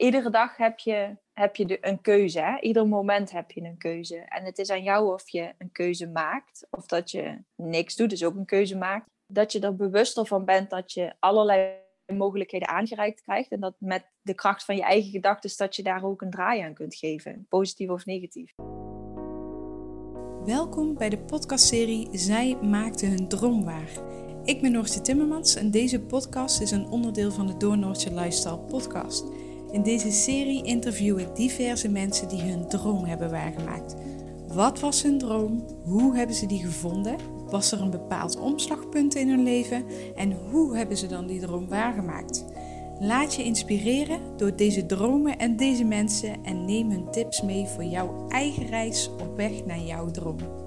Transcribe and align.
iedere 0.00 0.30
dag 0.30 0.56
heb 0.56 0.78
je, 0.78 1.16
heb 1.32 1.56
je 1.56 1.66
de, 1.66 1.78
een 1.80 2.00
keuze. 2.00 2.40
Hè? 2.40 2.60
Ieder 2.60 2.88
moment 2.88 3.30
heb 3.30 3.50
je 3.50 3.62
een 3.62 3.78
keuze. 3.78 4.16
En 4.16 4.44
het 4.44 4.58
is 4.58 4.70
aan 4.70 4.82
jou 4.82 5.12
of 5.12 5.28
je 5.28 5.52
een 5.58 5.72
keuze 5.72 6.06
maakt. 6.08 6.66
Of 6.70 6.86
dat 6.86 7.10
je 7.10 7.38
niks 7.56 7.96
doet, 7.96 8.10
dus 8.10 8.24
ook 8.24 8.34
een 8.34 8.44
keuze 8.44 8.76
maakt. 8.76 9.06
Dat 9.26 9.52
je 9.52 9.60
er 9.60 9.76
bewuster 9.76 10.26
van 10.26 10.44
bent 10.44 10.70
dat 10.70 10.92
je 10.92 11.14
allerlei 11.18 11.72
mogelijkheden 12.06 12.68
aangereikt 12.68 13.20
krijgt. 13.20 13.50
En 13.50 13.60
dat 13.60 13.74
met 13.78 14.10
de 14.22 14.34
kracht 14.34 14.64
van 14.64 14.76
je 14.76 14.82
eigen 14.82 15.10
gedachten, 15.10 15.56
dat 15.56 15.76
je 15.76 15.82
daar 15.82 16.04
ook 16.04 16.22
een 16.22 16.30
draai 16.30 16.60
aan 16.60 16.74
kunt 16.74 16.94
geven. 16.94 17.46
Positief 17.48 17.90
of 17.90 18.04
negatief. 18.04 18.54
Welkom 20.44 20.94
bij 20.94 21.08
de 21.08 21.18
podcastserie 21.18 22.08
Zij 22.12 22.56
maakte 22.56 23.06
hun 23.06 23.28
droom 23.28 23.64
waar. 23.64 23.90
Ik 24.44 24.60
ben 24.60 24.72
Noortje 24.72 25.00
Timmermans 25.00 25.54
en 25.54 25.70
deze 25.70 26.00
podcast 26.00 26.60
is 26.60 26.70
een 26.70 26.88
onderdeel 26.88 27.30
van 27.30 27.46
de 27.46 27.56
Door 27.56 27.78
Noortje 27.78 28.14
Lifestyle 28.14 28.58
podcast. 28.58 29.24
In 29.72 29.82
deze 29.82 30.10
serie 30.10 30.62
interview 30.62 31.18
ik 31.18 31.36
diverse 31.36 31.88
mensen 31.88 32.28
die 32.28 32.40
hun 32.42 32.68
droom 32.68 33.04
hebben 33.04 33.30
waargemaakt. 33.30 33.94
Wat 34.48 34.80
was 34.80 35.02
hun 35.02 35.18
droom? 35.18 35.64
Hoe 35.84 36.16
hebben 36.16 36.36
ze 36.36 36.46
die 36.46 36.64
gevonden? 36.64 37.16
Was 37.50 37.72
er 37.72 37.80
een 37.80 37.90
bepaald 37.90 38.40
omslagpunt 38.40 39.14
in 39.14 39.28
hun 39.28 39.42
leven? 39.42 39.84
En 40.16 40.36
hoe 40.50 40.76
hebben 40.76 40.96
ze 40.96 41.06
dan 41.06 41.26
die 41.26 41.40
droom 41.40 41.68
waargemaakt? 41.68 42.44
Laat 43.00 43.34
je 43.34 43.44
inspireren 43.44 44.20
door 44.36 44.56
deze 44.56 44.86
dromen 44.86 45.38
en 45.38 45.56
deze 45.56 45.84
mensen 45.84 46.44
en 46.44 46.64
neem 46.64 46.90
hun 46.90 47.10
tips 47.10 47.42
mee 47.42 47.66
voor 47.66 47.84
jouw 47.84 48.26
eigen 48.28 48.66
reis 48.66 49.10
op 49.20 49.36
weg 49.36 49.64
naar 49.64 49.80
jouw 49.80 50.10
droom. 50.10 50.59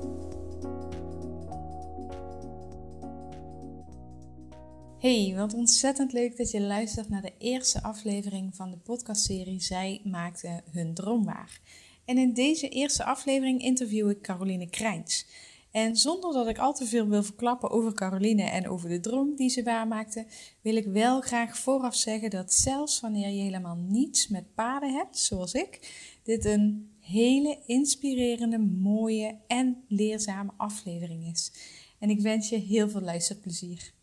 Hey, 5.04 5.34
wat 5.36 5.54
ontzettend 5.54 6.14
leuk 6.14 6.38
dat 6.38 6.52
je 6.52 6.62
luistert 6.62 7.10
naar 7.10 7.22
de 7.22 7.34
eerste 7.38 7.84
aflevering 7.84 8.56
van 8.56 8.72
de 8.72 8.78
podcastserie 8.78 9.62
Zij 9.62 10.02
maakte 10.04 10.64
hun 10.72 10.94
droom 10.94 11.26
waar. 11.26 11.60
En 12.06 12.18
in 12.18 12.34
deze 12.34 12.70
eerste 12.70 13.04
aflevering 13.04 13.62
interview 13.62 14.10
ik 14.10 14.22
Caroline 14.22 14.70
Krijns. 14.70 15.26
En 15.72 15.96
zonder 15.96 16.34
dat 16.34 16.48
ik 16.48 16.58
al 16.58 16.74
te 16.74 16.86
veel 16.86 17.08
wil 17.08 17.24
verklappen 17.24 17.70
over 17.70 17.94
Caroline 17.94 18.44
en 18.44 18.70
over 18.70 18.90
de 18.90 19.00
droom 19.00 19.36
die 19.36 19.50
ze 19.50 19.64
waarmaakte, 19.64 20.26
wil 20.62 20.76
ik 20.76 20.86
wel 20.86 21.22
graag 21.22 21.58
vooraf 21.58 21.96
zeggen 21.96 22.30
dat 22.30 22.54
zelfs 22.54 23.00
wanneer 23.00 23.30
je 23.30 23.42
helemaal 23.42 23.78
niets 23.88 24.28
met 24.28 24.54
paarden 24.54 24.94
hebt, 24.94 25.18
zoals 25.18 25.54
ik, 25.54 25.92
dit 26.24 26.46
een 26.46 26.92
hele 27.00 27.60
inspirerende, 27.66 28.60
mooie 28.60 29.38
en 29.48 29.84
leerzame 29.88 30.52
aflevering 30.58 31.32
is. 31.32 31.52
En 32.00 32.10
ik 32.10 32.22
wens 32.22 32.50
je 32.50 32.58
heel 32.58 32.90
veel 32.90 33.02
luisterplezier. 33.02 33.94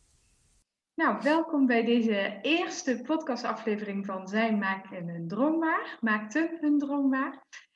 Nou, 1.00 1.22
welkom 1.22 1.66
bij 1.66 1.84
deze 1.84 2.38
eerste 2.42 3.00
podcastaflevering 3.02 4.06
van 4.06 4.28
Zij 4.28 4.56
maken 4.56 5.08
hun 5.08 5.28
droom 5.28 5.60
waar. 5.60 5.98
Maakte 6.00 6.58
hun 6.60 6.78
droom. 6.78 7.14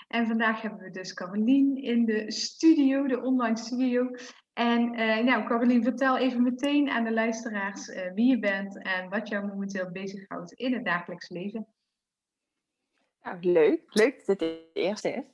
En 0.08 0.26
vandaag 0.26 0.62
hebben 0.62 0.80
we 0.80 0.90
dus 0.90 1.14
Carolien 1.14 1.76
in 1.76 2.04
de 2.04 2.32
studio, 2.32 3.06
de 3.06 3.22
online 3.22 3.56
studio. 3.56 4.10
En 4.52 5.00
uh, 5.00 5.24
nou, 5.24 5.44
Carolien, 5.44 5.82
vertel 5.82 6.18
even 6.18 6.42
meteen 6.42 6.88
aan 6.88 7.04
de 7.04 7.12
luisteraars 7.12 7.88
uh, 7.88 8.12
wie 8.12 8.26
je 8.26 8.38
bent 8.38 8.82
en 8.82 9.08
wat 9.08 9.28
jou 9.28 9.46
momenteel 9.46 9.90
bezighoudt 9.90 10.52
in 10.52 10.72
het 10.72 10.84
dagelijks 10.84 11.28
leven. 11.28 11.66
Nou, 13.22 13.38
leuk. 13.40 13.82
Leuk 13.86 14.16
dat 14.16 14.26
het 14.26 14.38
de 14.38 14.70
eerste 14.72 15.10
is. 15.10 15.24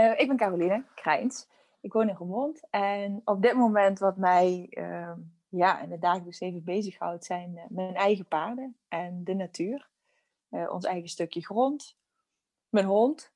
Uh, 0.00 0.20
ik 0.20 0.26
ben 0.26 0.36
Caroline 0.36 0.84
Krijns. 0.94 1.48
Ik 1.80 1.92
woon 1.92 2.08
in 2.08 2.14
Roermond. 2.14 2.66
En 2.70 3.20
op 3.24 3.42
dit 3.42 3.54
moment 3.54 3.98
wat 3.98 4.16
mij 4.16 4.66
ehm, 4.70 5.18
ja, 5.48 5.80
in 5.80 5.90
het 5.90 6.00
dagelijks 6.00 6.40
leven 6.40 6.64
bezighoudt 6.64 7.24
zijn 7.24 7.60
mijn 7.68 7.94
eigen 7.94 8.26
paarden 8.26 8.76
en 8.88 9.24
de 9.24 9.34
natuur. 9.34 9.90
ons 10.48 10.84
eigen 10.84 11.08
stukje 11.08 11.44
grond. 11.44 11.96
Mijn 12.68 12.86
hond, 12.86 13.32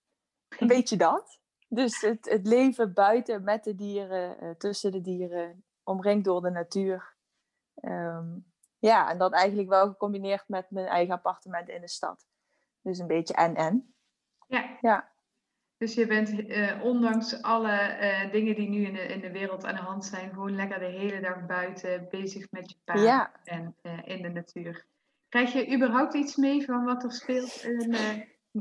een 0.48 0.66
beetje 0.77 0.96
dat. 0.96 1.41
Dus 1.69 2.00
het, 2.00 2.28
het 2.28 2.46
leven 2.46 2.92
buiten 2.92 3.44
met 3.44 3.64
de 3.64 3.74
dieren, 3.74 4.44
uh, 4.44 4.50
tussen 4.50 4.92
de 4.92 5.00
dieren, 5.00 5.64
omringd 5.82 6.24
door 6.24 6.42
de 6.42 6.50
natuur. 6.50 7.16
Um, 7.81 8.53
ja, 8.78 9.10
en 9.10 9.19
dat 9.19 9.32
eigenlijk 9.32 9.69
wel 9.69 9.88
gecombineerd 9.88 10.48
met 10.48 10.70
mijn 10.70 10.87
eigen 10.87 11.14
appartement 11.14 11.69
in 11.69 11.81
de 11.81 11.88
stad. 11.88 12.26
Dus 12.81 12.98
een 12.98 13.06
beetje 13.06 13.34
en-en. 13.34 13.94
Ja. 14.47 14.78
ja. 14.81 15.12
Dus 15.82 15.94
je 15.94 16.06
bent 16.06 16.31
uh, 16.31 16.82
ondanks 16.82 17.43
alle 17.43 17.97
uh, 18.00 18.32
dingen 18.32 18.54
die 18.54 18.69
nu 18.69 18.84
in 18.84 18.93
de, 18.93 19.00
in 19.00 19.20
de 19.20 19.31
wereld 19.31 19.65
aan 19.65 19.75
de 19.75 19.81
hand 19.81 20.04
zijn, 20.04 20.31
gewoon 20.31 20.54
lekker 20.54 20.78
de 20.78 20.84
hele 20.84 21.20
dag 21.20 21.47
buiten 21.47 22.06
bezig 22.10 22.47
met 22.50 22.70
je 22.70 22.76
paard 22.84 23.00
ja. 23.00 23.32
en 23.44 23.76
in 24.04 24.22
de 24.22 24.28
natuur. 24.28 24.87
Krijg 25.28 25.53
je 25.53 25.75
überhaupt 25.75 26.15
iets 26.15 26.37
mee 26.37 26.65
van 26.65 26.84
wat 26.84 27.04
er 27.04 27.12
speelt 27.12 27.65
in, 27.65 27.97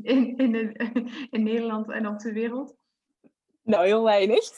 in, 0.02 0.38
in, 0.38 0.76
in 1.36 1.44
Nederland 1.44 1.90
en 1.90 2.08
op 2.08 2.20
de 2.20 2.34
wereld? 2.34 2.76
Nou, 3.64 3.86
heel 3.86 4.04
weinig. 4.04 4.50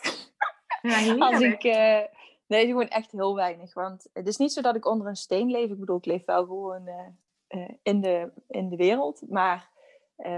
Ja, 0.81 1.15
Als 1.27 1.39
ik, 1.39 1.63
uh, 1.63 2.01
nee, 2.47 2.65
gewoon 2.65 2.87
echt 2.87 3.11
heel 3.11 3.35
weinig. 3.35 3.73
Want 3.73 4.09
het 4.13 4.27
is 4.27 4.37
niet 4.37 4.53
zo 4.53 4.61
dat 4.61 4.75
ik 4.75 4.85
onder 4.85 5.07
een 5.07 5.15
steen 5.15 5.51
leef. 5.51 5.69
Ik 5.69 5.79
bedoel, 5.79 5.97
ik 5.97 6.05
leef 6.05 6.25
wel 6.25 6.45
gewoon 6.45 6.87
uh, 6.87 7.07
uh, 7.49 7.69
in, 7.81 8.01
de, 8.01 8.31
in 8.47 8.69
de 8.69 8.75
wereld. 8.75 9.21
Maar 9.29 9.71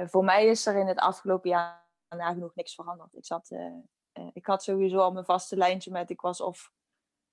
voor 0.06 0.24
mij 0.24 0.46
is 0.46 0.66
er 0.66 0.76
in 0.76 0.88
het 0.88 1.00
afgelopen 1.00 1.50
jaar 1.50 1.84
nagenoeg 2.16 2.56
niks 2.56 2.76
veranderd. 2.76 3.16
Ik, 3.16 3.26
zat, 3.26 3.52
ik 4.34 4.46
had 4.46 4.64
sowieso 4.64 4.98
al 4.98 5.12
mijn 5.12 5.26
vaste 5.26 5.58
lijntje 5.58 5.92
met... 5.92 6.10
Ik 6.10 6.22
was 6.22 6.42
of 6.42 6.72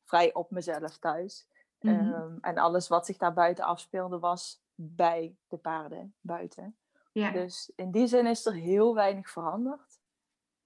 vrij 0.05 0.35
op 0.35 0.51
mezelf 0.51 0.99
thuis. 0.99 1.47
Mm 1.81 1.99
-hmm. 1.99 2.13
um, 2.13 2.39
en 2.41 2.59
alles 2.59 2.89
wat 2.89 3.07
zich 3.07 3.17
daar 3.17 3.33
buiten 3.33 3.65
afspeelde 3.65 4.19
was 4.19 4.63
bij 4.75 5.37
de 5.49 5.57
paarden 5.57 6.15
buiten. 6.21 6.77
Ja. 7.13 7.31
Dus 7.31 7.73
in 7.77 7.91
die 7.91 8.07
zin 8.07 8.27
is 8.27 8.47
er 8.47 8.53
heel 8.53 8.95
weinig 8.95 9.31
veranderd. 9.31 10.01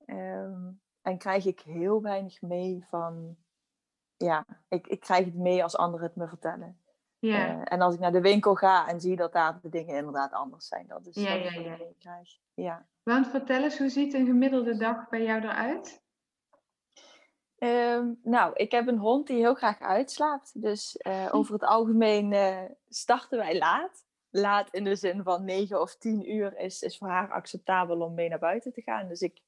Um, 0.06 0.80
en 1.02 1.18
krijg 1.18 1.44
ik 1.44 1.60
heel 1.60 2.02
weinig 2.02 2.42
mee 2.42 2.84
van, 2.88 3.36
ja, 4.16 4.46
ik, 4.68 4.86
ik 4.86 5.00
krijg 5.00 5.24
het 5.24 5.34
mee 5.34 5.62
als 5.62 5.76
anderen 5.76 6.06
het 6.06 6.16
me 6.16 6.28
vertellen. 6.28 6.80
Ja. 7.18 7.54
Uh, 7.54 7.62
en 7.64 7.80
als 7.80 7.94
ik 7.94 8.00
naar 8.00 8.12
de 8.12 8.20
winkel 8.20 8.54
ga 8.54 8.88
en 8.88 9.00
zie 9.00 9.16
dat 9.16 9.32
daar 9.32 9.60
de 9.60 9.68
dingen 9.68 9.96
inderdaad 9.96 10.32
anders 10.32 10.66
zijn, 10.66 10.86
dat 10.86 11.06
is 11.06 11.14
ja, 11.14 11.32
ja, 11.32 11.52
ja. 11.52 11.74
ik 11.74 11.98
krijg. 11.98 12.38
Ja. 12.54 12.86
Want 13.06 13.28
vertel 13.28 13.62
eens, 13.62 13.78
hoe 13.78 13.88
ziet 13.88 14.14
een 14.14 14.26
gemiddelde 14.26 14.76
dag 14.76 15.08
bij 15.08 15.22
jou 15.22 15.42
eruit? 15.42 16.02
Um, 17.58 18.20
nou, 18.22 18.52
ik 18.54 18.70
heb 18.70 18.86
een 18.86 18.98
hond 18.98 19.26
die 19.26 19.36
heel 19.36 19.54
graag 19.54 19.80
uitslaapt. 19.80 20.62
Dus 20.62 21.00
uh, 21.06 21.28
over 21.30 21.52
het 21.52 21.64
algemeen 21.64 22.32
uh, 22.32 22.62
starten 22.88 23.38
wij 23.38 23.58
laat 23.58 24.04
laat 24.30 24.70
in 24.70 24.84
de 24.84 24.94
zin 24.94 25.22
van 25.22 25.44
9 25.44 25.80
of 25.80 25.96
10 25.96 26.32
uur 26.32 26.58
is, 26.58 26.82
is 26.82 26.98
voor 26.98 27.08
haar 27.08 27.32
acceptabel 27.32 28.00
om 28.00 28.14
mee 28.14 28.28
naar 28.28 28.38
buiten 28.38 28.72
te 28.72 28.82
gaan. 28.82 29.08
Dus 29.08 29.20
ik, 29.20 29.40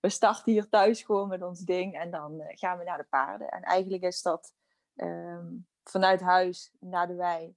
we 0.00 0.08
starten 0.08 0.52
hier 0.52 0.68
thuis 0.68 1.02
gewoon 1.02 1.28
met 1.28 1.42
ons 1.42 1.60
ding 1.60 1.94
en 1.94 2.10
dan 2.10 2.40
uh, 2.40 2.46
gaan 2.48 2.78
we 2.78 2.84
naar 2.84 2.98
de 2.98 3.06
paarden. 3.10 3.48
En 3.48 3.62
eigenlijk 3.62 4.02
is 4.02 4.22
dat 4.22 4.54
um, 4.96 5.66
vanuit 5.84 6.20
huis 6.20 6.72
naar 6.80 7.06
de 7.06 7.14
wei. 7.14 7.56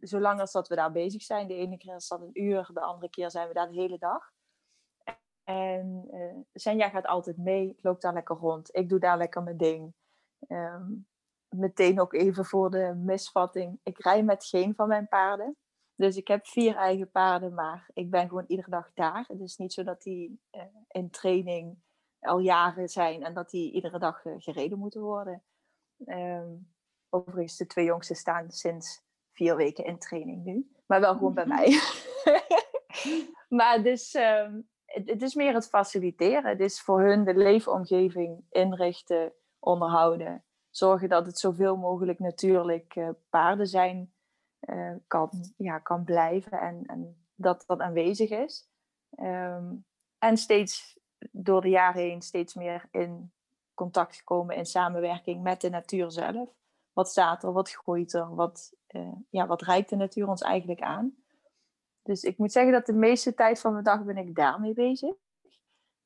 Zolang 0.00 0.40
als 0.40 0.52
dat 0.52 0.68
we 0.68 0.74
daar 0.74 0.92
bezig 0.92 1.22
zijn. 1.22 1.48
De 1.48 1.54
ene 1.54 1.76
keer 1.76 1.94
is 1.94 2.08
dat 2.08 2.20
een 2.20 2.42
uur, 2.42 2.70
de 2.72 2.80
andere 2.80 3.10
keer 3.10 3.30
zijn 3.30 3.48
we 3.48 3.54
daar 3.54 3.68
de 3.68 3.80
hele 3.80 3.98
dag. 3.98 4.33
En 5.44 6.08
uh, 6.12 6.36
Senja 6.52 6.88
gaat 6.88 7.06
altijd 7.06 7.36
mee, 7.36 7.76
loopt 7.80 8.02
daar 8.02 8.12
lekker 8.12 8.36
rond. 8.36 8.76
Ik 8.76 8.88
doe 8.88 8.98
daar 8.98 9.18
lekker 9.18 9.42
mijn 9.42 9.56
ding. 9.56 9.94
Um, 10.48 11.06
meteen 11.48 12.00
ook 12.00 12.12
even 12.12 12.44
voor 12.44 12.70
de 12.70 12.94
misvatting. 12.96 13.78
Ik 13.82 13.98
rij 13.98 14.22
met 14.22 14.44
geen 14.44 14.74
van 14.74 14.88
mijn 14.88 15.08
paarden. 15.08 15.56
Dus 15.94 16.16
ik 16.16 16.28
heb 16.28 16.46
vier 16.46 16.76
eigen 16.76 17.10
paarden, 17.10 17.54
maar 17.54 17.90
ik 17.92 18.10
ben 18.10 18.28
gewoon 18.28 18.44
iedere 18.46 18.70
dag 18.70 18.90
daar. 18.94 19.24
Het 19.28 19.40
is 19.40 19.56
niet 19.56 19.72
zo 19.72 19.82
dat 19.82 20.02
die 20.02 20.40
uh, 20.52 20.62
in 20.88 21.10
training 21.10 21.76
al 22.20 22.38
jaren 22.38 22.88
zijn 22.88 23.24
en 23.24 23.34
dat 23.34 23.50
die 23.50 23.72
iedere 23.72 23.98
dag 23.98 24.24
uh, 24.24 24.34
gereden 24.38 24.78
moeten 24.78 25.00
worden. 25.00 25.42
Um, 26.06 26.72
overigens, 27.08 27.56
de 27.56 27.66
twee 27.66 27.84
jongsten 27.84 28.16
staan 28.16 28.50
sinds 28.50 29.02
vier 29.32 29.56
weken 29.56 29.84
in 29.84 29.98
training 29.98 30.44
nu, 30.44 30.70
maar 30.86 31.00
wel 31.00 31.12
gewoon 31.12 31.34
bij 31.34 31.46
mij. 31.46 31.80
maar 33.58 33.82
dus, 33.82 34.14
um, 34.14 34.68
het, 35.04 35.22
is 35.22 35.34
meer 35.34 35.54
het 35.54 35.68
faciliteren. 35.68 36.50
Het 36.50 36.60
is 36.60 36.80
voor 36.80 37.00
hun 37.00 37.24
de 37.24 37.34
leefomgeving 37.34 38.44
inrichten, 38.50 39.32
onderhouden. 39.58 40.44
Zorgen 40.70 41.08
dat 41.08 41.26
het 41.26 41.38
zoveel 41.38 41.76
mogelijk 41.76 42.18
natuurlijk 42.18 42.94
uh, 42.96 43.08
paarden 43.28 43.66
zijn 43.66 44.12
uh, 44.60 44.94
kan, 45.06 45.30
ja, 45.56 45.78
kan 45.78 46.04
blijven 46.04 46.60
en, 46.60 46.82
en 46.86 47.26
dat 47.34 47.64
dat 47.66 47.80
aanwezig 47.80 48.30
is. 48.30 48.68
Um, 49.20 49.84
en 50.18 50.36
steeds 50.36 50.98
door 51.30 51.60
de 51.60 51.68
jaren 51.68 52.02
heen 52.02 52.22
steeds 52.22 52.54
meer 52.54 52.88
in 52.90 53.32
contact 53.74 54.16
gekomen 54.16 54.56
in 54.56 54.66
samenwerking 54.66 55.42
met 55.42 55.60
de 55.60 55.70
natuur 55.70 56.10
zelf. 56.10 56.48
Wat 56.92 57.08
staat 57.08 57.42
er, 57.42 57.52
wat 57.52 57.70
groeit 57.70 58.12
er, 58.12 58.34
wat, 58.34 58.74
uh, 58.88 59.12
ja, 59.30 59.46
wat 59.46 59.62
reikt 59.62 59.90
de 59.90 59.96
natuur 59.96 60.28
ons 60.28 60.42
eigenlijk 60.42 60.80
aan? 60.80 61.23
Dus 62.04 62.22
ik 62.22 62.38
moet 62.38 62.52
zeggen 62.52 62.72
dat 62.72 62.86
de 62.86 62.92
meeste 62.92 63.34
tijd 63.34 63.60
van 63.60 63.72
mijn 63.72 63.84
dag 63.84 64.04
ben 64.04 64.16
ik 64.16 64.34
daarmee 64.34 64.72
bezig. 64.72 65.14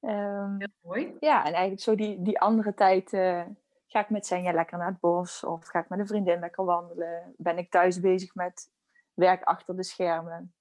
Um, 0.00 0.54
Heel 0.58 0.68
mooi. 0.80 1.16
Ja, 1.20 1.38
en 1.38 1.52
eigenlijk 1.52 1.82
zo 1.82 1.94
die, 1.94 2.22
die 2.22 2.40
andere 2.40 2.74
tijd 2.74 3.12
uh, 3.12 3.42
Ga 3.90 4.00
ik 4.00 4.10
met 4.10 4.26
Senja 4.26 4.52
lekker 4.52 4.78
naar 4.78 4.86
het 4.86 5.00
bos 5.00 5.44
of 5.44 5.66
ga 5.66 5.78
ik 5.78 5.88
met 5.88 5.98
een 5.98 6.06
vriendin 6.06 6.40
lekker 6.40 6.64
wandelen? 6.64 7.34
Ben 7.36 7.58
ik 7.58 7.70
thuis 7.70 8.00
bezig 8.00 8.34
met 8.34 8.70
werk 9.14 9.42
achter 9.42 9.76
de 9.76 9.82
schermen? 9.82 10.54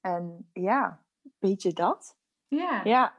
En 0.00 0.50
ja, 0.52 1.00
weet 1.38 1.62
je 1.62 1.72
dat? 1.72 2.16
Ja. 2.48 2.80
Ja. 2.84 3.14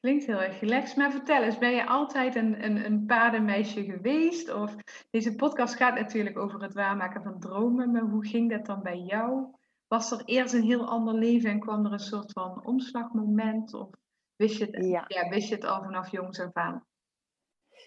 Klinkt 0.00 0.26
heel 0.26 0.42
erg 0.42 0.60
relaxed. 0.60 0.96
Maar 0.96 1.10
vertel 1.10 1.42
eens, 1.42 1.58
ben 1.58 1.70
je 1.70 1.86
altijd 1.86 2.34
een, 2.34 2.64
een, 2.64 2.84
een 2.84 3.06
paardenmeisje 3.06 3.84
geweest? 3.84 4.52
Of 4.52 4.74
deze 5.10 5.34
podcast 5.34 5.74
gaat 5.74 5.94
natuurlijk 5.94 6.38
over 6.38 6.62
het 6.62 6.74
waarmaken 6.74 7.22
van 7.22 7.40
dromen. 7.40 7.90
Maar 7.90 8.02
hoe 8.02 8.26
ging 8.26 8.50
dat 8.50 8.66
dan 8.66 8.82
bij 8.82 8.98
jou? 8.98 9.46
Was 9.92 10.10
er 10.10 10.22
eerst 10.24 10.54
een 10.54 10.62
heel 10.62 10.88
ander 10.88 11.14
leven 11.14 11.50
en 11.50 11.60
kwam 11.60 11.86
er 11.86 11.92
een 11.92 11.98
soort 11.98 12.32
van 12.32 12.66
omslagmoment? 12.66 13.74
Of 13.74 13.88
wist 14.36 14.58
je 14.58 14.64
het, 14.70 14.84
Ja. 14.84 15.04
ja, 15.08 15.28
wist 15.28 15.48
je 15.48 15.54
het 15.54 15.64
al 15.64 15.82
vanaf 15.82 16.10
jongs 16.10 16.40
af 16.40 16.52
aan? 16.52 16.86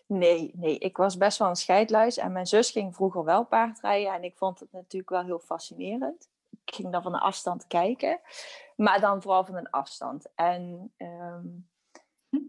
Nee, 0.07 0.52
nee, 0.56 0.78
ik 0.78 0.98
was 0.98 1.18
best 1.18 1.38
wel 1.38 1.48
een 1.48 1.56
scheidluis. 1.56 2.18
En 2.18 2.31
mijn 2.31 2.46
zus 2.46 2.72
ging 2.72 2.96
vroeger 2.96 3.24
wel 3.24 3.46
paardrijden. 3.46 4.13
En 4.13 4.24
ik 4.24 4.38
vond 4.38 4.60
het 4.60 4.72
natuurlijk 4.72 5.10
wel 5.10 5.24
heel 5.24 5.40
fascinerend. 5.40 6.30
Ik 6.66 6.75
ging 6.75 6.92
dan 6.92 7.02
van 7.02 7.13
een 7.13 7.19
afstand 7.19 7.68
kijken. 7.68 8.19
Maar 8.75 9.00
dan 9.00 9.22
vooral 9.22 9.46
van 9.46 9.56
een 9.56 9.69
afstand. 9.69 10.31
En 10.36 10.94
ehm, 10.98 11.48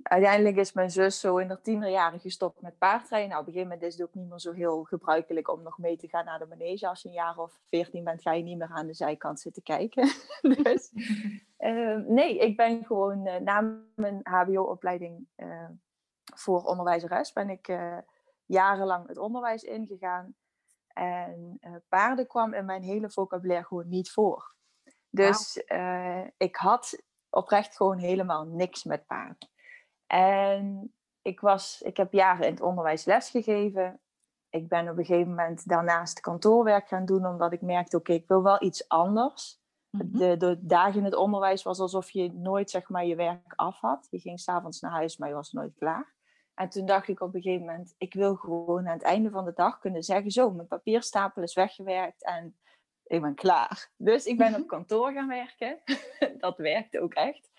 uiteindelijk 0.02 0.56
is 0.56 0.72
mijn 0.72 0.90
zus 0.90 1.20
zo 1.20 1.36
in 1.36 1.48
haar 1.48 1.60
tienerjaren 1.60 2.20
gestopt 2.20 2.60
met 2.60 2.78
paardrijden. 2.78 3.28
Nou, 3.28 3.40
op 3.40 3.46
een 3.46 3.52
gegeven 3.52 3.72
moment 3.72 3.92
is 3.92 3.98
het 3.98 4.08
ook 4.08 4.14
niet 4.14 4.28
meer 4.28 4.40
zo 4.40 4.52
heel 4.52 4.84
gebruikelijk 4.84 5.48
om 5.48 5.62
nog 5.62 5.78
mee 5.78 5.96
te 5.96 6.08
gaan 6.08 6.24
naar 6.24 6.38
de 6.38 6.46
manege. 6.46 6.88
Als 6.88 7.02
je 7.02 7.08
een 7.08 7.14
jaar 7.14 7.38
of 7.38 7.60
veertien 7.64 8.04
bent, 8.04 8.22
ga 8.22 8.32
je 8.32 8.42
niet 8.42 8.58
meer 8.58 8.70
aan 8.72 8.86
de 8.86 8.94
zijkant 8.94 9.40
zitten 9.40 9.62
kijken. 9.62 10.08
dus 10.62 10.90
ehm, 11.56 12.04
nee, 12.06 12.38
ik 12.38 12.56
ben 12.56 12.84
gewoon 12.84 13.26
eh, 13.26 13.40
na 13.40 13.82
mijn 13.94 14.20
hbo-opleiding 14.22 15.26
eh, 15.34 15.68
voor 16.34 16.62
onderwijzeres 16.62 17.32
ben 17.32 17.50
ik 17.50 17.68
eh, 17.68 17.98
jarenlang 18.44 19.08
het 19.08 19.18
onderwijs 19.18 19.62
ingegaan. 19.62 20.34
En 20.86 21.60
paarden 21.88 22.26
kwam 22.26 22.54
in 22.54 22.64
mijn 22.64 22.82
hele 22.82 23.10
vocabulaire 23.10 23.66
gewoon 23.66 23.88
niet 23.88 24.10
voor. 24.10 24.54
Dus 25.10 25.62
ik 26.36 26.56
had 26.56 27.02
oprecht 27.30 27.76
gewoon 27.76 27.98
helemaal 27.98 28.44
niks 28.44 28.84
met 28.84 29.06
paarden. 29.06 29.48
En 30.06 30.94
ik, 31.22 31.40
was, 31.40 31.82
ik 31.82 31.96
heb 31.96 32.12
jaren 32.12 32.46
in 32.46 32.52
het 32.52 32.60
onderwijs 32.60 33.04
lesgegeven. 33.04 34.00
Ik 34.50 34.68
ben 34.68 34.88
op 34.88 34.98
een 34.98 35.04
gegeven 35.04 35.28
moment 35.28 35.68
daarnaast 35.68 36.20
kantoorwerk 36.20 36.88
gaan 36.88 37.04
doen, 37.04 37.26
omdat 37.26 37.52
ik 37.52 37.62
merkte, 37.62 37.96
oké, 37.96 38.12
ik 38.12 38.28
wil 38.28 38.42
wel 38.42 38.62
iets 38.62 38.88
anders. 38.88 39.60
Mhm. 39.90 40.18
De, 40.18 40.36
de 40.36 40.58
dagen 40.60 40.98
in 40.98 41.04
het 41.04 41.14
onderwijs 41.14 41.62
was 41.62 41.78
alsof 41.78 42.10
je 42.10 42.32
nooit 42.32 42.70
zeg 42.70 42.88
maar, 42.88 43.06
je 43.06 43.16
werk 43.16 43.52
af 43.56 43.80
had. 43.80 44.06
Je 44.10 44.18
ging 44.18 44.40
s'avonds 44.40 44.80
naar 44.80 44.90
huis, 44.90 45.16
maar 45.16 45.28
je 45.28 45.34
was 45.34 45.52
nooit 45.52 45.74
klaar. 45.74 46.14
En 46.54 46.68
toen 46.68 46.86
dacht 46.86 47.08
ik 47.08 47.20
op 47.20 47.34
een 47.34 47.42
gegeven 47.42 47.66
moment, 47.66 47.94
ik 47.98 48.14
wil 48.14 48.34
gewoon 48.34 48.88
aan 48.88 48.92
het 48.92 49.02
einde 49.02 49.30
van 49.30 49.44
de 49.44 49.52
dag 49.52 49.78
kunnen 49.78 50.02
zeggen, 50.02 50.30
zo, 50.30 50.50
mijn 50.50 50.66
papierstapel 50.66 51.42
is 51.42 51.54
weggewerkt 51.54 52.24
en 52.24 52.56
ik 53.04 53.20
ben 53.20 53.34
klaar. 53.34 53.90
Dus 53.96 54.24
ik 54.24 54.38
ben 54.38 54.54
op 54.54 54.66
kantoor 54.66 55.12
gaan 55.12 55.28
werken. 55.28 55.80
dat 56.38 56.56
werkte 56.56 57.00
ook 57.00 57.14
echt. 57.14 57.50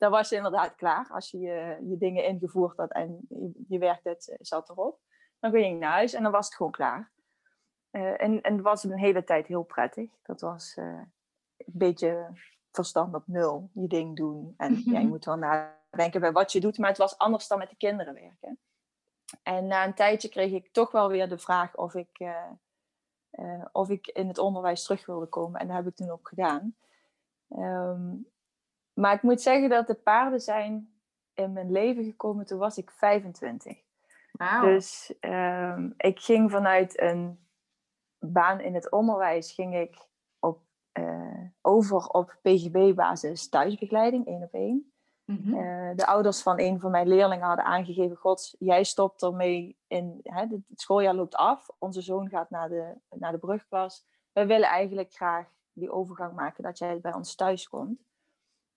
Dan 0.00 0.10
was 0.10 0.28
je 0.28 0.36
inderdaad 0.36 0.74
klaar 0.74 1.08
als 1.10 1.30
je 1.30 1.38
je, 1.38 1.78
je 1.88 1.96
dingen 1.98 2.24
ingevoerd 2.24 2.76
had 2.76 2.92
en 2.92 3.26
je, 3.28 3.52
je 3.68 3.78
werk 3.78 4.00
het 4.02 4.36
zat 4.40 4.68
erop. 4.68 4.98
Dan 5.38 5.50
ging 5.50 5.66
je 5.66 5.74
naar 5.74 5.92
huis 5.92 6.12
en 6.12 6.22
dan 6.22 6.32
was 6.32 6.46
het 6.46 6.54
gewoon 6.54 6.72
klaar. 6.72 7.12
Eh, 7.90 8.22
en, 8.22 8.40
en 8.40 8.52
het 8.52 8.62
was 8.62 8.84
een 8.84 8.98
hele 8.98 9.24
tijd 9.24 9.46
heel 9.46 9.62
prettig. 9.62 10.10
Dat 10.22 10.40
was 10.40 10.74
eh, 10.74 10.84
een 11.56 11.64
beetje 11.66 12.28
verstand 12.70 13.14
op 13.14 13.26
nul, 13.26 13.70
je 13.72 13.86
ding 13.86 14.16
doen. 14.16 14.54
En 14.56 14.82
ja, 14.84 14.98
je 14.98 15.06
moet 15.06 15.24
wel 15.24 15.36
nadenken 15.36 16.20
bij 16.20 16.32
wat 16.32 16.52
je 16.52 16.60
doet, 16.60 16.78
maar 16.78 16.88
het 16.88 16.98
was 16.98 17.18
anders 17.18 17.48
dan 17.48 17.58
met 17.58 17.70
de 17.70 17.76
kinderen 17.76 18.14
werken. 18.14 18.58
En 19.42 19.66
na 19.66 19.84
een 19.84 19.94
tijdje 19.94 20.28
kreeg 20.28 20.52
ik 20.52 20.72
toch 20.72 20.90
wel 20.90 21.08
weer 21.08 21.28
de 21.28 21.38
vraag 21.38 21.76
of 21.76 21.94
ik, 21.94 22.18
eh, 22.18 22.50
eh, 23.30 23.64
of 23.72 23.88
ik 23.88 24.06
in 24.06 24.28
het 24.28 24.38
onderwijs 24.38 24.82
terug 24.82 25.06
wilde 25.06 25.26
komen. 25.26 25.60
En 25.60 25.66
dat 25.66 25.76
heb 25.76 25.86
ik 25.86 25.96
toen 25.96 26.10
ook 26.10 26.28
gedaan. 26.28 26.76
Ehm, 27.48 28.14
maar 29.00 29.14
ik 29.14 29.22
moet 29.22 29.40
zeggen 29.40 29.68
dat 29.68 29.86
de 29.86 29.94
paarden 29.94 30.40
zijn 30.40 30.92
in 31.34 31.52
mijn 31.52 31.72
leven 31.72 32.04
gekomen 32.04 32.46
toen 32.46 32.58
was 32.58 32.78
ik 32.78 32.90
25. 32.90 33.78
Wauw. 34.32 34.64
Dus 34.64 35.14
ehm, 35.20 35.90
ik 35.96 36.20
ging 36.20 36.50
vanuit 36.50 37.00
een 37.00 37.38
baan 38.18 38.60
in 38.60 38.74
het 38.74 38.90
onderwijs 38.90 39.52
ging 39.52 39.76
ik 39.76 40.08
op, 40.38 40.60
eh, 40.92 41.44
over 41.60 42.06
op 42.06 42.38
PGB-basis 42.42 43.48
thuisbegeleiding, 43.48 44.26
één 44.26 44.42
op 44.42 44.52
één. 44.52 44.92
Mhm. 45.24 45.54
Eh, 45.54 45.96
de 45.96 46.06
ouders 46.06 46.42
van 46.42 46.58
een 46.58 46.80
van 46.80 46.90
mijn 46.90 47.08
leerlingen 47.08 47.46
hadden 47.46 47.64
aangegeven: 47.64 48.16
God, 48.16 48.54
jij 48.58 48.84
stopt 48.84 49.22
ermee 49.22 49.76
in. 49.86 50.20
Hè, 50.22 50.40
het 50.40 50.80
schooljaar 50.80 51.14
loopt 51.14 51.36
af. 51.36 51.68
Onze 51.78 52.00
zoon 52.00 52.28
gaat 52.28 52.50
naar 52.50 52.68
de, 52.68 52.94
naar 53.10 53.32
de 53.32 53.38
brugklas. 53.38 54.06
Wij 54.32 54.46
willen 54.46 54.68
eigenlijk 54.68 55.12
graag 55.12 55.48
die 55.72 55.90
overgang 55.90 56.34
maken 56.34 56.62
dat 56.62 56.78
jij 56.78 57.00
bij 57.00 57.14
ons 57.14 57.34
thuis 57.34 57.68
komt. 57.68 58.09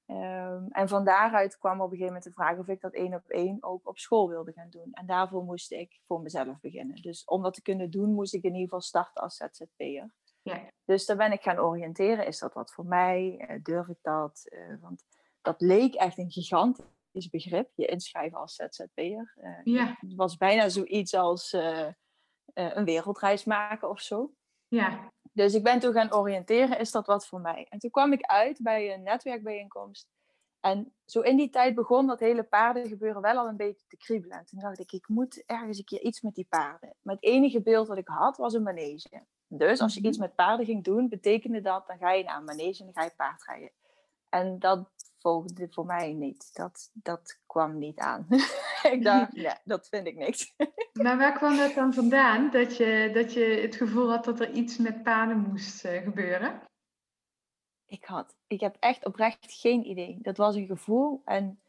Ehm, 0.06 0.66
en 0.70 0.88
van 0.88 1.06
daaruit 1.06 1.58
kwam 1.58 1.76
op 1.76 1.82
een 1.82 1.90
gegeven 1.90 2.06
moment 2.06 2.24
de 2.24 2.32
vraag 2.32 2.58
of 2.58 2.68
ik 2.68 2.82
dat 2.82 2.94
één 2.94 3.14
op 3.14 3.28
één 3.28 3.58
ook 3.64 3.88
op 3.88 3.98
school 3.98 4.30
wilde 4.30 4.52
gaan 4.52 4.70
doen. 4.70 4.90
En 4.92 5.06
daarvoor 5.06 5.44
moest 5.44 5.72
ik 5.72 6.00
voor 6.06 6.22
mezelf 6.22 6.60
beginnen. 6.60 7.02
Dus 7.02 7.26
om 7.26 7.42
dat 7.42 7.54
te 7.54 7.62
kunnen 7.62 7.90
doen, 7.92 8.14
moest 8.14 8.34
ik 8.34 8.44
in 8.44 8.50
ieder 8.50 8.64
geval 8.64 8.82
starten 8.82 9.24
als 9.24 9.36
ZZP'er. 9.36 10.14
Ja. 10.42 10.72
Dus 10.86 11.06
daar 11.06 11.18
ben 11.18 11.32
ik 11.32 11.42
gaan 11.42 11.60
oriënteren. 11.60 12.28
Is 12.28 12.40
dat 12.40 12.54
wat 12.54 12.74
voor 12.74 12.86
mij? 12.86 13.38
Eh, 13.38 13.60
durf 13.64 13.88
ik 13.88 13.98
dat? 14.02 14.46
Eh, 14.50 14.76
want 14.82 15.04
dat 15.42 15.62
leek 15.62 15.94
echt 15.94 16.18
een 16.18 16.32
gigantisch 16.32 17.30
begrip, 17.30 17.70
je 17.76 17.86
inschrijven 17.86 18.38
als 18.38 18.56
ZZP'er. 18.56 19.34
Eh, 19.36 19.60
Ja. 19.64 19.98
Het 20.00 20.16
was 20.16 20.38
bijna 20.38 20.70
zoiets 20.70 21.14
als 21.14 21.54
een 22.54 22.86
wereldreis 22.86 23.44
maken 23.44 23.90
of 23.90 24.02
zo. 24.02 24.34
Ja. 24.68 25.12
Dus 25.33 25.53
ik 25.53 25.63
ben 25.63 25.80
toen 25.80 25.94
gaan 25.94 26.13
oriënteren, 26.13 26.80
is 26.80 26.91
dat 26.91 27.06
wat 27.07 27.27
voor 27.27 27.41
mij? 27.41 27.68
En 27.69 27.80
toen 27.80 27.89
kwam 27.91 28.13
ik 28.13 28.21
uit 28.21 28.59
bij 28.62 28.94
een 28.94 29.03
netwerkbijeenkomst. 29.03 30.07
En 30.59 30.94
zo 31.06 31.19
in 31.21 31.38
die 31.38 31.50
tijd 31.50 31.75
begon 31.75 32.07
dat 32.07 32.19
hele 32.19 32.44
paardengebeuren 32.44 33.21
wel 33.21 33.38
al 33.38 33.47
een 33.47 33.57
beetje 33.57 33.85
te 33.88 33.97
kriebelen. 33.97 34.38
En 34.38 34.45
toen 34.45 34.59
dacht 34.59 34.80
ik, 34.80 34.91
ik 34.91 35.07
moet 35.07 35.44
ergens 35.45 35.77
een 35.77 35.83
keer 35.83 36.01
iets 36.01 36.21
met 36.21 36.35
die 36.35 36.45
paarden. 36.50 36.94
Maar 37.01 37.15
het 37.15 37.24
enige 37.24 37.62
beeld 37.62 37.88
dat 37.88 37.97
ik 37.97 38.07
had, 38.07 38.38
was 38.38 38.53
een 38.53 38.63
manege. 38.63 39.24
Dus 39.47 39.80
als 39.81 39.94
je 39.94 40.00
Mhm. 40.00 40.09
iets 40.09 40.18
met 40.18 40.35
paarden 40.35 40.65
ging 40.65 40.83
doen, 40.83 41.09
betekende 41.09 41.62
dat, 41.62 41.88
dan 41.88 41.97
ga 41.97 42.12
je 42.12 42.24
naar 42.24 42.38
een 42.38 42.44
manege 42.44 42.80
en 42.80 42.85
dan 42.85 42.94
ga 42.94 43.03
je 43.03 43.13
paardrijden. 43.18 43.71
En 44.30 44.59
dat 44.59 44.89
volgde 45.19 45.68
voor 45.69 45.85
mij 45.85 46.13
niet. 46.13 46.50
Dat, 46.56 46.89
dat 46.94 47.39
kwam 47.45 47.77
niet 47.77 48.00
aan. 48.00 48.27
ik 48.95 49.03
dacht, 49.03 49.33
nee, 49.35 49.53
dat 49.63 49.88
vind 49.88 50.07
ik 50.07 50.15
niks. 50.15 50.53
Maar 51.03 51.18
waar 51.18 51.38
kwam 51.38 51.57
dat 51.57 51.74
dan 51.74 51.94
vandaan? 51.94 52.50
Dat 52.51 52.77
je, 52.77 53.12
dat 53.13 53.33
je 53.33 53.44
het 53.44 53.75
gevoel 53.75 54.09
had 54.09 54.25
dat 54.25 54.39
er 54.39 54.51
iets 54.51 54.77
met 54.77 55.03
paarden 55.03 55.39
moest 55.39 55.85
eh, 55.85 56.01
gebeuren? 56.01 56.62
ik 57.94 58.06
had. 58.06 58.35
Ik 58.47 58.59
heb 58.59 58.75
echt 58.80 59.06
oprecht 59.06 59.53
geen 59.53 59.88
idee. 59.88 60.18
Dat 60.21 60.38
was 60.38 60.56
een 60.56 60.68
gevoel 60.68 61.21
en 61.25 61.59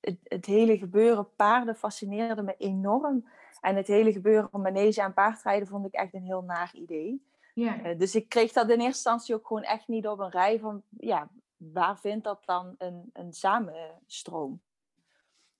het, 0.00 0.18
het 0.22 0.46
hele 0.46 0.78
gebeuren 0.78 1.34
paarden 1.36 1.76
fascineerde 1.76 2.42
me 2.42 2.54
enorm. 2.58 3.28
En 3.60 3.76
het 3.76 3.86
hele 3.86 4.12
gebeuren 4.12 4.50
van 4.50 4.60
manege 4.60 5.02
en 5.02 5.14
paardrijden 5.14 5.68
vond 5.68 5.86
ik 5.86 5.92
echt 5.92 6.14
een 6.14 6.24
heel 6.24 6.42
naar 6.42 6.70
idee. 6.74 7.26
Ja. 7.54 7.82
Eh, 7.82 7.98
dus 7.98 8.14
ik 8.14 8.28
kreeg 8.28 8.52
dat 8.52 8.64
in 8.64 8.70
eerste 8.70 8.86
instantie 8.86 9.34
ook 9.34 9.46
gewoon 9.46 9.62
echt 9.62 9.88
niet 9.88 10.06
op 10.06 10.18
een 10.18 10.30
rij 10.30 10.58
van, 10.58 10.82
ja, 10.98 11.28
waar 11.56 11.98
vindt 11.98 12.24
dat 12.24 12.42
dan 12.44 12.74
een, 12.78 13.10
een 13.12 13.32
samenstroom? 13.32 14.60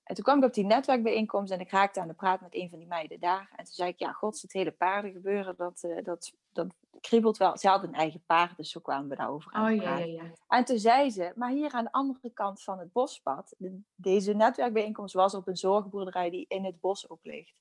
En 0.04 0.14
toen 0.14 0.24
kwam 0.24 0.38
ik 0.38 0.44
op 0.44 0.54
die 0.54 0.64
netwerkbijeenkomst 0.66 1.52
en 1.52 1.60
ik 1.60 1.70
raakte 1.70 2.00
aan 2.00 2.08
de 2.08 2.14
praat 2.14 2.40
met 2.40 2.54
een 2.54 2.68
van 2.68 2.78
die 2.78 2.88
meiden 2.88 3.20
daar. 3.20 3.48
En 3.56 3.64
toen 3.64 3.74
zei 3.74 3.88
ik, 3.88 3.98
ja, 3.98 4.12
gods, 4.12 4.42
het 4.42 4.52
hele 4.52 4.70
paardengebeuren, 4.70 5.56
dat, 5.56 5.82
eh, 5.82 6.04
dat, 6.04 6.32
dat 6.52 6.66
kriebelt 7.00 7.36
wel. 7.36 7.58
Ze 7.58 7.68
had 7.68 7.82
een 7.82 7.94
eigen 7.94 8.22
paard, 8.26 8.56
dus 8.56 8.70
zo 8.70 8.80
kwamen 8.80 9.08
we 9.08 9.16
daarover 9.16 9.52
aan 9.52 9.72
Oh 9.72 9.76
ja, 9.82 9.98
ja, 9.98 10.04
ja. 10.04 10.22
En 10.48 10.64
toen 10.64 10.78
zei 10.78 11.10
ze, 11.10 11.32
maar 11.36 11.50
hier 11.50 11.72
aan 11.72 11.84
de 11.84 11.92
andere 11.92 12.30
kant 12.30 12.62
van 12.62 12.78
het 12.78 12.92
bospad, 12.92 13.54
de- 13.58 13.80
deze 13.94 14.32
netwerkbijeenkomst 14.32 15.14
was 15.14 15.34
op 15.34 15.48
een 15.48 15.56
zorgboerderij 15.56 16.30
die 16.30 16.44
in 16.48 16.64
het 16.64 16.80
bos 16.80 17.08
ook 17.10 17.24
ligt. 17.24 17.54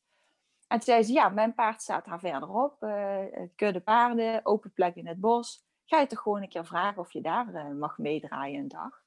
En 0.67 0.77
toen 0.77 0.93
zei 0.93 1.03
ze, 1.03 1.13
ja, 1.13 1.29
mijn 1.29 1.53
paard 1.53 1.81
staat 1.81 2.05
daar 2.05 2.19
verderop, 2.19 2.83
eh, 2.83 3.24
kudde 3.55 3.79
paarden, 3.81 4.45
open 4.45 4.71
plek 4.74 4.95
in 4.95 5.07
het 5.07 5.19
bos. 5.19 5.63
Ga 5.86 6.00
je 6.00 6.07
toch 6.07 6.19
gewoon 6.19 6.41
een 6.41 6.50
keer 6.50 6.65
vragen 6.65 7.01
of 7.01 7.13
je 7.13 7.21
daar 7.21 7.45
mag 7.75 7.98
meedraaien 7.98 8.60
een 8.60 8.67
dag? 8.67 9.00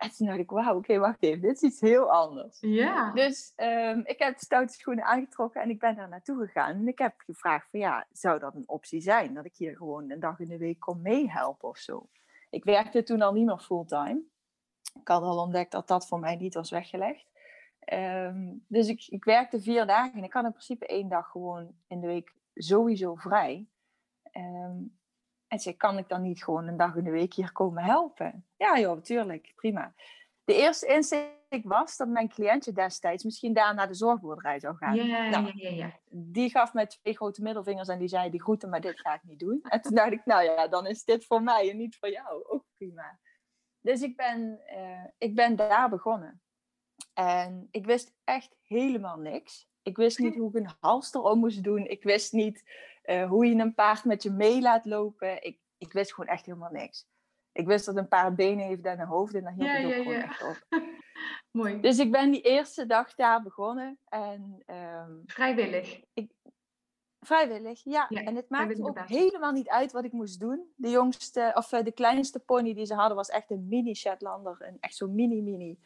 En 0.00 0.10
toen 0.10 0.26
dacht 0.26 0.38
ik, 0.38 0.50
wauw, 0.50 0.76
oké, 0.76 0.98
wacht 0.98 1.22
even, 1.22 1.40
dit 1.40 1.56
is 1.56 1.62
iets 1.62 1.80
heel 1.80 2.12
anders. 2.12 2.58
Ja. 2.60 3.12
Dus 3.12 3.52
ehm, 3.56 4.00
ik 4.04 4.18
heb 4.18 4.38
stoute 4.38 4.72
schoenen 4.72 5.04
aangetrokken 5.04 5.62
en 5.62 5.70
ik 5.70 5.78
ben 5.78 5.96
daar 5.96 6.08
naartoe 6.08 6.46
gegaan. 6.46 6.74
En 6.74 6.88
ik 6.88 6.98
heb 6.98 7.14
gevraagd 7.16 7.70
van 7.70 7.80
ja, 7.80 8.06
zou 8.12 8.38
dat 8.38 8.54
een 8.54 8.68
optie 8.68 9.00
zijn? 9.00 9.34
Dat 9.34 9.44
ik 9.44 9.56
hier 9.56 9.76
gewoon 9.76 10.10
een 10.10 10.20
dag 10.20 10.38
in 10.38 10.48
de 10.48 10.58
week 10.58 10.80
kon 10.80 11.02
meehelpen 11.02 11.68
of 11.68 11.78
zo. 11.78 12.08
Ik 12.50 12.64
werkte 12.64 13.02
toen 13.02 13.22
al 13.22 13.32
niet 13.32 13.46
meer 13.46 13.58
fulltime. 13.58 14.22
Ik 15.00 15.08
had 15.08 15.22
al 15.22 15.38
ontdekt 15.38 15.72
dat 15.72 15.88
dat 15.88 16.06
voor 16.06 16.20
mij 16.20 16.36
niet 16.36 16.54
was 16.54 16.70
weggelegd. 16.70 17.26
Ehm, 17.78 18.52
dus 18.66 18.88
ik, 18.88 19.06
ik 19.08 19.24
werkte 19.24 19.60
vier 19.60 19.86
dagen 19.86 20.18
en 20.18 20.24
ik 20.24 20.32
had 20.32 20.44
in 20.44 20.50
principe 20.50 20.86
één 20.86 21.08
dag 21.08 21.30
gewoon 21.30 21.74
in 21.86 22.00
de 22.00 22.06
week 22.06 22.34
sowieso 22.54 23.14
vrij. 23.14 23.66
Ehm, 24.22 24.76
en 25.50 25.58
zei, 25.58 25.76
kan 25.76 25.98
ik 25.98 26.08
dan 26.08 26.22
niet 26.22 26.44
gewoon 26.44 26.66
een 26.66 26.76
dag 26.76 26.96
in 26.96 27.04
de 27.04 27.10
week 27.10 27.34
hier 27.34 27.52
komen 27.52 27.82
helpen? 27.82 28.46
Ja 28.56 28.78
joh, 28.78 28.94
natuurlijk, 28.94 29.52
prima. 29.56 29.94
De 30.44 30.54
eerste 30.54 30.86
insteek 30.86 31.62
was 31.62 31.96
dat 31.96 32.08
mijn 32.08 32.28
cliëntje 32.28 32.72
destijds 32.72 33.24
misschien 33.24 33.52
daar 33.52 33.74
naar 33.74 33.88
de 33.88 33.94
zorgboerderij 33.94 34.60
zou 34.60 34.76
gaan. 34.76 34.94
Ja, 34.94 35.04
ja, 35.04 35.28
Nou, 35.28 35.44
ja, 35.44 35.52
ja, 35.54 35.76
ja. 35.76 35.98
die 36.10 36.50
gaf 36.50 36.72
mij 36.72 36.86
twee 36.86 37.14
grote 37.14 37.42
middelvingers 37.42 37.88
en 37.88 37.98
die 37.98 38.08
zei, 38.08 38.30
die 38.30 38.42
groeten, 38.42 38.68
maar 38.68 38.80
dit 38.80 39.00
ga 39.00 39.14
ik 39.14 39.22
niet 39.22 39.38
doen. 39.38 39.60
En 39.62 39.80
toen 39.80 39.94
dacht 39.94 40.12
ik, 40.12 40.24
nou 40.24 40.42
ja, 40.42 40.68
dan 40.68 40.86
is 40.86 41.04
dit 41.04 41.26
voor 41.26 41.42
mij 41.42 41.70
en 41.70 41.76
niet 41.76 41.96
voor 41.96 42.10
jou. 42.10 42.44
Ook 42.48 42.64
prima. 42.76 43.18
dus 43.80 44.02
ik 44.02 44.16
ben, 44.16 44.60
eh, 44.66 45.04
ik 45.18 45.34
ben 45.34 45.56
daar 45.56 45.88
begonnen. 45.88 46.42
En 47.14 47.68
ik 47.70 47.86
wist 47.86 48.12
echt 48.24 48.56
helemaal 48.62 49.18
niks. 49.18 49.69
Ik 49.82 49.96
wist 49.96 50.18
niet 50.18 50.36
hoe 50.36 50.48
ik 50.48 50.54
een 50.54 50.70
halster 50.80 51.22
om 51.22 51.38
moest 51.38 51.64
doen. 51.64 51.86
Ik 51.86 52.02
wist 52.02 52.32
niet 52.32 52.64
eh, 53.02 53.28
hoe 53.28 53.46
je 53.46 53.54
een 53.54 53.74
paard 53.74 54.04
met 54.04 54.22
je 54.22 54.30
mee 54.30 54.60
laat 54.60 54.84
lopen. 54.84 55.42
Ik, 55.42 55.58
ik 55.78 55.92
wist 55.92 56.14
gewoon 56.14 56.30
echt 56.30 56.46
helemaal 56.46 56.70
niks. 56.72 57.08
Ik 57.52 57.66
wist 57.66 57.86
dat 57.86 57.96
een 57.96 58.08
paar 58.08 58.34
benen 58.34 58.66
heeft 58.66 58.84
en 58.84 59.00
een 59.00 59.06
hoofd 59.06 59.34
en 59.34 59.42
dan 59.42 59.52
hield 59.52 59.66
Ja, 59.68 59.74
het 59.74 59.84
ook 59.84 59.90
ja, 59.90 59.96
gewoon 59.96 60.14
ja. 60.14 60.24
echt 60.24 60.42
op. 60.42 60.66
Mooi. 61.50 61.80
Dus 61.80 61.98
ik 61.98 62.10
ben 62.10 62.30
die 62.30 62.40
eerste 62.40 62.86
dag 62.86 63.14
daar 63.14 63.42
begonnen. 63.42 63.98
En 64.08 64.62
ehm, 64.66 65.12
Vrijwillig. 65.26 66.00
vrijwillig, 67.20 67.84
ja. 67.84 68.08
En 68.08 68.36
het 68.36 68.48
maakte 68.48 68.82
ook 68.82 68.98
helemaal 68.98 69.52
niet 69.52 69.68
uit 69.68 69.92
wat 69.92 70.04
ik 70.04 70.12
moest 70.12 70.40
doen. 70.40 70.72
De 70.76 70.90
jongste, 70.90 71.50
of 71.54 71.72
eh, 71.72 71.84
de 71.84 71.92
kleinste 71.92 72.38
pony 72.38 72.74
die 72.74 72.86
ze 72.86 72.94
hadden 72.94 73.16
was 73.16 73.28
echt 73.28 73.50
een 73.50 73.68
mini 73.68 73.94
Shetlander. 73.94 74.56
Een, 74.58 74.76
echt 74.80 74.96
zo'n 74.96 75.14
mini-mini. 75.14 75.78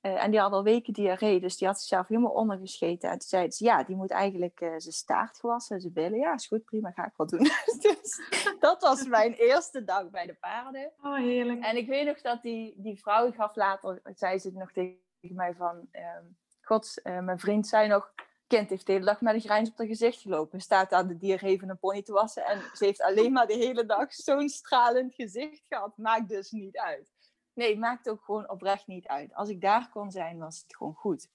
Eh, 0.00 0.24
en 0.24 0.30
die 0.30 0.40
had 0.40 0.52
al 0.52 0.62
weken 0.62 0.92
diarree, 0.92 1.40
dus 1.40 1.56
die 1.56 1.66
had 1.66 1.78
zichzelf 1.78 2.08
helemaal 2.08 2.30
ondergescheten. 2.30 3.10
En 3.10 3.18
toen 3.18 3.28
zei 3.28 3.50
ze, 3.50 3.64
ja, 3.64 3.82
die 3.82 3.96
moet 3.96 4.10
eigenlijk 4.10 4.60
eh, 4.60 4.68
zijn 4.76 4.94
staart 4.94 5.38
gewassen 5.38 5.74
en 5.74 5.80
zijn 5.80 5.92
billen. 5.92 6.18
Ja, 6.18 6.34
is 6.34 6.46
goed, 6.46 6.64
prima, 6.64 6.90
ga 6.90 7.06
ik 7.06 7.12
wel 7.16 7.26
doen. 7.26 7.48
dus 7.80 8.20
dat 8.60 8.82
was 8.82 9.06
mijn 9.06 9.32
eerste 9.32 9.84
dag 9.84 10.10
bij 10.10 10.26
de 10.26 10.34
paarden. 10.34 10.92
Oh, 11.02 11.16
heerlijk. 11.16 11.64
En 11.64 11.76
ik 11.76 11.86
weet 11.86 12.06
nog 12.06 12.20
dat 12.20 12.42
die, 12.42 12.74
die 12.76 13.00
vrouw 13.00 13.32
gaf 13.32 13.56
later, 13.56 14.00
zei 14.14 14.38
ze 14.38 14.50
nog 14.52 14.72
tegen 14.72 14.98
mij 15.20 15.54
van, 15.54 15.88
ehm 15.90 16.24
god, 16.68 17.00
eh, 17.02 17.18
mijn 17.18 17.38
vriend 17.38 17.66
zei 17.66 17.88
nog, 17.88 18.12
kind 18.46 18.70
heeft 18.70 18.86
de 18.86 18.92
hele 18.92 19.04
dag 19.04 19.20
met 19.20 19.34
een 19.34 19.40
grijns 19.40 19.70
op 19.70 19.78
haar 19.78 19.86
gezicht 19.86 20.20
gelopen. 20.20 20.60
Staat 20.60 20.92
aan 20.92 21.08
de 21.08 21.16
diergeven 21.16 21.68
een 21.68 21.78
pony 21.78 22.02
te 22.02 22.12
wassen 22.12 22.44
en 22.44 22.62
ze 22.74 22.84
heeft 22.84 23.02
alleen 23.02 23.32
maar 23.32 23.46
de 23.46 23.54
hele 23.54 23.86
dag 23.86 24.14
zo'n 24.14 24.48
stralend 24.48 25.14
gezicht 25.14 25.62
gehad. 25.68 25.96
Maakt 25.96 26.28
dus 26.28 26.50
niet 26.50 26.76
uit. 26.76 27.12
Nee, 27.58 27.70
het 27.70 27.78
maakt 27.78 28.08
ook 28.08 28.24
gewoon 28.24 28.50
oprecht 28.50 28.86
niet 28.86 29.06
uit. 29.06 29.34
Als 29.34 29.48
ik 29.48 29.60
daar 29.60 29.90
kon 29.90 30.10
zijn, 30.10 30.38
was 30.38 30.58
het 30.58 30.76
gewoon 30.76 30.94
goed. 30.94 31.28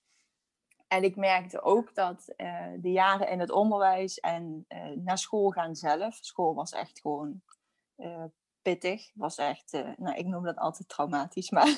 En 0.88 1.04
ik 1.04 1.16
merkte 1.16 1.62
ook 1.62 1.96
dat 1.96 2.34
eh, 2.36 2.66
de 2.78 2.92
jaren 2.92 3.30
in 3.30 3.40
het 3.40 3.52
onderwijs 3.52 4.20
en 4.20 4.66
eh, 4.68 4.90
naar 4.90 5.18
school 5.18 5.50
gaan 5.50 5.76
zelf. 5.76 6.16
School 6.16 6.54
was 6.54 6.72
echt 6.72 7.00
gewoon 7.00 7.42
eh, 7.96 8.24
pittig. 8.62 9.12
Was 9.14 9.38
echt, 9.38 9.72
nou, 9.98 10.16
ik 10.16 10.26
noem 10.26 10.44
dat 10.44 10.58
altijd 10.58 10.90
traumatisch, 10.90 11.50
maar 11.50 11.68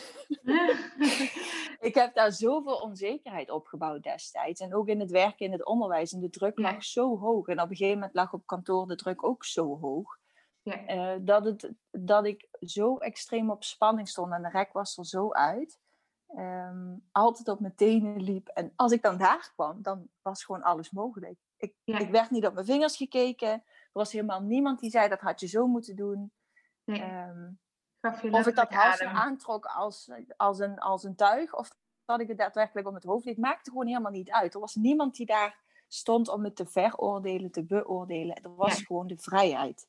ik 1.90 1.94
heb 1.94 2.14
daar 2.14 2.32
zoveel 2.32 2.75
onzekerheid 2.75 3.50
opgebouwd 3.50 4.04
destijds. 4.04 4.62
En 4.62 4.75
ook 4.75 4.88
in 4.88 5.00
het 5.00 5.12
werken 5.12 5.46
in 5.46 5.52
het 5.52 5.66
onderwijs. 5.66 6.14
En 6.14 6.20
de 6.20 6.30
druk 6.30 6.60
Ja. 6.60 6.72
lag 6.72 6.84
zo 6.84 7.18
hoog. 7.18 7.48
En 7.48 7.62
op 7.62 7.70
een 7.70 7.75
gegeven 7.75 8.00
moment 8.00 8.16
lag 8.16 8.34
op 8.34 8.46
kantoor 8.46 8.88
de 8.88 8.96
druk 8.96 9.24
ook 9.24 9.46
zo 9.46 9.80
hoog. 9.80 10.18
Ja. 10.65 10.86
eh, 10.86 11.15
dat, 11.22 11.45
het, 11.45 11.72
dat 11.91 12.25
ik 12.25 12.48
zo 12.60 12.98
extreem 12.98 13.50
op 13.51 13.63
spanning 13.63 14.10
stond. 14.10 14.34
En 14.34 14.41
de 14.41 14.50
rek 14.50 14.74
was 14.74 14.98
er 14.98 15.05
zo 15.05 15.31
uit. 15.31 15.79
ehm, 16.27 16.95
altijd 17.12 17.48
op 17.48 17.60
mijn 17.60 17.75
tenen 17.75 18.22
liep. 18.22 18.48
En 18.48 18.74
als 18.75 18.91
ik 18.91 19.01
dan 19.01 19.17
daar 19.17 19.51
kwam, 19.53 19.81
dan 19.81 20.10
was 20.22 20.43
gewoon 20.43 20.63
alles 20.63 20.91
mogelijk. 20.91 21.39
Ik, 21.57 21.74
Ja. 21.84 21.98
ik 22.00 22.10
werd 22.10 22.29
niet 22.29 22.45
op 22.45 22.53
mijn 22.53 22.65
vingers 22.65 22.98
gekeken. 22.98 23.50
Er 23.51 23.63
was 23.91 24.12
helemaal 24.12 24.41
niemand 24.41 24.79
die 24.79 24.89
zei 24.89 25.10
dat 25.10 25.19
had 25.19 25.39
je 25.39 25.48
zo 25.48 25.67
moeten 25.67 25.95
doen. 25.95 26.31
Nee, 26.84 27.01
Ehm, 27.01 27.51
of 28.31 28.48
ik 28.48 28.55
dat 28.55 28.69
adem. 28.69 29.07
aantrok 29.07 29.65
als, 29.65 30.12
als, 30.38 30.60
een, 30.60 30.79
als 30.79 31.03
een 31.03 31.15
tuig, 31.15 31.53
of 31.55 31.75
dat 32.05 32.19
ik 32.19 32.27
het 32.27 32.38
daadwerkelijk 32.38 32.88
om 32.88 32.93
het 32.95 33.03
hoofd 33.03 33.25
deed, 33.25 33.38
maakte 33.38 33.69
gewoon 33.69 33.88
helemaal 33.88 34.12
niet 34.12 34.31
uit. 34.31 34.53
Er 34.53 34.60
was 34.60 34.75
niemand 34.75 35.15
die 35.15 35.25
daar 35.25 35.63
stond 35.88 36.27
om 36.29 36.43
het 36.43 36.55
te 36.55 36.65
veroordelen, 36.65 37.51
te 37.51 37.63
beoordelen. 37.65 38.36
Er 38.41 38.55
was 38.55 38.77
Ja. 38.79 38.84
gewoon 38.86 39.07
de 39.07 39.17
vrijheid. 39.17 39.88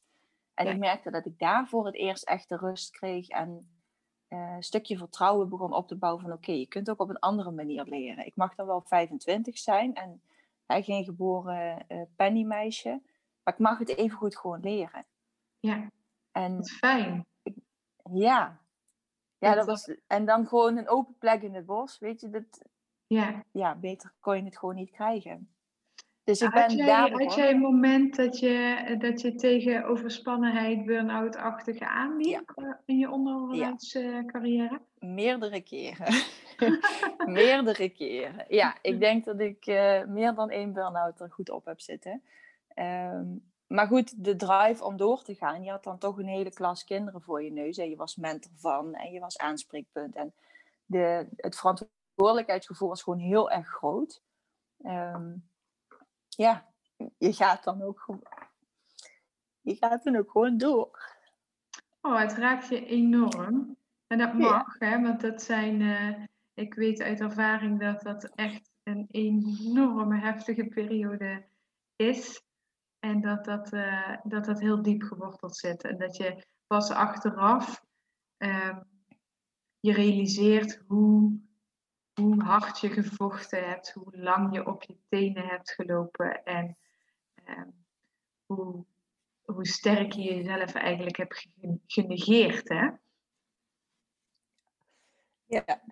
En 0.56 0.66
Ja. 0.66 0.72
ik 0.72 0.78
merkte 0.78 1.10
dat 1.10 1.26
ik 1.26 1.38
daar 1.38 1.66
voor 1.68 1.86
het 1.86 1.94
eerst 1.94 2.24
echt 2.24 2.48
de 2.48 2.56
rust 2.56 2.90
kreeg 2.90 3.28
en 3.28 3.68
eh, 4.28 4.52
een 4.54 4.62
stukje 4.62 4.96
vertrouwen 4.98 5.48
begon 5.48 5.72
op 5.72 5.88
te 5.88 5.96
bouwen 5.96 6.22
van 6.22 6.32
oké, 6.32 6.52
je 6.52 6.66
kunt 6.66 6.90
ook 6.90 7.00
op 7.00 7.08
een 7.08 7.18
andere 7.18 7.50
manier 7.50 7.84
leren. 7.84 8.26
Ik 8.26 8.36
mag 8.36 8.54
dan 8.54 8.66
wel 8.66 8.80
25 8.82 9.58
zijn 9.58 9.94
en 9.94 10.20
geen 10.66 11.04
geboren 11.04 11.86
eh 11.88 12.02
pennymeisje, 12.16 13.00
maar 13.42 13.54
ik 13.54 13.60
mag 13.60 13.78
het 13.78 13.88
even 13.96 14.16
goed 14.18 14.36
gewoon 14.36 14.60
leren. 14.60 15.04
Ja, 15.58 15.90
En 16.32 16.56
wat 16.56 16.70
fijn. 16.70 17.26
ja. 18.12 18.60
Ja, 19.38 19.54
Dat 19.54 19.56
dat 19.56 19.66
was, 19.66 19.96
en 20.06 20.24
dan 20.24 20.46
gewoon 20.46 20.76
een 20.76 20.88
open 20.88 21.18
plek 21.18 21.42
in 21.42 21.54
het 21.54 21.66
bos, 21.66 21.98
weet 21.98 22.20
je, 22.20 22.30
dat, 22.30 22.62
Ja. 23.06 23.44
ja, 23.50 23.74
beter 23.74 24.12
kon 24.20 24.36
je 24.36 24.44
het 24.44 24.58
gewoon 24.58 24.74
niet 24.74 24.90
krijgen. 24.90 25.55
Dus 26.26 26.40
ik 26.40 26.52
Had 26.52 26.66
ben 26.66 26.76
jij, 26.76 26.86
daar 26.86 27.00
had 27.00 27.10
begonnen. 27.10 27.36
jij 27.36 27.50
een 27.50 27.60
moment 27.60 28.16
dat 28.16 28.38
je, 28.38 28.96
dat 28.98 29.20
je 29.20 29.34
tegen 29.34 29.84
overspannenheid, 29.84 30.84
burn-out-achtige 30.84 31.86
aanliep 31.86 32.52
eh, 32.54 32.72
in 32.84 32.98
je 32.98 33.10
onderwijscarrière? 33.10 34.80
Meerdere 34.98 35.60
keren. 35.60 36.14
Meerdere 37.26 37.88
keren. 37.88 38.44
Ja, 38.48 38.76
ik 38.82 39.00
denk 39.00 39.24
dat 39.24 39.40
ik 39.40 39.66
eh, 39.66 40.04
meer 40.04 40.34
dan 40.34 40.50
één 40.50 40.72
burn-out 40.72 41.20
er 41.20 41.30
goed 41.30 41.50
op 41.50 41.64
heb 41.64 41.80
zitten. 41.80 42.22
Ehm, 42.68 43.26
maar 43.66 43.86
goed, 43.86 44.24
de 44.24 44.36
drive 44.36 44.84
om 44.84 44.96
door 44.96 45.22
te 45.22 45.34
gaan. 45.34 45.62
Je 45.62 45.70
had 45.70 45.84
dan 45.84 45.98
toch 45.98 46.18
een 46.18 46.28
hele 46.28 46.52
klas 46.52 46.84
kinderen 46.84 47.22
voor 47.22 47.42
je 47.42 47.52
neus. 47.52 47.78
En 47.78 47.90
je 47.90 47.96
was 47.96 48.16
mentor 48.16 48.52
van 48.54 48.94
en 48.94 49.12
je 49.12 49.20
was 49.20 49.38
aanspreekpunt. 49.38 50.16
En 50.16 50.34
de, 50.86 51.26
het 51.36 51.56
verantwoordelijkheidsgevoel 51.56 52.88
was 52.88 53.02
gewoon 53.02 53.18
heel 53.18 53.50
erg 53.50 53.68
groot. 53.68 54.22
Ehm, 54.82 55.32
ja, 56.36 56.66
je 57.18 57.32
gaat 57.32 57.64
dan 57.64 57.82
ook 57.82 58.00
gewoon... 58.00 58.22
Je 59.60 59.76
gaat 59.76 60.04
dan 60.04 60.16
ook 60.16 60.30
gewoon 60.30 60.58
door. 60.58 61.14
Oh, 62.00 62.18
het 62.18 62.32
raakt 62.32 62.68
je 62.68 62.86
enorm. 62.86 63.76
En 64.06 64.18
dat 64.18 64.32
Ja. 64.32 64.36
mag, 64.36 64.78
hè, 64.78 65.00
want 65.00 65.20
dat 65.20 65.42
zijn, 65.42 65.80
eh, 65.80 66.24
ik 66.54 66.74
weet 66.74 67.02
uit 67.02 67.20
ervaring 67.20 67.80
dat 67.80 68.02
dat 68.02 68.24
echt 68.24 68.70
een 68.82 69.06
enorme 69.10 70.18
heftige 70.18 70.64
periode 70.64 71.46
is. 71.96 72.42
En 72.98 73.20
dat 73.20 73.44
dat, 73.44 73.72
eh, 73.72 74.16
dat, 74.22 74.44
dat 74.44 74.60
heel 74.60 74.82
diep 74.82 75.02
geworteld 75.02 75.56
zit. 75.56 75.82
En 75.84 75.98
dat 75.98 76.16
je 76.16 76.44
pas 76.66 76.90
achteraf 76.90 77.84
ehm, 78.36 78.80
je 79.80 79.92
realiseert 79.92 80.82
hoe, 80.86 81.40
hoe 82.20 82.42
hard 82.42 82.80
je 82.80 82.90
gevochten 82.90 83.68
hebt, 83.68 83.92
hoe 83.92 84.16
lang 84.16 84.54
je 84.54 84.66
op 84.66 84.82
je 84.82 84.96
tenen 85.08 85.46
hebt 85.46 85.70
gelopen 85.70 86.44
en 86.44 86.76
ehm, 87.44 87.68
hoe, 88.46 88.84
hoe 89.44 89.66
sterk 89.66 90.12
je 90.12 90.22
jezelf 90.22 90.74
eigenlijk 90.74 91.16
hebt 91.16 91.38
ge- 91.38 91.78
genegeerd. 91.86 92.68
Hè? 92.68 92.88
Ja. 95.44 95.82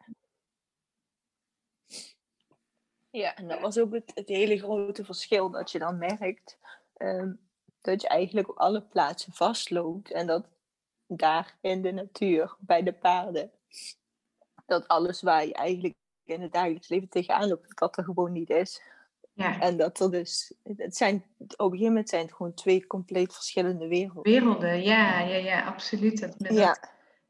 Ja, 3.10 3.36
en 3.36 3.48
dat 3.48 3.60
was 3.60 3.78
ook 3.78 3.92
het, 3.92 4.12
het 4.14 4.28
hele 4.28 4.58
grote 4.58 5.04
verschil 5.04 5.50
dat 5.50 5.70
je 5.70 5.78
dan 5.78 5.98
merkt 5.98 6.58
ehm, 6.96 7.32
dat 7.80 8.02
je 8.02 8.08
eigenlijk 8.08 8.48
op 8.48 8.56
alle 8.56 8.82
plaatsen 8.82 9.32
vastloopt 9.32 10.10
en 10.10 10.26
dat 10.26 10.48
daar 11.06 11.58
in 11.60 11.82
de 11.82 11.92
natuur, 11.92 12.56
bij 12.58 12.82
de 12.82 12.92
paarden, 12.92 13.50
dat 14.66 14.88
alles 14.88 15.22
waar 15.22 15.46
je 15.46 15.54
eigenlijk 15.54 15.94
in 16.24 16.42
het 16.42 16.52
dagelijks 16.52 16.88
leven 16.88 17.08
tegenaan 17.08 17.48
loopt, 17.48 17.68
dat 17.68 17.78
dat 17.78 17.96
er 17.96 18.04
gewoon 18.04 18.32
niet 18.32 18.50
is. 18.50 18.82
Ja, 19.32 19.60
En 19.60 19.76
dat 19.76 20.00
er 20.00 20.10
dus, 20.10 20.54
het 20.76 20.96
zijn, 20.96 21.14
op 21.38 21.48
een 21.48 21.56
gegeven 21.70 21.86
moment 21.86 22.08
zijn 22.08 22.22
het 22.22 22.32
gewoon 22.34 22.54
twee 22.54 22.86
compleet 22.86 23.34
verschillende 23.34 23.88
werelden. 23.88 24.22
werelden, 24.32 24.82
ja, 24.82 25.20
ja, 25.20 25.36
ja, 25.36 25.62
absoluut. 25.66 26.20
Dat, 26.20 26.34
dat- 26.38 26.52
Ja, 26.56 26.76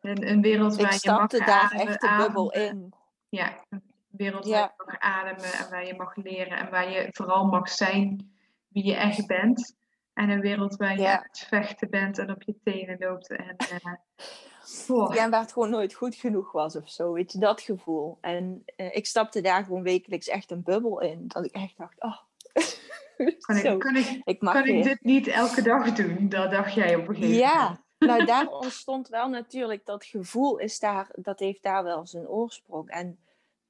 een, 0.00 0.28
een 0.28 0.40
wereld 0.42 0.76
waar 0.76 0.94
ik 0.94 1.02
je 1.02 1.10
mag 1.10 1.26
daar 1.30 1.48
ademen, 1.48 1.86
echt 1.86 2.00
de 2.00 2.14
bubbel 2.18 2.52
in. 2.52 2.94
Ja, 3.28 3.64
een 3.68 3.82
wereld 4.10 4.46
Ja. 4.46 4.52
waar 4.60 4.74
je 4.76 4.84
mag 4.86 4.98
ademen 5.00 5.52
en 5.52 5.70
waar 5.70 5.86
je 5.86 5.94
mag 5.94 6.16
leren 6.16 6.58
en 6.58 6.70
waar 6.70 6.90
je 6.90 7.08
vooral 7.12 7.44
mag 7.46 7.68
zijn 7.68 8.32
wie 8.68 8.84
je 8.86 8.94
echt 8.94 9.26
bent. 9.26 9.76
En 10.14 10.30
een 10.30 10.40
wereld 10.40 10.76
waar 10.76 10.92
je 10.96 11.00
Ja. 11.02 11.16
aan 11.16 11.22
het 11.28 11.44
vechten 11.48 11.90
bent 11.90 12.18
en 12.18 12.30
op 12.30 12.42
je 12.42 12.56
tenen 12.64 12.96
loopt. 12.98 13.28
En, 13.30 13.56
eh, 13.56 13.92
oh, 14.88 15.14
Ja, 15.14 15.22
en 15.24 15.30
waar 15.30 15.40
het 15.40 15.52
gewoon 15.52 15.70
nooit 15.70 15.94
goed 15.94 16.14
genoeg 16.14 16.52
was 16.52 16.76
of 16.76 16.90
zo, 16.90 17.12
weet 17.12 17.32
je, 17.32 17.38
dat 17.38 17.60
gevoel. 17.60 18.18
En 18.20 18.62
eh, 18.76 18.96
ik 18.96 19.06
stapte 19.06 19.40
daar 19.40 19.64
gewoon 19.64 19.82
wekelijks 19.82 20.28
echt 20.28 20.50
een 20.50 20.62
bubbel 20.62 21.00
in. 21.00 21.24
Dat 21.28 21.44
ik 21.44 21.52
echt 21.52 21.76
dacht, 21.76 22.02
oh, 22.02 22.16
kan, 23.46 23.56
ik, 23.56 23.78
kan, 23.78 23.96
ik, 24.24 24.38
kan 24.38 24.66
ik 24.66 24.82
dit 24.82 25.04
niet 25.04 25.26
elke 25.26 25.62
dag 25.62 25.92
doen? 25.92 26.28
Dat 26.28 26.50
dacht 26.50 26.74
jij 26.74 26.94
op 26.94 27.08
een 27.08 27.14
gegeven 27.14 27.38
moment. 27.38 27.54
Ja, 27.54 27.82
nou 27.98 28.24
daar 28.24 28.48
ontstond 28.62 29.08
wel 29.08 29.28
natuurlijk, 29.28 29.86
dat 29.86 30.04
gevoel 30.04 30.58
is 30.58 30.78
daar, 30.78 31.10
dat 31.14 31.38
heeft 31.38 31.62
daar 31.62 31.84
wel 31.84 32.06
zijn 32.06 32.28
oorsprong. 32.28 32.90
En 32.90 33.18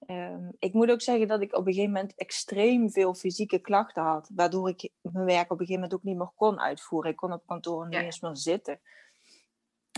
ehm, 0.07 0.49
ik 0.59 0.73
moet 0.73 0.91
ook 0.91 1.01
zeggen 1.03 1.29
dat 1.29 1.41
ik 1.41 1.53
op 1.53 1.67
een 1.67 1.73
gegeven 1.73 1.93
moment 1.93 2.15
extreem 2.15 2.91
veel 2.91 3.15
fysieke 3.15 3.59
klachten 3.59 4.03
had. 4.03 4.31
Waardoor 4.35 4.69
ik 4.69 4.91
mijn 5.01 5.25
werk 5.25 5.45
op 5.45 5.61
een 5.61 5.67
gegeven 5.67 5.75
moment 5.75 5.95
ook 5.95 6.03
niet 6.03 6.17
meer 6.17 6.33
kon 6.35 6.61
uitvoeren. 6.61 7.11
Ik 7.11 7.17
kon 7.17 7.33
op 7.33 7.47
kantoor 7.47 7.85
niet 7.85 7.95
Ja. 7.95 8.03
eens 8.03 8.21
meer 8.21 8.37
zitten. 8.37 8.81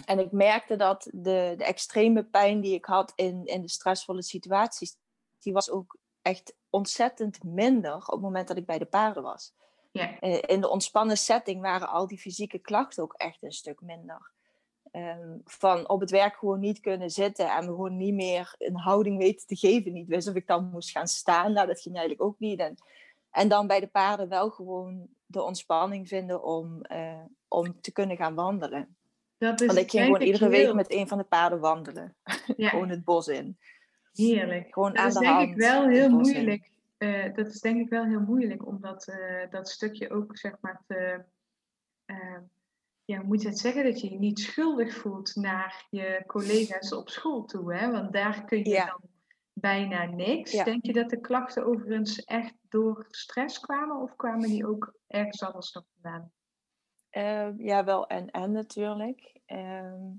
En 0.07 0.19
ik 0.19 0.33
merkte 0.33 0.77
dat 0.77 1.09
de, 1.13 1.55
de 1.57 1.65
extreme 1.65 2.25
pijn 2.25 2.61
die 2.61 2.75
ik 2.75 2.85
had 2.85 3.13
in, 3.15 3.45
in 3.45 3.61
de 3.63 3.69
stressvolle 3.69 4.23
situaties, 4.23 4.97
die 5.39 5.53
was 5.53 5.71
ook 5.71 5.97
echt 6.23 6.55
ontzettend 6.71 7.45
minder 7.45 7.95
op 7.97 8.11
het 8.11 8.21
moment 8.21 8.49
dat 8.49 8.57
ik 8.57 8.67
bij 8.67 8.79
de 8.79 8.85
paarden 8.85 9.23
was. 9.23 9.55
Ja, 9.93 10.19
Eh, 10.19 10.43
in 10.47 10.61
de 10.61 10.69
ontspannen 10.69 11.17
setting 11.17 11.61
waren 11.61 11.89
al 11.89 12.07
die 12.07 12.19
fysieke 12.19 12.59
klachten 12.59 13.03
ook 13.03 13.13
echt 13.17 13.43
een 13.43 13.53
stuk 13.53 13.81
minder. 13.81 14.35
ehm, 14.91 15.39
van 15.45 15.89
op 15.89 16.01
het 16.01 16.11
werk 16.11 16.37
gewoon 16.37 16.61
niet 16.61 16.81
kunnen 16.81 17.11
zitten 17.11 17.51
en 17.51 17.63
gewoon 17.63 17.97
niet 17.97 18.15
meer 18.15 18.55
een 18.59 18.77
houding 18.77 19.19
weten 19.19 19.47
te 19.47 19.57
geven. 19.57 19.93
Niet 19.93 20.07
wist 20.09 20.29
of 20.29 20.35
ik 20.35 20.47
dan 20.47 20.71
moest 20.71 20.91
gaan 20.91 21.07
staan. 21.09 21.53
Nou, 21.53 21.67
dat 21.67 21.81
ging 21.81 21.97
eigenlijk 21.97 22.29
ook 22.29 22.39
niet. 22.39 22.59
En, 22.59 22.75
en 23.31 23.49
dan 23.49 23.67
bij 23.67 23.81
de 23.81 23.87
paarden 23.87 24.29
wel 24.29 24.51
gewoon 24.51 25.09
de 25.27 25.43
ontspanning 25.43 26.09
vinden 26.09 26.43
om, 26.43 26.83
eh, 26.83 27.25
om 27.49 27.81
te 27.81 27.93
kunnen 27.93 28.17
gaan 28.17 28.35
wandelen. 28.35 28.97
Dat 29.39 29.61
is 29.61 29.67
Want 29.67 29.79
ik 29.79 29.91
ging 29.91 30.05
gewoon 30.05 30.21
iedere 30.21 30.49
week 30.49 30.75
met 30.75 30.93
een 30.93 31.09
van 31.09 31.19
de 31.19 31.25
paarden 31.25 31.61
wandelen. 31.61 32.17
Ja. 32.57 32.69
gewoon 32.69 32.89
het 32.89 33.05
bos 33.05 33.29
in. 33.29 33.59
Heerlijk. 34.13 34.73
Gewoon 34.73 34.93
dat 34.93 35.01
aan 35.01 35.09
is 35.09 35.15
de 35.15 35.21
denk 35.21 35.51
ik 35.51 35.57
wel 35.57 35.89
heel 35.89 36.11
moeilijk. 36.11 36.71
Uh, 36.99 37.35
dat 37.35 37.47
is 37.47 37.61
denk 37.61 37.81
ik 37.81 37.89
wel 37.89 38.05
heel 38.05 38.21
moeilijk 38.21 38.67
om 38.67 38.81
dat, 38.81 39.09
uh, 39.09 39.51
dat 39.51 39.69
stukje 39.69 40.11
ook 40.11 40.37
zeg 40.37 40.55
maar 40.61 40.83
te. 40.87 41.25
Uh, 42.07 42.39
ja, 43.05 43.23
moet 43.23 43.43
je 43.43 43.49
het 43.49 43.59
zeggen 43.59 43.85
dat 43.85 44.01
je 44.01 44.11
je 44.11 44.19
niet 44.19 44.41
schuldig 44.41 44.95
voelt 44.95 45.35
naar 45.35 45.87
je 45.91 46.23
collega's 46.27 46.93
op 46.93 47.09
school 47.09 47.45
toe, 47.45 47.75
hè? 47.75 47.91
Want 47.91 48.13
daar 48.13 48.45
kun 48.45 48.59
je 48.59 48.85
dan 48.87 49.01
bijna 49.53 50.05
niks. 50.05 50.65
Denk 50.65 50.87
je 50.87 50.93
dat 50.93 51.11
de 51.11 51.21
klachten 51.21 51.67
overigens 51.67 52.25
echt 52.25 52.55
door 52.69 53.07
stress 53.09 53.61
kwamen 53.61 54.03
of 54.03 54.17
kwamen 54.17 54.49
die 54.49 54.67
ook 54.67 54.95
ergens 55.07 55.43
anders 55.43 55.73
nog 55.73 55.85
vandaan? 56.01 56.33
Uh, 57.17 57.59
ja, 57.59 57.85
wel 57.85 58.07
en 58.07 58.31
en 58.31 58.53
natuurlijk. 58.53 59.41
Uh, 59.47 60.11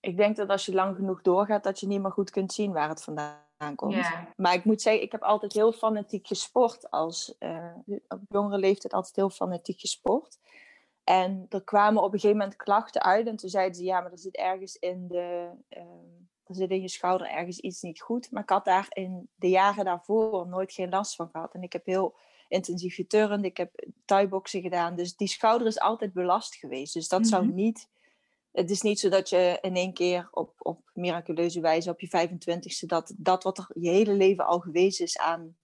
ik 0.00 0.16
denk 0.16 0.36
dat 0.36 0.48
als 0.48 0.66
je 0.66 0.74
lang 0.74 0.96
genoeg 0.96 1.22
doorgaat, 1.22 1.62
dat 1.62 1.80
je 1.80 1.86
niet 1.86 2.00
meer 2.00 2.10
goed 2.10 2.30
kunt 2.30 2.52
zien 2.52 2.72
waar 2.72 2.88
het 2.88 3.02
vandaan 3.02 3.74
komt. 3.74 4.10
Maar 4.36 4.54
ik 4.54 4.64
moet 4.64 4.82
zeggen, 4.82 5.02
ik 5.02 5.12
heb 5.12 5.22
altijd 5.22 5.52
heel 5.52 5.72
fanatiek 5.72 6.26
gesport. 6.26 6.90
Als, 6.90 7.34
uh, 7.38 7.74
op 8.08 8.20
jongere 8.28 8.58
leeftijd 8.58 8.92
altijd 8.92 9.16
heel 9.16 9.30
fanatiek 9.30 9.80
gesport. 9.80 10.38
En 11.04 11.46
er 11.48 11.64
kwamen 11.64 12.02
op 12.02 12.12
een 12.12 12.20
gegeven 12.20 12.38
moment 12.38 12.56
klachten 12.56 13.02
uit. 13.02 13.26
En 13.26 13.36
toen 13.36 13.50
zeiden 13.50 13.74
ze, 13.74 13.84
ja, 13.84 14.00
maar 14.00 14.12
er 14.12 14.18
zit 14.18 14.36
ergens 14.36 14.76
in 14.76 15.08
de... 15.08 15.50
Ehm, 15.68 16.16
er 16.44 16.54
zit 16.54 16.70
in 16.70 16.80
je 16.80 16.88
schouder 16.88 17.28
ergens 17.28 17.58
iets 17.58 17.82
niet 17.82 18.00
goed. 18.00 18.30
Maar 18.30 18.42
ik 18.42 18.48
had 18.48 18.64
daar 18.64 18.86
in 18.88 19.28
de 19.34 19.48
jaren 19.48 19.84
daarvoor 19.84 20.48
nooit 20.48 20.72
geen 20.72 20.88
last 20.88 21.14
van 21.14 21.28
gehad. 21.32 21.54
En 21.54 21.62
ik 21.62 21.72
heb 21.72 21.86
heel 21.86 22.16
intensief 22.48 22.94
geturnd, 22.94 23.44
ik 23.44 23.56
heb 23.56 23.86
thai-boxen 24.04 24.62
gedaan. 24.62 24.96
Dus 24.96 25.16
die 25.16 25.28
schouder 25.28 25.66
is 25.66 25.78
altijd 25.78 26.12
belast 26.12 26.54
geweest. 26.54 26.94
Dus 26.94 27.08
dat 27.08 27.26
zou 27.26 27.44
mhm. 27.44 27.54
niet... 27.54 27.88
Het 28.52 28.70
is 28.70 28.82
niet 28.82 29.00
zo 29.00 29.08
dat 29.08 29.28
je 29.28 29.58
in 29.60 29.76
één 29.76 29.92
keer 29.92 30.28
op, 30.30 30.54
op 30.58 30.90
miraculeuze 30.94 31.60
wijze 31.60 31.90
op 31.90 32.00
je 32.00 32.28
25ste... 32.28 32.86
dat 32.86 33.14
dat 33.16 33.42
wat 33.42 33.58
er 33.58 33.68
je 33.74 33.90
hele 33.90 34.12
leven 34.12 34.46
al 34.46 34.60
geweest 34.60 35.00
is 35.00 35.18
aan, 35.18 35.56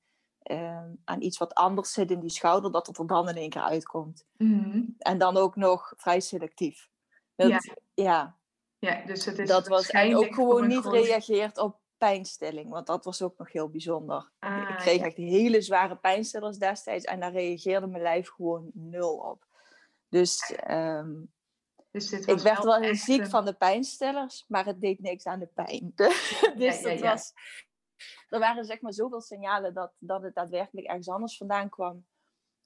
uh, 0.51 0.85
aan 1.05 1.23
iets 1.23 1.39
wat 1.39 1.55
anders 1.55 1.93
zit 1.93 2.11
in 2.11 2.21
die 2.21 2.31
schouder... 2.31 2.73
dat 2.73 2.87
het 2.87 2.99
er 2.99 3.07
dan 3.07 3.29
in 3.29 3.37
één 3.37 3.51
keer 3.51 3.63
uitkomt. 3.63 4.27
Mhm. 4.37 4.83
En 4.99 5.19
dan 5.19 5.37
ook 5.37 5.57
nog 5.57 5.93
vrij 5.97 6.21
selectief. 6.21 6.89
Dat, 7.37 7.49
ja. 7.49 7.61
ja. 7.95 8.37
Ja, 8.79 9.07
dus 9.07 9.25
het 9.25 9.39
is 9.39 9.49
dat 9.49 9.69
was 9.69 9.91
en 9.91 10.17
ook 10.17 10.35
gewoon 10.35 10.67
niet 10.67 10.87
reageert 10.87 11.59
op 11.59 11.77
pijnstilling, 12.05 12.71
want 12.71 12.87
dat 12.87 13.05
was 13.05 13.23
ook 13.23 13.39
nog 13.39 13.53
heel 13.53 13.71
bijzonder. 13.71 14.31
Ah, 14.39 14.71
ik 14.71 14.77
kreeg 14.77 15.01
echt 15.01 15.17
hele 15.17 15.61
zware 15.61 15.97
pijnstillers 15.97 16.59
destijds 16.59 17.05
en 17.05 17.21
daar 17.21 17.33
reageerde 17.33 17.87
mijn 17.87 18.03
lijf 18.03 18.29
gewoon 18.29 18.71
nul 18.75 19.17
op. 19.17 19.47
Dus, 20.09 20.59
um, 20.71 21.33
dus 21.91 22.09
dit 22.09 22.25
was 22.25 22.35
ik 22.35 22.43
werd 22.43 22.65
wel 22.65 22.81
heel 22.81 22.95
ziek 22.95 23.27
van 23.27 23.45
de 23.45 23.53
pijnstillers, 23.53 24.45
maar 24.49 24.65
het 24.65 24.81
deed 24.81 25.01
niks 25.01 25.25
aan 25.25 25.39
de 25.39 25.51
pijn. 25.55 25.93
dus 26.57 26.81
ja, 26.81 26.99
was, 26.99 27.33
er 28.29 28.39
waren 28.39 28.65
zeg 28.65 28.81
maar 28.81 28.93
zoveel 28.93 29.21
signalen 29.21 29.75
dat, 29.75 29.93
dat 29.99 30.23
het 30.23 30.35
daadwerkelijk 30.35 30.87
ergens 30.87 31.09
anders 31.09 31.37
vandaan 31.37 31.69
kwam. 31.69 32.07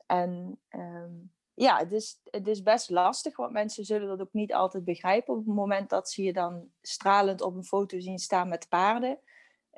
En 0.07 0.61
um, 0.69 1.33
ja, 1.55 1.79
het 1.79 1.93
is, 1.93 2.21
het 2.25 2.49
is 2.49 2.63
best 2.63 2.91
lastig, 2.91 3.37
want 3.37 3.53
mensen 3.53 3.85
zullen 3.85 4.09
dat 4.09 4.21
ook 4.21 4.33
niet 4.33 4.55
altijd 4.55 4.85
begrijpen 4.85 5.35
op 5.35 5.47
het 5.47 5.55
moment 5.55 5.91
dat 5.91 6.11
ze 6.11 6.23
je 6.23 6.33
dan 6.33 6.71
stralend 6.81 7.41
op 7.41 7.55
een 7.55 7.65
foto 7.65 8.01
zien 8.01 8.19
staan 8.19 8.49
met 8.49 8.69
paarden. 8.69 9.19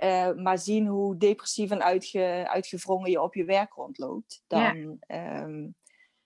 Uh, 0.03 0.33
maar 0.33 0.59
zien 0.59 0.87
hoe 0.87 1.17
depressief 1.17 1.71
en 1.71 1.83
uitge, 1.83 2.47
uitgevrongen 2.49 3.11
je 3.11 3.23
op 3.23 3.35
je 3.35 3.45
werk 3.45 3.73
rondloopt. 3.73 4.43
Dan, 4.47 4.99
ja. 5.07 5.43
um, 5.43 5.75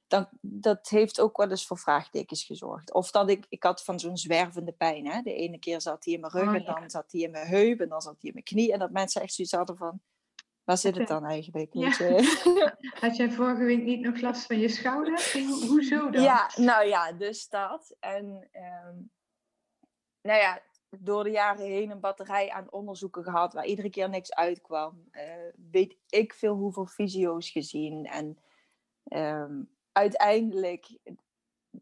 dan 0.06 0.28
dat 0.40 0.88
heeft 0.88 1.20
ook 1.20 1.36
wel 1.36 1.50
eens 1.50 1.66
voor 1.66 1.78
vraagtekens 1.78 2.44
gezorgd. 2.44 2.92
Of 2.92 3.10
dat 3.10 3.30
ik, 3.30 3.46
ik 3.48 3.62
had 3.62 3.84
van 3.84 4.00
zo'n 4.00 4.16
zwervende 4.16 4.72
pijn. 4.72 5.06
Hè? 5.06 5.22
De 5.22 5.34
ene 5.34 5.58
keer 5.58 5.80
zat 5.80 6.04
hij 6.04 6.14
in 6.14 6.20
mijn 6.20 6.32
rug 6.32 6.48
oh, 6.48 6.54
en 6.54 6.64
dan 6.64 6.90
zat 6.90 7.12
hij 7.12 7.20
in 7.20 7.30
mijn 7.30 7.46
heup 7.46 7.80
en 7.80 7.88
dan 7.88 8.00
zat 8.00 8.16
hij 8.18 8.28
in 8.28 8.32
mijn 8.32 8.44
knie. 8.44 8.72
En 8.72 8.78
dat 8.78 8.90
mensen 8.90 9.22
echt 9.22 9.34
zoiets 9.34 9.54
hadden 9.54 9.76
van, 9.76 10.00
Waar 10.64 10.78
zit 10.78 10.96
het 10.96 11.08
dan 11.08 11.24
eigenlijk? 11.24 11.68
Ja. 11.72 11.90
Had 13.00 13.16
jij 13.16 13.30
vorige 13.30 13.64
week 13.64 13.82
niet 13.82 14.00
nog 14.00 14.20
last 14.20 14.46
van 14.46 14.58
je 14.58 14.68
schouder? 14.68 15.30
Ho 15.32 15.66
hoezo 15.66 16.10
dan? 16.10 16.22
Ja, 16.22 16.50
nou 16.56 16.86
ja, 16.86 17.12
dus 17.12 17.48
dat. 17.48 17.96
En 18.00 18.48
um, 18.52 19.10
nou 20.22 20.38
ja, 20.38 20.62
door 21.00 21.24
de 21.24 21.30
jaren 21.30 21.64
heen 21.64 21.90
een 21.90 22.00
batterij 22.00 22.50
aan 22.50 22.72
onderzoeken 22.72 23.22
gehad 23.22 23.52
waar 23.52 23.66
iedere 23.66 23.90
keer 23.90 24.08
niks 24.08 24.34
uitkwam. 24.34 25.08
Uh, 25.12 25.22
weet 25.70 25.96
ik 26.08 26.34
veel 26.34 26.54
hoeveel 26.54 26.86
fysio's 26.86 27.50
gezien. 27.50 28.06
En 28.06 28.38
um, 29.04 29.70
uiteindelijk, 29.92 30.98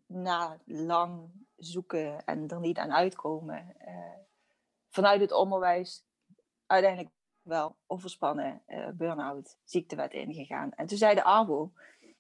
na 0.07 0.59
lang 0.65 1.31
zoeken 1.57 2.25
en 2.25 2.49
er 2.49 2.61
niet 2.61 2.79
aan 2.79 2.93
uitkomen, 2.93 3.75
uh, 3.87 4.17
vanuit 4.89 5.21
het 5.21 5.33
onderwijs 5.33 6.05
uiteindelijk 6.67 7.15
wel 7.43 7.77
overspannen, 7.87 8.63
uh, 8.67 8.89
burn-out, 8.89 9.59
ziektewet 9.65 10.13
ingegaan. 10.13 10.73
En 10.73 10.87
toen 10.87 10.99
zei 10.99 11.15
de 11.15 11.25
Arbo, 11.25 11.73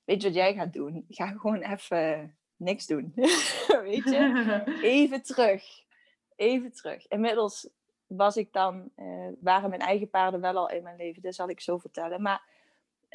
weet 0.05 0.23
je 0.23 0.29
wat 0.29 0.37
jij 0.37 0.55
gaat 0.55 0.73
doen? 0.73 1.05
Ga 1.09 1.27
gewoon 1.27 1.63
even 1.63 2.37
niks 2.57 2.87
doen. 2.87 3.13
weet 3.91 4.05
je? 4.05 4.63
Even 4.83 5.23
terug. 5.23 5.65
Even 6.43 6.73
terug. 6.73 7.07
Inmiddels 7.09 7.69
was 8.07 8.37
ik 8.37 8.53
dan, 8.53 8.91
uh, 8.97 9.29
waren 9.41 9.69
mijn 9.69 9.81
eigen 9.81 10.11
paarden 10.11 10.41
wel 10.41 10.57
al 10.57 10.71
in 10.71 10.83
mijn 10.83 10.97
leven, 10.97 11.23
dat 11.23 11.35
zal 11.35 11.49
ik 11.49 11.61
zo 11.61 11.79
vertellen. 11.79 12.23
Maar 12.23 12.49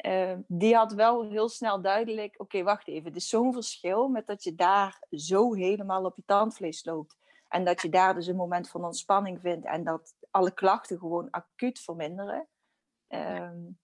uh, 0.06 0.36
die 0.46 0.74
had 0.74 0.92
wel 0.92 1.30
heel 1.30 1.48
snel 1.48 1.80
duidelijk, 1.80 2.34
oké, 2.38 2.62
wacht 2.62 2.88
even, 2.88 3.04
het 3.04 3.16
is 3.16 3.28
zo'n 3.28 3.52
verschil 3.52 4.08
met 4.08 4.26
dat 4.26 4.42
je 4.42 4.54
daar 4.54 5.02
zo 5.10 5.54
helemaal 5.54 6.04
op 6.04 6.16
je 6.16 6.22
tandvlees 6.26 6.84
loopt. 6.84 7.16
En 7.48 7.64
dat 7.64 7.82
je 7.82 7.88
daar 7.88 8.14
dus 8.14 8.26
een 8.26 8.36
moment 8.36 8.68
van 8.68 8.84
ontspanning 8.84 9.40
vindt 9.40 9.66
en 9.66 9.84
dat 9.84 10.14
alle 10.30 10.50
klachten 10.50 10.98
gewoon 10.98 11.30
acuut 11.30 11.80
verminderen. 11.80 12.48
Um, 13.08 13.78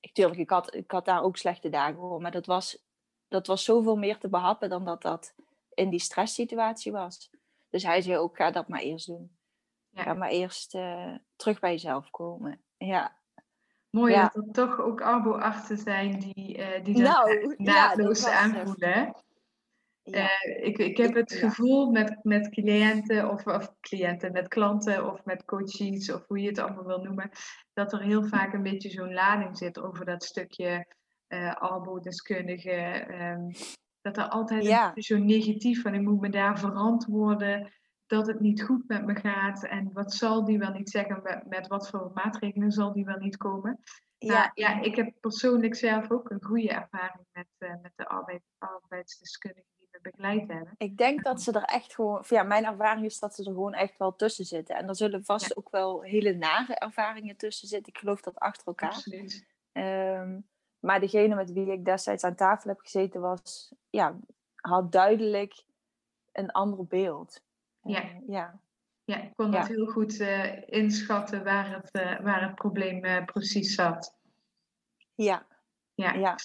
ik, 0.00 0.12
tuurlijk, 0.12 0.40
ik 0.40 0.50
had, 0.50 0.74
ik 0.74 0.90
had 0.90 1.04
daar 1.04 1.22
ook 1.22 1.36
slechte 1.36 1.68
dagen 1.68 1.96
voor, 1.96 2.20
maar 2.20 2.30
dat 2.30 2.46
was, 2.46 2.84
dat 3.28 3.46
was 3.46 3.64
zoveel 3.64 3.96
meer 3.96 4.18
te 4.18 4.28
behappen 4.28 4.68
dan 4.68 4.84
dat 4.84 5.02
dat 5.02 5.34
in 5.74 5.90
die 5.90 6.00
stresssituatie 6.00 6.92
was. 6.92 7.30
Dus 7.76 7.84
hij 7.84 8.00
zei 8.00 8.16
ook, 8.16 8.36
ga 8.36 8.50
dat 8.50 8.68
maar 8.68 8.80
eerst 8.80 9.06
doen. 9.06 9.36
Ja. 9.88 10.02
Ga 10.02 10.14
maar 10.14 10.28
eerst 10.28 10.74
uh, 10.74 11.14
terug 11.36 11.60
bij 11.60 11.70
jezelf 11.70 12.10
komen. 12.10 12.62
Ja. 12.76 13.18
Mooi 13.90 14.14
dat 14.14 14.34
er 14.34 14.52
toch 14.52 14.80
ook 14.80 15.00
arbo-artsen 15.00 15.78
zijn 15.78 16.18
die, 16.18 16.58
uh, 16.58 16.84
die 16.84 17.02
dat 17.02 17.12
nou, 17.12 17.54
naadloos 17.56 18.24
ja, 18.24 18.38
aanvoelen. 18.38 19.14
Eh, 20.02 20.28
ik, 20.62 20.78
ik 20.78 20.96
heb 20.96 21.14
het 21.14 21.32
gevoel 21.32 21.90
met, 21.90 22.18
met 22.22 22.48
cliënten 22.48 23.30
of, 23.30 23.46
of 23.46 23.74
cliënten, 23.80 24.32
met 24.32 24.48
klanten 24.48 25.12
of 25.12 25.24
met 25.24 25.44
coaches 25.44 26.12
of 26.12 26.26
hoe 26.26 26.40
je 26.40 26.48
het 26.48 26.58
allemaal 26.58 26.86
wil 26.86 27.02
noemen, 27.02 27.30
dat 27.72 27.92
er 27.92 28.02
heel 28.02 28.24
vaak 28.24 28.52
een 28.52 28.62
beetje 28.62 28.90
zo'n 28.90 29.12
lading 29.12 29.58
zit 29.58 29.80
over 29.80 30.04
dat 30.04 30.24
stukje 30.24 30.86
uh, 31.28 31.54
arbodeskundige. 31.54 33.06
Um, 33.10 33.50
dat 34.12 34.16
er 34.24 34.28
altijd 34.28 34.64
ja. 34.64 34.92
zo 34.96 35.18
negatief 35.18 35.82
van 35.82 35.94
ik 35.94 36.00
moet 36.00 36.20
me 36.20 36.30
daar 36.30 36.58
verantwoorden 36.58 37.72
dat 38.06 38.26
het 38.26 38.40
niet 38.40 38.62
goed 38.62 38.82
met 38.86 39.06
me 39.06 39.14
gaat 39.14 39.64
en 39.64 39.90
wat 39.92 40.14
zal 40.14 40.44
die 40.44 40.58
wel 40.58 40.72
niet 40.72 40.90
zeggen, 40.90 41.20
met, 41.22 41.46
met 41.46 41.66
wat 41.66 41.88
voor 41.88 42.10
maatregelen 42.14 42.72
zal 42.72 42.92
die 42.92 43.04
wel 43.04 43.18
niet 43.18 43.36
komen. 43.36 43.80
Ja. 44.18 44.32
Nou, 44.32 44.50
ja, 44.54 44.80
ik 44.80 44.96
heb 44.96 45.12
persoonlijk 45.20 45.74
zelf 45.74 46.10
ook 46.10 46.30
een 46.30 46.44
goede 46.44 46.68
ervaring 46.68 47.26
met, 47.32 47.46
uh, 47.58 47.70
met 47.82 47.92
de 47.96 48.08
arbeid, 48.08 48.42
arbeidsdeskundige 48.58 49.64
begeleid 50.02 50.48
hebben. 50.48 50.74
Ik 50.76 50.96
denk 50.96 51.24
dat 51.24 51.42
ze 51.42 51.52
er 51.52 51.62
echt 51.62 51.94
gewoon, 51.94 52.24
ja, 52.28 52.42
mijn 52.42 52.64
ervaring 52.64 53.04
is 53.06 53.18
dat 53.18 53.34
ze 53.34 53.44
er 53.44 53.52
gewoon 53.52 53.74
echt 53.74 53.98
wel 53.98 54.16
tussen 54.16 54.44
zitten. 54.44 54.76
En 54.76 54.88
er 54.88 54.96
zullen 54.96 55.24
vast 55.24 55.56
ook 55.56 55.70
wel 55.70 56.02
hele 56.02 56.32
nare 56.32 56.74
ervaringen 56.74 57.36
tussen 57.36 57.68
zitten. 57.68 57.92
Ik 57.92 57.98
geloof 57.98 58.20
dat 58.20 58.38
achter 58.38 58.66
elkaar. 58.66 58.88
Absoluut. 58.88 59.46
Um, 59.72 60.46
maar 60.86 61.00
degene 61.00 61.34
met 61.34 61.52
wie 61.52 61.72
ik 61.72 61.84
destijds 61.84 62.24
aan 62.24 62.34
tafel 62.34 62.70
heb 62.70 62.80
gezeten 62.80 63.20
was, 63.20 63.74
ja, 63.90 64.16
had 64.54 64.92
duidelijk 64.92 65.64
een 66.32 66.50
ander 66.50 66.86
beeld. 66.86 67.40
Ja. 67.82 68.04
Ja. 68.26 68.60
Ja, 69.04 69.22
ik 69.22 69.32
kon 69.36 69.50
dat 69.50 69.68
heel 69.68 69.86
goed 69.86 70.20
uh, 70.20 70.68
inschatten 70.68 71.44
waar 71.44 71.70
het, 71.74 71.90
uh, 71.92 72.20
waar 72.20 72.42
het 72.42 72.54
probleem 72.54 73.24
precies 73.24 73.74
zat. 73.74 74.16
Ja. 75.14 75.46
Ja. 75.94 76.12
ja. 76.12 76.36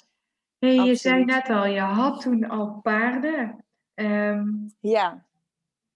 Hey, 0.60 0.76
je 0.76 0.96
zei 0.96 1.26
net 1.26 1.50
al, 1.50 1.66
je 1.66 1.80
had 1.80 2.22
toen 2.22 2.50
al 2.50 2.80
paarden. 2.82 3.66
Um, 3.94 4.74
ja. 4.80 5.26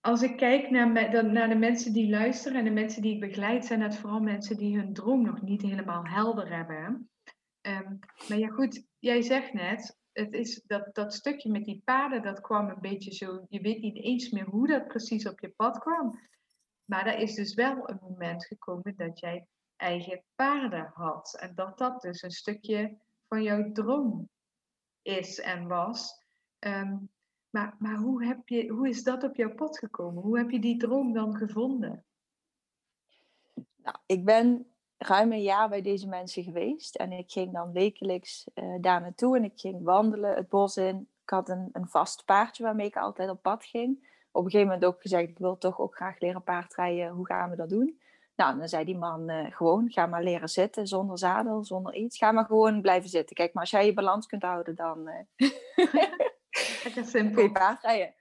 Als 0.01 0.21
ik 0.21 0.37
kijk 0.37 0.69
naar, 0.69 0.87
me, 0.87 1.21
naar 1.21 1.49
de 1.49 1.55
mensen 1.55 1.93
die 1.93 2.09
luisteren 2.09 2.57
en 2.57 2.63
de 2.63 2.71
mensen 2.71 3.01
die 3.01 3.13
ik 3.13 3.19
begeleid, 3.19 3.65
zijn 3.65 3.81
het 3.81 3.97
vooral 3.97 4.19
mensen 4.19 4.57
die 4.57 4.77
hun 4.77 4.93
droom 4.93 5.21
nog 5.21 5.41
niet 5.41 5.61
helemaal 5.61 6.05
helder 6.05 6.55
hebben. 6.55 7.09
Um, 7.67 7.99
maar 8.27 8.37
ja, 8.37 8.47
goed, 8.47 8.85
jij 8.99 9.21
zegt 9.21 9.53
net, 9.53 9.97
het 10.11 10.33
is 10.33 10.61
dat, 10.65 10.95
dat 10.95 11.13
stukje 11.13 11.51
met 11.51 11.65
die 11.65 11.81
paarden, 11.85 12.21
dat 12.21 12.41
kwam 12.41 12.69
een 12.69 12.81
beetje 12.81 13.13
zo. 13.13 13.45
Je 13.49 13.61
weet 13.61 13.81
niet 13.81 13.97
eens 13.97 14.29
meer 14.29 14.45
hoe 14.45 14.67
dat 14.67 14.87
precies 14.87 15.27
op 15.27 15.39
je 15.39 15.49
pad 15.49 15.79
kwam. 15.79 16.19
Maar 16.85 17.05
er 17.05 17.19
is 17.19 17.35
dus 17.35 17.53
wel 17.53 17.89
een 17.89 17.99
moment 18.01 18.45
gekomen 18.45 18.95
dat 18.95 19.19
jij 19.19 19.47
eigen 19.75 20.23
paarden 20.35 20.91
had. 20.93 21.37
En 21.39 21.55
dat 21.55 21.77
dat 21.77 22.01
dus 22.01 22.21
een 22.21 22.31
stukje 22.31 22.97
van 23.27 23.43
jouw 23.43 23.71
droom 23.71 24.29
is 25.01 25.39
en 25.39 25.67
was. 25.67 26.23
Ehm, 26.59 26.97
maar 27.49 27.75
maar 27.79 27.97
hoe, 27.97 28.25
heb 28.25 28.47
je, 28.47 28.67
hoe 28.67 28.89
is 28.89 29.03
dat 29.03 29.23
op 29.23 29.35
jouw 29.35 29.53
pad 29.53 29.77
gekomen? 29.77 30.23
Hoe 30.23 30.37
heb 30.37 30.49
je 30.49 30.59
die 30.59 30.77
droom 30.77 31.13
dan 31.13 31.35
gevonden? 31.35 32.05
Nou, 33.75 33.97
ik 34.05 34.25
ben 34.25 34.74
ruim 34.97 35.31
een 35.31 35.41
jaar 35.41 35.69
bij 35.69 35.81
deze 35.81 36.07
mensen 36.07 36.43
geweest. 36.43 36.95
En 36.95 37.11
ik 37.11 37.31
ging 37.31 37.53
dan 37.53 37.71
wekelijks 37.71 38.47
uh, 38.55 38.75
daar 38.81 39.01
naartoe 39.01 39.37
en 39.37 39.43
ik 39.43 39.59
ging 39.59 39.83
wandelen 39.83 40.35
het 40.35 40.49
bos 40.49 40.77
in. 40.77 41.09
Ik 41.23 41.29
had 41.29 41.49
een, 41.49 41.69
een 41.71 41.87
vast 41.87 42.25
paardje 42.25 42.63
waarmee 42.63 42.87
ik 42.87 42.95
altijd 42.95 43.29
op 43.29 43.41
pad 43.41 43.65
ging. 43.65 44.13
Op 44.31 44.45
een 44.45 44.51
gegeven 44.51 44.73
moment 44.73 44.85
ook 44.93 45.01
gezegd, 45.01 45.29
ik 45.29 45.37
wil 45.37 45.57
toch 45.57 45.79
ook 45.79 45.95
graag 45.95 46.19
leren 46.19 46.43
paardrijden. 46.43 47.09
Hoe 47.09 47.25
gaan 47.25 47.49
we 47.49 47.55
dat 47.55 47.69
doen? 47.69 47.99
Nou, 48.35 48.57
dan 48.57 48.67
zei 48.69 48.85
die 48.85 48.97
man 48.97 49.29
uh, 49.29 49.55
gewoon, 49.55 49.91
ga 49.91 50.05
maar 50.05 50.23
leren 50.23 50.49
zitten 50.49 50.87
zonder 50.87 51.17
zadel, 51.17 51.63
zonder 51.63 51.93
iets. 51.93 52.17
Ga 52.17 52.31
maar 52.31 52.45
gewoon 52.45 52.81
blijven 52.81 53.09
zitten. 53.09 53.35
Kijk, 53.35 53.53
maar 53.53 53.63
als 53.63 53.71
jij 53.71 53.85
je 53.85 53.93
balans 53.93 54.25
kunt 54.25 54.41
houden, 54.41 54.75
dan 54.75 55.07
uh, 55.09 57.03
simpel. 57.05 57.41
je 57.43 57.51
paardrijden. 57.51 58.13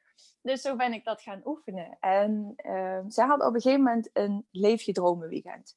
Dus 0.43 0.61
zo 0.61 0.77
ben 0.77 0.93
ik 0.93 1.05
dat 1.05 1.23
gaan 1.23 1.41
oefenen. 1.45 1.97
En 2.01 2.55
uh, 2.57 2.99
zij 3.09 3.27
had 3.27 3.41
op 3.41 3.55
een 3.55 3.61
gegeven 3.61 3.83
moment 3.83 4.11
een 4.13 4.47
Leef 4.51 4.83
je 4.83 4.93
dromen 4.93 5.29
weekend. 5.29 5.77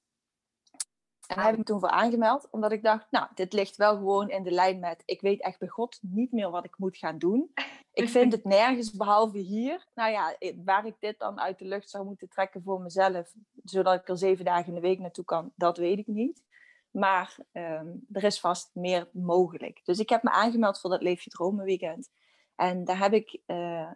En 1.27 1.35
daar 1.35 1.45
heb 1.45 1.53
ik 1.53 1.59
me 1.59 1.65
toen 1.65 1.79
voor 1.79 1.89
aangemeld, 1.89 2.47
omdat 2.51 2.71
ik 2.71 2.83
dacht, 2.83 3.07
nou, 3.11 3.27
dit 3.35 3.53
ligt 3.53 3.75
wel 3.75 3.95
gewoon 3.95 4.29
in 4.29 4.43
de 4.43 4.51
lijn 4.51 4.79
met, 4.79 5.03
ik 5.05 5.21
weet 5.21 5.41
echt 5.41 5.59
bij 5.59 5.67
God 5.67 5.99
niet 6.01 6.31
meer 6.31 6.49
wat 6.49 6.65
ik 6.65 6.77
moet 6.77 6.97
gaan 6.97 7.17
doen. 7.17 7.51
Ik 7.93 8.09
vind 8.09 8.31
het 8.31 8.43
nergens 8.43 8.91
behalve 8.91 9.37
hier. 9.37 9.87
Nou 9.95 10.11
ja, 10.11 10.35
waar 10.63 10.85
ik 10.85 10.95
dit 10.99 11.19
dan 11.19 11.39
uit 11.39 11.59
de 11.59 11.65
lucht 11.65 11.89
zou 11.89 12.05
moeten 12.05 12.29
trekken 12.29 12.63
voor 12.63 12.81
mezelf, 12.81 13.33
zodat 13.63 13.99
ik 13.99 14.09
er 14.09 14.17
zeven 14.17 14.45
dagen 14.45 14.67
in 14.67 14.73
de 14.73 14.79
week 14.81 14.99
naartoe 14.99 15.25
kan, 15.25 15.51
dat 15.55 15.77
weet 15.77 15.97
ik 15.97 16.07
niet. 16.07 16.43
Maar 16.91 17.37
um, 17.51 18.05
er 18.11 18.23
is 18.23 18.39
vast 18.39 18.69
meer 18.73 19.09
mogelijk. 19.11 19.81
Dus 19.83 19.99
ik 19.99 20.09
heb 20.09 20.23
me 20.23 20.29
aangemeld 20.29 20.79
voor 20.79 20.89
dat 20.89 21.01
Leef 21.01 21.21
je 21.21 21.29
Dromen 21.29 21.65
weekend. 21.65 22.09
En 22.55 22.85
daar 22.85 22.99
heb 22.99 23.13
ik 23.13 23.39
uh, 23.47 23.91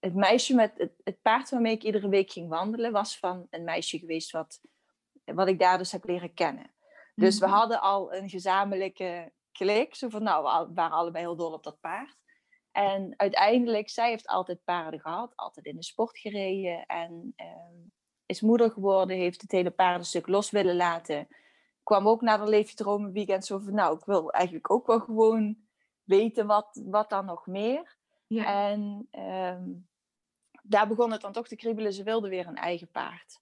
het 0.00 0.14
meisje 0.14 0.54
met 0.54 0.72
het, 0.76 0.92
het, 1.04 1.22
paard 1.22 1.50
waarmee 1.50 1.74
ik 1.74 1.82
iedere 1.82 2.08
week 2.08 2.30
ging 2.30 2.48
wandelen, 2.48 2.92
was 2.92 3.18
van 3.18 3.46
een 3.50 3.64
meisje 3.64 3.98
geweest 3.98 4.30
wat 4.30 4.60
wat 5.34 5.48
ik 5.48 5.58
daar 5.58 5.78
dus 5.78 5.92
heb 5.92 6.04
leren 6.04 6.34
kennen. 6.34 6.70
Dus 7.14 7.38
we 7.38 7.46
mhm. 7.46 7.54
hadden 7.54 7.80
al 7.80 8.14
een 8.14 8.28
gezamenlijke 8.28 9.32
klik. 9.52 9.94
Zo 9.94 10.08
van, 10.08 10.22
nou, 10.22 10.66
we 10.68 10.74
waren 10.74 10.96
allebei 10.96 11.24
heel 11.24 11.36
dol 11.36 11.52
op 11.52 11.64
dat 11.64 11.80
paard. 11.80 12.16
En 12.72 13.14
uiteindelijk, 13.16 13.88
zij 13.88 14.08
heeft 14.08 14.26
altijd 14.26 14.64
paarden 14.64 15.00
gehad, 15.00 15.32
altijd 15.36 15.66
in 15.66 15.76
de 15.76 15.82
sport 15.82 16.18
gereden. 16.18 16.86
En 16.86 17.32
ehm, 17.36 17.76
is 18.26 18.40
moeder 18.40 18.70
geworden, 18.70 19.16
heeft 19.16 19.42
het 19.42 19.52
hele 19.52 19.70
paardenstuk 19.70 20.26
los 20.26 20.50
willen 20.50 20.76
laten. 20.76 21.28
Kwam 21.82 22.08
ook 22.08 22.20
naar 22.20 22.38
de 22.38 22.48
Leefje 22.48 23.10
weekend 23.12 23.46
zo 23.46 23.58
van, 23.58 23.74
nou, 23.74 23.96
ik 23.96 24.04
wil 24.04 24.30
eigenlijk 24.30 24.70
ook 24.70 24.86
wel 24.86 25.00
gewoon 25.00 25.56
weten 26.04 26.46
wat, 26.46 26.82
wat 26.84 27.10
dan 27.10 27.24
nog 27.24 27.46
meer. 27.46 27.96
Ja. 28.26 28.70
En 28.70 29.08
ehm, 29.10 29.64
daar 30.62 30.88
begon 30.88 31.12
het 31.12 31.20
dan 31.20 31.32
toch 31.32 31.48
te 31.48 31.56
kriebelen. 31.56 31.92
Ze 31.92 32.02
wilde 32.02 32.28
weer 32.28 32.46
een 32.46 32.56
eigen 32.56 32.90
paard. 32.90 33.40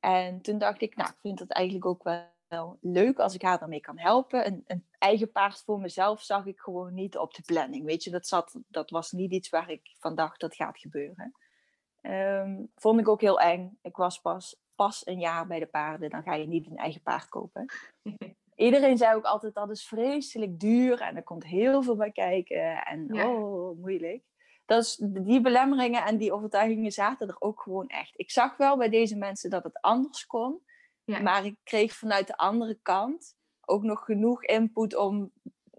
En 0.00 0.40
toen 0.40 0.58
dacht 0.58 0.82
ik, 0.82 0.96
nou, 0.96 1.10
ik 1.10 1.18
vind 1.20 1.38
het 1.38 1.52
eigenlijk 1.52 1.86
ook 1.86 2.02
wel 2.02 2.78
leuk 2.80 3.18
als 3.18 3.34
ik 3.34 3.42
haar 3.42 3.58
daarmee 3.58 3.80
kan 3.80 3.98
helpen. 3.98 4.46
Een, 4.46 4.64
een, 4.66 4.86
eigen 4.98 5.32
paard 5.32 5.62
voor 5.64 5.80
mezelf 5.80 6.22
zag 6.22 6.46
ik 6.46 6.60
gewoon 6.60 6.94
niet 6.94 7.18
op 7.18 7.34
de 7.34 7.42
planning. 7.42 7.84
Weet 7.84 8.04
je, 8.04 8.10
dat, 8.10 8.26
zat, 8.26 8.56
dat 8.68 8.90
was 8.90 9.12
niet 9.12 9.32
iets 9.32 9.48
waar 9.48 9.70
ik 9.70 9.94
van 9.98 10.14
dacht 10.14 10.40
dat 10.40 10.54
gaat 10.54 10.78
gebeuren. 10.78 11.32
Um, 12.02 12.70
vond 12.74 13.00
ik 13.00 13.08
ook 13.08 13.20
heel 13.20 13.40
eng. 13.40 13.78
Ik 13.82 13.96
was 13.96 14.20
pas, 14.20 14.60
pas 14.74 15.06
een 15.06 15.18
jaar 15.18 15.46
bij 15.46 15.58
de 15.58 15.66
paarden, 15.66 16.10
dan 16.10 16.22
ga 16.22 16.34
je 16.34 16.46
niet 16.46 16.66
een 16.66 16.76
eigen 16.76 17.02
paard 17.02 17.28
kopen. 17.28 17.66
Iedereen 18.54 18.96
zei 18.96 19.14
ook 19.14 19.24
altijd 19.24 19.54
dat 19.54 19.70
is 19.70 19.86
vreselijk 19.86 20.60
duur 20.60 21.00
en 21.00 21.16
er 21.16 21.22
komt 21.22 21.44
heel 21.44 21.82
veel 21.82 21.96
bij 21.96 22.12
kijken 22.12 22.84
en 22.84 23.22
oh, 23.24 23.78
moeilijk 23.78 24.22
dat 24.68 24.82
is, 24.82 24.96
die 25.02 25.40
belemmeringen 25.40 26.04
en 26.04 26.16
die 26.16 26.32
overtuigingen 26.32 26.92
zaten 26.92 27.28
er 27.28 27.36
ook 27.38 27.60
gewoon 27.60 27.86
echt. 27.86 28.12
Ik 28.16 28.30
zag 28.30 28.56
wel 28.56 28.76
bij 28.76 28.88
deze 28.88 29.16
mensen 29.16 29.50
dat 29.50 29.64
het 29.64 29.80
anders 29.80 30.26
kon. 30.26 30.62
Maar 31.04 31.44
ik 31.44 31.56
kreeg 31.62 31.94
vanuit 31.94 32.26
de 32.26 32.36
andere 32.36 32.78
kant 32.82 33.36
ook 33.64 33.82
nog 33.82 34.04
genoeg 34.04 34.44
input 34.44 34.96
om, 34.96 35.32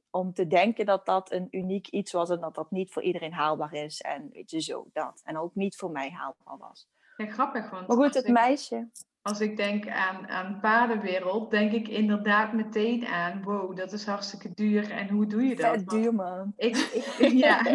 om 0.10 0.34
te 0.34 0.48
denken 0.48 0.86
dat 0.86 1.06
dat 1.06 1.32
een 1.32 1.48
uniek 1.52 1.88
iets 1.88 2.12
was 2.12 2.30
en 2.30 2.40
dat 2.40 2.56
dat 2.56 2.72
niet 2.72 2.92
voor 2.92 3.02
iedereen 3.02 3.34
haalbaar 3.34 3.74
is. 3.74 4.02
En 4.02 4.30
weet 4.32 4.52
je, 4.52 4.62
zo 4.62 4.90
dat. 4.94 5.22
En 5.24 5.38
ook 5.38 5.56
niet 5.56 5.76
voor 5.76 5.92
mij 5.92 6.10
haalbaar 6.10 6.58
was. 6.58 6.90
Ja, 7.18 7.26
grappig. 7.26 7.70
Want 7.70 7.88
maar 7.88 7.98
goed, 7.98 8.14
het 8.14 8.28
meisje 8.28 8.90
als 9.22 9.40
ik 9.40 9.58
denk 9.58 9.88
aan, 9.88 10.28
aan 10.28 10.60
paardenwereld, 10.60 11.52
denk 11.52 11.72
ik 11.72 11.88
inderdaad 11.88 12.54
meteen 12.54 13.06
aan, 13.08 13.44
wow, 13.44 13.76
dat 13.76 13.92
is 13.92 14.06
hartstikke 14.06 14.52
duur 14.54 14.92
en 14.92 15.10
hoe 15.10 15.26
doe 15.26 15.44
je 15.44 15.56
dat? 15.56 15.74
Vet 15.74 15.90
duur 15.90 16.14
man. 16.14 16.54
Ik, 16.56 16.76
ik, 16.78 17.32
ja, 17.46 17.66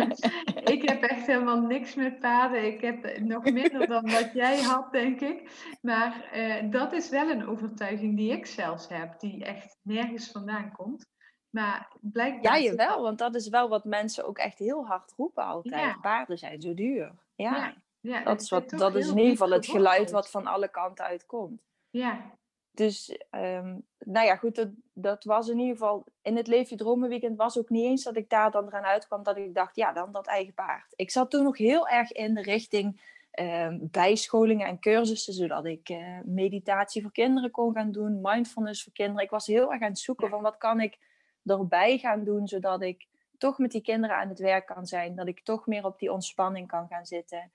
ik 0.64 0.88
heb 0.88 1.02
echt 1.02 1.26
helemaal 1.26 1.60
niks 1.60 1.94
met 1.94 2.18
paarden. 2.18 2.64
Ik 2.66 2.80
heb 2.80 3.18
nog 3.20 3.44
minder 3.44 3.86
dan 3.86 4.10
wat 4.10 4.30
jij 4.32 4.62
had, 4.62 4.92
denk 4.92 5.20
ik. 5.20 5.50
Maar 5.82 6.28
eh, 6.32 6.70
dat 6.70 6.92
is 6.92 7.08
wel 7.08 7.30
een 7.30 7.46
overtuiging 7.46 8.16
die 8.16 8.32
ik 8.32 8.46
zelfs 8.46 8.88
heb, 8.88 9.20
die 9.20 9.44
echt 9.44 9.78
nergens 9.82 10.30
vandaan 10.30 10.72
komt. 10.72 11.12
Maar 11.50 11.92
blijkbaar... 12.00 12.58
Ja, 12.58 12.64
jawel, 12.64 13.02
want 13.02 13.18
dat 13.18 13.34
is 13.34 13.48
wel 13.48 13.68
wat 13.68 13.84
mensen 13.84 14.26
ook 14.26 14.38
echt 14.38 14.58
heel 14.58 14.86
hard 14.86 15.12
roepen 15.16 15.44
altijd. 15.44 16.00
Paarden 16.00 16.38
zijn 16.38 16.60
zo 16.60 16.74
duur. 16.74 17.12
ja. 17.34 17.56
ja. 17.56 17.82
Ja, 18.04 18.22
dat, 18.24 18.40
is, 18.40 18.50
wat, 18.50 18.70
dat 18.70 18.94
is 18.94 19.08
in 19.08 19.16
ieder 19.16 19.30
geval 19.30 19.50
het 19.50 19.66
geluid 19.66 20.10
wat 20.10 20.30
van 20.30 20.46
alle 20.46 20.68
kanten 20.68 21.04
uitkomt. 21.04 21.62
Ja. 21.90 22.32
Dus, 22.70 23.18
um, 23.30 23.86
nou 23.98 24.26
ja, 24.26 24.36
goed, 24.36 24.54
dat, 24.54 24.68
dat 24.92 25.24
was 25.24 25.48
in 25.48 25.58
ieder 25.58 25.72
geval... 25.72 26.04
In 26.22 26.36
het 26.36 26.46
Leefje 26.46 26.76
Dromen 26.76 27.08
weekend 27.08 27.36
was 27.36 27.58
ook 27.58 27.68
niet 27.68 27.84
eens 27.84 28.02
dat 28.02 28.16
ik 28.16 28.28
daar 28.28 28.50
dan 28.50 28.66
eraan 28.66 28.84
uitkwam 28.84 29.22
dat 29.22 29.36
ik 29.36 29.54
dacht, 29.54 29.76
ja, 29.76 29.92
dan 29.92 30.12
dat 30.12 30.26
eigen 30.26 30.54
paard. 30.54 30.92
Ik 30.96 31.10
zat 31.10 31.30
toen 31.30 31.42
nog 31.42 31.58
heel 31.58 31.88
erg 31.88 32.12
in 32.12 32.34
de 32.34 32.42
richting 32.42 33.00
um, 33.40 33.88
bijscholingen 33.90 34.66
en 34.66 34.78
cursussen, 34.78 35.34
zodat 35.34 35.64
ik 35.64 35.88
uh, 35.88 36.18
meditatie 36.24 37.02
voor 37.02 37.12
kinderen 37.12 37.50
kon 37.50 37.72
gaan 37.72 37.92
doen, 37.92 38.20
mindfulness 38.22 38.82
voor 38.82 38.92
kinderen. 38.92 39.22
Ik 39.22 39.30
was 39.30 39.46
heel 39.46 39.72
erg 39.72 39.82
aan 39.82 39.88
het 39.88 39.98
zoeken 39.98 40.28
van 40.28 40.42
wat 40.42 40.56
kan 40.56 40.80
ik 40.80 40.98
erbij 41.44 41.98
gaan 41.98 42.24
doen, 42.24 42.48
zodat 42.48 42.82
ik 42.82 43.06
toch 43.38 43.58
met 43.58 43.70
die 43.70 43.82
kinderen 43.82 44.16
aan 44.16 44.28
het 44.28 44.38
werk 44.38 44.66
kan 44.66 44.86
zijn, 44.86 45.14
dat 45.14 45.26
ik 45.26 45.44
toch 45.44 45.66
meer 45.66 45.84
op 45.84 45.98
die 45.98 46.12
ontspanning 46.12 46.68
kan 46.68 46.86
gaan 46.88 47.06
zitten. 47.06 47.52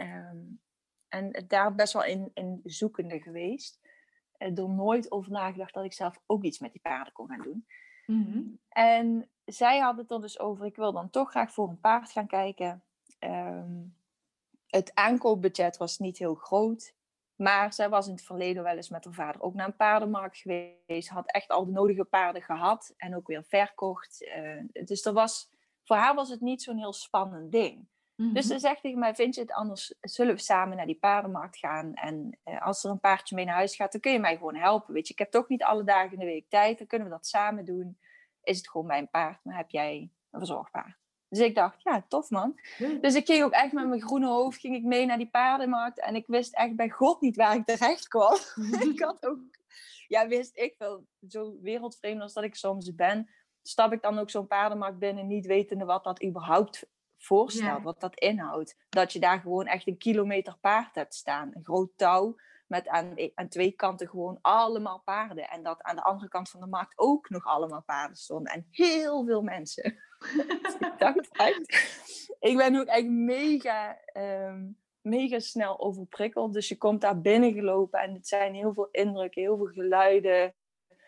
Um, 0.00 0.60
en 1.08 1.44
daar 1.48 1.74
best 1.74 1.92
wel 1.92 2.04
in, 2.04 2.30
in 2.34 2.60
zoekende 2.64 3.20
geweest. 3.20 3.80
Uh, 4.38 4.58
er 4.58 4.68
nooit 4.68 5.12
over 5.12 5.32
nagedacht 5.32 5.74
dat 5.74 5.84
ik 5.84 5.92
zelf 5.92 6.20
ook 6.26 6.42
iets 6.42 6.58
met 6.58 6.72
die 6.72 6.80
paarden 6.80 7.12
kon 7.12 7.28
gaan 7.28 7.42
doen. 7.42 7.66
Mhm. 8.06 8.42
En 8.68 9.30
zij 9.44 9.78
had 9.78 9.96
het 9.96 10.10
er 10.10 10.20
dus 10.20 10.38
over, 10.38 10.66
ik 10.66 10.76
wil 10.76 10.92
dan 10.92 11.10
toch 11.10 11.30
graag 11.30 11.52
voor 11.52 11.68
een 11.68 11.80
paard 11.80 12.10
gaan 12.10 12.26
kijken. 12.26 12.82
Um, 13.18 13.96
het 14.66 14.94
aankoopbudget 14.94 15.76
was 15.76 15.98
niet 15.98 16.18
heel 16.18 16.34
groot. 16.34 16.96
Maar 17.38 17.72
zij 17.72 17.88
was 17.88 18.06
in 18.06 18.12
het 18.12 18.24
verleden 18.24 18.62
wel 18.62 18.76
eens 18.76 18.88
met 18.88 19.04
haar 19.04 19.14
vader 19.14 19.42
ook 19.42 19.54
naar 19.54 19.66
een 19.66 19.76
paardenmarkt 19.76 20.36
geweest. 20.36 21.08
Had 21.08 21.30
echt 21.30 21.48
al 21.48 21.64
de 21.64 21.70
nodige 21.70 22.04
paarden 22.04 22.42
gehad 22.42 22.94
en 22.96 23.16
ook 23.16 23.26
weer 23.26 23.44
verkocht. 23.44 24.22
Uh, 24.36 24.84
dus 24.84 25.04
er 25.04 25.12
was, 25.12 25.50
voor 25.84 25.96
haar 25.96 26.14
was 26.14 26.28
het 26.28 26.40
niet 26.40 26.62
zo'n 26.62 26.78
heel 26.78 26.92
spannend 26.92 27.52
ding. 27.52 27.88
Dus 28.20 28.46
ze 28.46 28.58
zegt 28.58 28.80
tegen 28.82 28.98
mij, 28.98 29.14
vind 29.14 29.34
je 29.34 29.40
het 29.40 29.52
anders, 29.52 29.94
zullen 30.00 30.34
we 30.34 30.40
samen 30.40 30.76
naar 30.76 30.86
die 30.86 30.98
paardenmarkt 30.98 31.56
gaan? 31.56 31.94
En 31.94 32.38
uh, 32.44 32.66
als 32.66 32.84
er 32.84 32.90
een 32.90 33.00
paardje 33.00 33.34
mee 33.34 33.44
naar 33.44 33.54
huis 33.54 33.76
gaat, 33.76 33.92
dan 33.92 34.00
kun 34.00 34.12
je 34.12 34.18
mij 34.18 34.36
gewoon 34.36 34.56
helpen. 34.56 34.94
Weet 34.94 35.06
je, 35.06 35.12
ik 35.12 35.18
heb 35.18 35.30
toch 35.30 35.48
niet 35.48 35.62
alle 35.62 35.84
dagen 35.84 36.12
in 36.12 36.18
de 36.18 36.24
week 36.24 36.48
tijd, 36.48 36.78
dan 36.78 36.86
kunnen 36.86 37.08
we 37.08 37.14
dat 37.14 37.26
samen 37.26 37.64
doen. 37.64 37.98
Is 38.42 38.56
het 38.56 38.68
gewoon 38.68 38.86
mijn 38.86 39.10
paard, 39.10 39.44
maar 39.44 39.56
heb 39.56 39.70
jij 39.70 40.10
een 40.30 40.38
verzorgpaard? 40.38 40.96
Dus 41.28 41.38
ik 41.38 41.54
dacht, 41.54 41.82
ja, 41.82 42.04
tof 42.08 42.30
man. 42.30 42.60
Dus 43.00 43.14
ik 43.14 43.26
ging 43.26 43.44
ook 43.44 43.52
echt 43.52 43.72
met 43.72 43.88
mijn 43.88 44.02
groene 44.02 44.28
hoofd 44.28 44.60
ging 44.60 44.74
ik 44.74 44.84
mee 44.84 45.06
naar 45.06 45.18
die 45.18 45.30
paardenmarkt. 45.30 46.00
En 46.00 46.14
ik 46.14 46.26
wist 46.26 46.54
echt 46.54 46.76
bij 46.76 46.90
God 46.90 47.20
niet 47.20 47.36
waar 47.36 47.54
ik 47.54 47.64
terecht 47.64 48.08
kwam. 48.08 48.36
ik 48.92 49.00
had 49.00 49.26
ook, 49.26 49.40
ja, 50.06 50.28
wist 50.28 50.56
ik 50.56 50.74
wel, 50.78 51.06
zo 51.28 51.58
wereldvreemd 51.60 52.20
als 52.20 52.32
dat 52.32 52.44
ik 52.44 52.54
soms 52.54 52.94
ben, 52.94 53.30
stap 53.62 53.92
ik 53.92 54.02
dan 54.02 54.18
ook 54.18 54.30
zo'n 54.30 54.46
paardenmarkt 54.46 54.98
binnen, 54.98 55.26
niet 55.26 55.46
wetende 55.46 55.84
wat 55.84 56.04
dat 56.04 56.24
überhaupt 56.24 56.86
voorstelt, 57.18 57.82
wat 57.82 58.00
dat 58.00 58.18
inhoudt. 58.18 58.76
Dat 58.88 59.12
je 59.12 59.18
daar 59.18 59.40
gewoon 59.40 59.66
echt 59.66 59.86
een 59.86 59.98
kilometer 59.98 60.56
paard 60.60 60.94
hebt 60.94 61.14
staan. 61.14 61.50
Een 61.54 61.64
groot 61.64 61.90
touw 61.96 62.36
met 62.66 62.88
aan, 62.88 63.12
e-, 63.14 63.30
aan 63.34 63.48
twee 63.48 63.70
kanten 63.70 64.08
gewoon 64.08 64.38
allemaal 64.40 65.02
paarden. 65.04 65.48
En 65.48 65.62
dat 65.62 65.82
aan 65.82 65.96
de 65.96 66.02
andere 66.02 66.28
kant 66.28 66.50
van 66.50 66.60
de 66.60 66.66
markt 66.66 66.92
ook 66.96 67.30
nog 67.30 67.44
allemaal 67.44 67.82
paarden 67.82 68.16
stonden. 68.16 68.52
En 68.52 68.66
heel 68.70 69.24
veel 69.24 69.42
mensen. 69.42 69.84
ik 70.80 70.94
dacht 70.98 71.36
echt... 71.36 71.96
Ik 72.40 72.56
ben 72.56 72.76
ook 72.76 72.86
echt 72.86 73.08
mega, 73.08 73.98
um, 74.14 74.78
mega 75.00 75.38
snel 75.38 75.80
overprikkeld. 75.80 76.52
Dus 76.52 76.68
je 76.68 76.76
komt 76.76 77.00
daar 77.00 77.20
binnen 77.20 77.52
gelopen 77.52 78.00
en 78.00 78.14
het 78.14 78.28
zijn 78.28 78.54
heel 78.54 78.74
veel 78.74 78.88
indrukken, 78.90 79.42
heel 79.42 79.56
veel 79.56 79.66
geluiden. 79.66 80.54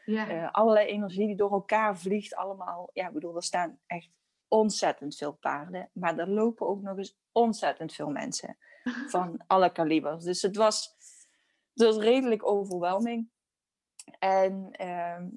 Ja. 0.05 0.31
Uh, 0.31 0.51
allerlei 0.53 0.87
energie 0.87 1.27
die 1.27 1.37
door 1.37 1.53
elkaar 1.53 1.99
vliegt 1.99 2.35
allemaal. 2.35 2.91
Ja, 2.93 3.07
ik 3.07 3.13
bedoel, 3.13 3.37
er 3.37 3.43
staan 3.43 3.79
echt 3.87 4.11
ontzettend 4.51 5.17
veel 5.17 5.33
paarden. 5.33 5.91
Maar 5.93 6.19
er 6.19 6.29
lopen 6.29 6.67
ook 6.67 6.83
nog 6.83 6.99
eens 6.99 7.19
ontzettend 7.33 7.93
veel 7.93 8.11
mensen 8.11 8.57
van 9.15 9.41
alle 9.47 9.73
kalibers. 9.73 10.25
Dus 10.25 10.43
het 10.43 10.57
was, 10.57 10.97
was 11.73 11.97
redelijk 11.97 12.47
overwhelming. 12.47 13.31
En 14.19 14.71
ehm, 14.73 15.29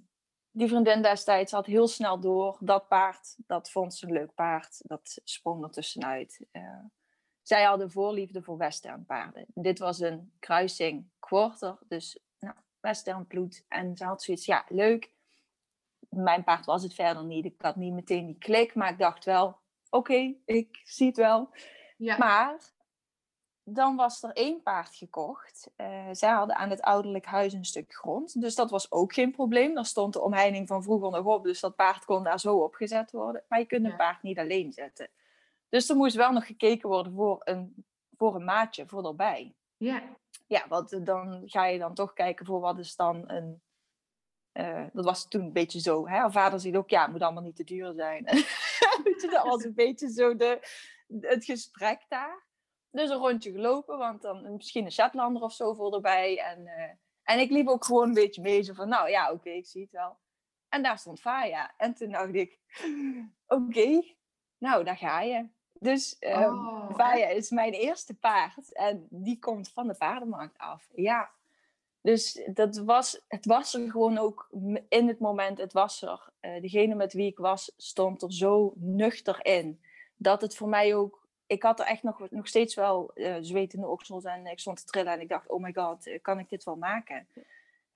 die 0.51 0.67
vriendin 0.67 1.01
destijds 1.01 1.51
had 1.51 1.65
heel 1.65 1.87
snel 1.87 2.19
door 2.19 2.57
dat 2.59 2.87
paard, 2.87 3.35
dat 3.47 3.71
vond 3.71 3.95
ze 3.95 4.05
een 4.05 4.13
leuk 4.13 4.33
paard, 4.33 4.81
dat 4.83 5.19
sprong 5.23 5.63
er 5.63 5.71
tussenuit. 5.71 6.45
Uh, 6.51 6.85
zij 7.41 7.63
hadden 7.63 7.91
voorliefde 7.91 8.41
voor 8.41 8.57
western 8.57 9.05
paarden. 9.05 9.45
Dit 9.53 9.79
was 9.79 9.99
een 9.99 10.31
kruising 10.39 11.09
quarter, 11.19 11.77
dus 11.87 12.19
nou, 12.39 12.55
western 12.79 13.27
bloed. 13.27 13.65
En 13.67 13.97
ze 13.97 14.05
had 14.05 14.23
zoiets, 14.23 14.45
ja, 14.45 14.65
leuk. 14.67 15.11
Mijn 16.09 16.43
paard 16.43 16.65
was 16.65 16.83
het 16.83 16.93
verder 16.93 17.23
niet. 17.23 17.45
Ik 17.45 17.55
had 17.57 17.75
niet 17.75 17.93
meteen 17.93 18.25
die 18.25 18.37
klik, 18.37 18.75
maar 18.75 18.91
ik 18.91 18.97
dacht 18.97 19.25
wel, 19.25 19.57
oké, 19.89 20.35
ik 20.45 20.81
zie 20.83 21.07
het 21.07 21.17
wel. 21.17 21.49
Ja. 21.97 22.17
Maar 22.17 22.73
dan 23.63 23.95
was 23.95 24.23
er 24.23 24.31
één 24.31 24.61
paard 24.61 24.95
gekocht. 24.95 25.71
Uh, 25.77 26.07
zij 26.11 26.29
hadden 26.29 26.55
aan 26.55 26.69
het 26.69 26.81
ouderlijk 26.81 27.25
huis 27.25 27.53
een 27.53 27.65
stuk 27.65 27.93
grond. 27.93 28.41
Dus 28.41 28.55
dat 28.55 28.69
was 28.69 28.91
ook 28.91 29.13
geen 29.13 29.31
probleem. 29.31 29.75
Daar 29.75 29.85
stond 29.85 30.13
de 30.13 30.21
omheining 30.21 30.67
van 30.67 30.83
vroeger 30.83 31.11
nog 31.11 31.25
op. 31.25 31.43
Dus 31.43 31.59
dat 31.59 31.75
paard 31.75 32.05
kon 32.05 32.23
daar 32.23 32.39
zo 32.39 32.57
opgezet 32.57 33.11
worden. 33.11 33.43
Maar 33.47 33.59
je 33.59 33.65
kunt 33.65 33.85
een 33.85 33.95
paard 33.95 34.23
niet 34.23 34.39
alleen 34.39 34.71
zetten. 34.71 35.09
Dus 35.69 35.89
er 35.89 35.95
moest 35.95 36.15
wel 36.15 36.31
nog 36.31 36.45
gekeken 36.45 36.89
worden 36.89 37.13
voor 37.13 37.41
een, 37.43 37.85
voor 38.17 38.35
een 38.35 38.43
maatje 38.43 38.87
voor 38.87 39.05
erbij. 39.05 39.55
Ja. 39.77 40.03
Ja, 40.47 40.65
want 40.67 41.05
dan 41.05 41.41
ga 41.45 41.65
je 41.65 41.79
dan 41.79 41.93
toch 41.93 42.13
kijken 42.13 42.45
voor 42.45 42.59
wat 42.59 42.79
is 42.79 42.95
dan 42.95 43.29
een... 43.29 43.61
Uh, 44.53 44.85
dat 44.93 45.05
was 45.05 45.27
toen 45.27 45.41
een 45.41 45.53
beetje 45.53 45.79
zo. 45.79 46.07
Hè? 46.07 46.31
Vader 46.31 46.59
ziet 46.59 46.75
ook, 46.75 46.89
ja, 46.89 47.01
het 47.01 47.11
moet 47.11 47.21
allemaal 47.21 47.43
niet 47.43 47.55
te 47.55 47.63
duur 47.63 47.93
zijn. 47.93 48.23
dat 49.31 49.43
was 49.43 49.63
een 49.63 49.73
beetje 49.73 50.11
zo 50.11 50.35
de, 50.35 50.59
het 51.21 51.45
gesprek 51.45 52.05
daar. 52.07 52.43
Dus 52.91 53.09
een 53.09 53.17
rondje 53.17 53.51
gelopen, 53.51 53.97
want 53.97 54.21
dan 54.21 54.53
misschien 54.55 54.85
een 54.85 54.91
Shetlander 54.91 55.41
of 55.41 55.53
zo 55.53 55.73
voor 55.73 55.93
erbij. 55.93 56.39
En, 56.39 56.59
uh, 56.59 56.89
en 57.23 57.39
ik 57.39 57.49
liep 57.49 57.67
ook 57.67 57.85
gewoon 57.85 58.07
een 58.07 58.13
beetje 58.13 58.41
mee, 58.41 58.61
zo 58.61 58.73
van, 58.73 58.89
nou 58.89 59.09
ja, 59.09 59.31
oké, 59.31 59.49
ik 59.49 59.67
zie 59.67 59.81
het 59.81 59.91
wel. 59.91 60.17
En 60.69 60.83
daar 60.83 60.99
stond 60.99 61.19
Faya. 61.19 61.73
En 61.77 61.93
toen 61.93 62.11
dacht 62.11 62.33
ik, 62.33 62.59
oké, 63.47 64.01
nou, 64.57 64.83
daar 64.83 64.97
ga 64.97 65.21
je. 65.21 65.49
Dus 65.83 66.17
um, 66.19 66.87
Vaya 66.95 67.27
is 67.27 67.49
mijn 67.49 67.73
eerste 67.73 68.13
paard 68.13 68.73
en 68.73 69.07
die 69.09 69.39
komt 69.39 69.71
van 69.71 69.87
de 69.87 69.95
paardenmarkt 69.95 70.57
af. 70.57 70.89
Ja. 70.95 71.31
Dus 72.03 72.41
dat 72.53 72.77
was, 72.77 73.21
het 73.27 73.45
was 73.45 73.73
er 73.73 73.91
gewoon 73.91 74.17
ook 74.17 74.47
in 74.89 75.07
het 75.07 75.19
moment, 75.19 75.57
het 75.57 75.73
was 75.73 76.01
er. 76.01 76.31
Uh, 76.41 76.61
degene 76.61 76.95
met 76.95 77.13
wie 77.13 77.27
ik 77.27 77.37
was, 77.37 77.73
stond 77.77 78.21
er 78.21 78.33
zo 78.33 78.73
nuchter 78.75 79.45
in. 79.45 79.81
Dat 80.15 80.41
het 80.41 80.55
voor 80.55 80.69
mij 80.69 80.95
ook, 80.95 81.27
ik 81.47 81.63
had 81.63 81.79
er 81.79 81.85
echt 81.85 82.03
nog, 82.03 82.29
nog 82.29 82.47
steeds 82.47 82.75
wel 82.75 83.11
uh, 83.15 83.35
zweet 83.39 83.73
in 83.73 83.81
de 83.81 83.87
oksels 83.87 84.23
en 84.23 84.45
ik 84.45 84.59
stond 84.59 84.77
te 84.77 84.85
trillen 84.85 85.13
en 85.13 85.21
ik 85.21 85.29
dacht, 85.29 85.49
oh 85.49 85.61
my 85.61 85.73
god, 85.73 86.07
eh, 86.07 86.21
kan 86.21 86.39
ik 86.39 86.49
dit 86.49 86.63
wel 86.63 86.75
maken? 86.75 87.27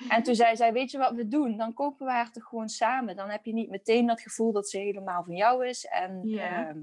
En 0.10 0.24
toen 0.24 0.36
zei 0.36 0.56
zij, 0.56 0.74
weet 0.74 0.92
je 0.92 0.98
wat 0.98 1.16
we 1.16 1.28
doen? 1.28 1.58
Dan 1.58 1.74
kopen 1.74 2.06
we 2.06 2.12
haar 2.12 2.32
toch 2.32 2.44
gewoon 2.44 2.70
samen. 2.70 3.16
Dan 3.16 3.30
heb 3.30 3.46
je 3.46 3.54
niet 3.54 3.70
meteen 3.70 4.06
dat 4.06 4.22
gevoel 4.22 4.52
dat 4.52 4.70
ze 4.70 4.78
helemaal 4.78 5.24
van 5.24 5.36
jou 5.36 5.68
is. 5.68 5.86
En 5.86 6.22
yeah. 6.24 6.76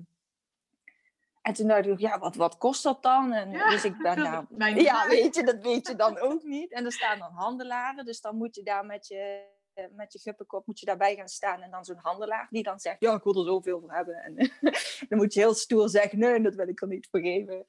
En 1.44 1.54
toen 1.54 1.68
dacht 1.68 1.86
ik, 1.86 1.98
ja, 1.98 2.18
wat, 2.18 2.36
wat 2.36 2.58
kost 2.58 2.82
dat 2.82 3.02
dan? 3.02 3.32
En 3.32 3.52
dus 3.52 3.84
ik 3.84 3.98
ben 3.98 4.18
nou, 4.48 4.80
ja, 4.80 5.08
weet 5.08 5.34
je, 5.34 5.44
dat 5.44 5.62
weet 5.62 5.86
je 5.86 5.94
dan 5.94 6.18
ook 6.18 6.42
niet. 6.42 6.72
En 6.72 6.84
er 6.84 6.92
staan 6.92 7.18
dan 7.18 7.32
handelaren, 7.32 8.04
dus 8.04 8.20
dan 8.20 8.36
moet 8.36 8.54
je 8.54 8.62
daar 8.62 8.86
met 8.86 9.06
je, 9.06 9.44
met 9.90 10.12
je 10.12 10.18
guppenkop 10.18 10.66
moet 10.66 10.80
je 10.80 10.86
daarbij 10.86 11.14
gaan 11.14 11.28
staan. 11.28 11.62
En 11.62 11.70
dan 11.70 11.84
zo'n 11.84 11.98
handelaar 12.02 12.46
die 12.50 12.62
dan 12.62 12.78
zegt, 12.78 13.00
ja, 13.00 13.14
ik 13.14 13.22
wil 13.22 13.36
er 13.36 13.44
zoveel 13.44 13.80
voor 13.80 13.92
hebben. 13.92 14.14
En 14.14 14.34
dan 15.08 15.18
moet 15.18 15.34
je 15.34 15.40
heel 15.40 15.54
stoer 15.54 15.88
zeggen, 15.88 16.18
nee, 16.18 16.40
dat 16.40 16.54
wil 16.54 16.68
ik 16.68 16.80
er 16.80 16.88
niet 16.88 17.08
voor 17.10 17.20
geven. 17.20 17.66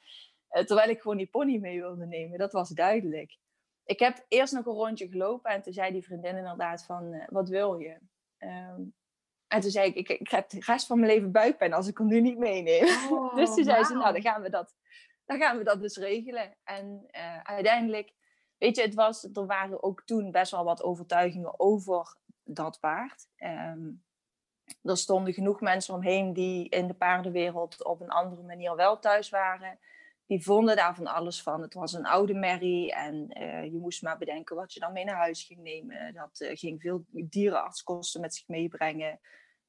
Uh, 0.52 0.64
terwijl 0.64 0.90
ik 0.90 1.02
gewoon 1.02 1.18
die 1.18 1.30
pony 1.30 1.58
mee 1.58 1.82
wilde 1.82 2.06
nemen, 2.06 2.40
dat 2.40 2.52
was 2.52 2.70
duidelijk. 2.70 3.38
Ik 3.86 4.00
heb 4.00 4.26
eerst 4.28 4.54
nog 4.54 4.66
een 4.66 4.74
rondje 4.74 5.08
gelopen 5.08 5.52
en 5.52 5.62
toen 5.62 5.74
zei 5.74 5.92
die 5.92 6.04
vriendin 6.04 6.38
inderdaad 6.38 6.86
van, 6.86 7.14
uh, 7.14 7.24
wat 7.28 7.50
wil 7.50 7.80
je? 7.80 7.98
Um, 8.40 8.94
en 9.48 9.60
toen 9.62 9.72
zei 9.72 9.88
ik, 9.88 9.96
ik, 9.96 10.20
ik 10.20 10.30
heb 10.30 10.50
de 10.50 10.60
rest 10.66 10.86
van 10.86 11.00
mijn 11.00 11.12
leven 11.12 11.32
buikpijn 11.32 11.74
als 11.74 11.88
ik 11.88 11.98
hem 11.98 12.08
nu 12.08 12.22
niet 12.22 12.38
meeneem. 12.38 12.88
Oh, 13.12 13.36
dus 13.38 13.56
toen 13.56 13.64
zei 13.64 13.84
ze, 13.84 13.94
nou, 13.94 14.14
dan 14.14 14.22
gaan 14.22 14.42
we 14.42 14.50
dat, 14.50 14.76
dan 15.26 15.40
gaan 15.40 15.58
we 15.58 15.64
dat 15.64 15.82
dus 15.82 15.98
regelen. 15.98 16.58
En 16.64 17.08
uh, 17.12 17.40
uiteindelijk, 17.40 18.14
weet 18.58 18.76
je, 18.76 18.82
het 18.82 18.94
was, 18.94 19.24
er 19.34 19.46
waren 19.46 19.84
ook 19.84 20.04
toen 20.06 20.32
best 20.32 20.52
wel 20.52 20.64
wat 20.64 20.84
overtuigingen 20.84 21.60
over 21.60 22.18
dat 22.44 22.80
paard. 22.80 23.28
Um, 23.38 24.04
er 24.82 24.98
stonden 24.98 25.34
genoeg 25.34 25.62
mensen 25.62 25.94
omheen 25.94 26.34
die 26.34 26.70
in 26.70 26.88
de 26.88 26.94
paardenwereld 26.94 27.84
op 27.84 28.02
een 28.02 28.10
andere 28.10 28.44
manier 28.44 28.76
wel 28.76 29.00
thuis 29.00 29.30
waren. 29.30 29.80
Die 30.28 30.44
vonden 30.44 30.76
daar 30.76 30.96
van 30.96 31.08
alles 31.08 31.42
van. 31.42 31.62
Het 31.62 31.74
was 31.74 31.94
een 31.94 32.06
oude 32.06 32.34
merrie 32.34 32.94
en 32.94 33.42
uh, 33.42 33.64
je 33.64 33.78
moest 33.78 34.02
maar 34.02 34.18
bedenken 34.18 34.56
wat 34.56 34.74
je 34.74 34.80
dan 34.80 34.94
mee 34.94 35.06
naar 35.06 35.16
huis 35.16 35.44
ging 35.44 35.60
nemen. 35.60 36.14
Dat 36.14 36.40
uh, 36.40 36.50
ging 36.58 36.82
veel 36.82 37.06
dierenartskosten 37.10 38.22
met 38.22 38.36
zich 38.36 38.48
meebrengen. 38.48 39.20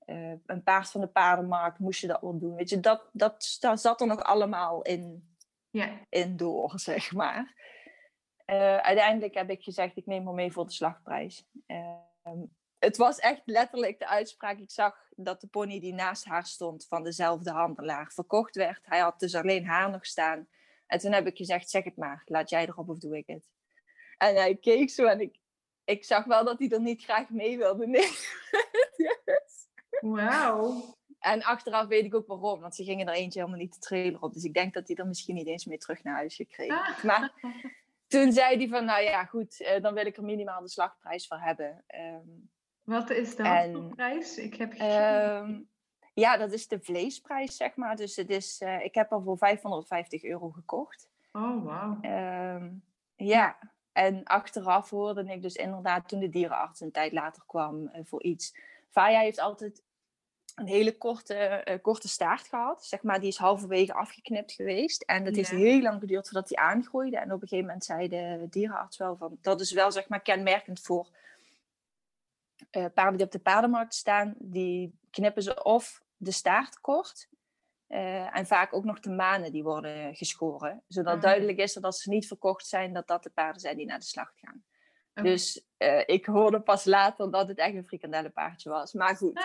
Uh, 0.07 0.33
een 0.47 0.63
paard 0.63 0.91
van 0.91 1.01
de 1.01 1.07
paardenmarkt 1.07 1.79
moest 1.79 2.01
je 2.01 2.07
dat 2.07 2.21
wel 2.21 2.39
doen. 2.39 2.55
Weet 2.55 2.69
je, 2.69 2.81
dat, 2.81 3.09
dat, 3.13 3.59
zat 3.75 4.01
er 4.01 4.07
nog 4.07 4.23
allemaal 4.23 4.83
in, 4.83 5.37
ja. 5.71 6.01
in 6.09 6.37
door, 6.37 6.73
zeg 6.91 7.13
maar. 7.13 7.55
Uiteindelijk 8.83 9.35
heb 9.35 9.51
ik 9.51 9.63
gezegd, 9.63 9.97
ik 9.97 10.07
neem 10.07 10.27
hem 10.27 10.35
mee 10.35 10.53
voor 10.53 10.67
de 10.67 10.73
slagprijs. 10.73 11.49
Het 12.79 12.97
was 12.97 13.19
echt 13.19 13.43
letterlijk 13.45 13.99
de 13.99 14.07
uitspraak. 14.07 14.59
Ik 14.59 14.71
zag 14.71 15.09
dat 15.17 15.41
de 15.41 15.47
pony 15.47 15.81
die 15.81 15.95
naast 15.95 16.25
haar 16.25 16.47
stond 16.47 16.87
van 16.87 17.03
dezelfde 17.03 17.51
handelaar 17.51 18.13
verkocht 18.13 18.55
werd. 18.55 18.81
Hij 18.83 18.99
had 18.99 19.21
dus 19.21 19.35
alleen 19.35 19.67
haar 19.67 19.91
nog 19.91 20.07
staan. 20.07 20.49
En 20.87 20.99
toen 20.99 21.13
heb 21.13 21.27
ik 21.27 21.37
gezegd, 21.37 21.71
zeg 21.71 21.85
het 21.85 21.97
maar, 21.97 22.23
laat 22.25 22.51
jij 22.51 22.67
erop 22.67 22.89
of 22.89 22.99
doe 22.99 23.17
ik 23.17 23.27
het? 23.27 23.49
En 24.19 24.35
hij 24.35 24.57
keek 24.57 24.91
zo 24.91 25.07
en 25.07 25.21
ik, 25.21 25.39
ik 25.85 26.05
zag 26.05 26.25
wel 26.25 26.45
dat 26.45 26.59
hij 26.59 26.69
er 26.69 26.81
niet 26.81 27.03
graag 27.03 27.31
mee 27.31 27.57
wilde 27.59 27.87
nemen. 27.87 28.17
Wauw. 30.27 30.95
En 31.19 31.43
achteraf 31.43 31.87
weet 31.87 32.05
ik 32.05 32.15
ook 32.15 32.27
waarom, 32.27 32.61
want 32.61 32.75
ze 32.75 32.85
gingen 32.85 33.07
er 33.07 33.15
eentje 33.15 33.39
helemaal 33.39 33.61
niet 33.61 33.75
de 33.75 33.79
trailer 33.79 34.21
op. 34.21 34.33
Dus 34.33 34.45
ik 34.45 34.55
denk 34.55 34.75
dat 34.75 34.87
hij 34.89 34.97
er 34.97 35.07
misschien 35.07 35.35
niet 35.35 35.47
eens 35.47 35.65
mee 35.65 35.79
terug 35.79 36.03
naar 36.03 36.15
huis 36.15 36.35
gekregen. 36.35 37.07
Maar 37.07 37.33
toen 38.09 38.33
zei 38.33 38.57
hij 38.57 38.69
van, 38.69 38.85
nou 38.85 39.03
ja, 39.03 39.25
goed, 39.25 39.61
eh, 39.61 39.83
dan 39.83 39.95
wil 39.95 40.07
ik 40.07 40.17
er 40.17 40.23
minimaal 40.23 40.61
de 40.61 40.69
slagprijs 40.69 41.27
voor 41.27 41.39
hebben. 41.39 41.85
Um, 41.95 42.51
Wat 42.87 43.11
is 43.11 43.37
de 43.37 43.87
prijs? 43.95 44.39
Ik 44.39 44.55
heb 44.55 44.73
um, 44.73 45.69
Ja, 46.15 46.37
dat 46.37 46.53
is 46.53 46.69
de 46.69 46.81
vleesprijs, 46.81 47.57
zeg 47.57 47.77
maar. 47.77 47.97
Dus 47.97 48.17
het 48.17 48.31
is, 48.31 48.61
uh, 48.61 48.85
ik 48.85 48.95
heb 48.95 49.13
er 49.13 49.23
voor 49.23 49.39
550 49.39 50.25
euro 50.25 50.51
gekocht. 50.51 51.09
Oh, 51.33 51.65
wauw. 51.65 51.99
Um, 52.57 52.83
ja, 53.17 53.59
en 53.93 54.25
achteraf 54.25 54.91
hoorde 54.91 55.25
ik 55.33 55.43
dus 55.43 55.55
inderdaad 55.55 56.09
toen 56.09 56.21
de 56.21 56.29
dierenarts 56.29 56.81
een 56.81 56.93
tijd 56.93 57.13
later 57.13 57.43
kwam 57.47 57.83
uh, 57.83 58.01
voor 58.05 58.23
iets 58.23 58.55
Vaya 58.91 59.21
heeft 59.21 59.41
altijd 59.41 59.83
een 60.55 60.67
hele 60.67 60.97
korte, 60.97 61.65
uh, 61.69 61.75
korte 61.83 62.09
staart 62.09 62.49
gehad. 62.49 62.85
Zeg 62.85 63.03
maar, 63.03 63.21
die 63.21 63.29
is 63.29 63.37
halverwege 63.37 63.95
afgeknipt 63.95 64.53
geweest. 64.53 65.03
En 65.03 65.25
dat 65.25 65.37
heeft 65.37 65.51
heel 65.51 65.81
lang 65.81 66.01
geduurd 66.01 66.29
voordat 66.29 66.49
die 66.49 66.59
aangroeide. 66.59 67.17
En 67.17 67.33
op 67.33 67.43
een 67.43 67.49
gegeven 67.49 67.67
moment 67.67 67.85
zei 67.85 68.09
de 68.09 68.47
dierenarts 68.51 68.97
wel 68.97 69.17
van... 69.17 69.39
Dat 69.41 69.61
is 69.61 69.73
wel 69.73 69.93
zeg 69.93 70.09
maar 70.09 70.21
kenmerkend 70.21 70.81
voor 70.81 71.09
uh, 72.77 72.85
paarden 72.95 73.17
die 73.17 73.27
op 73.27 73.33
de 73.33 73.39
paardenmarkt 73.39 73.95
staan. 73.95 74.35
Die 74.39 74.99
knippen 75.11 75.43
ze 75.43 75.63
of 75.63 76.03
de 76.17 76.33
staart 76.33 76.81
kort... 76.81 77.29
Uh, 77.89 78.37
en 78.37 78.47
vaak 78.47 78.75
ook 78.75 78.85
nog 78.85 79.01
de 79.01 79.11
manen 79.11 79.53
die 79.53 79.63
worden 79.63 80.15
geschoren. 80.15 80.83
Zodat 80.87 81.15
ah. 81.15 81.21
duidelijk 81.21 81.59
is 81.59 81.73
dat 81.73 81.85
als 81.85 82.03
ze 82.03 82.11
niet 82.11 82.27
verkocht 82.27 82.67
zijn, 82.67 82.93
dat 82.93 83.07
dat 83.07 83.23
de 83.23 83.31
paarden 83.31 83.61
zijn 83.61 83.77
die 83.77 83.87
naar 83.87 83.99
de 83.99 84.05
slacht 84.05 84.39
gaan. 84.39 84.65
Dus 85.25 85.67
uh, 85.79 86.03
ik 86.07 86.27
hoorde 86.27 86.61
pas 86.61 86.85
later 86.85 87.31
dat 87.31 87.49
het 87.49 87.59
echt 87.59 87.75
een 87.75 87.87
frikandellenpaardje 87.87 88.71
was. 88.71 88.93
Maar 88.93 89.17
goed. 89.17 89.41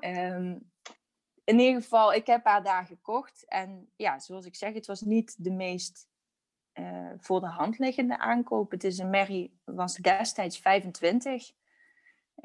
um, 0.00 0.72
in 1.44 1.58
ieder 1.58 1.82
geval, 1.82 2.12
ik 2.12 2.26
heb 2.26 2.44
haar 2.44 2.62
daar 2.62 2.86
gekocht. 2.86 3.44
En 3.48 3.92
ja, 3.96 4.18
zoals 4.18 4.46
ik 4.46 4.56
zeg, 4.56 4.74
het 4.74 4.86
was 4.86 5.00
niet 5.00 5.44
de 5.44 5.52
meest 5.52 6.08
voor 7.16 7.40
de 7.40 7.46
hand 7.46 7.78
liggende 7.78 8.18
aankoop. 8.18 8.70
Het 8.70 8.84
is 8.84 8.98
een 8.98 9.10
merrie, 9.10 9.60
was 9.64 9.94
destijds 9.94 10.58
25. 10.58 11.52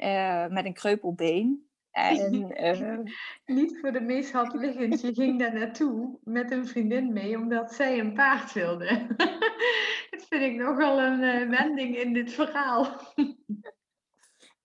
Uh, 0.04 0.48
met 0.48 0.66
een 0.66 0.74
kreupelbeen. 0.74 1.70
En, 1.92 2.32
Niet 3.46 3.78
voor 3.82 3.92
de 3.92 4.02
meest 4.02 4.34
liggend. 4.54 5.02
Je 5.02 5.14
ging 5.14 5.40
daar 5.40 5.54
naartoe 5.54 6.18
met 6.24 6.52
een 6.52 6.68
vriendin 6.68 7.14
mee, 7.14 7.38
omdat 7.38 7.74
zij 7.74 8.00
een 8.00 8.14
paard 8.14 8.54
wilde. 8.54 9.08
Dat 10.10 10.26
vind 10.30 10.44
ik 10.44 10.56
nogal 10.56 11.00
een 11.00 11.22
uh, 11.22 11.50
wending 11.58 11.98
in 11.98 12.14
dit 12.14 12.32
verhaal. 12.32 12.88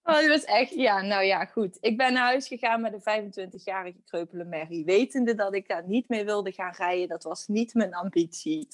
Oh, 0.07 0.15
dat 0.15 0.27
was 0.27 0.45
echt, 0.45 0.75
ja, 0.75 1.03
nou 1.03 1.25
ja, 1.25 1.45
goed. 1.45 1.79
Ik 1.81 1.97
ben 1.97 2.13
naar 2.13 2.25
huis 2.25 2.49
gegaan 2.49 2.81
met 2.81 2.93
een 2.93 3.33
25-jarige 3.33 4.03
kreupele 4.05 4.45
Mary, 4.45 4.85
wetende 4.85 5.35
dat 5.35 5.55
ik 5.55 5.69
daar 5.69 5.87
niet 5.87 6.09
mee 6.09 6.25
wilde 6.25 6.53
gaan 6.53 6.73
rijden. 6.73 7.09
Dat 7.09 7.23
was 7.23 7.47
niet 7.47 7.75
mijn 7.75 7.95
ambitie. 7.95 8.69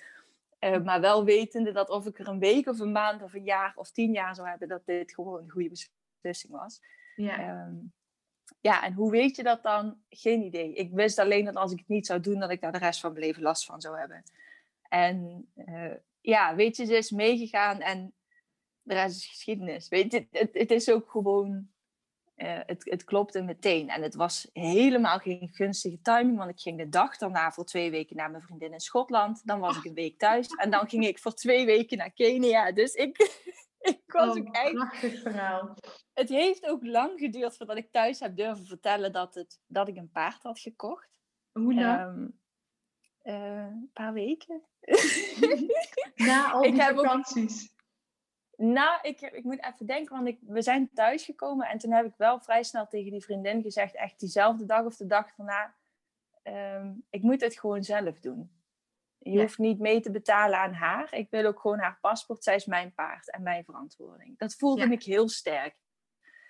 Uh, 0.60 0.82
maar 0.82 1.00
wel 1.00 1.24
wetende 1.24 1.72
dat 1.72 1.90
of 1.90 2.06
ik 2.06 2.18
er 2.18 2.28
een 2.28 2.38
week 2.38 2.66
of 2.66 2.78
een 2.78 2.92
maand 2.92 3.22
of 3.22 3.34
een 3.34 3.44
jaar 3.44 3.72
of 3.76 3.90
tien 3.90 4.12
jaar 4.12 4.34
zou 4.34 4.48
hebben, 4.48 4.68
dat 4.68 4.86
dit 4.86 5.14
gewoon 5.14 5.42
een 5.42 5.50
goede 5.50 5.76
beslissing 6.20 6.52
was. 6.52 6.80
Ja. 7.16 7.64
Um, 7.66 7.92
ja, 8.60 8.84
en 8.84 8.92
hoe 8.92 9.10
weet 9.10 9.36
je 9.36 9.42
dat 9.42 9.62
dan? 9.62 10.00
Geen 10.08 10.42
idee. 10.42 10.72
Ik 10.72 10.92
wist 10.92 11.18
alleen 11.18 11.44
dat 11.44 11.54
als 11.54 11.72
ik 11.72 11.78
het 11.78 11.88
niet 11.88 12.06
zou 12.06 12.20
doen, 12.20 12.40
dat 12.40 12.50
ik 12.50 12.60
daar 12.60 12.72
de 12.72 12.78
rest 12.78 13.00
van 13.00 13.12
mijn 13.12 13.24
leven 13.24 13.42
last 13.42 13.64
van 13.64 13.80
zou 13.80 13.98
hebben. 13.98 14.22
En 14.88 15.48
uh, 15.54 15.94
ja, 16.20 16.54
weet 16.54 16.76
je, 16.76 16.84
ze 16.84 16.96
is 16.96 17.10
meegegaan 17.10 17.80
en 17.80 18.14
de 18.82 18.94
rest 18.94 19.16
is 19.16 19.26
geschiedenis. 19.26 19.88
Weet 19.88 20.12
je, 20.12 20.26
het, 20.30 20.50
het 20.52 20.70
is 20.70 20.90
ook 20.90 21.10
gewoon, 21.10 21.68
uh, 22.36 22.58
het, 22.66 22.84
het 22.84 23.04
klopte 23.04 23.42
meteen. 23.42 23.88
En 23.88 24.02
het 24.02 24.14
was 24.14 24.50
helemaal 24.52 25.18
geen 25.18 25.48
gunstige 25.52 26.00
timing, 26.02 26.36
want 26.36 26.50
ik 26.50 26.60
ging 26.60 26.78
de 26.78 26.88
dag 26.88 27.16
daarna 27.16 27.52
voor 27.52 27.64
twee 27.64 27.90
weken 27.90 28.16
naar 28.16 28.30
mijn 28.30 28.42
vriendin 28.42 28.72
in 28.72 28.80
Schotland. 28.80 29.46
Dan 29.46 29.60
was 29.60 29.76
ik 29.76 29.84
een 29.84 29.94
week 29.94 30.18
thuis 30.18 30.48
en 30.48 30.70
dan 30.70 30.88
ging 30.88 31.06
ik 31.06 31.18
voor 31.18 31.34
twee 31.34 31.66
weken 31.66 31.98
naar 31.98 32.12
Kenia. 32.12 32.72
Dus 32.72 32.94
ik, 32.94 33.16
ik 33.92 34.02
was 34.06 34.36
Oh, 34.38 34.46
ook 34.46 34.94
verhaal. 34.96 35.74
het 36.12 36.28
heeft 36.28 36.66
ook 36.66 36.84
lang 36.86 37.18
geduurd 37.18 37.56
voordat 37.56 37.76
ik 37.76 37.92
thuis 37.92 38.20
heb 38.20 38.36
durven 38.36 38.66
vertellen 38.66 39.12
dat, 39.12 39.34
het, 39.34 39.60
dat 39.66 39.88
ik 39.88 39.96
een 39.96 40.10
paard 40.10 40.42
had 40.42 40.58
gekocht. 40.58 41.20
Hoe 41.52 41.74
lang? 41.74 41.98
Ehm, 42.00 42.28
eh, 43.34 43.66
een 43.66 43.90
paar 43.92 44.12
weken. 44.12 44.62
Na 46.14 46.50
al 46.50 46.62
ik 46.64 46.72
die 46.74 46.82
ook- 46.90 46.96
vakanties. 46.96 47.74
nou, 48.56 48.98
ik, 49.02 49.20
ik 49.20 49.44
moet 49.44 49.64
even 49.64 49.86
denken, 49.86 50.14
want 50.16 50.28
ik, 50.28 50.38
we 50.42 50.62
zijn 50.62 50.90
thuisgekomen 50.94 51.66
en 51.68 51.78
toen 51.78 51.92
heb 51.92 52.06
ik 52.06 52.14
wel 52.16 52.40
vrij 52.40 52.62
snel 52.62 52.86
tegen 52.86 53.10
die 53.10 53.22
vriendin 53.24 53.62
gezegd, 53.62 53.94
echt 53.94 54.20
diezelfde 54.20 54.64
dag 54.64 54.84
of 54.84 54.96
de 54.96 55.06
dag 55.06 55.34
daarna, 55.34 55.74
ehm, 56.42 56.92
ik 57.10 57.22
moet 57.22 57.40
het 57.40 57.58
gewoon 57.58 57.82
zelf 57.84 58.20
doen. 58.20 58.58
Je 59.22 59.30
Ja. 59.30 59.40
hoeft 59.40 59.58
niet 59.58 59.78
mee 59.78 60.00
te 60.00 60.10
betalen 60.10 60.58
aan 60.58 60.72
haar. 60.72 61.14
Ik 61.14 61.30
wil 61.30 61.44
ook 61.46 61.60
gewoon 61.60 61.78
haar 61.78 61.98
paspoort. 62.00 62.44
Zij 62.44 62.54
is 62.54 62.66
mijn 62.66 62.94
paard 62.94 63.30
en 63.30 63.42
mijn 63.42 63.64
verantwoording. 63.64 64.38
Dat 64.38 64.54
voelde 64.54 64.86
Ja. 64.86 64.90
ik 64.90 65.02
heel 65.02 65.28
sterk. 65.28 65.76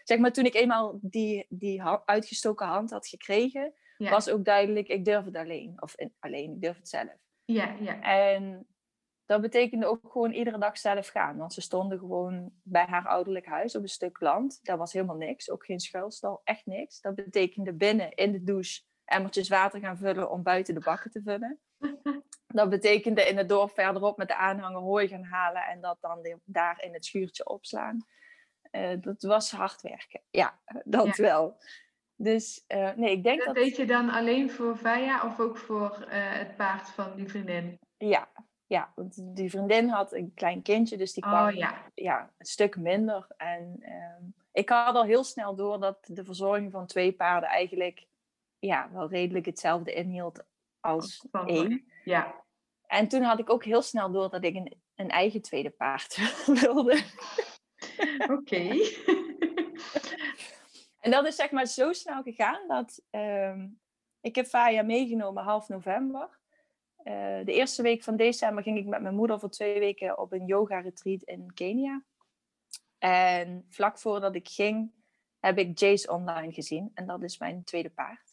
Zeg 0.05 0.19
maar, 0.19 0.33
toen 0.33 0.45
ik 0.45 0.55
eenmaal 0.55 0.99
die, 1.03 1.47
die 1.49 1.83
uitgestoken 2.05 2.67
hand 2.67 2.91
had 2.91 3.07
gekregen, 3.09 3.75
Ja, 3.97 4.11
was 4.11 4.29
ook 4.29 4.45
duidelijk, 4.45 4.89
ik 4.89 5.05
durf 5.05 5.25
het 5.25 5.37
alleen. 5.37 5.83
Of 5.83 5.95
in- 5.97 6.15
alleen, 6.19 6.53
ik 6.53 6.61
durf 6.61 6.77
het 6.77 6.89
zelf. 6.89 7.17
ja, 7.45 7.77
ja. 7.81 8.01
En 8.03 8.67
dat 9.25 9.41
betekende 9.41 9.87
ook 9.87 10.11
gewoon 10.13 10.33
iedere 10.33 10.59
dag 10.59 10.79
zelf 10.79 11.09
gaan. 11.09 11.37
Want 11.37 11.53
ze 11.53 11.61
stonden 11.61 11.99
gewoon 11.99 12.51
bij 12.63 12.85
haar 12.85 13.07
ouderlijk 13.09 13.47
huis 13.47 13.77
op 13.77 13.83
een 13.83 13.89
stuk 13.89 14.21
land. 14.21 14.59
Daar 14.63 14.77
was 14.79 14.93
helemaal 14.93 15.17
niks, 15.17 15.51
ook 15.51 15.65
geen 15.65 15.81
schuilstal, 15.81 16.41
echt 16.45 16.67
niks. 16.67 17.01
Dat 17.01 17.15
betekende 17.15 17.73
binnen 17.73 18.15
in 18.15 18.33
de 18.33 18.43
douche 18.43 18.83
emmertjes 19.11 19.49
water 19.49 19.81
gaan 19.81 19.99
vullen 19.99 20.31
om 20.31 20.43
buiten 20.43 20.75
de 20.75 20.81
bakken 20.81 21.11
te 21.11 21.23
vullen. 21.23 21.61
Dat 22.47 22.69
betekende 22.69 23.29
in 23.29 23.37
het 23.37 23.49
dorp 23.49 23.71
verderop 23.71 24.17
met 24.17 24.29
de 24.29 24.37
aanhanger 24.37 24.81
hooi 24.81 25.09
gaan 25.09 25.25
halen 25.25 25.63
en 25.63 25.81
dat 25.81 25.97
dan 26.01 26.41
daar 26.45 26.83
in 26.83 26.93
het 26.93 27.05
schuurtje 27.05 27.49
opslaan. 27.49 28.07
Eh, 28.71 28.97
dat 29.01 29.23
was 29.23 29.51
hard 29.51 29.81
werken. 29.83 30.21
Ja, 30.31 30.61
dat 30.85 31.17
Ja. 31.17 31.23
wel. 31.23 31.57
Dus 32.17 32.65
eh, 32.67 32.93
nee, 32.95 33.11
ik 33.11 33.23
denk 33.25 33.39
Dat 33.39 33.47
dat... 33.47 33.65
deed 33.65 33.77
je 33.77 33.87
dan 33.87 34.11
alleen 34.11 34.51
voor 34.51 34.77
Vaya 34.79 35.27
of 35.27 35.41
ook 35.41 35.57
voor 35.59 36.03
eh, 36.03 36.33
het 36.33 36.57
paard 36.57 36.89
van 36.89 37.17
die 37.17 37.29
vriendin? 37.29 37.79
Ja, 37.97 38.29
ja, 38.67 38.93
want 38.95 39.37
die 39.37 39.51
vriendin 39.51 39.89
had 39.89 40.13
een 40.13 40.35
klein 40.35 40.63
kindje, 40.63 40.97
dus 40.97 41.13
die 41.13 41.23
kwam 41.23 41.49
Oh 41.49 41.55
ja. 41.55 41.91
ja, 41.95 42.33
een 42.39 42.47
stuk 42.47 42.77
minder. 42.77 43.27
En 43.37 43.77
ehm, 43.81 44.23
ik 44.53 44.69
had 44.69 44.95
al 44.95 45.05
heel 45.05 45.25
snel 45.25 45.55
door 45.55 45.81
dat 45.81 45.99
de 46.07 46.25
verzorging 46.25 46.73
van 46.73 46.87
twee 46.87 47.13
paarden 47.13 47.49
eigenlijk 47.49 48.07
ja, 48.61 48.91
wel 48.93 49.09
redelijk 49.09 49.47
hetzelfde 49.47 49.93
inhield 49.93 50.45
als 50.81 51.27
Van- 51.31 51.49
één. 51.49 51.85
Ja, 52.05 52.45
En 52.87 53.09
toen 53.09 53.23
had 53.23 53.39
ik 53.39 53.51
ook 53.51 53.65
heel 53.65 53.83
snel 53.83 54.11
door 54.13 54.31
dat 54.31 54.45
ik 54.45 54.55
een, 54.55 54.81
een 54.95 55.09
eigen 55.11 55.43
tweede 55.43 55.71
paard 55.71 56.17
wilde. 56.61 57.03
oké. 58.31 58.69
En 61.01 61.11
dat 61.11 61.27
is 61.27 61.37
zeg 61.37 61.51
maar 61.51 61.67
zo 61.67 61.93
snel 61.93 62.23
gegaan 62.23 62.69
dat 62.69 63.03
ehm, 63.11 63.69
ik 64.21 64.35
heb 64.35 64.47
Faya 64.47 64.83
meegenomen 64.83 65.43
half 65.45 65.69
november. 65.69 66.39
Eh, 66.97 67.39
de 67.45 67.53
eerste 67.53 67.83
week 67.83 68.03
van 68.03 68.17
december 68.17 68.63
ging 68.63 68.79
ik 68.79 68.87
met 68.87 69.03
mijn 69.03 69.15
moeder 69.15 69.41
voor 69.41 69.51
twee 69.51 69.79
weken 69.79 70.19
op 70.19 70.33
een 70.33 70.47
yoga 70.47 70.79
retreat 70.81 71.23
in 71.23 71.55
Kenia. 71.55 72.05
En 72.99 73.67
vlak 73.69 73.99
voordat 73.99 74.35
ik 74.35 74.49
ging, 74.49 74.93
heb 75.39 75.59
ik 75.59 75.79
Jace 75.79 76.11
online 76.13 76.53
gezien. 76.53 76.91
En 76.95 77.07
dat 77.07 77.23
is 77.23 77.39
mijn 77.39 77.65
tweede 77.65 77.91
paard. 77.91 78.30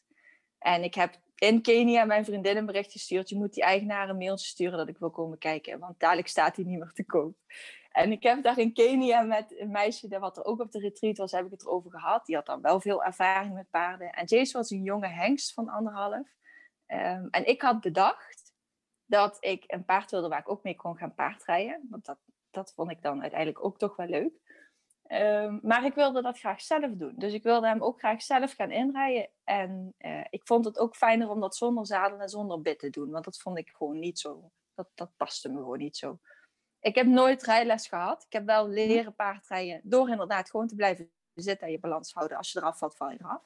En 0.60 0.84
ik 0.84 0.96
heb 0.96 1.16
in 1.36 1.62
Kenia 1.62 2.06
mijn 2.06 2.26
vriendin 2.26 2.58
een 2.58 2.66
bericht 2.66 2.92
gestuurd. 2.92 3.30
Je 3.30 3.36
moet 3.36 3.54
die 3.54 3.64
eigenaar 3.64 4.10
een 4.10 4.18
mailtje 4.18 4.48
sturen 4.48 4.78
dat 4.78 4.88
ik 4.88 4.98
wil 4.98 5.10
komen 5.10 5.38
kijken. 5.38 5.80
Want 5.80 6.00
dadelijk 6.00 6.28
staat 6.28 6.56
hij 6.56 6.66
niet 6.66 6.80
meer 6.80 6.92
te 6.94 7.06
koop. 7.06 7.36
En 7.92 8.12
ik 8.12 8.24
heb 8.24 8.44
daar 8.44 8.58
in 8.58 8.74
Kenia 8.74 9.22
met 9.22 9.60
een 9.60 9.72
meisje, 9.72 10.20
wat 10.20 10.38
er 10.38 10.46
ook 10.46 10.60
op 10.60 10.72
de 10.72 10.80
retreat 10.80 11.18
was, 11.18 11.32
heb 11.32 11.46
ik 11.46 11.52
het 11.52 11.62
erover 11.62 11.92
gehad. 11.92 12.26
Die 12.26 12.36
had 12.36 12.46
dan 12.46 12.62
wel 12.62 12.80
veel 12.80 13.04
ervaring 13.04 13.54
met 13.54 13.70
paarden. 13.70 14.12
En 14.12 14.26
Jace 14.26 14.58
was 14.58 14.70
een 14.70 14.84
jonge 14.84 15.08
hengst 15.08 15.54
van 15.54 15.70
anderhalf. 15.70 16.28
Ehm, 16.86 17.28
en 17.32 17.48
ik 17.48 17.62
had 17.62 17.82
bedacht 17.82 18.54
dat 19.06 19.38
ik 19.40 19.64
een 19.68 19.86
paard 19.86 20.12
wilde 20.12 20.28
waar 20.28 20.40
ik 20.40 20.50
ook 20.50 20.64
mee 20.64 20.76
kon 20.76 20.98
gaan 20.98 21.14
paardrijden. 21.14 21.88
Want 21.90 22.06
dat, 22.06 22.20
dat 22.52 22.74
vond 22.74 22.92
ik 22.92 23.02
dan 23.02 23.22
uiteindelijk 23.22 23.64
ook 23.64 23.78
toch 23.78 23.96
wel 23.96 24.08
leuk. 24.08 24.34
Ehm, 25.08 25.60
maar 25.62 25.86
ik 25.86 25.94
wilde 25.94 26.22
dat 26.22 26.40
graag 26.40 26.62
zelf 26.62 26.92
doen. 26.92 27.14
Dus 27.16 27.34
ik 27.34 27.44
wilde 27.44 27.68
hem 27.68 27.82
ook 27.82 28.00
graag 28.00 28.22
zelf 28.22 28.54
gaan 28.54 28.72
inrijden. 28.72 29.30
En 29.44 29.94
eh, 29.98 30.26
ik 30.30 30.42
vond 30.48 30.66
het 30.66 30.80
ook 30.80 30.96
fijner 30.96 31.30
om 31.30 31.40
dat 31.40 31.56
zonder 31.56 31.86
zadel 31.86 32.20
en 32.20 32.30
zonder 32.30 32.62
bit 32.62 32.80
te 32.80 32.90
doen. 32.90 33.12
Want 33.12 33.26
dat 33.26 33.38
vond 33.38 33.58
ik 33.58 33.70
gewoon 33.70 34.00
niet 34.00 34.20
zo. 34.20 34.52
Dat, 34.74 34.88
dat 34.96 35.12
paste 35.18 35.50
me 35.50 35.58
gewoon 35.58 35.78
niet 35.78 35.98
zo. 35.98 36.20
Ik 36.80 36.96
heb 36.96 37.06
nooit 37.06 37.44
rijles 37.44 37.88
gehad. 37.88 38.24
Ik 38.24 38.34
heb 38.34 38.46
wel 38.46 38.68
leren 38.68 39.16
paardrijden 39.16 39.82
door 39.84 40.10
inderdaad 40.10 40.50
gewoon 40.50 40.68
te 40.68 40.76
blijven 40.76 41.12
zitten 41.34 41.68
en 41.68 41.74
je 41.74 41.80
balans 41.80 42.14
houden. 42.14 42.38
Als 42.38 42.52
je 42.52 42.60
eraf 42.60 42.78
valt, 42.78 42.96
val 42.96 43.10
je 43.10 43.18
eraf. 43.20 43.42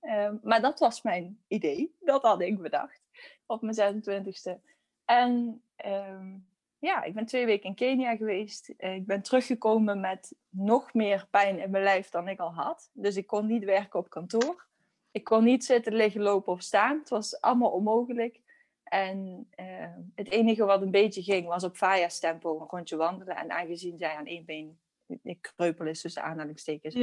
Ehm, 0.00 0.36
maar 0.42 0.60
dat 0.60 0.78
was 0.78 1.02
mijn 1.02 1.42
idee. 1.48 1.96
Dat 2.00 2.22
had 2.22 2.40
ik 2.40 2.62
bedacht 2.62 3.02
op 3.46 3.62
mijn 3.62 3.74
26e. 3.74 4.60
En 5.04 5.62
ehm, 5.76 6.38
ja, 6.82 7.02
ik 7.02 7.14
ben 7.14 7.26
twee 7.26 7.46
weken 7.46 7.68
in 7.68 7.74
Kenia 7.74 8.16
geweest. 8.16 8.68
Eh, 8.76 8.94
ik 8.94 9.06
ben 9.06 9.22
teruggekomen 9.22 10.00
met 10.00 10.34
nog 10.48 10.94
meer 10.94 11.26
pijn 11.30 11.58
in 11.58 11.70
mijn 11.70 11.84
lijf 11.84 12.08
dan 12.08 12.28
ik 12.28 12.40
al 12.40 12.54
had. 12.54 12.90
Dus 12.92 13.16
ik 13.16 13.26
kon 13.26 13.46
niet 13.46 13.64
werken 13.64 13.98
op 13.98 14.10
kantoor. 14.10 14.66
Ik 15.10 15.24
kon 15.24 15.44
niet 15.44 15.64
zitten, 15.64 15.94
liggen, 15.94 16.20
lopen 16.20 16.52
of 16.52 16.62
staan. 16.62 16.98
Het 16.98 17.08
was 17.08 17.40
allemaal 17.40 17.70
onmogelijk. 17.70 18.40
En 18.84 19.46
eh, 19.50 19.66
het 20.14 20.30
enige 20.30 20.64
wat 20.64 20.82
een 20.82 20.90
beetje 20.90 21.22
ging 21.22 21.46
was 21.46 21.64
op 21.64 21.76
Faya's 21.76 22.18
tempo 22.18 22.60
een 22.60 22.66
rondje 22.68 22.96
wandelen. 22.96 23.36
En 23.36 23.50
aangezien 23.50 23.98
zij 23.98 24.14
aan 24.14 24.26
één 24.26 24.44
been 24.44 24.78
ik 25.22 25.52
kreupel 25.56 25.86
is 25.86 26.00
tussen 26.00 26.22
aanhalingstekens, 26.22 26.94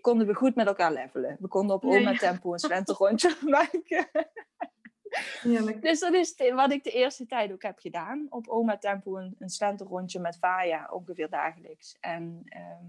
konden 0.00 0.26
we 0.26 0.34
goed 0.34 0.54
met 0.54 0.66
elkaar 0.66 0.92
levelen. 0.92 1.36
We 1.40 1.48
konden 1.48 1.76
op 1.76 1.84
oma 1.84 2.14
tempo 2.14 2.52
een 2.52 2.58
slenterrondje 2.68 3.36
maken. 3.46 4.08
Heerlijk. 5.40 5.82
Dus 5.82 6.00
dat 6.00 6.12
is 6.12 6.34
wat 6.54 6.72
ik 6.72 6.84
de 6.84 6.90
eerste 6.90 7.26
tijd 7.26 7.52
ook 7.52 7.62
heb 7.62 7.78
gedaan. 7.78 8.26
Op 8.30 8.48
oma 8.48 8.78
tempo 8.78 9.16
een, 9.16 9.34
een 9.38 9.48
slenterrondje 9.48 10.20
met 10.20 10.38
Faya, 10.38 10.88
ongeveer 10.90 11.30
dagelijks. 11.30 11.96
En 12.00 12.42
ehm, 12.44 12.86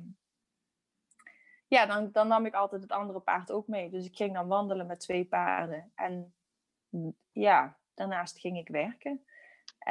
ja, 1.68 1.86
dan, 1.86 2.12
dan 2.12 2.28
nam 2.28 2.46
ik 2.46 2.54
altijd 2.54 2.82
het 2.82 2.92
andere 2.92 3.20
paard 3.20 3.52
ook 3.52 3.68
mee. 3.68 3.90
Dus 3.90 4.06
ik 4.06 4.16
ging 4.16 4.34
dan 4.34 4.48
wandelen 4.48 4.88
met 4.88 5.00
twee 5.00 5.26
paarden. 5.26 5.92
En 5.96 6.34
ja, 7.32 7.78
daarnaast 7.94 8.40
ging 8.40 8.58
ik 8.58 8.68
werken. 8.68 9.24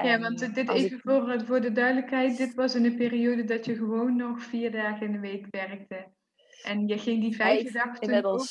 Ja, 0.02 0.20
want 0.20 0.38
dit 0.38 0.56
even 0.56 0.96
ik- 0.96 1.00
voor, 1.02 1.44
voor 1.44 1.60
de 1.60 1.72
duidelijkheid. 1.72 2.36
Dit 2.36 2.54
was 2.54 2.74
in 2.74 2.84
een 2.84 2.96
periode 2.96 3.44
dat 3.44 3.64
je 3.64 3.76
gewoon 3.76 4.16
nog 4.16 4.42
vier 4.42 4.72
dagen 4.72 5.06
in 5.06 5.12
de 5.12 5.18
week 5.18 5.46
werkte. 5.50 6.06
En 6.62 6.86
je 6.86 6.98
ging 6.98 7.20
die 7.20 7.36
Vijf 7.36 7.72
dag 7.72 7.98
toen 7.98 8.24
ook... 8.24 8.46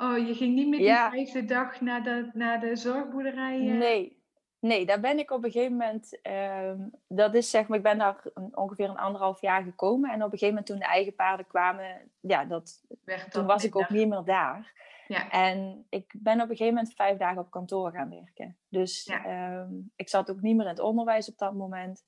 Oh, 0.00 0.26
je 0.26 0.34
ging 0.34 0.54
niet 0.54 0.68
meer 0.68 0.80
Ja. 0.80 1.10
die 1.10 1.18
vijfde 1.24 1.44
dag 1.54 1.80
naar 1.80 2.02
de, 2.02 2.30
naar 2.32 2.60
de 2.60 2.76
zorgboerderij? 2.76 3.54
eh? 3.68 3.78
Nee. 3.78 4.22
nee, 4.60 4.86
daar 4.86 5.00
ben 5.00 5.18
ik 5.18 5.30
op 5.30 5.44
een 5.44 5.50
gegeven 5.50 5.76
moment. 5.76 6.20
ehm, 6.22 6.78
dat 7.08 7.34
is 7.34 7.50
zeg 7.50 7.68
maar, 7.68 7.76
ik 7.78 7.84
ben 7.84 7.98
daar 7.98 8.22
ongeveer 8.52 8.88
een 8.88 8.96
anderhalf 8.98 9.40
jaar 9.40 9.62
gekomen. 9.62 10.10
En 10.10 10.16
op 10.16 10.22
een 10.32 10.38
gegeven 10.38 10.48
moment 10.48 10.66
toen 10.66 10.78
de 10.78 10.84
eigen 10.84 11.14
paarden 11.14 11.46
kwamen, 11.46 12.10
ja, 12.20 12.44
dat, 12.44 12.82
Werd 13.04 13.30
toen 13.30 13.46
was 13.46 13.64
ik 13.64 13.76
ook 13.76 13.88
niet 13.90 14.08
meer 14.08 14.24
daar. 14.24 14.76
Ja, 15.06 15.30
En 15.30 15.86
ik 15.88 16.14
ben 16.18 16.34
op 16.34 16.40
een 16.50 16.56
gegeven 16.56 16.74
moment 16.74 16.94
vijf 16.94 17.18
dagen 17.18 17.40
op 17.40 17.50
kantoor 17.50 17.92
gaan 17.92 18.10
werken. 18.10 18.56
Dus 18.68 19.04
Ja. 19.04 19.24
ehm, 19.24 19.72
ik 19.96 20.08
zat 20.08 20.30
ook 20.30 20.40
niet 20.40 20.56
meer 20.56 20.64
in 20.64 20.70
het 20.70 20.80
onderwijs 20.80 21.28
op 21.30 21.38
dat 21.38 21.54
moment. 21.54 22.04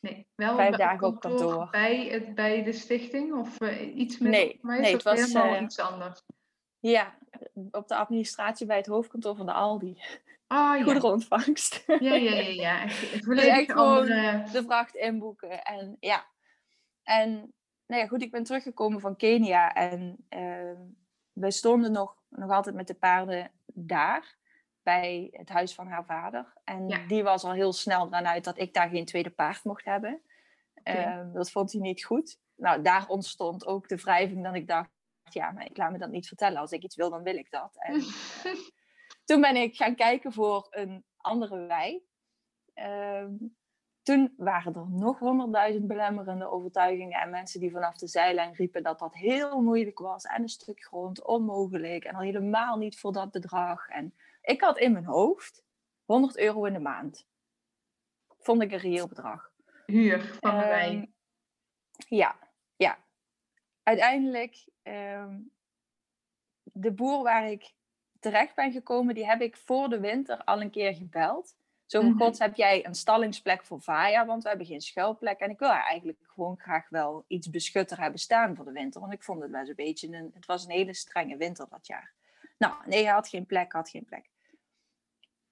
nee. 0.00 0.26
Wel 0.34 0.54
Vijf 0.56 0.76
dagen 0.76 1.06
op 1.06 1.20
kantoor. 1.20 1.68
Bij, 1.70 2.06
het, 2.06 2.34
bij 2.34 2.62
de 2.62 2.72
stichting 2.72 3.34
of 3.34 3.60
eh, 3.60 3.96
iets 3.96 4.18
met 4.18 4.30
Nee, 4.30 4.52
onderwijs 4.54 4.80
nee, 4.82 4.92
het 4.92 5.02
was, 5.02 5.32
helemaal 5.32 5.54
eh, 5.54 5.62
iets 5.62 5.78
anders? 5.78 6.22
Ja, 6.82 7.14
op 7.70 7.88
de 7.88 7.96
administratie 7.96 8.66
bij 8.66 8.76
het 8.76 8.86
hoofdkantoor 8.86 9.36
van 9.36 9.46
de 9.46 9.52
Aldi. 9.52 10.00
Ja. 10.48 10.82
Goederenontvangst. 10.82 11.84
Ja, 11.86 11.96
ja, 11.98 12.14
ja, 12.14 12.48
ja. 12.48 12.82
Echt, 12.84 13.24
Dus 13.24 13.44
echt 13.44 13.72
gewoon 13.72 14.06
de 14.06 14.62
vracht 14.64 14.94
inboeken. 14.94 15.62
En 15.62 15.96
ja. 16.00 16.26
En 17.02 17.54
nou 17.86 18.02
ja, 18.02 18.06
goed, 18.06 18.22
ik 18.22 18.30
ben 18.30 18.42
teruggekomen 18.42 19.00
van 19.00 19.16
Kenia. 19.16 19.72
En 19.72 20.16
ehm 20.28 20.80
wij 21.32 21.50
stonden 21.50 21.92
nog, 21.92 22.16
nog 22.28 22.50
altijd 22.50 22.74
met 22.74 22.86
de 22.86 22.94
paarden 22.94 23.50
daar. 23.66 24.36
Bij 24.82 25.28
het 25.32 25.48
huis 25.48 25.74
van 25.74 25.86
haar 25.86 26.04
vader. 26.04 26.52
En 26.64 26.88
Ja. 26.88 27.06
die 27.06 27.22
was 27.22 27.44
al 27.44 27.52
heel 27.52 27.72
snel 27.72 28.06
eraan 28.06 28.26
uit 28.26 28.44
dat 28.44 28.58
ik 28.58 28.74
daar 28.74 28.88
geen 28.88 29.04
tweede 29.04 29.30
paard 29.30 29.64
mocht 29.64 29.84
hebben. 29.84 30.22
Ehm, 30.82 31.32
dat 31.32 31.50
vond 31.50 31.72
hij 31.72 31.80
niet 31.80 32.04
goed. 32.04 32.38
Nou, 32.56 32.82
daar 32.82 33.08
ontstond 33.08 33.66
ook 33.66 33.88
de 33.88 33.96
wrijving 33.96 34.44
dat 34.44 34.54
ik 34.54 34.66
dacht... 34.66 34.90
ja, 35.32 35.50
maar 35.50 35.66
ik 35.66 35.76
laat 35.76 35.92
me 35.92 35.98
dat 35.98 36.10
niet 36.10 36.28
vertellen. 36.28 36.60
Als 36.60 36.72
ik 36.72 36.82
iets 36.82 36.96
wil, 36.96 37.10
dan 37.10 37.22
wil 37.22 37.36
ik 37.36 37.50
dat. 37.50 37.76
En 37.78 37.94
uh, 37.94 38.02
toen 39.24 39.40
ben 39.40 39.56
ik 39.56 39.76
gaan 39.76 39.94
kijken 39.94 40.32
voor 40.32 40.66
een 40.70 41.04
andere 41.16 41.66
wei. 41.66 42.04
Ehm, 42.74 43.34
toen 44.02 44.34
waren 44.36 44.74
er 44.74 44.90
nog 44.90 45.18
honderdduizend 45.18 45.86
belemmerende 45.86 46.50
overtuigingen 46.50 47.20
en 47.20 47.30
mensen 47.30 47.60
die 47.60 47.70
vanaf 47.70 47.96
de 47.96 48.06
zijlijn 48.06 48.54
riepen 48.54 48.82
dat 48.82 48.98
dat 48.98 49.14
heel 49.14 49.60
moeilijk 49.60 49.98
was 49.98 50.24
en 50.24 50.42
een 50.42 50.48
stuk 50.48 50.84
grond 50.84 51.24
onmogelijk 51.24 52.04
en 52.04 52.14
al 52.14 52.20
helemaal 52.20 52.76
niet 52.76 52.98
voor 52.98 53.12
dat 53.12 53.30
bedrag. 53.30 53.88
En 53.88 54.14
ik 54.40 54.60
had 54.60 54.78
in 54.78 54.92
mijn 54.92 55.04
hoofd 55.04 55.64
100 56.04 56.38
euro 56.38 56.64
in 56.64 56.72
de 56.72 56.78
maand. 56.78 57.26
Vond 58.38 58.62
ik 58.62 58.72
een 58.72 58.78
reëel 58.78 59.08
bedrag. 59.08 59.50
Huur 59.86 60.38
van 60.40 60.58
de. 60.58 60.64
Ehm, 60.64 61.04
ja, 62.08 62.38
ja. 62.76 62.98
Uiteindelijk, 63.82 64.66
ehm, 64.82 65.38
de 66.62 66.92
boer 66.92 67.22
waar 67.22 67.50
ik 67.50 67.72
terecht 68.20 68.54
ben 68.54 68.72
gekomen, 68.72 69.14
die 69.14 69.26
heb 69.26 69.40
ik 69.40 69.56
voor 69.56 69.88
de 69.88 70.00
winter 70.00 70.44
al 70.44 70.60
een 70.60 70.70
keer 70.70 70.94
gebeld. 70.94 71.56
Zo 71.86 72.00
van, 72.00 72.10
Mhm. 72.10 72.18
god, 72.18 72.38
heb 72.38 72.54
jij 72.54 72.86
een 72.86 72.94
stallingsplek 72.94 73.64
voor 73.64 73.80
Vaya? 73.80 74.26
Want 74.26 74.42
we 74.42 74.48
hebben 74.48 74.66
geen 74.66 74.80
schuilplek. 74.80 75.38
En 75.40 75.50
ik 75.50 75.58
wil 75.58 75.70
eigenlijk 75.70 76.18
gewoon 76.26 76.58
graag 76.58 76.88
wel 76.88 77.24
iets 77.26 77.50
beschutter 77.50 78.00
hebben 78.00 78.20
staan 78.20 78.56
voor 78.56 78.64
de 78.64 78.72
winter. 78.72 79.00
Want 79.00 79.12
ik 79.12 79.22
vond 79.22 79.42
het 79.42 79.50
wel 79.50 79.66
zo'n 79.66 79.74
beetje 79.74 80.08
een... 80.08 80.30
Het 80.34 80.46
was 80.46 80.64
een 80.64 80.70
hele 80.70 80.94
strenge 80.94 81.36
winter 81.36 81.66
dat 81.68 81.86
jaar. 81.86 82.12
Nou, 82.58 82.74
nee, 82.86 83.02
hij 83.04 83.12
had 83.12 83.28
geen 83.28 83.46
plek, 83.46 83.72
had 83.72 83.88
geen 83.88 84.04
plek. 84.04 84.30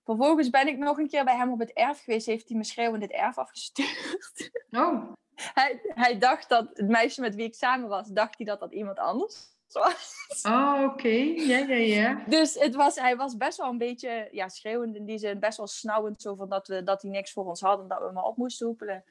Vervolgens 0.04 0.50
ben 0.50 0.66
ik 0.68 0.78
nog 0.78 0.98
een 0.98 1.08
keer 1.08 1.24
bij 1.24 1.36
hem 1.36 1.52
op 1.52 1.58
het 1.58 1.72
erf 1.72 2.02
geweest. 2.02 2.26
Heeft 2.26 2.48
hij 2.48 2.56
me 2.58 2.64
schreeuwend 2.64 3.02
het 3.02 3.12
erf 3.12 3.38
afgestuurd. 3.38 4.50
Oh, 4.70 5.12
hij, 5.54 5.80
hij 5.82 6.18
dacht 6.18 6.48
dat 6.48 6.70
het 6.72 6.88
meisje 6.88 7.20
met 7.20 7.34
wie 7.34 7.46
ik 7.46 7.54
samen 7.54 7.88
was, 7.88 8.08
dacht 8.08 8.36
hij 8.36 8.46
dat 8.46 8.60
dat 8.60 8.72
iemand 8.72 8.98
anders 8.98 9.58
was. 9.72 10.14
oh 10.42 10.82
oké. 10.84 11.08
Ja, 11.36 11.58
ja, 11.58 11.74
ja. 11.74 12.24
Dus 12.26 12.54
het 12.54 12.74
was, 12.74 12.96
hij 12.96 13.16
was 13.16 13.36
best 13.36 13.58
wel 13.58 13.68
een 13.68 13.78
beetje 13.78 14.28
ja, 14.30 14.48
schreeuwend 14.48 14.96
in 14.96 15.04
die 15.04 15.18
zin, 15.18 15.38
best 15.38 15.56
wel 15.56 15.66
snauwend, 15.66 16.22
zo 16.22 16.34
van 16.34 16.48
dat, 16.48 16.68
we, 16.68 16.82
dat 16.82 17.02
hij 17.02 17.10
niks 17.10 17.32
voor 17.32 17.44
ons 17.44 17.60
hadden, 17.60 17.88
dat 17.88 18.00
we 18.00 18.12
maar 18.12 18.24
op 18.24 18.36
moesten 18.36 18.66
hoepelen. 18.66 19.04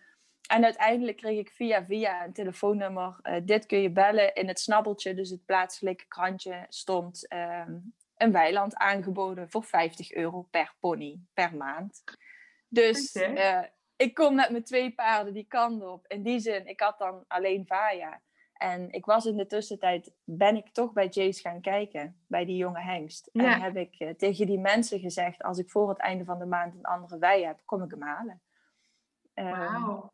En 0.47 0.63
uiteindelijk 0.63 1.17
kreeg 1.17 1.39
ik 1.39 1.51
via 1.51 1.85
via 1.85 2.25
een 2.25 2.33
telefoonnummer, 2.33 3.19
eh, 3.21 3.35
dit 3.43 3.65
kun 3.65 3.81
je 3.81 3.91
bellen. 3.91 4.33
In 4.33 4.47
het 4.47 4.59
snabbeltje, 4.59 5.13
dus 5.13 5.29
het 5.29 5.45
plaatselijke 5.45 6.07
krantje, 6.07 6.65
stond 6.69 7.27
ehm, 7.27 7.77
een 8.17 8.31
weiland 8.31 8.75
aangeboden 8.75 9.49
voor 9.49 9.63
50 9.63 10.11
euro 10.11 10.41
per 10.41 10.73
pony 10.79 11.19
per 11.33 11.55
maand. 11.55 12.03
Dus. 12.67 13.11
Ik 13.99 14.13
kom 14.13 14.35
met 14.35 14.49
mijn 14.49 14.63
twee 14.63 14.93
paarden 14.93 15.33
die 15.33 15.45
kant 15.47 15.83
op. 15.83 16.07
In 16.07 16.23
die 16.23 16.39
zin, 16.39 16.67
ik 16.67 16.79
had 16.79 16.97
dan 16.97 17.23
alleen 17.27 17.65
Vaya. 17.67 18.21
En 18.53 18.91
ik 18.91 19.05
was 19.05 19.25
in 19.25 19.37
de 19.37 19.45
tussentijd, 19.45 20.11
ben 20.23 20.55
ik 20.55 20.69
toch 20.69 20.93
bij 20.93 21.07
Jace 21.07 21.41
gaan 21.41 21.61
kijken, 21.61 22.23
bij 22.27 22.45
die 22.45 22.55
jonge 22.55 22.81
hengst. 22.81 23.29
Ja. 23.31 23.53
En 23.53 23.61
heb 23.61 23.75
ik 23.75 23.95
eh, 23.97 24.09
tegen 24.09 24.45
die 24.45 24.59
mensen 24.59 24.99
gezegd, 24.99 25.43
als 25.43 25.57
ik 25.57 25.69
voor 25.69 25.89
het 25.89 25.97
einde 25.97 26.25
van 26.25 26.39
de 26.39 26.45
maand 26.45 26.75
een 26.75 26.83
andere 26.83 27.17
wei 27.17 27.45
heb, 27.45 27.59
kom 27.65 27.83
ik 27.83 27.91
hem 27.91 28.01
halen. 28.01 28.41
Ehm, 29.33 29.59
Wauw. 29.59 30.13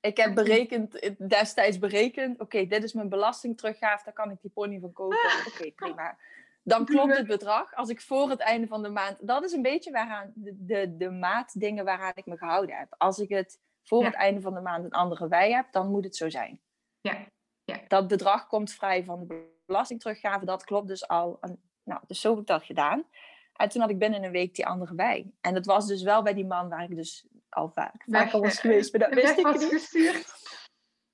ik 0.00 0.16
heb 0.16 0.34
berekend, 0.34 0.98
eh, 0.98 1.14
destijds 1.18 1.78
berekend, 1.78 2.40
oké, 2.40 2.66
dit 2.66 2.84
is 2.84 2.92
mijn 2.92 3.08
belastingteruggaaf, 3.08 4.02
daar 4.02 4.14
kan 4.14 4.30
ik 4.30 4.40
die 4.40 4.50
pony 4.50 4.80
van 4.80 4.92
kopen. 4.92 5.18
Oké, 5.46 5.70
prima. 5.70 6.18
Dan 6.62 6.84
klopt 6.84 7.16
het 7.16 7.26
bedrag. 7.26 7.74
Als 7.74 7.88
ik 7.88 8.00
voor 8.00 8.30
het 8.30 8.40
einde 8.40 8.66
van 8.66 8.82
de 8.82 8.88
maand, 8.88 9.16
dat 9.26 9.44
is 9.44 9.52
een 9.52 9.62
beetje 9.62 9.90
waaraan 9.90 10.32
de, 10.34 10.54
de, 10.58 10.96
de 10.96 11.10
maatdingen 11.10 11.84
waaraan 11.84 12.12
ik 12.14 12.26
me 12.26 12.36
gehouden 12.36 12.76
heb. 12.76 12.94
Als 12.98 13.18
ik 13.18 13.28
het 13.28 13.58
voor 13.82 14.00
Ja. 14.00 14.06
het 14.06 14.14
einde 14.14 14.40
van 14.40 14.54
de 14.54 14.60
maand 14.60 14.84
een 14.84 14.90
andere 14.90 15.28
wei 15.28 15.52
heb, 15.54 15.66
dan 15.72 15.90
moet 15.90 16.04
het 16.04 16.16
zo 16.16 16.28
zijn. 16.30 16.60
Ja. 17.00 17.26
Dat 17.88 18.08
bedrag 18.08 18.46
komt 18.46 18.72
vrij 18.72 19.04
van 19.04 19.26
de 19.26 19.48
belastingteruggave, 19.66 20.44
dat 20.44 20.64
klopt 20.64 20.88
dus 20.88 21.08
al. 21.08 21.40
Nou, 21.84 22.00
dus 22.06 22.20
zo 22.20 22.30
heb 22.30 22.40
ik 22.40 22.46
dat 22.46 22.62
gedaan. 22.64 23.04
En 23.56 23.68
toen 23.68 23.80
had 23.80 23.90
ik 23.90 23.98
binnen 23.98 24.24
een 24.24 24.30
week 24.30 24.54
die 24.54 24.66
andere 24.66 24.94
wei. 24.94 25.32
En 25.40 25.54
dat 25.54 25.66
was 25.66 25.86
dus 25.86 26.02
wel 26.02 26.22
bij 26.22 26.34
die 26.34 26.46
man 26.46 26.68
waar 26.68 26.82
ik 26.82 26.96
dus 26.96 27.26
al 27.48 27.68
vaak, 27.70 28.04
vaker 28.06 28.40
was 28.40 28.54
eh, 28.54 28.60
geweest, 28.60 28.92
maar 28.96 29.08
dat 29.08 29.14
wist 29.22 29.38
ik 29.38 29.46
niet. 29.46 29.64
gestuurd. 29.64 30.32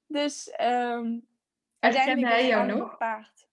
Dus 0.07 0.51
ehm 0.51 0.69
Herkende 0.69 1.21
uiteindelijk 1.79 2.33
hij 2.35 2.47
jou 2.47 2.67
nog? 2.67 2.97
paard. 2.97 3.46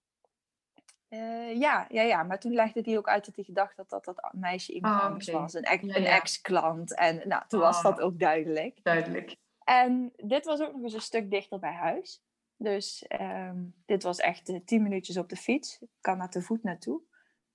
Eh, 1.14 1.59
ja, 1.59 1.86
ja, 1.89 2.01
ja, 2.01 2.24
maar 2.24 2.39
toen 2.39 2.53
legde 2.53 2.82
hij 2.84 2.97
ook 2.97 3.07
uit 3.07 3.26
dat 3.26 3.36
hij 3.36 3.43
gedacht 3.43 3.78
dat 3.78 3.89
dat, 3.89 4.05
dat 4.05 4.30
meisje 4.32 4.74
iemand 4.74 4.95
Ah, 5.01 5.05
anders 5.05 5.30
oké. 5.30 5.39
was. 5.39 5.53
Een, 5.53 5.64
ex- 5.64 5.84
Ja, 5.86 5.95
een 5.95 6.01
ja. 6.01 6.16
ex-klant. 6.16 6.95
En 6.95 7.28
nou, 7.28 7.43
toen 7.47 7.59
was 7.59 7.78
Ah. 7.78 7.84
dat 7.84 7.99
ook 8.01 8.20
duidelijk. 8.20 8.80
Duidelijk. 8.84 9.36
En 9.64 10.14
dit 10.16 10.45
was 10.45 10.61
ook 10.61 10.74
nog 10.74 10.84
eens 10.84 10.93
een 10.93 11.01
stuk 11.01 11.30
dichter 11.32 11.59
bij 11.59 11.74
huis. 11.74 12.22
Dus 12.57 13.05
ehm, 13.07 13.64
dit 13.86 14.03
was 14.03 14.18
echt 14.20 14.49
eh, 14.49 14.59
tien 14.66 14.84
minuutjes 14.84 15.18
op 15.18 15.30
de 15.30 15.36
fiets. 15.36 15.78
Ik 15.82 15.88
kan 16.01 16.18
daar 16.18 16.30
te 16.30 16.41
voet 16.41 16.64
naartoe. 16.64 17.01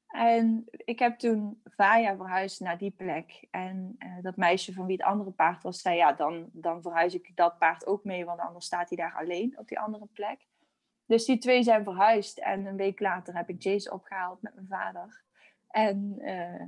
En 0.06 0.64
ik 0.70 0.98
heb 0.98 1.18
toen 1.18 1.60
Vaya 1.64 2.16
verhuisd 2.16 2.60
naar 2.60 2.78
die 2.78 2.90
plek. 2.90 3.46
En 3.50 3.94
eh, 3.98 4.16
dat 4.22 4.36
meisje 4.36 4.72
van 4.72 4.86
wie 4.86 4.96
het 4.96 5.06
andere 5.06 5.30
paard 5.30 5.62
was, 5.62 5.80
zei 5.80 5.96
ja, 5.96 6.12
dan, 6.12 6.48
dan 6.52 6.82
verhuis 6.82 7.14
ik 7.14 7.30
dat 7.36 7.58
paard 7.58 7.86
ook 7.86 8.04
mee, 8.04 8.24
want 8.24 8.40
anders 8.40 8.66
staat 8.66 8.88
hij 8.88 8.98
daar 8.98 9.14
alleen 9.14 9.58
op 9.58 9.68
die 9.68 9.78
andere 9.80 10.06
plek. 10.12 10.46
Dus 11.08 11.24
die 11.24 11.38
twee 11.38 11.62
zijn 11.62 11.84
verhuisd. 11.84 12.38
En 12.38 12.66
een 12.66 12.76
week 12.76 13.00
later 13.00 13.34
heb 13.36 13.48
ik 13.48 13.62
Jace 13.62 13.92
opgehaald 13.92 14.42
met 14.42 14.54
mijn 14.54 14.66
vader. 14.68 15.22
En 15.68 16.14
eh, 16.18 16.62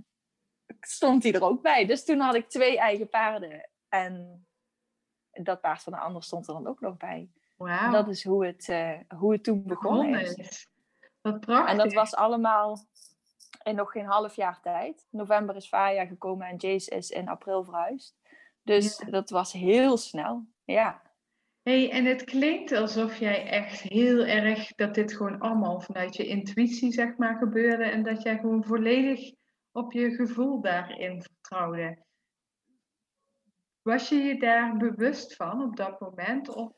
stond 0.80 1.22
hij 1.22 1.32
er 1.32 1.42
ook 1.42 1.62
bij. 1.62 1.86
Dus 1.86 2.04
toen 2.04 2.18
had 2.20 2.34
ik 2.34 2.48
twee 2.48 2.78
eigen 2.78 3.08
paarden. 3.08 3.68
En 3.88 4.46
dat 5.32 5.60
paard 5.60 5.82
van 5.82 5.92
de 5.92 5.98
ander 5.98 6.22
stond 6.22 6.48
er 6.48 6.54
dan 6.54 6.66
ook 6.66 6.80
nog 6.80 6.96
bij. 6.96 7.30
Dat 7.90 8.08
is 8.08 8.24
hoe 8.24 8.46
het, 8.46 8.68
eh, 8.68 8.98
hoe 9.18 9.32
het 9.32 9.44
toen 9.44 9.62
begonnen 9.62 10.20
is. 10.20 10.34
is. 10.34 10.68
Wat 11.20 11.40
prachtig. 11.40 11.70
En 11.70 11.76
dat 11.76 11.92
was 11.92 12.14
allemaal 12.14 12.78
in 13.62 13.74
nog 13.74 13.90
geen 13.92 14.06
half 14.06 14.36
jaar 14.36 14.60
tijd. 14.60 15.06
November 15.10 15.56
is 15.56 15.68
Vaya 15.68 16.06
gekomen 16.06 16.46
en 16.46 16.56
Jace 16.56 16.90
is 16.90 17.10
in 17.10 17.28
april 17.28 17.64
verhuisd. 17.64 18.16
Dus 18.62 18.98
Ja. 18.98 19.10
dat 19.10 19.30
was 19.30 19.52
heel 19.52 19.96
snel. 19.96 20.44
Ja. 20.64 21.02
Hey, 21.70 21.90
en 21.90 22.04
het 22.04 22.24
klinkt 22.24 22.72
alsof 22.72 23.18
jij 23.18 23.46
echt 23.46 23.80
heel 23.80 24.26
erg 24.26 24.74
dat 24.74 24.94
dit 24.94 25.12
gewoon 25.16 25.38
allemaal 25.38 25.80
vanuit 25.80 26.16
je 26.16 26.26
intuïtie 26.26 26.92
zeg 26.92 27.16
maar 27.16 27.36
gebeurde 27.36 27.84
en 27.84 28.02
dat 28.02 28.22
jij 28.22 28.38
gewoon 28.38 28.64
volledig 28.64 29.32
op 29.72 29.92
je 29.92 30.10
gevoel 30.10 30.60
daarin 30.60 31.22
vertrouwde. 31.22 32.04
Was 33.82 34.08
je 34.08 34.16
je 34.16 34.38
daar 34.38 34.76
bewust 34.76 35.36
van 35.36 35.62
op 35.62 35.76
dat 35.76 36.00
moment? 36.00 36.48
Of 36.48 36.72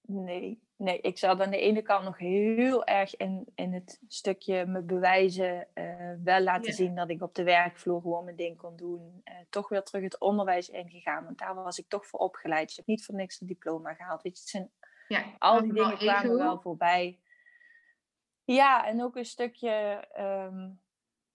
Nee, 0.00 0.60
nee, 0.80 1.00
ik 1.00 1.18
zat 1.18 1.40
aan 1.40 1.50
de 1.50 1.58
ene 1.58 1.82
kant 1.82 2.04
nog 2.04 2.18
heel 2.18 2.84
erg 2.84 3.16
in, 3.16 3.46
in 3.54 3.72
het 3.72 4.00
stukje 4.08 4.66
me 4.66 4.80
bewijzen, 4.82 5.68
eh, 5.74 6.12
wel 6.24 6.40
laten 6.40 6.70
Ja. 6.70 6.72
zien 6.72 6.94
dat 6.94 7.10
ik 7.10 7.22
op 7.22 7.34
de 7.34 7.42
werkvloer 7.42 8.00
gewoon 8.00 8.24
mijn 8.24 8.36
ding 8.36 8.56
kon 8.56 8.76
doen. 8.76 9.20
Eh, 9.24 9.34
toch 9.50 9.68
weer 9.68 9.82
terug 9.82 10.02
het 10.02 10.18
onderwijs 10.20 10.68
ingegaan, 10.68 11.24
want 11.24 11.38
daar 11.38 11.54
was 11.54 11.78
ik 11.78 11.88
toch 11.88 12.06
voor 12.06 12.20
opgeleid. 12.20 12.70
Ik 12.70 12.76
heb 12.76 12.86
niet 12.86 13.04
voor 13.04 13.14
niks 13.14 13.40
een 13.40 13.46
diploma 13.46 13.94
gehaald. 13.94 14.22
Weet 14.22 14.34
je, 14.36 14.40
het 14.40 14.50
zijn 14.50 14.70
ja, 15.08 15.24
al 15.38 15.60
die 15.60 15.72
dingen 15.72 15.96
kwamen 15.98 16.36
wel 16.36 16.60
voorbij. 16.60 17.18
Ja, 18.44 18.86
en 18.86 19.02
ook 19.02 19.16
een 19.16 19.24
stukje 19.24 19.70
ehm, 20.12 20.68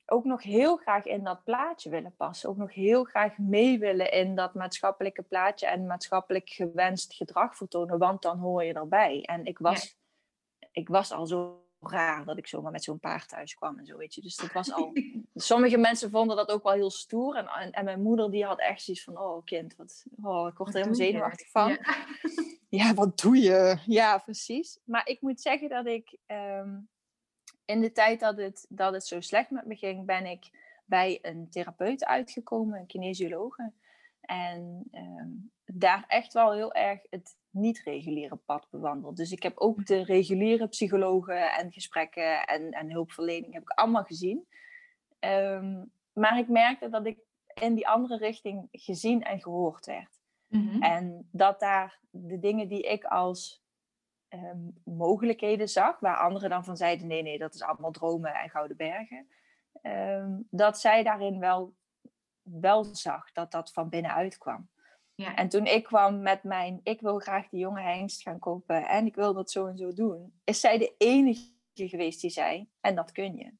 ook 0.06 0.26
nog 0.26 0.43
heel 0.43 0.76
graag 0.76 1.06
in 1.06 1.24
dat 1.24 1.43
plaatje 1.43 1.89
willen 1.89 2.16
passen. 2.16 2.49
Ook 2.49 2.58
nog 2.58 2.74
heel 2.74 3.03
graag 3.03 3.38
mee 3.38 3.80
willen 3.80 4.12
in 4.12 4.36
dat 4.36 4.53
maatschappelijke 4.53 5.22
plaatje 5.22 5.68
en 5.68 5.86
maatschappelijk 5.86 6.49
gewenst 6.49 7.14
gedrag 7.14 7.56
vertonen, 7.56 7.97
want 7.97 8.22
dan 8.22 8.38
hoor 8.38 8.64
je 8.64 8.74
erbij. 8.74 9.22
En 9.22 9.45
ik 9.45 9.58
was, 9.58 9.97
ik 10.72 10.88
was 10.88 11.12
al 11.12 11.26
zo 11.26 11.66
raar 11.80 12.26
dat 12.26 12.38
ik 12.38 12.47
zomaar 12.47 12.72
met 12.72 12.84
zo'n 12.84 12.99
paard 12.99 13.30
thuis 13.30 13.53
kwam 13.53 13.80
en 13.80 13.86
zo, 13.86 13.97
weet 13.97 14.14
je. 14.14 14.22
Dus 14.22 14.36
dat 14.36 14.51
was 14.51 14.74
al... 14.74 14.91
Sommige 15.36 15.78
mensen 15.78 16.10
vonden 16.10 16.36
dat 16.36 16.49
ook 16.49 16.64
wel 16.64 16.74
heel 16.74 16.91
stoer. 16.91 17.36
En, 17.36 17.47
en, 17.47 17.72
en 17.72 17.86
mijn 17.86 18.01
moeder 18.01 18.32
die 18.32 18.45
had 18.45 18.60
echt 18.60 18.82
zoiets 18.82 19.03
van, 19.03 19.18
oh 19.20 19.45
kind, 19.45 19.76
wat, 19.76 20.06
oh, 20.24 20.47
ik 20.47 20.58
word 20.58 20.70
er 20.70 20.76
helemaal 20.76 20.95
zenuwachtig 20.95 21.49
van 21.49 21.70
Ja. 21.70 22.06
ja, 22.86 22.93
wat 22.93 23.20
doe 23.20 23.38
je? 23.38 23.78
Ja, 23.86 24.18
precies. 24.18 24.80
Maar 24.84 25.08
ik 25.08 25.22
moet 25.22 25.41
zeggen 25.41 25.70
dat 25.70 25.86
ik 25.86 26.18
ehm, 26.26 26.78
in 27.66 27.82
de 27.82 27.91
tijd 27.91 28.20
dat 28.20 28.38
het, 28.38 28.66
dat 28.70 28.93
het 28.93 29.05
zo 29.05 29.22
slecht 29.22 29.49
met 29.49 29.66
me 29.66 29.76
ging, 29.76 30.05
ben 30.05 30.26
ik 30.26 30.49
bij 30.86 31.20
een 31.22 31.49
therapeut 31.49 32.05
uitgekomen, 32.05 32.80
een 32.80 32.86
kinesiologe. 32.86 33.72
En 34.22 34.84
ehm, 34.91 35.30
daar 35.66 36.03
echt 36.07 36.34
wel 36.34 36.53
heel 36.53 36.74
erg 36.74 36.99
het 37.09 37.38
niet-reguliere 37.49 38.36
pad 38.36 38.68
bewandeld. 38.70 39.18
Dus 39.18 39.32
ik 39.32 39.43
heb 39.43 39.57
ook 39.57 39.86
de 39.86 40.03
reguliere 40.03 40.68
psychologen 40.68 41.51
en 41.51 41.72
gesprekken 41.72 42.45
en, 42.45 42.72
en 42.72 42.91
hulpverlening 42.91 43.53
heb 43.53 43.61
ik 43.61 43.70
allemaal 43.70 44.03
gezien. 44.03 44.47
Ehm, 45.20 45.84
maar 46.13 46.38
ik 46.38 46.47
merkte 46.47 46.89
dat 46.89 47.05
ik 47.05 47.18
in 47.61 47.76
die 47.76 47.88
andere 47.88 48.18
richting 48.18 48.68
gezien 48.72 49.24
en 49.24 49.41
gehoord 49.41 49.86
werd. 49.86 50.20
Mhm. 50.47 50.82
En 50.82 51.28
dat 51.32 51.59
daar 51.59 51.99
de 52.09 52.39
dingen 52.39 52.68
die 52.68 52.82
ik 52.82 53.03
als 53.03 53.63
ehm, 54.44 54.96
mogelijkheden 54.96 55.70
zag, 55.70 56.00
waar 56.00 56.18
anderen 56.18 56.50
dan 56.50 56.64
van 56.64 56.78
zeiden: 56.78 57.08
nee, 57.08 57.22
nee, 57.22 57.38
dat 57.38 57.54
is 57.54 57.62
allemaal 57.62 57.92
dromen 57.92 58.34
en 58.34 58.50
gouden 58.50 58.78
bergen. 58.78 59.28
ehm, 59.82 60.32
dat 60.50 60.80
zij 60.80 61.04
daarin 61.04 61.40
wel, 61.40 61.74
wel 62.42 62.84
zag 62.84 63.32
dat 63.32 63.52
dat 63.52 63.72
van 63.72 63.90
binnenuit 63.90 64.38
kwam. 64.38 64.70
Ja. 65.16 65.36
En 65.36 65.50
toen 65.50 65.66
ik 65.66 65.84
kwam 65.84 66.22
met 66.22 66.44
mijn: 66.44 66.80
ik 66.84 67.02
wil 67.02 67.20
graag 67.20 67.50
die 67.50 67.60
jonge 67.60 67.82
hengst 67.82 68.22
gaan 68.22 68.40
kopen 68.40 68.88
en 68.88 69.06
ik 69.06 69.16
wil 69.16 69.34
dat 69.34 69.52
zo 69.52 69.68
en 69.68 69.78
zo 69.78 69.94
doen, 69.94 70.40
is 70.44 70.60
zij 70.60 70.78
de 70.78 70.96
enige 70.98 71.54
geweest 71.74 72.22
die 72.22 72.30
zei, 72.30 72.70
en 72.82 72.96
dat 72.96 73.12
kun 73.12 73.36
je. 73.36 73.54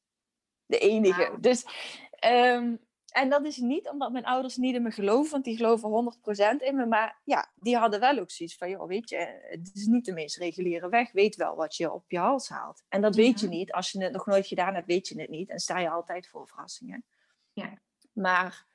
De 0.66 0.78
enige. 0.78 1.36
Dus, 1.40 1.66
ehm, 2.10 2.76
en 3.16 3.28
dat 3.28 3.44
is 3.44 3.56
niet 3.56 3.88
omdat 3.88 4.12
mijn 4.12 4.24
ouders 4.24 4.56
niet 4.56 4.74
in 4.74 4.82
me 4.82 4.90
geloven, 4.90 5.30
want 5.30 5.44
die 5.44 5.56
geloven 5.56 6.14
100% 6.58 6.62
in 6.62 6.76
me. 6.76 6.86
Maar 6.86 7.20
ja, 7.24 7.50
die 7.54 7.76
hadden 7.76 8.00
wel 8.00 8.18
ook 8.18 8.30
zoiets 8.30 8.56
van, 8.56 8.70
joh, 8.70 8.86
weet 8.86 9.08
je, 9.08 9.46
het 9.48 9.70
is 9.74 9.86
niet 9.86 10.04
de 10.04 10.12
meest 10.12 10.36
reguliere 10.36 10.88
weg. 10.88 11.12
Weet 11.12 11.36
wel 11.36 11.56
wat 11.56 11.76
je 11.76 11.92
op 11.92 12.10
je 12.10 12.18
hals 12.18 12.48
haalt. 12.48 12.82
En 12.88 13.00
dat 13.00 13.14
weet 13.14 13.40
je 13.40 13.48
niet. 13.48 13.72
Als 13.72 13.90
je 13.90 14.02
het 14.02 14.12
nog 14.12 14.26
nooit 14.26 14.46
gedaan 14.46 14.74
hebt, 14.74 14.86
weet 14.86 15.08
je 15.08 15.20
het 15.20 15.30
niet. 15.30 15.48
En 15.48 15.58
sta 15.58 15.78
je 15.78 15.90
altijd 15.90 16.28
voor 16.28 16.48
verrassingen. 16.48 17.04
Ja. 17.52 17.78
Maar 18.12 18.66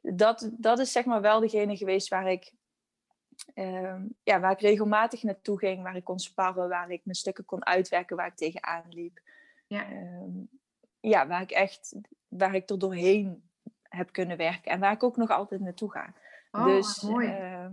dat, 0.00 0.50
dat 0.52 0.78
is 0.78 0.92
zeg 0.92 1.04
maar 1.04 1.20
wel 1.20 1.40
degene 1.40 1.76
geweest 1.76 2.08
waar 2.08 2.30
ik, 2.30 2.52
ehm, 3.54 4.06
ja, 4.22 4.40
waar 4.40 4.52
ik 4.52 4.60
regelmatig 4.60 5.22
naartoe 5.22 5.58
ging, 5.58 5.82
waar 5.82 5.96
ik 5.96 6.04
kon 6.04 6.18
sparren, 6.18 6.68
waar 6.68 6.90
ik 6.90 7.04
mijn 7.04 7.16
stukken 7.16 7.44
kon 7.44 7.66
uitwerken, 7.66 8.16
waar 8.16 8.26
ik 8.26 8.36
tegenaan 8.36 8.84
liep. 8.88 9.20
Ja. 9.66 9.90
Ehm, 9.90 10.44
ja, 11.00 11.26
waar 11.26 11.42
ik 11.42 11.50
echt, 11.50 11.96
waar 12.28 12.54
ik 12.54 12.70
er 12.70 12.78
doorheen 12.78 13.44
heb 13.96 14.12
kunnen 14.12 14.36
werken 14.36 14.70
en 14.72 14.80
waar 14.80 14.92
ik 14.92 15.02
ook 15.02 15.16
nog 15.16 15.30
altijd 15.30 15.60
naartoe 15.60 15.90
ga. 15.90 16.12
Oh, 16.50 16.64
dus 16.64 17.00
mooi. 17.02 17.26
ehm, 17.28 17.72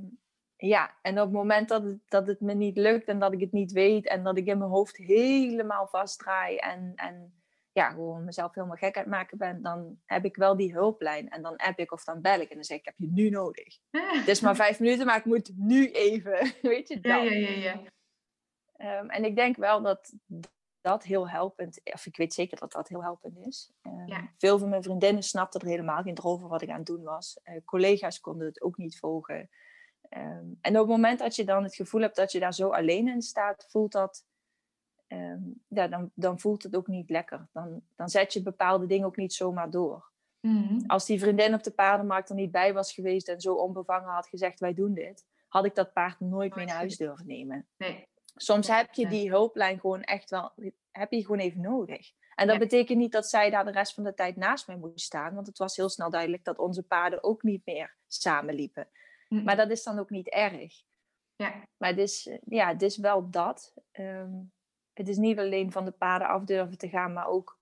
ja, 0.55 0.97
en 1.01 1.19
op 1.19 1.23
het 1.25 1.33
moment 1.33 1.69
dat 1.69 1.83
het, 1.83 1.97
dat 2.07 2.27
het 2.27 2.39
me 2.41 2.53
niet 2.53 2.77
lukt 2.77 3.07
en 3.07 3.19
dat 3.19 3.33
ik 3.33 3.39
het 3.39 3.51
niet 3.51 3.71
weet 3.71 4.07
en 4.07 4.23
dat 4.23 4.37
ik 4.37 4.45
in 4.45 4.57
mijn 4.57 4.69
hoofd 4.69 4.97
helemaal 4.97 5.87
vastdraai 5.87 6.57
en, 6.57 6.91
en 6.95 7.33
ja, 7.71 7.89
gewoon 7.89 8.23
mezelf 8.23 8.53
helemaal 8.53 8.75
gek 8.77 8.95
aan 8.95 9.01
het 9.03 9.11
maken 9.11 9.37
ben, 9.37 9.61
dan 9.61 9.97
heb 10.05 10.25
ik 10.25 10.35
wel 10.35 10.57
die 10.57 10.73
hulplijn. 10.73 11.29
En 11.29 11.41
dan 11.41 11.55
app 11.55 11.79
ik 11.79 11.91
of 11.91 12.03
dan 12.03 12.21
bel 12.21 12.39
ik 12.39 12.49
en 12.49 12.55
dan 12.55 12.63
zeg 12.63 12.77
ik, 12.77 12.85
ik 12.87 12.93
heb 12.97 13.09
je 13.09 13.21
nu 13.21 13.29
nodig. 13.29 13.77
Het 14.19 14.27
is 14.27 14.41
maar 14.41 14.55
vijf 14.55 14.79
minuten, 14.79 15.05
maar 15.05 15.17
ik 15.17 15.25
moet 15.25 15.51
nu 15.55 15.91
even, 15.91 16.53
weet 16.61 16.87
je, 16.87 16.97
Ja, 17.01 17.15
dat. 17.23 17.31
ja, 17.31 17.37
ja, 17.37 17.49
ja. 17.49 17.81
Ehm, 18.73 19.09
en 19.09 19.25
ik 19.25 19.35
denk 19.35 19.55
wel 19.55 19.81
dat 19.81 20.13
dat 20.83 21.03
heel 21.03 21.29
helpend, 21.29 21.81
of 21.83 22.05
ik 22.05 22.17
weet 22.17 22.33
zeker 22.33 22.59
dat 22.59 22.71
dat 22.71 22.87
heel 22.87 23.03
helpend 23.03 23.37
is. 23.37 23.71
Ehm, 23.81 24.07
Ja. 24.07 24.29
Veel 24.37 24.59
van 24.59 24.69
mijn 24.69 24.83
vriendinnen 24.83 25.23
snapten 25.23 25.61
er 25.61 25.67
helemaal 25.67 26.01
geen 26.01 26.23
over 26.23 26.47
wat 26.47 26.61
ik 26.61 26.69
aan 26.69 26.77
het 26.77 26.85
doen 26.85 27.03
was. 27.03 27.39
Eh, 27.43 27.61
collega's 27.65 28.19
konden 28.19 28.47
het 28.47 28.61
ook 28.61 28.77
niet 28.77 28.99
volgen. 28.99 29.49
Ehm, 30.09 30.45
en 30.61 30.71
op 30.73 30.79
het 30.79 30.87
moment 30.87 31.19
dat 31.19 31.35
je 31.35 31.45
dan 31.45 31.63
het 31.63 31.75
gevoel 31.75 32.01
hebt 32.01 32.15
dat 32.15 32.31
je 32.31 32.39
daar 32.39 32.53
zo 32.53 32.69
alleen 32.69 33.07
in 33.07 33.21
staat, 33.21 33.65
voelt 33.69 33.91
dat, 33.91 34.25
ehm, 35.07 35.41
ja, 35.67 35.87
dan, 35.87 36.11
dan 36.13 36.39
voelt 36.39 36.63
het 36.63 36.75
ook 36.75 36.87
niet 36.87 37.09
lekker. 37.09 37.47
Dan, 37.51 37.81
dan 37.95 38.09
zet 38.09 38.33
je 38.33 38.41
bepaalde 38.41 38.85
dingen 38.85 39.05
ook 39.07 39.17
niet 39.17 39.33
zomaar 39.33 39.69
door. 39.69 40.11
Mhm. 40.39 40.83
Als 40.87 41.05
die 41.05 41.19
vriendin 41.19 41.53
op 41.53 41.63
de 41.63 41.71
paardenmarkt 41.71 42.29
er 42.29 42.35
niet 42.35 42.51
bij 42.51 42.73
was 42.73 42.93
geweest 42.93 43.27
en 43.27 43.41
zo 43.41 43.53
onbevangen 43.53 44.09
had 44.13 44.27
gezegd, 44.27 44.59
wij 44.59 44.73
doen 44.73 44.93
dit, 44.93 45.25
had 45.47 45.65
ik 45.65 45.75
dat 45.75 45.93
paard 45.93 46.19
nooit 46.19 46.55
mee 46.55 46.65
naar 46.65 46.75
huis 46.75 46.97
durven 46.97 47.27
nemen. 47.27 47.67
Nee. 47.77 48.07
Soms 48.35 48.67
heb 48.67 48.93
je 48.93 49.07
die 49.07 49.29
hulplijn 49.29 49.79
gewoon 49.79 50.01
echt 50.01 50.29
wel, 50.29 50.51
heb 50.91 51.11
je 51.11 51.21
gewoon 51.21 51.39
even 51.39 51.61
nodig. 51.61 52.11
En 52.35 52.47
dat 52.47 52.55
Ja. 52.55 52.61
betekent 52.61 52.97
niet 52.97 53.11
dat 53.11 53.29
zij 53.29 53.49
daar 53.49 53.65
de 53.65 53.71
rest 53.71 53.93
van 53.93 54.03
de 54.03 54.13
tijd 54.13 54.35
naast 54.35 54.67
mij 54.67 54.77
moest 54.77 55.05
staan, 55.05 55.33
want 55.35 55.47
het 55.47 55.57
was 55.57 55.75
heel 55.75 55.89
snel 55.89 56.09
duidelijk 56.09 56.43
dat 56.43 56.57
onze 56.57 56.83
paarden 56.83 57.23
ook 57.23 57.43
niet 57.43 57.61
meer 57.65 57.97
samenliepen. 58.07 58.89
Maar 59.29 59.55
dat 59.55 59.69
is 59.69 59.83
dan 59.83 59.99
ook 59.99 60.09
niet 60.09 60.29
erg. 60.29 60.83
Ja. 61.35 61.67
Maar 61.77 61.89
het 61.89 61.97
is, 61.97 62.27
eh, 62.27 62.37
ja, 62.45 62.67
het 62.67 62.81
is 62.81 62.97
wel 62.97 63.29
dat. 63.29 63.73
Ehm, 63.91 64.33
het 64.93 65.07
is 65.07 65.17
niet 65.17 65.39
alleen 65.39 65.71
van 65.71 65.85
de 65.85 65.91
paarden 65.91 66.27
af 66.27 66.43
durven 66.43 66.77
te 66.77 66.89
gaan, 66.89 67.13
maar 67.13 67.27
ook, 67.27 67.59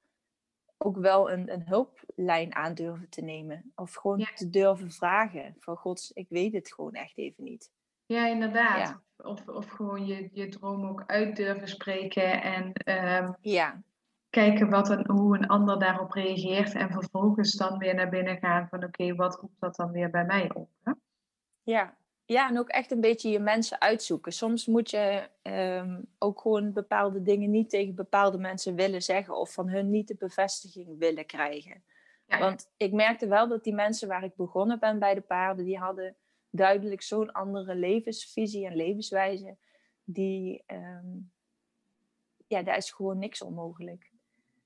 ook 0.78 0.98
wel 0.98 1.32
een, 1.32 1.52
een 1.52 1.68
hulplijn 1.68 2.56
aan 2.56 2.74
durven 2.74 3.10
te 3.10 3.22
nemen. 3.22 3.72
Of 3.76 3.94
gewoon 3.94 4.20
Ja. 4.20 4.34
te 4.36 4.50
durven 4.50 4.92
vragen. 4.92 5.56
Van 5.60 5.78
gods, 5.78 6.12
ik 6.12 6.30
weet 6.30 6.54
het 6.54 6.74
gewoon 6.74 6.94
echt 6.94 7.18
even 7.18 7.44
niet. 7.44 7.72
Ja, 8.12 8.28
inderdaad. 8.28 8.88
Ja. 8.88 9.02
Of, 9.30 9.48
of 9.48 9.68
gewoon 9.68 10.06
je, 10.06 10.30
je 10.32 10.48
droom 10.48 10.86
ook 10.86 11.04
uit 11.06 11.36
durven 11.36 11.68
spreken 11.68 12.42
en 12.42 12.74
ehm, 12.74 13.32
Ja, 13.42 13.82
kijken 14.30 14.70
wat 14.70 14.90
een, 14.90 15.12
hoe 15.12 15.38
een 15.38 15.48
ander 15.48 15.80
daarop 15.80 16.12
reageert 16.12 16.74
en 16.74 16.92
vervolgens 16.92 17.52
dan 17.52 17.78
weer 17.78 17.96
naar 17.96 18.10
binnen 18.10 18.38
gaan 18.38 18.68
van 18.70 18.84
oké, 18.84 19.16
wat 19.16 19.36
roept 19.36 19.60
dat 19.60 19.76
dan 19.76 19.92
weer 19.92 20.10
bij 20.10 20.26
mij 20.26 20.54
op? 20.54 20.70
Hè? 20.84 20.92
ja. 21.64 22.00
Ja, 22.26 22.50
en 22.50 22.60
ook 22.60 22.70
echt 22.70 22.92
een 22.92 23.02
beetje 23.02 23.30
je 23.30 23.40
mensen 23.40 23.82
uitzoeken. 23.82 24.32
Soms 24.32 24.66
moet 24.66 24.90
je 24.90 25.30
ehm, 25.42 26.02
ook 26.18 26.42
gewoon 26.42 26.74
bepaalde 26.74 27.22
dingen 27.22 27.52
niet 27.52 27.70
tegen 27.70 27.96
bepaalde 27.96 28.38
mensen 28.38 28.76
willen 28.76 29.02
zeggen 29.02 29.38
of 29.38 29.54
van 29.54 29.70
hun 29.70 29.90
niet 29.90 30.08
de 30.08 30.16
bevestiging 30.16 30.98
willen 30.98 31.26
krijgen. 31.26 31.84
Ja, 32.26 32.40
Want 32.40 32.72
ik 32.78 32.92
merkte 32.92 33.28
wel 33.28 33.48
dat 33.48 33.64
die 33.64 33.74
mensen 33.74 34.08
waar 34.08 34.24
ik 34.24 34.36
begonnen 34.36 34.80
ben 34.80 35.00
bij 35.00 35.14
de 35.14 35.22
paarden, 35.22 35.66
die 35.66 35.78
hadden 35.78 36.16
duidelijk 36.52 37.02
zo'n 37.02 37.32
andere 37.32 37.76
levensvisie 37.76 38.66
en 38.66 38.76
levenswijze. 38.76 39.58
Die, 40.04 40.64
ehm, 40.66 41.18
ja, 42.48 42.64
daar 42.64 42.78
is 42.78 42.92
gewoon 42.92 43.18
niks 43.20 43.42
onmogelijk. 43.42 44.12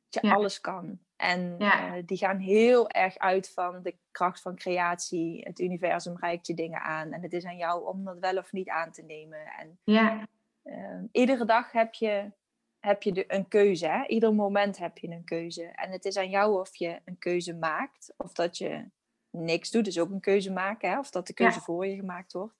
Dat 0.09 0.21
je 0.23 0.29
Ja. 0.29 0.33
alles 0.33 0.61
kan. 0.61 0.99
En 1.15 1.55
Ja. 1.57 1.95
eh, 1.95 2.03
die 2.05 2.17
gaan 2.17 2.37
heel 2.39 2.89
erg 2.89 3.17
uit 3.17 3.49
van 3.49 3.81
de 3.81 3.97
kracht 4.11 4.41
van 4.41 4.55
creatie. 4.55 5.41
Het 5.43 5.59
universum 5.59 6.17
reikt 6.17 6.47
je 6.47 6.53
dingen 6.53 6.81
aan. 6.81 7.11
En 7.11 7.21
het 7.21 7.33
is 7.33 7.45
aan 7.45 7.57
jou 7.57 7.85
om 7.87 8.03
dat 8.03 8.19
wel 8.19 8.37
of 8.37 8.51
niet 8.51 8.69
aan 8.69 8.91
te 8.91 9.03
nemen. 9.03 9.45
En 9.45 9.79
ja, 9.83 10.27
Ehm, 10.63 11.05
iedere 11.11 11.45
dag 11.45 11.71
heb 11.71 11.93
je, 11.93 12.31
heb 12.79 13.03
je 13.03 13.11
de, 13.11 13.33
een 13.33 13.47
keuze. 13.47 13.87
Hè? 13.87 14.05
Ieder 14.07 14.33
moment 14.35 14.77
heb 14.77 14.97
je 14.97 15.07
een 15.07 15.23
keuze. 15.23 15.63
En 15.63 15.91
het 15.91 16.05
is 16.05 16.17
aan 16.17 16.29
jou 16.29 16.59
of 16.59 16.75
je 16.75 17.01
een 17.05 17.17
keuze 17.17 17.53
maakt. 17.55 18.13
Of 18.17 18.33
dat 18.33 18.57
je 18.57 18.89
niks 19.37 19.71
doet, 19.71 19.85
dus 19.85 19.99
ook 19.99 20.09
een 20.09 20.19
keuze 20.19 20.51
maken. 20.51 20.89
Hè? 20.89 20.99
Of 20.99 21.09
dat 21.09 21.27
de 21.27 21.33
keuze 21.33 21.57
Ja. 21.57 21.63
voor 21.63 21.85
je 21.87 21.95
gemaakt 21.95 22.33
wordt. 22.33 22.53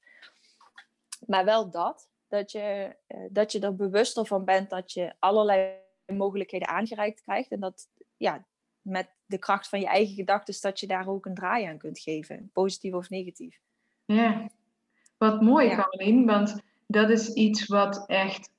Maar 1.28 1.46
wel 1.46 1.70
dat. 1.70 2.08
Dat 2.28 2.52
je, 2.52 2.96
eh, 3.08 3.18
dat 3.30 3.52
je 3.52 3.60
er 3.60 3.76
bewuster 3.76 4.26
van 4.26 4.46
bent 4.46 4.70
dat 4.70 4.92
je 4.92 5.14
allerlei 5.20 5.74
mogelijkheden 6.06 6.68
aangereikt 6.68 7.22
krijgt. 7.22 7.52
En 7.52 7.60
dat 7.60 7.88
ja, 8.18 8.46
met 8.82 9.10
de 9.26 9.38
kracht 9.38 9.70
van 9.70 9.80
je 9.80 9.88
eigen 9.88 10.16
gedachten, 10.16 10.56
dat 10.62 10.80
je 10.80 10.88
daar 10.88 11.08
ook 11.08 11.26
een 11.26 11.34
draai 11.36 11.66
aan 11.66 11.78
kunt 11.78 12.00
geven. 12.00 12.50
Positief 12.54 12.94
of 12.94 13.10
negatief. 13.10 13.60
ja. 14.06 14.50
Wat 15.18 15.42
mooi, 15.42 15.68
Ja. 15.70 15.76
Carolien, 15.76 16.26
want 16.26 16.62
dat 16.88 17.10
is 17.10 17.34
iets 17.34 17.66
wat 17.66 18.04
echt 18.08 18.50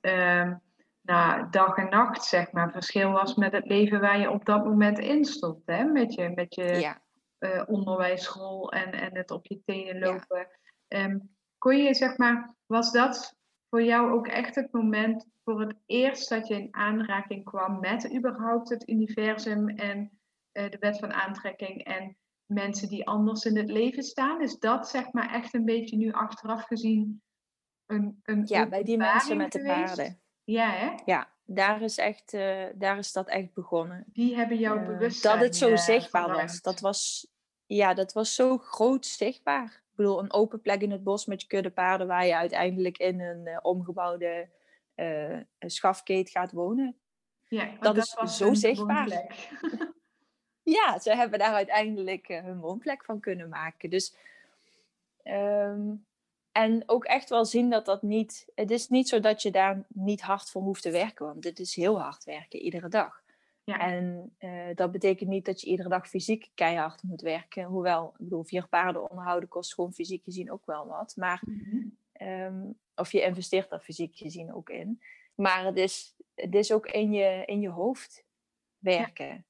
nou, 1.01 1.49
dag 1.49 1.77
en 1.77 1.89
nacht, 1.89 2.23
zeg 2.23 2.51
maar, 2.51 2.71
verschil 2.71 3.11
was 3.11 3.35
met 3.35 3.51
het 3.51 3.65
leven 3.65 3.99
waar 4.01 4.19
je 4.19 4.31
op 4.31 4.45
dat 4.45 4.65
moment 4.65 4.99
in 4.99 5.25
stond. 5.25 5.61
Hè? 5.65 5.83
Met 5.83 6.13
je, 6.13 6.29
met 6.35 6.55
je 6.55 6.63
Ja. 6.63 7.01
Onderwijsrol 7.67 8.71
en, 8.71 8.91
en 8.91 9.15
het 9.15 9.31
op 9.31 9.45
je 9.45 9.61
tenen 9.65 9.99
Ja. 9.99 10.11
lopen. 10.11 10.47
Ehm, 10.87 11.19
kon 11.57 11.77
je, 11.77 11.93
zeg 11.93 12.17
maar, 12.17 12.55
was 12.65 12.91
dat 12.91 13.35
voor 13.69 13.83
jou 13.83 14.11
ook 14.11 14.27
echt 14.27 14.55
het 14.55 14.71
moment 14.71 15.25
voor 15.43 15.59
het 15.61 15.75
eerst 15.85 16.29
dat 16.29 16.47
je 16.47 16.53
in 16.55 16.67
aanraking 16.71 17.43
kwam 17.43 17.79
met 17.79 18.15
überhaupt 18.15 18.69
het 18.69 18.89
universum 18.89 19.69
en 19.69 20.19
eh, 20.51 20.69
de 20.69 20.77
wet 20.79 20.99
van 20.99 21.13
aantrekking 21.13 21.83
en 21.83 22.17
mensen 22.45 22.89
die 22.89 23.07
anders 23.07 23.45
in 23.45 23.57
het 23.57 23.69
leven 23.69 24.03
staan? 24.03 24.41
Is 24.41 24.59
dat, 24.59 24.89
zeg 24.89 25.11
maar, 25.11 25.33
echt 25.33 25.53
een 25.53 25.65
beetje 25.65 25.97
nu 25.97 26.11
achteraf 26.11 26.63
gezien 26.63 27.21
een, 27.85 28.19
een 28.23 28.41
ja, 28.45 28.69
bij 28.69 28.83
die 28.83 28.97
mensen 28.97 29.37
met 29.37 29.51
de 29.51 29.61
paarden. 29.63 30.21
Ja, 30.43 30.69
hè? 30.69 30.93
Ja, 31.05 31.36
daar 31.47 31.81
is, 31.81 31.97
echt, 31.97 32.33
eh, 32.33 32.65
daar 32.75 32.97
is 32.97 33.11
dat 33.11 33.27
echt 33.27 33.53
begonnen. 33.53 34.03
Die 34.07 34.35
hebben 34.35 34.57
jouw 34.57 34.85
bewustzijn 34.85 35.33
dat 35.33 35.43
het 35.45 35.55
zo 35.55 35.69
eh, 35.69 35.77
zichtbaar 35.77 36.31
was. 36.31 36.61
Dat 36.61 36.79
was, 36.79 37.27
ja, 37.65 37.93
dat 37.93 38.13
was 38.13 38.35
zo 38.35 38.57
groot 38.57 39.05
zichtbaar. 39.05 39.65
Ik 39.65 39.95
bedoel, 39.95 40.19
een 40.19 40.33
open 40.33 40.61
plek 40.61 40.81
in 40.81 40.91
het 40.91 41.03
bos 41.03 41.25
met 41.25 41.41
je 41.41 41.47
kudde 41.47 41.71
paarden 41.71 42.07
waar 42.07 42.25
je 42.25 42.35
uiteindelijk 42.35 42.97
in 42.97 43.21
een 43.21 43.47
eh, 43.47 43.57
omgebouwde 43.61 44.49
eh, 44.95 45.37
schafkeet 45.59 46.29
gaat 46.29 46.51
wonen. 46.51 46.95
Ja, 47.47 47.65
want 47.65 47.81
dat 47.81 47.97
is 47.97 48.13
was 48.13 48.37
zo 48.37 48.53
zichtbaar. 48.53 49.09
woonplek. 49.09 49.49
Ja, 50.63 50.99
ze 50.99 51.15
hebben 51.15 51.39
daar 51.39 51.53
uiteindelijk 51.53 52.27
hun 52.27 52.59
woonplek 52.59 53.05
van 53.05 53.19
kunnen 53.19 53.49
maken. 53.49 53.89
Dus, 53.89 54.15
ehm, 55.23 55.93
en 56.57 56.83
ook 56.85 57.05
echt 57.05 57.29
wel 57.29 57.45
zien 57.45 57.69
dat 57.69 57.85
dat 57.85 58.01
niet... 58.01 58.47
Het 58.55 58.71
is 58.71 58.89
niet 58.89 59.09
zo 59.09 59.19
dat 59.19 59.41
je 59.41 59.51
daar 59.51 59.85
niet 59.87 60.21
hard 60.21 60.49
voor 60.49 60.61
hoeft 60.61 60.81
te 60.81 60.91
werken. 60.91 61.25
Want 61.25 61.41
dit 61.41 61.59
is 61.59 61.75
heel 61.75 62.01
hard 62.01 62.23
werken, 62.23 62.59
iedere 62.59 62.87
dag. 62.89 63.21
Ja. 63.63 63.79
En 63.79 64.35
eh, 64.37 64.75
dat 64.75 64.91
betekent 64.91 65.29
niet 65.29 65.45
dat 65.45 65.61
je 65.61 65.67
iedere 65.67 65.89
dag 65.89 66.07
fysiek 66.09 66.49
keihard 66.53 67.03
moet 67.03 67.21
werken. 67.21 67.63
Hoewel, 67.63 68.07
ik 68.07 68.17
bedoel, 68.17 68.43
vier 68.43 68.67
paarden 68.67 69.09
onderhouden 69.09 69.49
kost 69.49 69.73
gewoon 69.73 69.93
fysiek 69.93 70.23
gezien 70.23 70.51
ook 70.51 70.65
wel 70.65 70.87
wat. 70.87 71.15
Maar, 71.15 71.41
Mhm. 71.45 71.77
ehm, 72.11 72.65
of 72.95 73.11
je 73.11 73.21
investeert 73.21 73.69
daar 73.69 73.79
fysiek 73.79 74.15
gezien 74.15 74.53
ook 74.53 74.69
in. 74.69 75.01
Maar 75.35 75.65
het 75.65 75.77
is, 75.77 76.15
het 76.35 76.55
is 76.55 76.71
ook 76.71 76.85
in 76.85 77.11
je, 77.11 77.43
in 77.45 77.59
je 77.61 77.69
hoofd 77.69 78.23
werken. 78.77 79.45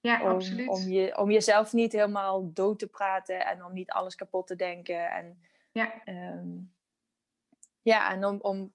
Ja, 0.00 0.22
Om, 0.22 0.28
absoluut. 0.28 0.68
om, 0.68 0.80
je, 0.88 1.18
om 1.18 1.30
jezelf 1.30 1.72
niet 1.72 1.92
helemaal 1.92 2.52
dood 2.52 2.78
te 2.78 2.86
praten 2.86 3.46
en 3.46 3.64
om 3.64 3.72
niet 3.72 3.90
alles 3.90 4.14
kapot 4.14 4.46
te 4.46 4.56
denken. 4.56 5.10
En, 5.10 5.42
Ja. 5.78 6.04
ehm, 6.04 6.48
ja, 7.82 8.12
en 8.12 8.24
om, 8.24 8.38
om 8.40 8.72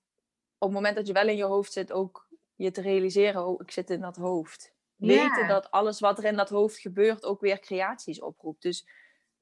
op 0.57 0.69
het 0.69 0.71
moment 0.71 0.95
dat 0.95 1.07
je 1.07 1.13
wel 1.13 1.27
in 1.27 1.35
je 1.35 1.43
hoofd 1.43 1.71
zit, 1.71 1.91
ook 1.91 2.27
je 2.55 2.71
te 2.71 2.81
realiseren, 2.81 3.47
oh, 3.47 3.61
ik 3.61 3.71
zit 3.71 3.89
in 3.89 4.01
dat 4.01 4.15
hoofd. 4.15 4.73
Weten 4.95 5.41
Ja. 5.41 5.47
dat 5.47 5.71
alles 5.71 5.99
wat 5.99 6.17
er 6.17 6.25
in 6.25 6.35
dat 6.35 6.49
hoofd 6.49 6.79
gebeurt 6.79 7.23
ook 7.23 7.41
weer 7.41 7.59
creaties 7.59 8.21
oproept. 8.21 8.61
Dus 8.61 8.87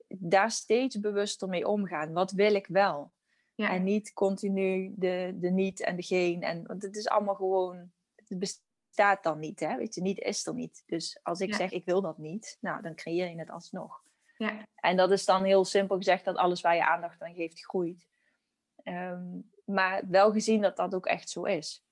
daar 0.08 0.52
steeds 0.52 1.00
bewuster 1.00 1.48
mee 1.48 1.68
omgaan. 1.68 2.14
Wat 2.14 2.32
wil 2.32 2.56
ik 2.56 2.68
wel? 2.68 3.12
Ja. 3.56 3.72
En 3.72 3.84
niet 3.84 4.14
continu 4.14 4.94
de, 4.96 5.32
de 5.36 5.50
niet 5.50 5.82
en 5.82 5.96
de 5.96 6.04
geen. 6.04 6.42
En, 6.42 6.68
want 6.68 6.82
het 6.82 6.96
is 6.96 7.08
allemaal 7.08 7.36
gewoon, 7.36 7.92
het 8.16 8.40
bestaat 8.40 9.24
dan 9.24 9.40
niet. 9.40 9.60
Hè? 9.60 9.78
Weet 9.78 9.96
je, 9.96 10.02
niet 10.02 10.20
is 10.20 10.46
er 10.46 10.54
niet. 10.54 10.84
Dus 10.86 11.20
als 11.24 11.40
ik 11.40 11.56
zeg 11.56 11.72
ik 11.72 11.86
wil 11.86 12.02
dat 12.02 12.18
niet, 12.18 12.58
nou 12.62 12.82
dan 12.82 12.96
creëer 12.96 13.30
je 13.30 13.40
het 13.40 13.50
alsnog. 13.50 14.04
Ja. 14.42 14.68
En 14.76 14.98
dat 14.98 15.12
is 15.12 15.26
dan 15.26 15.44
heel 15.44 15.66
simpel 15.66 15.98
gezegd 15.98 16.26
dat 16.26 16.36
alles 16.36 16.62
waar 16.62 16.76
je 16.76 16.86
aandacht 16.86 17.22
aan 17.22 17.34
geeft 17.34 17.66
groeit. 17.66 18.08
Ehm, 18.84 19.40
maar 19.66 20.02
wel 20.08 20.32
gezien 20.32 20.62
dat 20.62 20.76
dat 20.76 20.96
ook 20.96 21.06
echt 21.06 21.30
zo 21.30 21.44
is. 21.44 21.84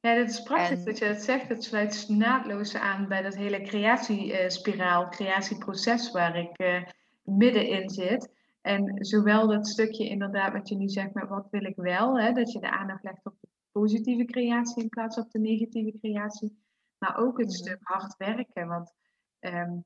Ja, 0.00 0.14
dat 0.14 0.28
is 0.28 0.42
prachtig 0.42 0.82
dat 0.82 0.98
je 0.98 1.08
dat 1.08 1.22
zegt. 1.22 1.48
Het 1.48 1.64
sluit 1.64 2.08
naadloos 2.08 2.74
aan 2.74 3.08
bij 3.08 3.22
dat 3.22 3.34
hele 3.34 3.60
creatiespiraal, 3.60 5.08
creatieproces 5.08 6.10
waar 6.10 6.36
ik 6.36 6.58
uh, 6.60 6.82
middenin 7.22 7.90
zit. 7.90 8.30
En 8.60 9.04
zowel 9.04 9.48
dat 9.48 9.68
stukje 9.68 10.08
inderdaad 10.08 10.52
wat 10.52 10.68
je 10.68 10.76
nu 10.76 10.88
zegt 10.88 11.14
met 11.14 11.28
wat 11.28 11.48
wil 11.50 11.64
ik 11.64 11.76
wel, 11.76 12.20
hè, 12.20 12.32
dat 12.32 12.52
je 12.52 12.60
de 12.60 12.70
aandacht 12.70 13.02
legt 13.02 13.26
op 13.26 13.34
de 13.40 13.48
positieve 13.72 14.24
creatie 14.24 14.82
in 14.82 14.88
plaats 14.88 15.14
van 15.14 15.24
op 15.24 15.30
de 15.30 15.38
negatieve 15.38 15.98
creatie. 15.98 16.62
Maar 16.98 17.16
ook 17.16 17.38
het 17.38 17.46
mhm. 17.46 17.56
stuk 17.56 17.78
hard 17.82 18.16
werken, 18.16 18.68
want 18.68 18.92
ehm, 19.38 19.78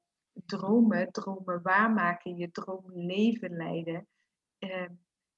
dromen, 0.47 1.12
dromen 1.12 1.62
waarmaken, 1.62 2.37
je 2.37 2.51
droomleven 2.51 3.57
leiden, 3.57 4.07
ehm, 4.59 4.93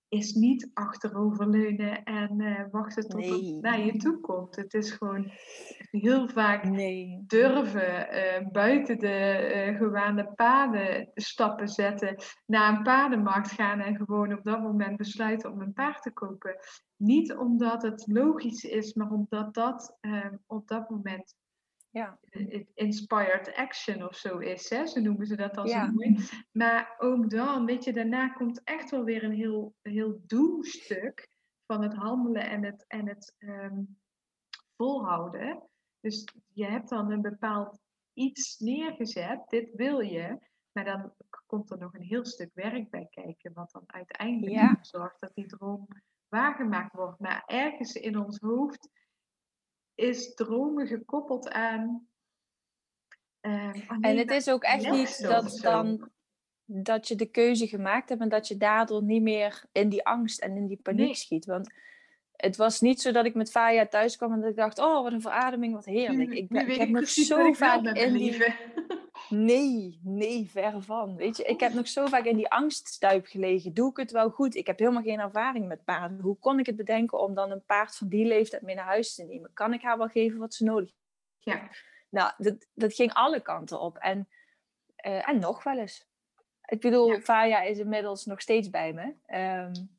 is 0.08 0.32
niet 0.32 0.70
achteroverleunen 0.74 2.04
en 2.04 2.40
uh, 2.40 2.60
wachten 2.70 3.08
tot 3.08 3.24
het 3.24 3.60
naar 3.60 3.80
je 3.80 3.96
toe 3.96 4.20
komt. 4.20 4.56
Het 4.56 4.74
is 4.74 4.90
gewoon 4.90 5.30
heel 5.90 6.28
vaak 6.28 6.64
durven 7.26 8.14
uh, 8.14 8.50
buiten 8.50 8.98
de 8.98 9.52
uh, 9.54 9.76
gewaande 9.76 10.32
paden 10.34 11.10
stappen 11.14 11.68
zetten, 11.68 12.16
naar 12.46 12.76
een 12.76 12.82
paardenmarkt 12.82 13.50
gaan 13.50 13.80
en 13.80 13.96
gewoon 13.96 14.32
op 14.32 14.44
dat 14.44 14.60
moment 14.60 14.96
besluiten 14.96 15.52
om 15.52 15.60
een 15.60 15.72
paard 15.72 16.02
te 16.02 16.12
kopen. 16.12 16.56
Niet 16.96 17.34
omdat 17.34 17.82
het 17.82 18.06
logisch 18.06 18.64
is, 18.64 18.94
maar 18.94 19.10
omdat 19.10 19.54
dat 19.54 19.98
op 20.46 20.68
dat 20.68 20.90
moment 20.90 21.36
ja. 21.90 22.18
inspired 22.74 23.54
action 23.54 24.02
of 24.02 24.16
zo 24.16 24.38
is. 24.38 24.70
Hè? 24.70 24.86
Zo 24.86 25.00
noemen 25.00 25.26
ze 25.26 25.36
dat 25.36 25.56
als 25.56 25.70
ja. 25.70 25.90
mooi. 25.90 26.28
Maar 26.52 26.94
ook 26.98 27.30
dan, 27.30 27.64
weet 27.64 27.84
je, 27.84 27.92
daarna 27.92 28.28
komt 28.28 28.62
echt 28.64 28.90
wel 28.90 29.04
weer 29.04 29.24
een 29.24 29.32
heel, 29.32 29.74
heel 29.82 30.20
doelstuk 30.26 31.28
van 31.66 31.82
het 31.82 31.94
handelen 31.94 32.50
en 32.50 32.64
het, 32.64 32.84
en 32.86 33.08
het 33.08 33.34
ehm, 33.38 33.82
volhouden. 34.76 35.68
Dus 36.00 36.28
je 36.52 36.64
hebt 36.64 36.88
dan 36.88 37.10
een 37.10 37.22
bepaald 37.22 37.80
iets 38.12 38.58
neergezet, 38.58 39.48
dit 39.48 39.74
wil 39.74 40.00
je. 40.00 40.38
Maar 40.72 40.84
dan 40.84 41.14
komt 41.46 41.70
er 41.70 41.78
nog 41.78 41.94
een 41.94 42.02
heel 42.02 42.24
stuk 42.24 42.50
werk 42.54 42.90
bij 42.90 43.06
kijken, 43.10 43.52
wat 43.52 43.70
dan 43.70 43.82
uiteindelijk 43.86 44.54
ja. 44.54 44.78
zorgt 44.80 45.20
dat 45.20 45.34
die 45.34 45.46
droom 45.46 45.88
waargemaakt 46.28 46.94
wordt. 46.94 47.20
Maar 47.20 47.42
ergens 47.46 47.94
in 47.94 48.18
ons 48.18 48.38
hoofd 48.38 48.88
is 49.98 50.34
dromen 50.34 50.86
gekoppeld 50.86 51.48
aan. 51.48 52.06
Uh, 53.42 53.90
en 54.00 54.16
het 54.16 54.30
is 54.30 54.50
ook 54.50 54.62
echt 54.62 54.90
niet 54.90 55.22
dat 55.22 55.58
dan 55.62 56.10
dat 56.64 57.08
je 57.08 57.14
de 57.14 57.30
keuze 57.30 57.66
gemaakt 57.66 58.08
hebt 58.08 58.20
en 58.20 58.28
dat 58.28 58.48
je 58.48 58.56
daardoor 58.56 59.02
niet 59.02 59.22
meer 59.22 59.64
in 59.72 59.88
die 59.88 60.04
angst 60.04 60.40
en 60.40 60.56
in 60.56 60.66
die 60.66 60.80
paniek 60.82 61.16
schiet. 61.16 61.46
Want 61.46 61.72
het 62.32 62.56
was 62.56 62.80
niet 62.80 63.00
zo 63.00 63.12
dat 63.12 63.24
ik 63.24 63.34
met 63.34 63.50
Faya 63.50 63.86
thuis 63.86 64.16
kwam 64.16 64.32
en 64.32 64.40
dat 64.40 64.50
ik 64.50 64.56
dacht, 64.56 64.78
oh 64.78 65.02
wat 65.02 65.12
een 65.12 65.20
verademing, 65.20 65.74
wat 65.74 65.84
heerlijk. 65.84 66.30
Ik, 66.30 66.48
ben, 66.48 66.68
ik 66.68 66.78
heb 66.78 66.88
nog 66.88 67.08
zo 67.08 67.52
vaak 67.52 67.84
in 67.84 68.12
die... 68.12 68.44
Nee, 69.28 70.00
nee, 70.02 70.50
ver 70.50 70.82
van. 70.82 71.16
Weet 71.16 71.36
je, 71.36 71.44
ik 71.44 71.60
heb 71.60 71.72
nog 71.72 71.88
zo 71.88 72.06
vaak 72.06 72.24
in 72.24 72.36
die 72.36 72.50
angststuip 72.50 73.26
gelegen. 73.26 73.74
Doe 73.74 73.90
ik 73.90 73.96
het 73.96 74.10
wel 74.10 74.30
goed? 74.30 74.54
Ik 74.54 74.66
heb 74.66 74.78
helemaal 74.78 75.02
geen 75.02 75.20
ervaring 75.20 75.66
met 75.68 75.84
paarden. 75.84 76.20
Hoe 76.20 76.38
kon 76.38 76.58
ik 76.58 76.66
het 76.66 76.76
bedenken 76.76 77.20
om 77.20 77.34
dan 77.34 77.50
een 77.50 77.64
paard 77.64 77.96
van 77.96 78.08
die 78.08 78.26
leeftijd 78.26 78.62
mee 78.62 78.74
naar 78.74 78.84
huis 78.84 79.14
te 79.14 79.24
nemen? 79.24 79.50
Kan 79.52 79.72
ik 79.72 79.82
haar 79.82 79.98
wel 79.98 80.08
geven 80.08 80.38
wat 80.38 80.54
ze 80.54 80.64
nodig 80.64 80.92
heeft? 81.40 81.60
Ja. 81.60 81.70
Nou, 82.08 82.32
dat, 82.36 82.66
dat 82.74 82.94
ging 82.94 83.12
alle 83.12 83.40
kanten 83.40 83.80
op. 83.80 83.96
En, 83.96 84.28
uh, 85.06 85.28
en 85.28 85.38
nog 85.38 85.62
wel 85.62 85.78
eens. 85.78 86.06
Ik 86.64 86.80
bedoel, 86.80 87.12
ja. 87.12 87.20
Faya 87.20 87.62
is 87.62 87.78
inmiddels 87.78 88.24
nog 88.24 88.40
steeds 88.40 88.70
bij 88.70 88.92
me. 88.92 89.14
Um, 89.64 89.96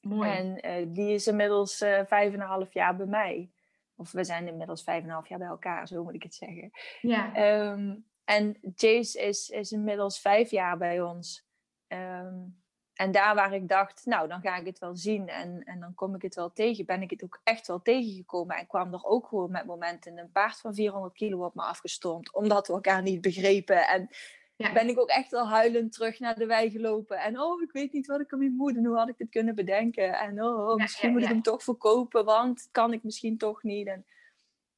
Mooi. 0.00 0.30
En 0.30 0.66
uh, 0.66 0.86
die 0.88 1.14
is 1.14 1.26
inmiddels 1.26 1.82
uh, 1.82 2.00
vijf 2.06 2.32
en 2.32 2.40
een 2.40 2.46
half 2.46 2.72
jaar 2.72 2.96
bij 2.96 3.06
mij. 3.06 3.50
Of 3.96 4.12
we 4.12 4.24
zijn 4.24 4.48
inmiddels 4.48 4.82
vijf 4.82 5.02
en 5.02 5.08
een 5.08 5.14
half 5.14 5.28
jaar 5.28 5.38
bij 5.38 5.48
elkaar, 5.48 5.88
zo 5.88 6.04
moet 6.04 6.14
ik 6.14 6.22
het 6.22 6.34
zeggen. 6.34 6.70
Ja. 7.00 7.52
Um, 7.72 8.06
en 8.26 8.58
Jace 8.74 9.20
is, 9.20 9.48
is 9.48 9.72
inmiddels 9.72 10.20
vijf 10.20 10.50
jaar 10.50 10.78
bij 10.78 11.00
ons. 11.00 11.46
Um, 11.88 12.64
en 12.94 13.12
daar 13.12 13.34
waar 13.34 13.54
ik 13.54 13.68
dacht, 13.68 14.06
nou, 14.06 14.28
dan 14.28 14.40
ga 14.40 14.56
ik 14.56 14.66
het 14.66 14.78
wel 14.78 14.96
zien 14.96 15.28
en, 15.28 15.64
en 15.64 15.80
dan 15.80 15.94
kom 15.94 16.14
ik 16.14 16.22
het 16.22 16.34
wel 16.34 16.52
tegen, 16.52 16.86
ben 16.86 17.02
ik 17.02 17.10
het 17.10 17.24
ook 17.24 17.40
echt 17.44 17.66
wel 17.66 17.82
tegengekomen. 17.82 18.56
En 18.56 18.66
kwam 18.66 18.92
er 18.92 19.04
ook 19.04 19.26
gewoon 19.26 19.50
met 19.50 19.66
momenten 19.66 20.18
een 20.18 20.32
paard 20.32 20.60
van 20.60 20.74
400 20.74 21.14
kilo 21.14 21.44
op 21.44 21.54
me 21.54 21.62
afgestormd, 21.62 22.34
omdat 22.34 22.66
we 22.66 22.72
elkaar 22.72 23.02
niet 23.02 23.20
begrepen. 23.20 23.88
En 23.88 24.08
ja. 24.56 24.72
ben 24.72 24.88
ik 24.88 24.98
ook 24.98 25.08
echt 25.08 25.30
wel 25.30 25.48
huilend 25.48 25.92
terug 25.92 26.18
naar 26.18 26.38
de 26.38 26.46
wei 26.46 26.70
gelopen. 26.70 27.18
En 27.18 27.40
oh, 27.40 27.62
ik 27.62 27.72
weet 27.72 27.92
niet 27.92 28.06
wat 28.06 28.20
ik 28.20 28.32
aan 28.32 28.56
moet 28.56 28.76
en 28.76 28.84
hoe 28.84 28.96
had 28.96 29.08
ik 29.08 29.18
dit 29.18 29.30
kunnen 29.30 29.54
bedenken. 29.54 30.18
En 30.18 30.42
oh, 30.42 30.68
oh 30.68 30.76
misschien 30.76 31.12
moet 31.12 31.22
ik 31.22 31.28
hem 31.28 31.42
toch 31.42 31.62
verkopen, 31.62 32.24
want 32.24 32.68
kan 32.72 32.92
ik 32.92 33.02
misschien 33.02 33.38
toch 33.38 33.62
niet. 33.62 33.86
En 33.86 34.06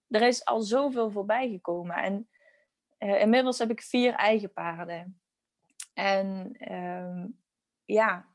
er 0.09 0.22
is 0.22 0.44
al 0.44 0.61
zoveel 0.61 1.11
voorbij 1.11 1.49
gekomen. 1.49 1.96
En 1.96 2.28
uh, 2.99 3.20
inmiddels 3.20 3.59
heb 3.59 3.70
ik 3.70 3.82
vier 3.82 4.12
eigen 4.12 4.53
paarden. 4.53 5.20
En 5.94 6.57
um, 6.72 7.38
ja, 7.84 8.26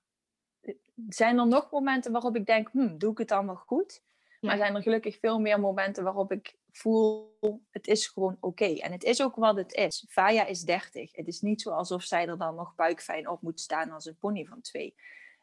zijn 1.09 1.37
er 1.37 1.47
nog 1.47 1.71
momenten 1.71 2.11
waarop 2.11 2.35
ik 2.35 2.45
denk, 2.45 2.69
hm, 2.69 2.97
doe 2.97 3.11
ik 3.11 3.17
het 3.17 3.27
dan 3.27 3.45
wel 3.45 3.55
goed? 3.55 4.01
Maar 4.39 4.57
zijn 4.57 4.75
er 4.75 4.81
gelukkig 4.81 5.19
veel 5.19 5.39
meer 5.39 5.59
momenten 5.59 6.03
waarop 6.03 6.31
ik 6.31 6.57
voel, 6.71 7.37
het 7.69 7.87
is 7.87 8.07
gewoon 8.07 8.37
oké. 8.39 8.65
En 8.65 8.91
het 8.91 9.03
is 9.03 9.21
ook 9.21 9.35
wat 9.35 9.55
het 9.55 9.73
is. 9.73 10.05
Faya 10.09 10.45
is 10.45 10.61
30. 10.61 11.15
Het 11.15 11.27
is 11.27 11.41
niet 11.41 11.61
zo 11.61 11.69
alsof 11.69 12.03
zij 12.03 12.27
er 12.27 12.37
dan 12.37 12.55
nog 12.55 12.75
buikfijn 12.75 13.29
op 13.29 13.41
moet 13.41 13.59
staan 13.59 13.91
als 13.91 14.05
een 14.05 14.17
pony 14.17 14.45
van 14.45 14.61
twee. 14.61 14.95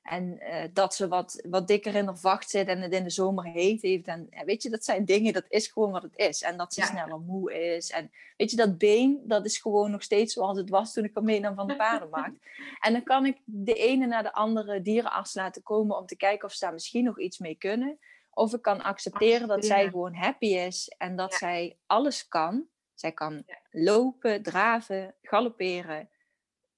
En 0.03 0.39
uh, 0.43 0.65
dat 0.73 0.95
ze 0.95 1.09
wat, 1.09 1.45
wat 1.49 1.69
dikker 1.69 1.95
in 1.95 2.07
de 2.07 2.17
vacht 2.17 2.51
zit 2.51 2.69
en 2.69 2.81
het 2.81 2.93
in 2.93 3.05
de 3.05 3.11
zomer 3.11 3.45
heet 3.45 3.83
heeft. 3.83 4.07
En 4.07 4.29
weet 4.45 4.63
je, 4.63 4.71
dat 4.71 4.85
zijn 4.85 5.05
dingen, 5.05 5.33
dat 5.33 5.45
is 5.49 5.67
gewoon 5.67 5.91
wat 5.91 6.03
het 6.03 6.17
is. 6.17 6.43
En 6.43 6.57
dat 6.57 6.75
ze 6.75 6.83
sneller 6.83 7.21
moe 7.21 7.75
is. 7.75 7.91
En 7.91 8.11
weet 8.37 8.51
je, 8.51 8.57
dat 8.57 8.79
been, 8.79 9.21
dat 9.25 9.45
is 9.45 9.59
gewoon 9.59 9.91
nog 9.91 10.03
steeds 10.03 10.33
zoals 10.33 10.59
het 10.59 10.71
was 10.71 10.93
toen 10.93 11.05
ik 11.05 11.15
hem 11.15 11.25
meenam 11.25 11.55
van 11.55 11.67
de 11.67 11.77
paardenmarkt. 11.77 12.47
en 12.81 12.93
dan 12.93 13.03
kan 13.03 13.27
ik 13.27 13.39
de 13.45 13.75
ene 13.75 14.07
naar 14.07 14.23
de 14.23 14.33
andere 14.33 14.83
dierenarts 14.83 15.35
laten 15.35 15.63
komen 15.63 15.97
om 15.97 16.07
te 16.07 16.17
kijken 16.17 16.49
of 16.49 16.53
ze 16.53 16.65
daar 16.65 16.73
misschien 16.73 17.05
nog 17.05 17.21
iets 17.21 17.39
mee 17.39 17.55
kunnen. 17.55 17.99
Of 18.31 18.55
ik 18.55 18.63
kan 18.63 18.83
accepteren, 18.83 19.49
dat 19.49 19.65
zij 19.65 19.89
gewoon 19.89 20.15
happy 20.15 20.47
is 20.47 20.95
en 20.99 21.17
dat 21.17 21.35
zij 21.35 21.77
alles 21.87 22.29
kan. 22.29 22.67
Zij 22.95 23.13
kan 23.13 23.45
lopen, 23.71 24.43
draven, 24.43 25.15
galopperen. 25.23 26.09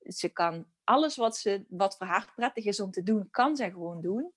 Ze 0.03 0.29
kan 0.29 0.67
alles 0.85 1.17
wat, 1.17 1.37
ze, 1.37 1.65
wat 1.69 1.97
voor 1.97 2.07
haar 2.07 2.33
prettig 2.35 2.65
is 2.65 2.81
om 2.81 2.91
te 2.91 3.03
doen, 3.03 3.31
kan 3.31 3.57
zij 3.57 3.71
gewoon 3.71 4.01
doen. 4.01 4.33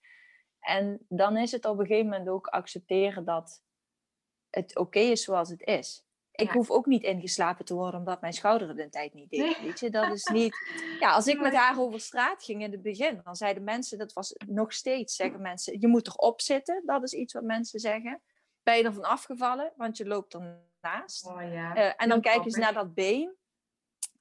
En 0.60 1.06
dan 1.10 1.38
is 1.38 1.52
het 1.52 1.66
op 1.66 1.80
een 1.80 1.86
gegeven 1.86 2.10
moment 2.10 2.30
ook 2.30 2.48
accepteren 2.48 3.26
dat 3.26 3.64
het 4.50 4.78
oké 4.78 5.00
is 5.00 5.24
zoals 5.24 5.50
het 5.50 5.62
is. 5.62 6.06
Ik 6.32 6.50
hoef 6.50 6.70
ook 6.70 6.86
niet 6.86 7.04
ingeslapen 7.04 7.66
te 7.66 7.74
worden 7.74 8.00
omdat 8.00 8.22
mijn 8.22 8.34
schouder 8.34 8.68
het 8.68 8.80
een 8.80 8.90
tijd 8.90 9.14
niet 9.14 9.30
deed. 9.30 9.62
Weet 9.62 9.80
je, 9.80 9.90
dat 9.90 10.14
is 10.14 10.26
niet. 10.26 10.56
Ja, 11.00 11.14
als 11.14 11.28
ik 11.28 11.40
met 11.40 11.54
haar 11.54 11.80
over 11.80 12.00
straat 12.00 12.44
ging 12.44 12.64
in 12.64 12.72
het 12.72 12.82
begin, 12.82 13.22
dan 13.24 13.36
zeiden 13.36 13.64
mensen, 13.64 13.98
dat 13.98 14.14
was 14.14 14.36
nog 14.48 14.74
steeds, 14.74 15.16
zeggen 15.16 15.42
mensen, 15.42 15.80
je 15.80 15.88
moet 15.88 16.08
erop 16.08 16.42
zitten. 16.42 16.84
Dat 16.86 17.04
is 17.04 17.14
iets 17.14 17.34
wat 17.34 17.44
mensen 17.44 17.80
zeggen. 17.80 18.22
Ben 18.64 18.78
je 18.78 18.84
ervan 18.84 19.04
afgevallen, 19.04 19.74
want 19.76 19.98
je 19.98 20.08
loopt 20.08 20.34
ernaast. 20.34 21.26
Oh, 21.26 21.42
ja. 21.42 21.78
Uh, 21.78 21.94
en 21.98 22.10
dan 22.10 22.22
kijken 22.22 22.52
ze 22.52 22.60
naar 22.60 22.74
dat 22.74 22.94
been. 22.94 23.36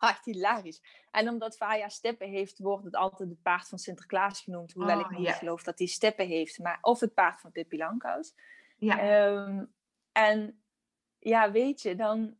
Ah, 0.09 0.16
hilarisch. 0.22 0.82
En 1.11 1.28
omdat 1.28 1.57
Faya 1.57 1.88
stippen 1.88 2.28
heeft, 2.28 2.59
wordt 2.59 2.84
het 2.84 2.94
altijd 2.94 3.28
het 3.28 3.42
paard 3.42 3.68
van 3.68 3.78
Sinterklaas 3.78 4.40
genoemd. 4.40 4.72
Hoewel 4.72 5.00
ik 5.00 5.11
oh, 5.11 5.18
niet 5.18 5.32
geloof 5.32 5.62
dat 5.62 5.78
hij 5.78 5.86
stippen 5.86 6.26
heeft. 6.26 6.59
Maar, 6.59 6.78
of 6.80 7.00
het 7.00 7.14
paard 7.14 7.40
van 7.40 7.52
Pippi 7.52 7.76
Langkous. 7.76 8.34
Ja. 8.76 9.26
Um, 9.28 9.74
en 10.12 10.62
ja, 11.18 11.50
weet 11.50 11.82
je, 11.82 11.94
dan 11.94 12.36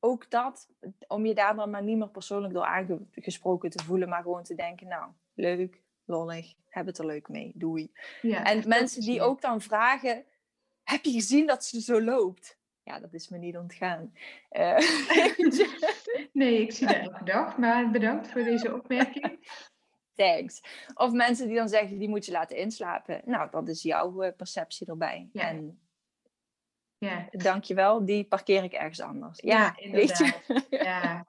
ook 0.00 0.30
dat, 0.30 0.68
om 1.06 1.26
je 1.26 1.34
daar 1.34 1.56
dan 1.56 1.70
maar 1.70 1.82
niet 1.82 1.98
meer 1.98 2.08
persoonlijk 2.08 2.54
door 2.54 2.64
aangesproken 2.64 3.70
te 3.70 3.84
voelen, 3.84 4.08
maar 4.08 4.22
gewoon 4.22 4.42
te 4.42 4.54
denken, 4.54 4.88
nou, 4.88 5.10
leuk, 5.34 5.82
lollig, 6.04 6.54
heb 6.68 6.86
het 6.86 6.98
er 6.98 7.06
leuk 7.06 7.28
mee, 7.28 7.52
doei. 7.54 7.92
Ja, 8.22 8.44
en 8.44 8.68
mensen 8.68 9.00
die 9.00 9.22
ook 9.22 9.40
dan 9.40 9.60
vragen, 9.60 10.24
heb 10.82 11.04
je 11.04 11.12
gezien 11.12 11.46
dat 11.46 11.64
ze 11.64 11.80
zo 11.80 12.02
loopt? 12.02 12.58
Ja, 12.82 13.00
dat 13.00 13.12
is 13.12 13.28
me 13.28 13.38
niet 13.38 13.56
ontgaan. 13.56 14.12
Uh, 14.56 14.78
nee, 16.36 16.60
ik 16.60 16.72
zie 16.72 16.86
dat 16.86 16.96
elke 16.96 17.24
dag, 17.24 17.56
maar 17.58 17.90
bedankt 17.90 18.28
voor 18.28 18.42
deze 18.42 18.74
opmerking. 18.74 19.38
Thanks. 20.14 20.60
Of 20.94 21.12
mensen 21.12 21.46
die 21.46 21.56
dan 21.56 21.68
zeggen, 21.68 21.98
die 21.98 22.08
moet 22.08 22.26
je 22.26 22.32
laten 22.32 22.56
inslapen. 22.56 23.22
Nou, 23.24 23.50
dat 23.50 23.68
is 23.68 23.82
jouw 23.82 24.22
eh, 24.22 24.36
perceptie 24.36 24.86
erbij. 24.86 25.28
Ja. 25.32 25.48
En 25.48 25.80
ja. 26.98 27.26
dankjewel, 27.30 28.04
die 28.04 28.24
parkeer 28.24 28.64
ik 28.64 28.72
ergens 28.72 29.00
anders. 29.00 29.40
Ja, 29.40 29.74
ja 29.76 29.90
Weet 29.90 30.18
je? 30.18 30.64
Ja. 30.84 31.26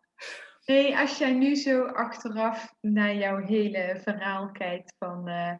Hey, 0.63 0.97
als 0.97 1.17
jij 1.17 1.33
nu 1.33 1.55
zo 1.55 1.85
achteraf 1.85 2.73
naar 2.81 3.15
jouw 3.15 3.37
hele 3.37 3.99
verhaal 4.03 4.51
kijkt 4.51 4.93
van... 4.97 5.29
Uh, 5.29 5.53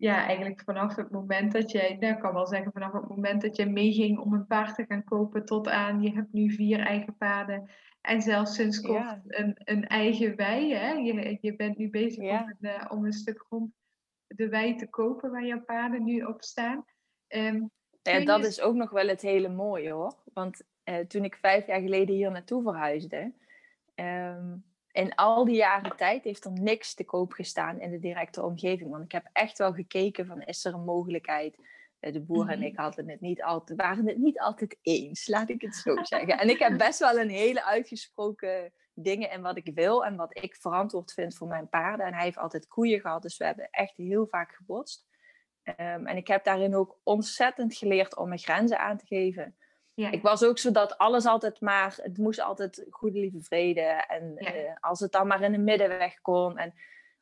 ja, 0.00 0.26
eigenlijk 0.26 0.62
vanaf 0.64 0.96
het 0.96 1.10
moment 1.10 1.52
dat 1.52 1.70
jij, 1.70 1.96
nou, 2.00 2.14
ik 2.14 2.20
kan 2.20 2.34
wel 2.34 2.46
zeggen, 2.46 2.72
vanaf 2.72 2.92
het 2.92 3.08
moment 3.08 3.42
dat 3.42 3.56
jij 3.56 3.66
meeging 3.66 4.18
om 4.18 4.32
een 4.32 4.46
paard 4.46 4.74
te 4.74 4.84
gaan 4.88 5.04
kopen 5.04 5.44
tot 5.44 5.68
aan, 5.68 6.02
je 6.02 6.12
hebt 6.12 6.32
nu 6.32 6.50
vier 6.50 6.80
eigen 6.80 7.16
paarden. 7.16 7.70
En 8.00 8.22
zelfs 8.22 8.54
sinds 8.54 8.80
kort 8.80 8.98
Ja. 8.98 9.22
een, 9.26 9.60
een 9.64 9.86
eigen 9.86 10.36
wei. 10.36 10.74
Hè? 10.74 10.90
Je, 10.92 11.38
je 11.40 11.56
bent 11.56 11.76
nu 11.78 11.90
bezig 11.90 12.24
Ja. 12.24 12.42
om, 12.42 12.54
een, 12.60 12.70
eh, 12.70 12.86
om 12.90 13.04
een 13.04 13.12
stuk 13.12 13.44
grond, 13.46 13.72
de 14.26 14.48
wei 14.48 14.76
te 14.76 14.88
kopen 14.88 15.30
waar 15.30 15.44
jouw 15.44 15.64
paarden 15.64 16.04
nu 16.04 16.22
op 16.22 16.42
staan. 16.42 16.84
Ehm, 17.26 17.62
Ja, 18.02 18.16
je 18.16 18.24
dat 18.24 18.44
is 18.44 18.60
ook 18.60 18.74
nog 18.74 18.90
wel 18.90 19.08
het 19.08 19.22
hele 19.22 19.48
mooie 19.48 19.90
hoor. 19.90 20.14
Want 20.32 20.62
eh, 20.84 20.98
toen 20.98 21.24
ik 21.24 21.36
vijf 21.36 21.66
jaar 21.66 21.80
geleden 21.80 22.14
hier 22.14 22.30
naartoe 22.30 22.62
verhuisde, 22.62 23.32
ehm, 23.94 24.56
in 25.00 25.14
al 25.14 25.44
die 25.44 25.56
jaren 25.56 25.96
tijd 25.96 26.24
heeft 26.24 26.44
er 26.44 26.52
niks 26.52 26.94
te 26.94 27.04
koop 27.04 27.32
gestaan 27.32 27.80
in 27.80 27.90
de 27.90 27.98
directe 27.98 28.42
omgeving. 28.42 28.90
Want 28.90 29.04
ik 29.04 29.12
heb 29.12 29.28
echt 29.32 29.58
wel 29.58 29.72
gekeken 29.72 30.26
van 30.26 30.42
is 30.42 30.64
er 30.64 30.74
een 30.74 30.84
mogelijkheid. 30.84 31.58
Eh, 31.98 32.12
De 32.12 32.20
boer 32.20 32.48
en 32.48 32.58
Mhm. 32.58 32.66
ik 32.66 32.76
hadden 32.76 33.08
het 33.08 33.20
niet 33.20 33.42
altijd, 33.42 33.80
waren 33.80 34.06
het 34.06 34.18
niet 34.18 34.40
altijd 34.40 34.78
eens, 34.82 35.26
laat 35.28 35.48
ik 35.48 35.60
het 35.62 35.74
zo 35.74 35.94
zeggen. 36.02 36.38
En 36.38 36.48
ik 36.48 36.58
heb 36.58 36.78
best 36.78 36.98
wel 36.98 37.18
een 37.18 37.28
hele 37.30 37.64
uitgesproken 37.64 38.72
dingen 38.94 39.30
in 39.30 39.42
wat 39.42 39.56
ik 39.56 39.70
wil 39.74 40.04
en 40.04 40.16
wat 40.16 40.38
ik 40.42 40.56
verantwoord 40.56 41.12
vind 41.12 41.36
voor 41.36 41.48
mijn 41.48 41.68
paarden. 41.68 42.06
En 42.06 42.14
hij 42.14 42.24
heeft 42.24 42.38
altijd 42.38 42.68
koeien 42.68 43.00
gehad, 43.00 43.22
dus 43.22 43.36
we 43.36 43.44
hebben 43.44 43.68
echt 43.70 43.96
heel 43.96 44.26
vaak 44.26 44.52
gebotst. 44.54 45.06
Ehm, 45.62 46.06
en 46.06 46.16
ik 46.16 46.26
heb 46.26 46.44
daarin 46.44 46.74
ook 46.76 46.98
ontzettend 47.02 47.74
geleerd 47.74 48.16
om 48.16 48.28
mijn 48.28 48.40
grenzen 48.40 48.78
aan 48.78 48.96
te 48.96 49.06
geven. 49.06 49.56
Ja. 50.00 50.10
Ik 50.10 50.22
was 50.22 50.44
ook 50.44 50.58
zo 50.58 50.70
dat 50.70 50.98
alles 50.98 51.24
altijd 51.26 51.60
maar, 51.60 51.98
het 52.02 52.18
moest 52.18 52.40
altijd 52.40 52.86
goede 52.90 53.18
lieve 53.20 53.40
vrede. 53.42 53.80
En 53.80 54.34
Ja. 54.38 54.52
eh, 54.52 54.76
als 54.80 55.00
het 55.00 55.12
dan 55.12 55.26
maar 55.26 55.42
in 55.42 55.52
de 55.52 55.58
middenweg 55.58 56.20
kon. 56.20 56.58
En 56.58 56.74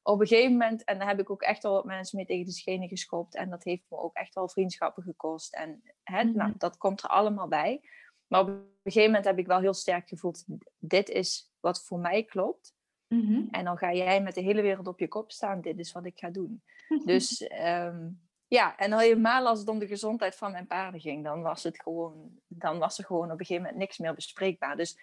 op 0.03 0.21
een 0.21 0.27
gegeven 0.27 0.53
moment, 0.53 0.85
en 0.85 0.99
daar 0.99 1.09
heb 1.09 1.21
ik 1.21 1.31
ook 1.31 1.43
echt 1.43 1.63
wel 1.63 1.73
wat 1.73 1.85
mensen 1.85 2.17
mee 2.17 2.27
tegen 2.27 2.45
de 2.45 2.53
schenen 2.53 2.89
geschopt. 2.89 3.35
En 3.35 3.51
dat 3.51 3.65
heeft 3.65 3.83
me 3.89 3.97
ook 3.97 4.15
echt 4.15 4.35
wel 4.35 4.49
vriendschappen 4.49 5.03
gekost. 5.03 5.55
En 5.55 5.83
hè, 6.03 6.25
Mhm. 6.25 6.37
nou, 6.37 6.53
dat 6.59 6.77
komt 6.77 7.03
er 7.03 7.09
allemaal 7.09 7.49
bij. 7.49 7.81
Maar 8.27 8.41
op 8.41 8.49
een 8.49 8.65
gegeven 8.83 9.07
moment 9.07 9.25
heb 9.25 9.39
ik 9.39 9.47
wel 9.47 9.61
heel 9.61 9.75
sterk 9.75 10.09
gevoeld, 10.09 10.45
dit 10.79 11.09
is 11.09 11.53
wat 11.61 11.85
voor 11.85 11.99
mij 11.99 12.25
klopt. 12.25 12.75
Mhm. 13.09 13.43
En 13.51 13.65
dan 13.65 13.79
ga 13.79 13.93
jij 13.93 14.23
met 14.23 14.35
de 14.35 14.41
hele 14.41 14.63
wereld 14.63 14.87
op 14.87 14.99
je 14.99 15.09
kop 15.09 15.33
staan. 15.33 15.61
Dit 15.61 15.79
is 15.79 15.93
wat 15.93 16.05
ik 16.05 16.19
ga 16.19 16.31
doen. 16.31 16.63
Dus 17.05 17.43
ehm, 17.47 18.09
ja, 18.49 18.77
en 18.77 18.93
al 18.93 18.99
helemaal 18.99 19.47
als 19.47 19.59
het 19.59 19.69
om 19.69 19.79
de 19.79 19.87
gezondheid 19.87 20.37
van 20.37 20.53
mijn 20.53 20.67
paarden 20.67 21.01
ging, 21.01 21.25
dan 21.25 21.43
was 21.43 21.63
het 21.63 21.83
gewoon, 21.83 22.41
dan 22.47 22.79
was 22.79 22.99
er 22.99 23.05
gewoon 23.05 23.25
op 23.25 23.41
een 23.41 23.47
gegeven 23.47 23.63
moment 23.63 23.79
niks 23.79 23.99
meer 23.99 24.15
bespreekbaar. 24.15 24.77
Dus 24.77 24.99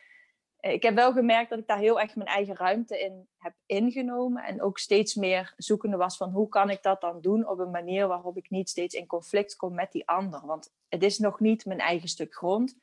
eh, 0.58 0.74
ik 0.74 0.84
heb 0.84 0.96
wel 0.96 1.14
gemerkt 1.14 1.50
dat 1.50 1.60
ik 1.60 1.68
daar 1.68 1.78
heel 1.78 2.00
erg 2.00 2.16
mijn 2.16 2.30
eigen 2.30 2.56
ruimte 2.56 3.00
in 3.00 3.28
heb 3.38 3.54
ingenomen. 3.66 4.44
En 4.44 4.62
ook 4.62 4.78
steeds 4.78 5.16
meer 5.16 5.54
zoekende 5.58 5.98
was 5.98 6.18
van 6.18 6.32
hoe 6.32 6.48
kan 6.48 6.70
ik 6.70 6.84
dat 6.84 7.02
dan 7.02 7.22
doen 7.22 7.48
op 7.48 7.60
een 7.60 7.72
manier 7.72 8.08
waarop 8.08 8.38
ik 8.38 8.50
niet 8.50 8.70
steeds 8.70 8.96
in 8.96 9.08
conflict 9.08 9.56
kom 9.56 9.74
met 9.74 9.92
die 9.92 10.08
ander. 10.08 10.46
Want 10.46 10.74
het 10.88 11.04
is 11.04 11.20
nog 11.20 11.40
niet 11.40 11.66
mijn 11.66 11.80
eigen 11.80 12.10
stuk 12.10 12.36
grond. 12.36 12.78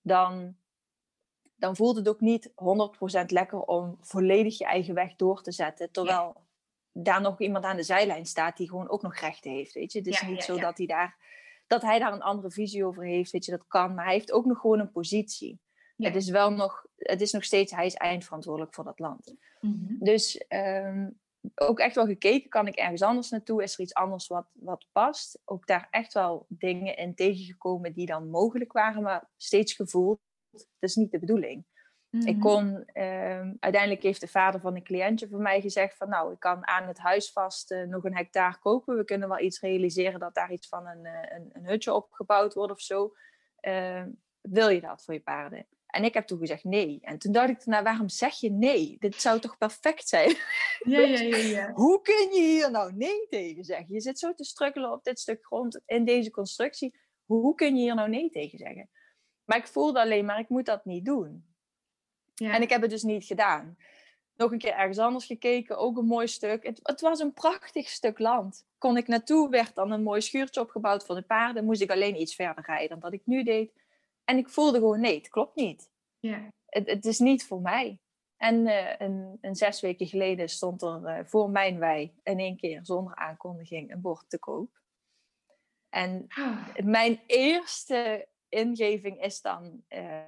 Dan, 0.00 0.56
dan 1.54 1.76
voelt 1.76 1.96
het 1.96 2.08
ook 2.08 2.20
niet 2.20 2.48
100% 2.48 2.52
lekker 3.26 3.60
om 3.60 3.96
volledig 4.00 4.58
je 4.58 4.64
eigen 4.64 4.94
weg 4.94 5.16
door 5.16 5.42
te 5.42 5.52
zetten. 5.52 5.92
Terwijl 5.92 6.43
daar 6.96 7.20
nog 7.20 7.40
iemand 7.40 7.64
aan 7.64 7.76
de 7.76 7.82
zijlijn 7.82 8.26
staat 8.26 8.56
die 8.56 8.68
gewoon 8.68 8.88
ook 8.88 9.02
nog 9.02 9.16
rechten 9.16 9.50
heeft. 9.50 9.72
Weet 9.72 9.92
je? 9.92 9.98
Het 9.98 10.08
is 10.08 10.20
Ja, 10.20 10.26
niet 10.26 10.36
ja, 10.36 10.44
zo 10.44 10.54
ja. 10.54 10.60
dat 10.60 10.78
hij 10.78 10.86
daar 10.86 11.16
dat 11.66 11.82
hij 11.82 11.98
daar 11.98 12.12
een 12.12 12.22
andere 12.22 12.50
visie 12.50 12.84
over 12.84 13.04
heeft. 13.04 13.30
Weet 13.30 13.44
je, 13.44 13.50
dat 13.50 13.66
kan. 13.66 13.94
Maar 13.94 14.04
hij 14.04 14.14
heeft 14.14 14.32
ook 14.32 14.44
nog 14.44 14.60
gewoon 14.60 14.78
een 14.78 14.90
positie. 14.90 15.60
Ja. 15.96 16.06
Het 16.06 16.16
is 16.16 16.28
wel 16.28 16.50
nog, 16.50 16.86
het 16.96 17.20
is 17.20 17.32
nog 17.32 17.44
steeds, 17.44 17.72
hij 17.72 17.86
is 17.86 17.94
eindverantwoordelijk 17.94 18.74
voor 18.74 18.84
dat 18.84 18.98
land. 18.98 19.34
Mhm. 19.60 19.94
Dus 19.98 20.36
ehm, 20.36 21.10
ook 21.54 21.78
echt 21.78 21.94
wel 21.94 22.06
gekeken, 22.06 22.48
kan 22.50 22.66
ik 22.66 22.74
ergens 22.74 23.02
anders 23.02 23.30
naartoe? 23.30 23.62
Is 23.62 23.74
er 23.74 23.80
iets 23.80 23.94
anders 23.94 24.26
wat, 24.26 24.46
wat 24.52 24.86
past? 24.92 25.40
Ook 25.44 25.66
daar 25.66 25.88
echt 25.90 26.12
wel 26.12 26.46
dingen 26.48 26.96
in 26.96 27.14
tegengekomen 27.14 27.92
die 27.92 28.06
dan 28.06 28.30
mogelijk 28.30 28.72
waren, 28.72 29.02
maar 29.02 29.30
steeds 29.36 29.72
gevoeld, 29.72 30.20
dat 30.50 30.66
is 30.78 30.94
niet 30.94 31.10
de 31.10 31.18
bedoeling. 31.18 31.64
Ik 32.20 32.36
Mhm. 32.36 32.38
kon, 32.38 32.84
ehm, 32.84 33.52
uiteindelijk 33.60 34.02
heeft 34.02 34.20
de 34.20 34.28
vader 34.28 34.60
van 34.60 34.74
een 34.76 34.82
cliëntje 34.82 35.28
van 35.28 35.42
mij 35.42 35.60
gezegd 35.60 35.96
van 35.96 36.08
nou, 36.08 36.32
ik 36.32 36.38
kan 36.40 36.66
aan 36.66 36.86
het 36.88 36.98
huis 36.98 37.32
vast 37.32 37.70
eh, 37.70 37.82
nog 37.82 38.04
een 38.04 38.16
hectare 38.16 38.58
kopen. 38.58 38.96
We 38.96 39.04
kunnen 39.04 39.28
wel 39.28 39.40
iets 39.40 39.60
realiseren 39.60 40.20
dat 40.20 40.34
daar 40.34 40.52
iets 40.52 40.68
van 40.68 40.86
een, 40.86 41.04
eh, 41.06 41.36
een, 41.38 41.50
een 41.52 41.66
hutje 41.66 41.92
opgebouwd 41.94 42.54
wordt 42.54 42.72
of 42.72 42.80
zo. 42.80 43.14
Ehm, 43.60 44.10
wil 44.40 44.68
je 44.68 44.80
dat 44.80 45.04
voor 45.04 45.14
je 45.14 45.20
paarden? 45.20 45.66
En 45.86 46.04
ik 46.04 46.14
heb 46.14 46.26
toen 46.26 46.38
gezegd 46.38 46.64
nee. 46.64 46.98
En 47.02 47.18
toen 47.18 47.32
dacht 47.32 47.48
ik, 47.48 47.66
nou, 47.66 47.82
waarom 47.84 48.08
zeg 48.08 48.40
je 48.40 48.50
nee? 48.50 48.96
Dit 48.98 49.20
zou 49.20 49.40
toch 49.40 49.58
perfect 49.58 50.08
zijn? 50.08 50.36
Ja, 50.84 51.00
ja, 51.00 51.20
ja, 51.20 51.36
ja. 51.36 51.72
Hoe 51.72 52.00
kun 52.00 52.32
je 52.32 52.40
hier 52.40 52.70
nou 52.70 52.92
nee 52.94 53.26
tegen 53.28 53.64
zeggen? 53.64 53.94
Je 53.94 54.00
zit 54.00 54.18
zo 54.18 54.34
te 54.34 54.44
strukkelen 54.44 54.92
op 54.92 55.04
dit 55.04 55.18
stuk 55.20 55.44
grond 55.44 55.80
in 55.86 56.04
deze 56.04 56.30
constructie. 56.30 56.98
Hoe 57.24 57.54
kun 57.54 57.76
je 57.76 57.82
hier 57.82 57.94
nou 57.94 58.08
nee 58.08 58.30
tegen 58.30 58.58
zeggen? 58.58 58.90
Maar 59.44 59.58
ik 59.58 59.66
voelde 59.66 60.00
alleen 60.00 60.24
maar, 60.24 60.38
ik 60.38 60.48
moet 60.48 60.66
dat 60.66 60.84
niet 60.84 61.04
doen. 61.04 61.53
Ja. 62.34 62.54
En 62.54 62.62
ik 62.62 62.70
heb 62.70 62.80
het 62.80 62.90
dus 62.90 63.02
niet 63.02 63.24
gedaan. 63.24 63.76
Nog 64.36 64.52
een 64.52 64.58
keer 64.58 64.74
ergens 64.74 64.98
anders 64.98 65.26
gekeken, 65.26 65.78
ook 65.78 65.96
een 65.96 66.06
mooi 66.06 66.26
stuk. 66.28 66.62
Het, 66.66 66.80
het 66.82 67.00
was 67.00 67.20
een 67.20 67.32
prachtig 67.32 67.88
stuk 67.88 68.18
land. 68.18 68.66
Kon 68.78 68.96
ik 68.96 69.06
naartoe, 69.06 69.48
werd 69.50 69.74
dan 69.74 69.90
een 69.90 70.02
mooi 70.02 70.20
schuurtje 70.20 70.60
opgebouwd 70.60 71.04
voor 71.04 71.14
de 71.14 71.22
paarden. 71.22 71.64
Moest 71.64 71.80
ik 71.80 71.90
alleen 71.90 72.20
iets 72.20 72.34
verder 72.34 72.64
rijden 72.66 72.88
dan 72.88 73.00
dat 73.00 73.12
ik 73.12 73.22
nu 73.24 73.42
deed. 73.42 73.72
En 74.24 74.36
ik 74.36 74.48
voelde 74.48 74.78
gewoon, 74.78 75.00
nee, 75.00 75.16
het 75.16 75.28
klopt 75.28 75.56
niet. 75.56 75.90
ja. 76.18 76.52
Het, 76.66 76.86
het 76.90 77.04
is 77.04 77.18
niet 77.18 77.46
voor 77.46 77.60
mij. 77.60 77.98
En 78.36 78.66
eh, 78.66 78.94
een, 78.98 79.38
een 79.40 79.54
zes 79.54 79.80
weken 79.80 80.06
geleden 80.06 80.48
stond 80.48 80.82
er 80.82 81.04
eh, 81.04 81.24
voor 81.24 81.50
mijn 81.50 81.78
wei 81.78 82.12
in 82.22 82.38
één 82.38 82.56
keer 82.56 82.80
zonder 82.84 83.14
aankondiging 83.14 83.92
een 83.92 84.00
bord 84.00 84.24
te 84.28 84.38
koop. 84.38 84.80
En 85.88 86.26
Ah, 86.28 86.66
mijn 86.84 87.20
eerste 87.26 88.28
ingeving 88.48 89.22
is 89.22 89.40
dan 89.40 89.84
eh, 89.88 90.22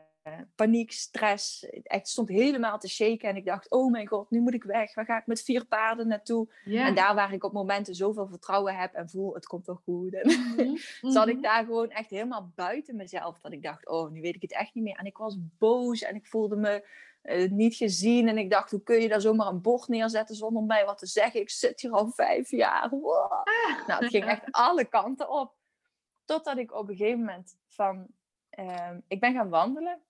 paniek, 0.55 0.93
stress. 0.93 1.67
Echt 1.83 2.09
stond 2.09 2.29
helemaal 2.29 2.79
te 2.79 2.89
shaken 2.89 3.29
en 3.29 3.37
ik 3.37 3.45
dacht, 3.45 3.71
oh 3.71 3.91
mijn 3.91 4.07
god, 4.07 4.31
nu 4.31 4.41
moet 4.41 4.55
ik 4.55 4.65
weg. 4.65 4.95
Waar 4.95 5.05
ga 5.05 5.19
ik 5.19 5.27
met 5.27 5.43
vier 5.43 5.67
paarden 5.67 6.09
naartoe? 6.09 6.49
En 6.65 6.95
daar 6.95 7.15
waar 7.15 7.33
ik 7.33 7.45
op 7.45 7.53
momenten 7.53 7.95
zoveel 7.95 8.29
vertrouwen 8.29 8.77
heb 8.77 8.95
en 8.95 9.09
voel, 9.09 9.35
het 9.35 9.47
komt 9.47 9.67
wel 9.67 9.81
goed. 9.85 10.15
En 10.15 10.27
Mhm, 10.57 10.77
zat 11.13 11.27
mhm. 11.27 11.37
ik 11.37 11.43
daar 11.43 11.65
gewoon 11.65 11.91
echt 11.91 12.11
helemaal 12.11 12.53
buiten 12.55 12.97
mezelf. 12.97 13.41
Dat 13.41 13.53
ik 13.53 13.63
dacht, 13.63 13.89
oh, 13.89 14.11
nu 14.11 14.21
weet 14.21 14.35
ik 14.35 14.43
het 14.43 14.53
echt 14.53 14.75
niet 14.75 14.85
meer. 14.85 14.97
En 14.97 15.07
ik 15.07 15.17
was 15.17 15.37
boos 15.59 16.03
en 16.03 16.15
ik 16.15 16.27
voelde 16.27 16.57
me 16.57 16.89
eh, 17.23 17.51
niet 17.51 17.75
gezien. 17.75 18.29
En 18.29 18.39
ik 18.39 18.51
dacht, 18.51 18.71
hoe 18.71 18.83
kun 18.83 19.01
je 19.01 19.09
daar 19.09 19.21
zomaar 19.21 19.47
een 19.47 19.61
bord 19.61 19.89
neerzetten 19.89 20.37
zonder 20.37 20.63
mij 20.63 20.85
wat 20.85 20.99
te 20.99 21.07
zeggen? 21.07 21.41
Ik 21.41 21.51
zit 21.51 21.81
hier 21.81 21.91
al 21.91 22.11
vijf 22.11 22.51
jaar. 22.51 22.89
Wow. 22.91 23.47
Nou, 23.87 24.03
het 24.03 24.11
ging 24.11 24.25
echt 24.25 24.51
alle 24.67 24.85
kanten 24.85 25.31
op. 25.31 25.55
Totdat 26.25 26.59
ik 26.59 26.73
op 26.75 26.89
een 26.89 26.97
gegeven 26.97 27.19
moment 27.19 27.59
van... 27.69 28.07
ehm, 28.51 29.01
ik 29.09 29.21
ben 29.21 29.35
gaan 29.35 29.49
wandelen. 29.49 30.01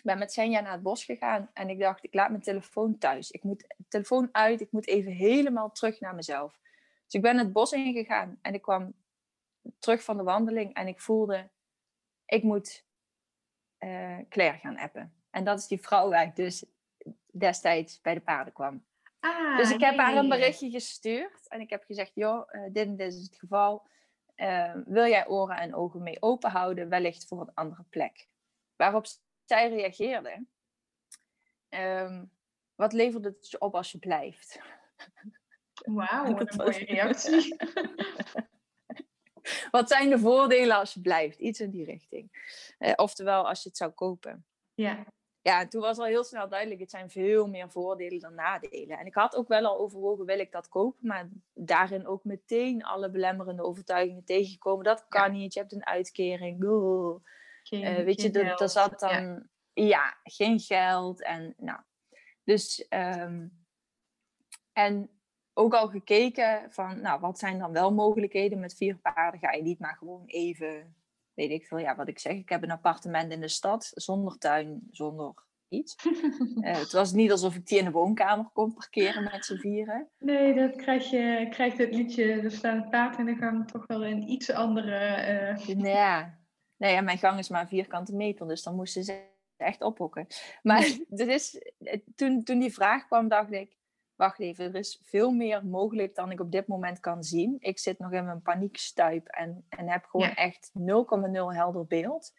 Ik 0.00 0.06
ben 0.06 0.18
met 0.18 0.32
Senja 0.32 0.60
naar 0.60 0.72
het 0.72 0.82
bos 0.82 1.04
gegaan. 1.04 1.50
En 1.52 1.68
ik 1.68 1.78
dacht, 1.78 2.04
ik 2.04 2.14
laat 2.14 2.30
mijn 2.30 2.42
telefoon 2.42 2.98
thuis. 2.98 3.30
Ik 3.30 3.42
moet 3.42 3.58
de 3.58 3.84
telefoon 3.88 4.28
uit. 4.32 4.60
Ik 4.60 4.72
moet 4.72 4.86
even 4.86 5.12
helemaal 5.12 5.72
terug 5.72 6.00
naar 6.00 6.14
mezelf. 6.14 6.58
Dus 7.04 7.14
ik 7.14 7.22
ben 7.22 7.38
het 7.38 7.52
bos 7.52 7.72
ingegaan. 7.72 8.38
En 8.42 8.54
ik 8.54 8.62
kwam 8.62 8.94
terug 9.78 10.04
van 10.04 10.16
de 10.16 10.22
wandeling. 10.22 10.74
En 10.74 10.86
ik 10.86 11.00
voelde, 11.00 11.48
ik 12.26 12.42
moet 12.42 12.84
eh 13.78 14.18
Claire 14.28 14.58
gaan 14.58 14.78
appen. 14.78 15.14
En 15.30 15.44
dat 15.44 15.58
is 15.58 15.66
die 15.66 15.80
vrouw 15.80 16.08
waar 16.08 16.26
ik 16.26 16.36
dus 16.36 16.64
destijds 17.32 18.00
bij 18.00 18.14
de 18.14 18.20
paarden 18.20 18.52
kwam. 18.52 18.84
Ah, 19.20 19.56
Dus 19.56 19.70
ik 19.70 19.80
heb 19.80 19.96
nee, 19.96 20.00
haar 20.06 20.16
een 20.16 20.28
berichtje 20.28 20.70
gestuurd 20.70 21.48
en 21.48 21.60
ik 21.60 21.70
heb 21.70 21.84
gezegd, 21.84 22.10
joh, 22.14 22.54
eh, 22.54 22.62
dit 22.72 22.86
en 22.86 22.96
dit 22.96 23.12
is 23.12 23.22
het 23.22 23.36
geval. 23.36 23.86
Eh, 24.34 24.74
wil 24.84 25.06
jij 25.06 25.28
oren 25.28 25.56
en 25.56 25.74
ogen 25.74 26.02
mee 26.02 26.22
open 26.22 26.50
houden, 26.50 26.88
wellicht 26.88 27.26
voor 27.26 27.40
een 27.40 27.54
andere 27.54 27.84
plek? 27.90 28.28
Waarop 28.76 29.06
zij 29.50 29.68
reageerde, 29.68 30.46
ehm, 31.68 32.24
wat 32.74 32.92
levert 32.92 33.24
het 33.24 33.50
je 33.50 33.60
op 33.60 33.74
als 33.74 33.92
je 33.92 33.98
blijft? 33.98 34.60
Wauw, 35.98 36.34
wat 36.34 36.50
een 36.50 36.56
mooie 36.56 36.84
reactie. 36.84 37.56
Wat 39.70 39.88
zijn 39.88 40.10
de 40.10 40.18
voordelen 40.18 40.76
als 40.76 40.94
je 40.94 41.00
blijft? 41.00 41.38
Iets 41.38 41.60
in 41.60 41.70
die 41.70 41.84
richting. 41.84 42.30
Eh, 42.78 42.92
oftewel, 42.96 43.48
als 43.48 43.62
je 43.62 43.68
het 43.68 43.78
zou 43.78 43.90
kopen. 43.90 44.46
Ja, 44.74 45.04
Ja, 45.42 45.60
en 45.60 45.68
toen 45.68 45.80
was 45.80 45.98
al 45.98 46.04
heel 46.04 46.24
snel 46.24 46.48
duidelijk, 46.48 46.80
het 46.80 46.90
zijn 46.90 47.10
veel 47.10 47.46
meer 47.46 47.70
voordelen 47.70 48.20
dan 48.20 48.34
nadelen. 48.34 48.98
En 48.98 49.06
ik 49.06 49.14
had 49.14 49.36
ook 49.36 49.48
wel 49.48 49.64
al 49.64 49.78
overwogen, 49.78 50.24
wil 50.24 50.38
ik 50.38 50.52
dat 50.52 50.68
kopen? 50.68 51.06
Maar 51.06 51.28
daarin 51.54 52.06
ook 52.06 52.24
meteen 52.24 52.84
alle 52.84 53.10
belemmerende 53.10 53.62
overtuigingen 53.62 54.24
tegengekomen. 54.24 54.84
Dat 54.84 55.08
kan 55.08 55.32
niet, 55.32 55.54
je 55.54 55.60
hebt 55.60 55.72
een 55.72 55.86
uitkering. 55.86 56.58
Geen, 57.70 57.84
Eh, 57.84 58.04
weet 58.04 58.22
je, 58.22 58.30
dat, 58.30 58.70
zat 58.70 59.00
dan... 59.00 59.22
Ja. 59.22 59.42
Ja. 59.72 60.16
geen 60.22 60.60
geld. 60.60 61.22
En, 61.22 61.54
nou. 61.56 61.80
Dus, 62.44 62.88
ehm, 62.88 63.46
en 64.72 65.10
ook 65.52 65.74
al 65.74 65.88
gekeken 65.88 66.66
van, 66.70 67.00
nou, 67.00 67.20
wat 67.20 67.38
zijn 67.38 67.58
dan 67.58 67.72
wel 67.72 67.92
mogelijkheden 67.92 68.60
met 68.60 68.76
vier 68.76 68.96
paarden? 68.96 69.40
Ga 69.40 69.52
je 69.52 69.62
niet 69.62 69.78
maar 69.78 69.96
gewoon 69.96 70.22
even, 70.26 70.94
weet 71.34 71.50
ik 71.50 71.66
veel, 71.66 71.78
ja, 71.78 71.96
wat 71.96 72.08
ik 72.08 72.18
zeg. 72.18 72.32
Ik 72.32 72.48
heb 72.48 72.62
een 72.62 72.70
appartement 72.70 73.32
in 73.32 73.40
de 73.40 73.48
stad, 73.48 73.90
zonder 73.94 74.38
tuin, 74.38 74.88
zonder 74.90 75.34
iets. 75.68 75.94
Eh, 76.60 76.78
het 76.78 76.92
was 76.92 77.12
niet 77.12 77.30
alsof 77.30 77.54
ik 77.54 77.66
die 77.66 77.78
in 77.78 77.84
de 77.84 77.90
woonkamer 77.90 78.50
kon 78.52 78.74
parkeren 78.74 79.22
met 79.24 79.44
z'n 79.44 79.56
vieren. 79.56 80.08
Nee, 80.18 80.54
dat 80.54 80.76
krijg 80.76 81.10
je, 81.10 81.46
krijgt 81.50 81.78
het 81.78 81.94
liedje, 81.94 82.32
er 82.32 82.50
staat 82.50 82.76
een 82.76 82.88
paard 82.88 83.18
in 83.18 83.24
de 83.24 83.34
gang, 83.34 83.70
toch 83.70 83.86
wel 83.86 84.04
een 84.04 84.30
iets 84.30 84.50
andere... 84.50 84.96
eh, 84.96 85.78
ja. 85.78 86.39
Nee, 86.80 86.92
ja, 86.92 87.00
mijn 87.00 87.18
gang 87.18 87.38
is 87.38 87.48
maar 87.48 87.60
een 87.60 87.68
vierkante 87.68 88.14
meter, 88.14 88.48
dus 88.48 88.62
dan 88.62 88.74
moesten 88.74 89.04
ze 89.04 89.22
echt 89.56 89.82
ophokken. 89.82 90.26
Maar 90.62 90.96
is, 91.36 91.62
toen, 92.14 92.44
toen 92.44 92.58
die 92.58 92.72
vraag 92.72 93.06
kwam, 93.06 93.28
dacht 93.28 93.52
ik, 93.52 93.76
wacht 94.14 94.40
even, 94.40 94.64
er 94.64 94.74
is 94.74 95.00
veel 95.04 95.30
meer 95.30 95.66
mogelijk 95.66 96.14
dan 96.14 96.30
ik 96.30 96.40
op 96.40 96.52
dit 96.52 96.66
moment 96.66 97.00
kan 97.00 97.22
zien. 97.22 97.56
Ik 97.58 97.78
zit 97.78 97.98
nog 97.98 98.12
in 98.12 98.24
mijn 98.24 98.42
paniekstuip 98.42 99.26
en, 99.26 99.66
en 99.68 99.88
heb 99.88 100.04
gewoon 100.04 100.28
Ja. 100.28 100.34
echt 100.34 100.70
0,0 100.78 100.82
helder 101.56 101.86
beeld. 101.86 102.32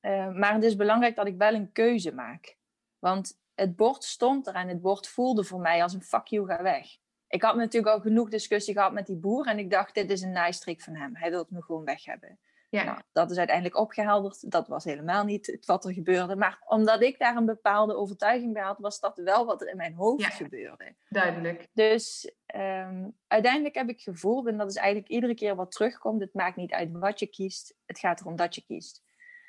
Eh, 0.00 0.32
maar 0.32 0.54
het 0.54 0.64
is 0.64 0.76
belangrijk 0.76 1.16
dat 1.16 1.26
ik 1.26 1.36
wel 1.36 1.54
een 1.54 1.72
keuze 1.72 2.12
maak. 2.14 2.56
Want 2.98 3.40
het 3.54 3.76
bord 3.76 4.04
stond 4.04 4.46
er 4.46 4.54
en 4.54 4.68
het 4.68 4.80
bord 4.80 5.08
voelde 5.08 5.44
voor 5.44 5.60
mij 5.60 5.82
als 5.82 5.92
een 5.92 6.02
fuck 6.02 6.26
you, 6.26 6.46
ga 6.46 6.62
weg. 6.62 6.86
Ik 7.28 7.42
had 7.42 7.56
natuurlijk 7.56 7.94
al 7.94 8.00
genoeg 8.00 8.30
discussie 8.30 8.74
gehad 8.74 8.92
met 8.92 9.06
die 9.06 9.16
boer 9.16 9.46
en 9.46 9.58
ik 9.58 9.70
dacht, 9.70 9.94
dit 9.94 10.10
is 10.10 10.22
een 10.22 10.32
nijstrik 10.32 10.82
van 10.82 10.94
hem. 10.94 11.16
Hij 11.16 11.30
wil 11.30 11.46
me 11.48 11.62
gewoon 11.62 11.84
weg 11.84 12.04
hebben. 12.04 12.38
Ja, 12.70 12.84
Nou, 12.84 12.98
dat 13.12 13.30
is 13.30 13.36
uiteindelijk 13.38 13.76
opgehelderd. 13.76 14.50
Dat 14.50 14.68
was 14.68 14.84
helemaal 14.84 15.24
niet 15.24 15.58
wat 15.66 15.84
er 15.84 15.92
gebeurde. 15.92 16.36
Maar 16.36 16.62
omdat 16.66 17.02
ik 17.02 17.18
daar 17.18 17.36
een 17.36 17.46
bepaalde 17.46 17.94
overtuiging 17.94 18.52
bij 18.52 18.62
had, 18.62 18.78
was 18.78 19.00
dat 19.00 19.16
wel 19.16 19.46
wat 19.46 19.60
er 19.60 19.68
in 19.68 19.76
mijn 19.76 19.94
hoofd 19.94 20.22
Ja. 20.22 20.30
gebeurde. 20.30 20.94
duidelijk. 21.08 21.68
Dus 21.72 22.32
ehm, 22.46 23.08
uiteindelijk 23.26 23.74
heb 23.74 23.88
ik 23.88 24.00
gevoeld, 24.00 24.46
en 24.46 24.56
dat 24.56 24.68
is 24.70 24.76
eigenlijk 24.76 25.08
iedere 25.08 25.34
keer 25.34 25.54
wat 25.56 25.70
terugkomt. 25.72 26.20
Het 26.20 26.34
maakt 26.34 26.56
niet 26.56 26.72
uit 26.72 26.90
wat 26.92 27.18
je 27.18 27.26
kiest, 27.26 27.74
het 27.86 27.98
gaat 27.98 28.20
erom 28.20 28.36
dat 28.36 28.54
je 28.54 28.62
kiest. 28.64 29.02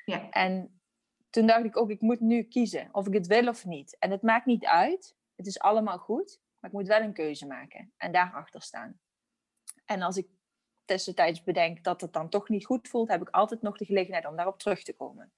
Ja. 0.04 0.30
En 0.30 0.80
toen 1.30 1.46
dacht 1.46 1.64
ik 1.64 1.76
ook, 1.76 1.90
ik 1.90 2.00
moet 2.00 2.20
nu 2.20 2.42
kiezen 2.42 2.88
of 2.92 3.06
ik 3.06 3.14
het 3.14 3.26
wil 3.26 3.48
of 3.48 3.64
niet. 3.64 3.96
En 3.98 4.10
het 4.10 4.22
maakt 4.22 4.46
niet 4.46 4.64
uit, 4.64 5.16
het 5.36 5.46
is 5.46 5.58
allemaal 5.60 5.98
goed, 5.98 6.40
maar 6.58 6.70
ik 6.70 6.76
moet 6.76 6.86
wel 6.86 7.00
een 7.00 7.12
keuze 7.12 7.46
maken 7.46 7.92
en 7.96 8.12
daarachter 8.12 8.62
staan. 8.62 9.00
En 9.84 10.02
als 10.02 10.16
ik 10.16 10.28
tussentijds 10.84 11.42
bedenk 11.42 11.84
dat 11.84 12.00
het 12.00 12.12
dan 12.12 12.28
toch 12.28 12.48
niet 12.48 12.66
goed 12.66 12.88
voelt, 12.88 13.08
heb 13.08 13.20
ik 13.20 13.28
altijd 13.28 13.62
nog 13.62 13.76
de 13.76 13.84
gelegenheid 13.84 14.26
om 14.26 14.36
daarop 14.36 14.58
terug 14.58 14.82
te 14.82 14.92
komen. 14.92 15.32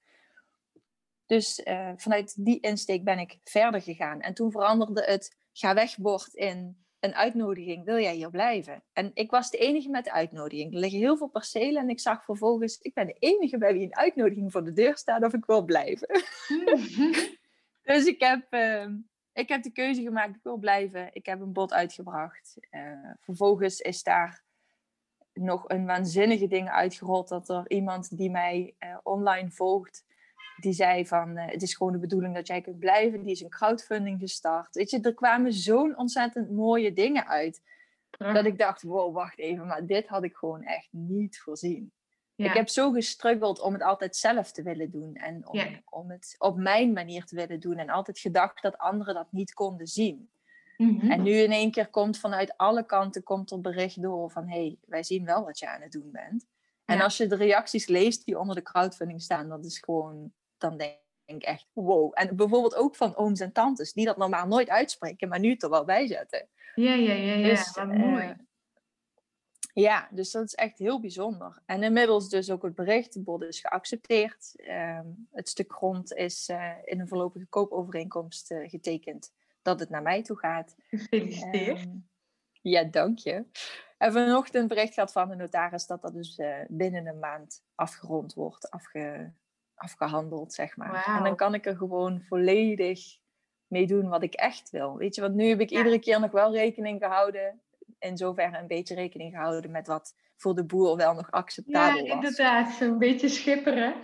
Dus 1.25 1.63
eh, 1.63 1.91
vanuit 1.95 2.45
die 2.45 2.59
insteek 2.59 3.03
ben 3.03 3.19
ik 3.19 3.39
verder 3.43 3.81
gegaan. 3.81 4.21
En 4.21 4.33
toen 4.33 4.51
veranderde 4.51 5.03
het 5.03 5.37
ga 5.53 5.73
wegbord 5.73 6.33
in 6.33 6.85
een 6.99 7.15
uitnodiging. 7.15 7.85
Wil 7.85 7.99
jij 7.99 8.15
hier 8.15 8.29
blijven? 8.29 8.83
En 8.93 9.11
ik 9.13 9.31
was 9.31 9.49
de 9.49 9.57
enige 9.57 9.89
met 9.89 10.03
de 10.03 10.11
uitnodiging. 10.11 10.73
Er 10.73 10.79
liggen 10.79 10.99
heel 10.99 11.17
veel 11.17 11.27
percelen 11.27 11.81
en 11.81 11.89
ik 11.89 11.99
zag 11.99 12.23
vervolgens, 12.23 12.77
ik 12.77 12.93
ben 12.93 13.07
de 13.07 13.15
enige 13.19 13.57
bij 13.57 13.73
wie 13.73 13.83
een 13.83 13.95
uitnodiging 13.95 14.51
voor 14.51 14.63
de 14.63 14.73
deur 14.73 14.97
staat 14.97 15.23
of 15.23 15.33
ik 15.33 15.45
wil 15.45 15.63
blijven. 15.63 16.07
Dus 17.85 18.05
ik 18.05 18.19
heb, 18.19 18.45
eh, 18.49 18.87
ik 19.33 19.49
heb 19.49 19.63
de 19.63 19.71
keuze 19.71 20.01
gemaakt, 20.01 20.35
ik 20.35 20.43
wil 20.43 20.57
blijven. 20.57 21.09
Ik 21.13 21.25
heb 21.25 21.41
een 21.41 21.53
bod 21.53 21.73
uitgebracht. 21.73 22.57
Eh, 22.69 23.11
vervolgens 23.19 23.79
is 23.79 24.03
daar 24.03 24.43
nog 25.35 25.63
een 25.69 25.85
waanzinnige 25.85 26.47
ding 26.47 26.69
uitgerold 26.69 27.27
dat 27.27 27.49
er 27.49 27.69
iemand 27.69 28.17
die 28.17 28.29
mij 28.31 28.75
eh, 28.77 28.97
online 29.03 29.51
volgt, 29.51 30.05
die 30.57 30.73
zei 30.73 31.07
van 31.07 31.37
eh, 31.37 31.51
het 31.51 31.61
is 31.61 31.75
gewoon 31.75 31.93
de 31.93 31.99
bedoeling 31.99 32.35
dat 32.35 32.47
jij 32.47 32.61
kunt 32.61 32.79
blijven. 32.79 33.23
Die 33.23 33.31
is 33.31 33.41
een 33.41 33.49
crowdfunding 33.49 34.19
gestart. 34.19 34.75
Weet 34.75 34.89
je, 34.89 35.01
er 35.01 35.13
kwamen 35.13 35.53
zo'n 35.53 35.97
ontzettend 35.97 36.51
mooie 36.51 36.93
dingen 36.93 37.27
uit. 37.27 37.61
Dat 38.17 38.45
ik 38.45 38.57
dacht, 38.57 38.81
wow, 38.81 39.13
wacht 39.13 39.39
even, 39.39 39.67
maar 39.67 39.85
dit 39.85 40.07
had 40.07 40.23
ik 40.23 40.35
gewoon 40.35 40.63
echt 40.63 40.87
niet 40.91 41.39
voorzien. 41.39 41.91
Ja. 42.35 42.45
Ik 42.45 42.53
heb 42.53 42.69
zo 42.69 42.91
gestruggeld 42.91 43.61
om 43.61 43.73
het 43.73 43.81
altijd 43.81 44.15
zelf 44.15 44.51
te 44.51 44.63
willen 44.63 44.91
doen. 44.91 45.15
En 45.15 45.47
om, 45.47 45.57
Ja. 45.57 45.81
om 45.89 46.09
het 46.11 46.35
op 46.37 46.57
mijn 46.57 46.93
manier 46.93 47.25
te 47.25 47.35
willen 47.35 47.59
doen. 47.59 47.77
En 47.77 47.89
altijd 47.89 48.19
gedacht 48.19 48.61
dat 48.61 48.77
anderen 48.77 49.13
dat 49.13 49.31
niet 49.31 49.53
konden 49.53 49.87
zien. 49.87 50.29
Mhm. 50.77 51.11
En 51.11 51.23
nu 51.23 51.31
in 51.31 51.51
één 51.51 51.71
keer 51.71 51.87
komt 51.87 52.17
vanuit 52.17 52.57
alle 52.57 52.85
kanten 52.85 53.23
komt 53.23 53.51
er 53.51 53.61
bericht 53.61 54.01
door 54.01 54.31
van... 54.31 54.47
hé, 54.47 54.59
hey, 54.59 54.77
wij 54.85 55.03
zien 55.03 55.25
wel 55.25 55.43
wat 55.43 55.59
je 55.59 55.69
aan 55.69 55.81
het 55.81 55.91
doen 55.91 56.11
bent. 56.11 56.45
En 56.85 56.97
Ja. 56.97 57.03
als 57.03 57.17
je 57.17 57.27
de 57.27 57.35
reacties 57.35 57.87
leest 57.87 58.25
die 58.25 58.39
onder 58.39 58.55
de 58.55 58.61
crowdfunding 58.61 59.21
staan... 59.21 59.49
dat 59.49 59.65
is 59.65 59.79
gewoon, 59.79 60.33
dan 60.57 60.77
denk 60.77 60.97
ik 61.25 61.43
echt 61.43 61.67
wow. 61.73 62.11
En 62.13 62.35
bijvoorbeeld 62.35 62.75
ook 62.75 62.95
van 62.95 63.15
ooms 63.15 63.39
en 63.39 63.51
tantes... 63.51 63.93
die 63.93 64.05
dat 64.05 64.17
normaal 64.17 64.47
nooit 64.47 64.69
uitspreken, 64.69 65.29
maar 65.29 65.39
nu 65.39 65.49
het 65.49 65.63
er 65.63 65.69
wel 65.69 65.85
bij 65.85 66.07
zetten. 66.07 66.47
Ja, 66.75 66.93
ja, 66.93 67.13
ja, 67.13 67.33
ja. 67.33 67.47
Dus, 67.47 67.71
wat 67.71 67.89
eh, 67.89 67.97
mooi. 67.97 68.35
Ja, 69.73 70.07
dus 70.11 70.31
dat 70.31 70.43
is 70.43 70.55
echt 70.55 70.77
heel 70.77 70.99
bijzonder. 70.99 71.61
En 71.65 71.83
inmiddels 71.83 72.29
dus 72.29 72.49
ook 72.51 72.63
het 72.63 72.75
bericht, 72.75 73.13
de 73.13 73.21
bod 73.21 73.41
is 73.41 73.59
geaccepteerd. 73.59 74.53
Ehm, 74.55 75.07
het 75.31 75.49
stuk 75.49 75.73
grond 75.73 76.13
is 76.13 76.49
eh, 76.49 76.71
in 76.83 76.99
een 76.99 77.07
voorlopige 77.07 77.45
koopovereenkomst 77.45 78.51
eh, 78.51 78.69
getekend 78.69 79.33
dat 79.65 79.79
het 79.79 79.89
naar 79.89 80.01
mij 80.01 80.23
toe 80.23 80.37
gaat. 80.37 80.75
Gefeliciteerd. 80.77 81.79
Ehm, 81.79 81.89
ja, 82.61 82.83
dank 82.83 83.17
je. 83.19 83.45
En 83.97 84.11
vanochtend 84.11 84.67
bericht 84.67 84.93
gehad 84.93 85.11
van 85.11 85.29
de 85.29 85.35
notaris 85.35 85.85
dat 85.87 86.01
dat 86.01 86.13
dus 86.13 86.37
eh, 86.37 86.57
binnen 86.67 87.07
een 87.07 87.19
maand 87.19 87.63
afgerond 87.75 88.33
wordt, 88.33 88.69
afge, 88.69 89.33
afgehandeld, 89.75 90.53
zeg 90.53 90.77
maar. 90.77 91.05
En 91.17 91.23
dan 91.23 91.35
kan 91.35 91.53
ik 91.53 91.65
er 91.65 91.75
gewoon 91.77 92.21
volledig 92.21 93.17
mee 93.67 93.87
doen 93.87 94.09
wat 94.09 94.23
ik 94.23 94.33
echt 94.33 94.69
wil. 94.69 94.97
Weet 94.97 95.15
je, 95.15 95.21
want 95.21 95.35
nu 95.35 95.45
heb 95.47 95.59
ik 95.59 95.69
Ja. 95.69 95.77
iedere 95.77 95.99
keer 95.99 96.19
nog 96.19 96.31
wel 96.31 96.53
rekening 96.53 97.01
gehouden, 97.03 97.61
in 97.99 98.17
zoverre 98.17 98.57
een 98.57 98.67
beetje 98.67 98.95
rekening 98.95 99.33
gehouden 99.33 99.71
met 99.71 99.87
wat 99.87 100.15
voor 100.35 100.55
de 100.55 100.65
boer 100.65 100.95
wel 100.97 101.13
nog 101.13 101.27
ja, 101.31 101.37
acceptabel 101.37 102.01
was. 102.01 102.09
inderdaad. 102.09 102.73
Zo'n 102.73 102.97
beetje 102.97 103.29
schipperen. 103.29 103.95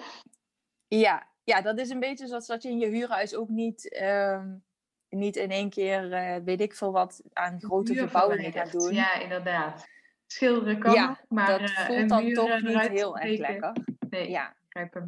Ja, 0.88 1.28
ja, 1.44 1.62
dat 1.62 1.80
is 1.80 1.90
een 1.90 2.00
beetje 2.00 2.28
zoals 2.28 2.48
dat 2.48 2.64
je 2.64 2.70
in 2.70 2.80
je 2.80 2.88
huurhuis 2.88 3.36
ook 3.36 3.50
niet, 3.50 3.90
ehm, 3.94 4.56
niet 5.12 5.36
in 5.36 5.52
één 5.52 5.70
keer, 5.70 6.14
eh, 6.14 6.44
weet 6.44 6.62
ik 6.62 6.74
veel 6.76 6.92
wat, 6.92 7.22
aan 7.34 7.62
grote 7.62 7.96
verbouwingen 7.96 8.44
verwijderd. 8.52 8.84
doen. 8.84 8.94
Ja, 8.94 9.14
inderdaad. 9.20 9.88
Schilderen 10.28 10.80
kan 10.80 10.94
Ja, 10.94 11.20
maar 11.30 11.48
dat 11.48 11.60
eh, 11.60 11.86
voelt 11.86 12.10
dan 12.10 12.34
toch 12.34 12.50
eh, 12.50 12.62
niet 12.62 12.88
heel 12.88 13.18
erg 13.18 13.40
lekker. 13.40 13.76
Nee, 14.10 14.30
Ja, 14.30 14.56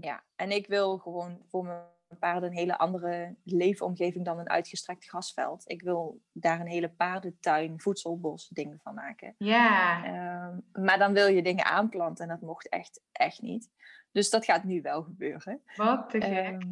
ja, 0.01 0.23
en 0.35 0.51
ik 0.51 0.67
wil 0.67 0.97
gewoon 0.97 1.41
voor 1.47 1.63
mijn 1.65 1.81
paarden 2.19 2.49
een 2.49 2.55
hele 2.57 2.77
andere 2.77 3.35
leefomgeving 3.43 4.25
dan 4.25 4.39
een 4.39 4.49
uitgestrekt 4.49 5.05
grasveld. 5.05 5.63
Ik 5.69 5.81
wil 5.81 6.21
daar 6.31 6.59
een 6.59 6.67
hele 6.67 6.89
paardentuin, 6.89 7.79
voedselbos 7.81 8.47
dingen 8.47 8.79
van 8.83 8.93
maken. 8.93 9.35
Ja, 9.37 10.03
Ehm, 10.05 10.83
maar 10.85 10.97
dan 10.97 11.13
wil 11.13 11.27
je 11.27 11.41
dingen 11.41 11.65
aanplanten 11.65 12.23
en 12.23 12.29
dat 12.29 12.41
mocht 12.47 12.69
echt, 12.69 13.01
echt 13.11 13.41
niet. 13.41 13.69
Dus 14.11 14.29
dat 14.29 14.45
gaat 14.45 14.63
nu 14.63 14.81
wel 14.81 15.03
gebeuren. 15.03 15.61
wat 15.75 16.09
te 16.09 16.21
gek. 16.21 16.31
Ehm, 16.33 16.71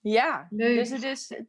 ja, 0.00 0.46
Leuk. 0.50 0.76
dus 0.76 0.90
het 0.90 1.02
is, 1.02 1.40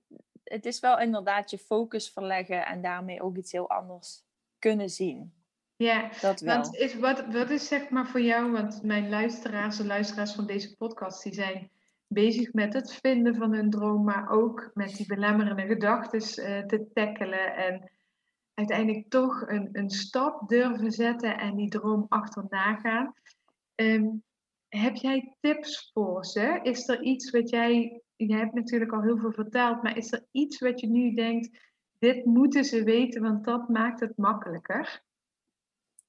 het 0.43 0.65
is 0.65 0.79
wel 0.79 0.99
inderdaad 0.99 1.49
je 1.49 1.57
focus 1.57 2.09
verleggen 2.09 2.65
en 2.65 2.81
daarmee 2.81 3.21
ook 3.21 3.37
iets 3.37 3.51
heel 3.51 3.69
anders 3.69 4.23
kunnen 4.59 4.89
zien. 4.89 5.33
ja, 5.75 6.09
Dat 6.21 6.39
wel. 6.39 6.55
want 6.55 6.75
is, 6.75 6.95
wat, 6.95 7.25
wat 7.25 7.49
is 7.49 7.67
zeg 7.67 7.89
maar 7.89 8.07
voor 8.07 8.21
jou, 8.21 8.51
want 8.51 8.83
mijn 8.83 9.09
luisteraars, 9.09 9.77
de 9.77 9.85
luisteraars 9.85 10.33
van 10.33 10.45
deze 10.45 10.75
podcast, 10.75 11.23
die 11.23 11.33
zijn 11.33 11.71
bezig 12.07 12.53
met 12.53 12.73
het 12.73 12.93
vinden 12.93 13.35
van 13.35 13.53
hun 13.53 13.69
droom, 13.69 14.03
maar 14.03 14.29
ook 14.29 14.71
met 14.73 14.95
die 14.95 15.05
belemmerende 15.05 15.65
gedachten 15.65 16.19
eh, 16.19 16.65
te 16.65 16.89
tackelen 16.93 17.55
en 17.55 17.91
uiteindelijk 18.53 19.09
toch 19.09 19.47
een, 19.47 19.69
een 19.71 19.89
stap 19.89 20.49
durven 20.49 20.91
zetten 20.91 21.37
en 21.37 21.55
die 21.55 21.69
droom 21.69 22.05
achterna 22.09 22.75
gaan. 22.75 23.13
Ehm, 23.75 24.07
heb 24.67 24.95
jij 24.95 25.35
tips 25.39 25.89
voor 25.93 26.25
ze? 26.25 26.59
Is 26.63 26.87
er 26.87 27.01
iets 27.01 27.29
wat 27.29 27.49
jij, 27.49 28.01
je 28.27 28.35
hebt 28.35 28.53
natuurlijk 28.53 28.91
al 28.91 29.01
heel 29.01 29.17
veel 29.17 29.31
verteld, 29.31 29.83
maar 29.83 29.97
is 29.97 30.11
er 30.11 30.25
iets 30.31 30.59
wat 30.59 30.79
je 30.79 30.87
nu 30.87 31.13
denkt, 31.13 31.71
dit 31.99 32.25
moeten 32.25 32.65
ze 32.65 32.83
weten, 32.83 33.21
want 33.21 33.43
dat 33.45 33.69
maakt 33.69 33.99
het 33.99 34.17
makkelijker? 34.17 35.03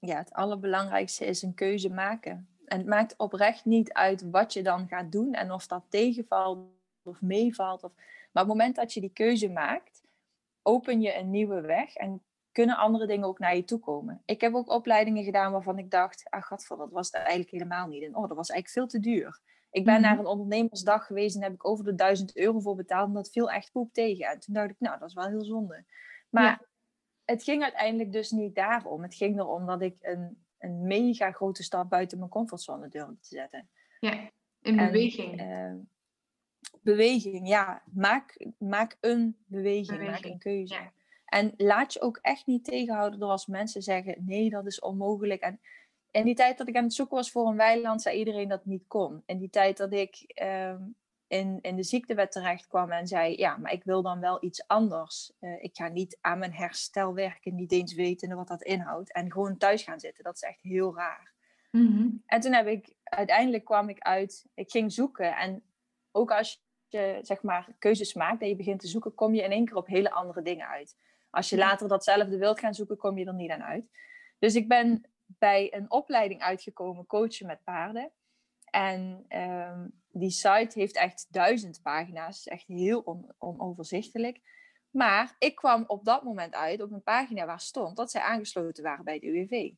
ja, 0.06 0.16
het 0.16 0.32
allerbelangrijkste 0.32 1.24
is 1.24 1.42
een 1.42 1.54
keuze 1.54 1.90
maken. 1.90 2.48
En 2.64 2.78
het 2.78 2.86
maakt 2.86 3.14
oprecht 3.16 3.64
niet 3.64 3.92
uit 3.92 4.30
wat 4.30 4.52
je 4.52 4.62
dan 4.62 4.88
gaat 4.88 5.12
doen 5.12 5.32
en 5.32 5.52
of 5.52 5.66
dat 5.66 5.84
tegenvalt 5.88 6.58
of 7.02 7.20
meevalt. 7.20 7.84
Of... 7.84 7.92
Maar 8.32 8.42
op 8.42 8.48
het 8.48 8.58
moment 8.58 8.76
dat 8.76 8.92
je 8.92 9.00
die 9.00 9.12
keuze 9.12 9.48
maakt, 9.48 10.02
open 10.62 11.00
je 11.00 11.16
een 11.16 11.30
nieuwe 11.30 11.60
weg 11.60 11.94
en 11.94 12.22
kunnen 12.52 12.76
andere 12.76 13.06
dingen 13.06 13.28
ook 13.28 13.38
naar 13.38 13.56
je 13.56 13.64
toe 13.64 13.78
komen. 13.78 14.22
Ik 14.24 14.40
heb 14.40 14.54
ook 14.54 14.68
opleidingen 14.68 15.24
gedaan 15.24 15.52
waarvan 15.52 15.78
ik 15.78 15.90
dacht, 15.90 16.30
ach 16.30 16.46
gadver, 16.46 16.76
dat 16.76 16.90
was 16.90 17.10
eigenlijk 17.10 17.50
helemaal 17.50 17.86
niet. 17.86 18.02
En 18.02 18.16
oh, 18.16 18.28
dat 18.28 18.36
was 18.36 18.50
eigenlijk 18.50 18.68
veel 18.68 19.00
te 19.00 19.08
duur. 19.08 19.40
Ik 19.74 19.84
ben 19.84 19.94
Mhm. 19.94 20.02
naar 20.02 20.18
een 20.18 20.26
ondernemersdag 20.26 21.06
geweest 21.06 21.36
en 21.36 21.42
heb 21.42 21.52
ik 21.52 21.66
over 21.68 21.84
de 21.84 21.94
1000 21.94 22.36
euro 22.36 22.60
voor 22.60 22.74
betaald. 22.76 23.08
En 23.08 23.14
dat 23.14 23.30
viel 23.30 23.50
echt 23.50 23.72
poep 23.72 23.92
tegen. 23.92 24.26
En 24.26 24.40
toen 24.40 24.54
dacht 24.54 24.70
ik, 24.70 24.76
nou, 24.78 24.98
dat 24.98 25.08
is 25.08 25.14
wel 25.14 25.28
heel 25.28 25.44
zonde. 25.44 25.84
Maar 26.30 26.44
Ja. 26.44 26.60
het 27.24 27.42
ging 27.42 27.62
uiteindelijk 27.62 28.12
dus 28.12 28.30
niet 28.30 28.54
daarom. 28.54 29.02
Het 29.02 29.14
ging 29.14 29.38
erom 29.38 29.66
dat 29.66 29.82
ik 29.82 29.96
een, 30.00 30.44
een 30.58 30.82
mega 30.86 31.32
grote 31.32 31.62
stap 31.62 31.90
buiten 31.90 32.18
mijn 32.18 32.30
comfortzone 32.30 32.88
durfde 32.88 33.18
te 33.20 33.28
zetten. 33.28 33.68
Ja, 34.00 34.30
in 34.62 34.78
En, 34.78 34.86
beweging. 34.86 35.40
eh, 35.40 35.72
beweging, 36.82 37.48
ja. 37.48 37.82
Maak, 37.92 38.46
maak 38.58 38.96
een 39.00 39.36
beweging, 39.46 40.02
maak 40.10 40.24
een 40.24 40.38
keuze. 40.38 40.74
ja. 40.74 40.92
En 41.24 41.52
laat 41.56 41.92
je 41.92 42.00
ook 42.00 42.18
echt 42.22 42.46
niet 42.46 42.64
tegenhouden 42.64 43.18
door 43.20 43.30
als 43.30 43.46
mensen 43.46 43.82
zeggen: 43.82 44.24
nee, 44.26 44.50
dat 44.50 44.66
is 44.66 44.80
onmogelijk. 44.80 45.40
En 45.40 45.60
in 46.14 46.24
die 46.24 46.34
tijd 46.34 46.58
dat 46.58 46.68
ik 46.68 46.76
aan 46.76 46.84
het 46.84 46.94
zoeken 46.94 47.16
was 47.16 47.30
voor 47.30 47.46
een 47.46 47.56
weiland, 47.56 48.02
zei 48.02 48.18
iedereen 48.18 48.48
dat 48.48 48.58
het 48.58 48.66
niet 48.66 48.86
kon. 48.86 49.22
In 49.26 49.38
die 49.38 49.50
tijd 49.50 49.76
dat 49.76 49.92
ik 49.92 50.24
ehm, 50.26 50.82
in, 51.26 51.58
in 51.60 51.76
de 51.76 51.82
ziektewet 51.82 52.32
terecht 52.32 52.66
kwam 52.66 52.90
en 52.90 53.06
zei: 53.06 53.36
Ja, 53.36 53.56
maar 53.56 53.72
ik 53.72 53.84
wil 53.84 54.02
dan 54.02 54.20
wel 54.20 54.44
iets 54.44 54.66
anders. 54.66 55.32
Eh, 55.40 55.62
ik 55.62 55.76
ga 55.76 55.88
niet 55.88 56.18
aan 56.20 56.38
mijn 56.38 56.52
herstel 56.52 57.14
werken, 57.14 57.54
niet 57.54 57.72
eens 57.72 57.94
weten 57.94 58.36
wat 58.36 58.48
dat 58.48 58.62
inhoudt. 58.62 59.12
En 59.12 59.32
gewoon 59.32 59.56
thuis 59.56 59.82
gaan 59.82 60.00
zitten. 60.00 60.24
Dat 60.24 60.34
is 60.34 60.42
echt 60.42 60.62
heel 60.62 60.94
raar. 60.94 61.32
Mhm. 61.70 62.08
En 62.26 62.40
toen 62.40 62.52
heb 62.52 62.66
ik, 62.66 62.94
uiteindelijk 63.04 63.64
kwam 63.64 63.88
ik 63.88 63.98
uit, 63.98 64.46
ik 64.54 64.70
ging 64.70 64.92
zoeken. 64.92 65.36
En 65.36 65.62
ook 66.12 66.30
als 66.30 66.62
je 66.88 67.18
zeg 67.22 67.42
maar 67.42 67.74
keuzes 67.78 68.14
maakt 68.14 68.42
en 68.42 68.48
je 68.48 68.56
begint 68.56 68.80
te 68.80 68.88
zoeken, 68.88 69.14
kom 69.14 69.34
je 69.34 69.42
in 69.42 69.50
één 69.50 69.64
keer 69.64 69.76
op 69.76 69.86
hele 69.86 70.10
andere 70.10 70.42
dingen 70.42 70.68
uit. 70.68 70.96
Als 71.30 71.48
je 71.48 71.56
later 71.56 71.88
datzelfde 71.88 72.38
wilt 72.38 72.60
gaan 72.60 72.74
zoeken, 72.74 72.96
kom 72.96 73.18
je 73.18 73.24
er 73.24 73.34
niet 73.34 73.50
aan 73.50 73.62
uit. 73.62 73.90
Dus 74.38 74.54
ik 74.54 74.68
ben 74.68 75.04
bij 75.38 75.74
een 75.74 75.90
opleiding 75.90 76.40
uitgekomen, 76.40 77.06
coachen 77.06 77.46
met 77.46 77.64
paarden. 77.64 78.12
En 78.64 79.24
ehm, 79.28 79.88
die 80.08 80.30
site 80.30 80.70
heeft 80.78 80.96
echt 80.96 81.26
duizend 81.30 81.80
pagina's, 81.82 82.46
echt 82.46 82.66
heel 82.66 83.00
on- 83.00 83.32
onoverzichtelijk. 83.38 84.40
Maar 84.90 85.36
ik 85.38 85.54
kwam 85.54 85.84
op 85.86 86.04
dat 86.04 86.22
moment 86.22 86.54
uit 86.54 86.82
op 86.82 86.90
een 86.92 87.02
pagina 87.02 87.46
waar 87.46 87.60
stond 87.60 87.96
dat 87.96 88.10
zij 88.10 88.20
aangesloten 88.20 88.82
waren 88.84 89.04
bij 89.04 89.18
de 89.18 89.26
UWV. 89.26 89.72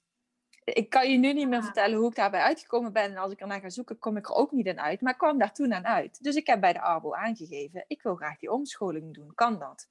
Ik 0.65 0.91
kan 0.91 1.11
je 1.11 1.19
nu 1.19 1.33
niet 1.33 1.49
meer 1.49 1.59
Ah. 1.59 1.65
vertellen 1.65 1.99
hoe 1.99 2.09
ik 2.09 2.15
daarbij 2.15 2.41
uitgekomen 2.41 2.93
ben. 2.93 3.03
En 3.11 3.17
als 3.17 3.33
ik 3.33 3.41
ernaar 3.41 3.61
ga 3.61 3.71
zoeken, 3.71 3.99
kom 3.99 4.17
ik 4.17 4.29
er 4.29 4.35
ook 4.35 4.53
niet 4.53 4.67
in 4.67 4.81
uit. 4.81 5.01
Maar 5.01 5.13
ik 5.13 5.19
kwam 5.19 5.39
daar 5.39 5.55
toen 5.55 5.75
aan 5.75 5.87
uit. 5.87 6.23
Dus 6.23 6.35
ik 6.37 6.47
heb 6.47 6.61
bij 6.61 6.73
de 6.73 6.81
ARBO 6.81 7.15
aangegeven, 7.15 7.85
ik 7.87 8.03
wil 8.03 8.15
graag 8.17 8.39
die 8.39 8.53
omscholing 8.53 9.15
doen. 9.15 9.35
Kan 9.35 9.59
dat? 9.59 9.89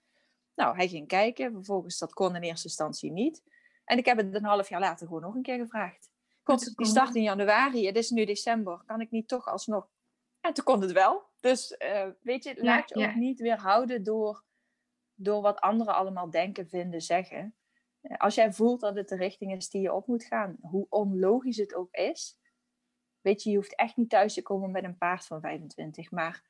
Nou, 0.56 0.76
hij 0.76 0.88
ging 0.88 1.08
kijken. 1.08 1.52
Vervolgens, 1.52 1.98
dat 1.98 2.14
kon 2.14 2.36
in 2.36 2.42
eerste 2.42 2.68
instantie 2.68 3.12
niet. 3.12 3.44
En 3.86 3.98
ik 3.98 4.06
heb 4.06 4.18
het 4.18 4.36
een 4.36 4.44
half 4.44 4.70
jaar 4.70 4.80
later 4.80 5.08
gewoon 5.08 5.22
nog 5.22 5.36
een 5.36 5.42
keer 5.42 5.58
gevraagd. 5.58 6.10
God, 6.44 6.76
die 6.76 6.86
start 6.86 7.16
in 7.16 7.24
januari. 7.24 7.86
Het 7.86 7.96
is 7.96 8.10
nu 8.10 8.26
december. 8.26 8.84
Kan 8.86 9.02
ik 9.02 9.12
niet 9.12 9.28
toch 9.28 9.48
alsnog? 9.48 9.90
En 10.42 10.54
toen 10.54 10.64
kon 10.64 10.82
het 10.82 10.92
wel. 10.92 11.24
Dus 11.40 11.78
eh, 11.78 12.08
weet 12.22 12.44
je, 12.44 12.64
laat 12.64 12.90
je 12.90 13.00
ja. 13.00 13.10
ook 13.10 13.16
niet 13.16 13.40
weerhouden 13.40 14.04
door, 14.04 14.44
door 15.14 15.42
wat 15.42 15.60
anderen 15.60 15.96
allemaal 15.96 16.30
denken, 16.30 16.68
vinden, 16.68 17.02
zeggen. 17.02 17.56
Eh, 18.02 18.18
Als 18.18 18.36
jij 18.36 18.54
voelt 18.54 18.82
dat 18.82 18.96
het 18.96 19.10
de 19.10 19.16
richting 19.16 19.56
is 19.56 19.70
die 19.70 19.82
je 19.82 19.94
op 19.94 20.08
moet 20.08 20.24
gaan, 20.24 20.58
hoe 20.62 20.86
onlogisch 20.90 21.58
het 21.58 21.76
ook 21.76 21.92
is. 21.92 22.38
Weet 23.22 23.44
je, 23.44 23.50
je 23.50 23.56
hoeft 23.56 23.76
echt 23.76 23.96
niet 23.96 24.10
thuis 24.10 24.34
te 24.34 24.42
komen 24.42 24.72
met 24.72 24.84
een 24.84 24.98
paard 24.98 25.26
van 25.26 25.42
25. 25.42 26.12
Maar 26.12 26.44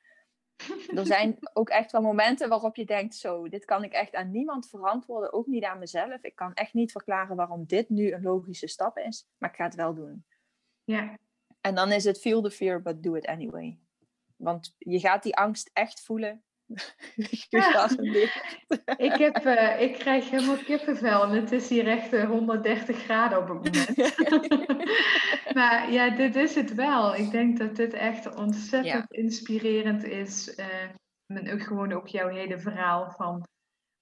er 0.99 1.05
zijn 1.05 1.37
ook 1.53 1.69
echt 1.69 1.91
wel 1.91 2.01
momenten 2.01 2.49
waarop 2.49 2.75
je 2.75 2.85
denkt: 2.85 3.15
zo, 3.15 3.49
dit 3.49 3.65
kan 3.65 3.83
ik 3.83 3.93
echt 3.93 4.15
aan 4.15 4.31
niemand 4.31 4.69
verantwoorden, 4.69 5.33
ook 5.33 5.47
niet 5.47 5.63
aan 5.63 5.79
mezelf. 5.79 6.23
Ik 6.23 6.35
kan 6.35 6.53
echt 6.53 6.73
niet 6.73 6.91
verklaren 6.91 7.35
waarom 7.35 7.65
dit 7.65 7.89
nu 7.89 8.11
een 8.11 8.23
logische 8.23 8.67
stap 8.67 8.97
is, 8.97 9.27
maar 9.37 9.49
ik 9.49 9.55
ga 9.55 9.63
het 9.63 9.75
wel 9.75 9.93
doen. 9.93 10.25
Ja, 10.83 11.17
En 11.61 11.75
dan 11.75 11.91
is 11.91 12.03
het 12.03 12.19
feel 12.19 12.41
the 12.41 12.51
fear, 12.51 12.81
but 12.81 13.03
do 13.03 13.13
it 13.13 13.25
anyway. 13.25 13.79
Want 14.35 14.75
je 14.77 14.99
gaat 14.99 15.23
die 15.23 15.35
angst 15.35 15.69
echt 15.73 16.01
voelen. 16.01 16.43
Ik, 18.97 19.17
heb, 19.17 19.35
eh, 19.35 19.81
ik 19.81 19.93
krijg 19.93 20.29
helemaal 20.29 20.57
kippenvel 20.57 21.23
en 21.23 21.29
het 21.29 21.51
is 21.51 21.69
hier 21.69 21.87
echt 21.87 22.13
eh, 22.13 22.29
130 22.29 22.97
graden 22.97 23.37
op 23.37 23.47
het 23.47 23.57
moment. 23.57 23.95
maar 25.57 25.91
ja, 25.91 26.09
dit 26.09 26.35
is 26.35 26.55
het 26.55 26.73
wel. 26.73 27.15
Ik 27.15 27.31
denk 27.31 27.57
dat 27.57 27.75
dit 27.75 27.93
echt 27.93 28.35
ontzettend 28.35 29.13
inspirerend 29.13 30.03
is. 30.03 30.55
eh, 30.55 30.89
en 31.25 31.51
ook 31.51 31.61
gewoon 31.61 31.93
ook 31.93 32.07
jouw 32.07 32.27
hele 32.27 32.59
verhaal 32.59 33.11
van 33.11 33.47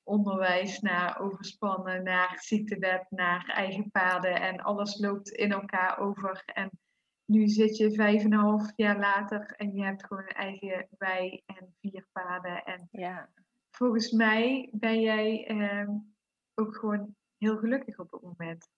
onderwijs 0.04 0.80
naar 0.80 1.20
overspannen, 1.20 2.04
naar 2.04 2.38
ziektewet, 2.40 3.06
naar 3.10 3.52
eigen 3.56 3.92
paden 3.92 4.42
en 4.42 4.62
alles 4.62 5.00
loopt 5.00 5.30
in 5.30 5.52
elkaar 5.52 6.00
over. 6.00 6.44
En 6.46 6.70
nu 7.26 7.48
zit 7.48 7.78
je 7.78 7.92
vijf 7.92 8.24
en 8.24 8.34
een 8.34 8.40
half 8.40 8.72
jaar 8.76 9.00
later 9.00 9.54
en 9.58 9.76
je 9.76 9.84
hebt 9.84 10.06
gewoon 10.06 10.24
een 10.24 10.36
eigen 10.36 10.88
wei 10.98 11.42
en 11.46 11.76
vier 11.82 12.08
paden. 12.12 12.64
En 12.64 12.88
ja. 12.92 13.30
volgens 13.72 14.12
mij 14.12 14.70
ben 14.72 15.02
jij 15.02 15.46
ehm, 15.48 15.90
ook 16.54 16.76
gewoon 16.76 17.16
heel 17.38 17.58
gelukkig 17.58 18.00
op 18.00 18.12
het 18.12 18.22
moment. 18.22 18.70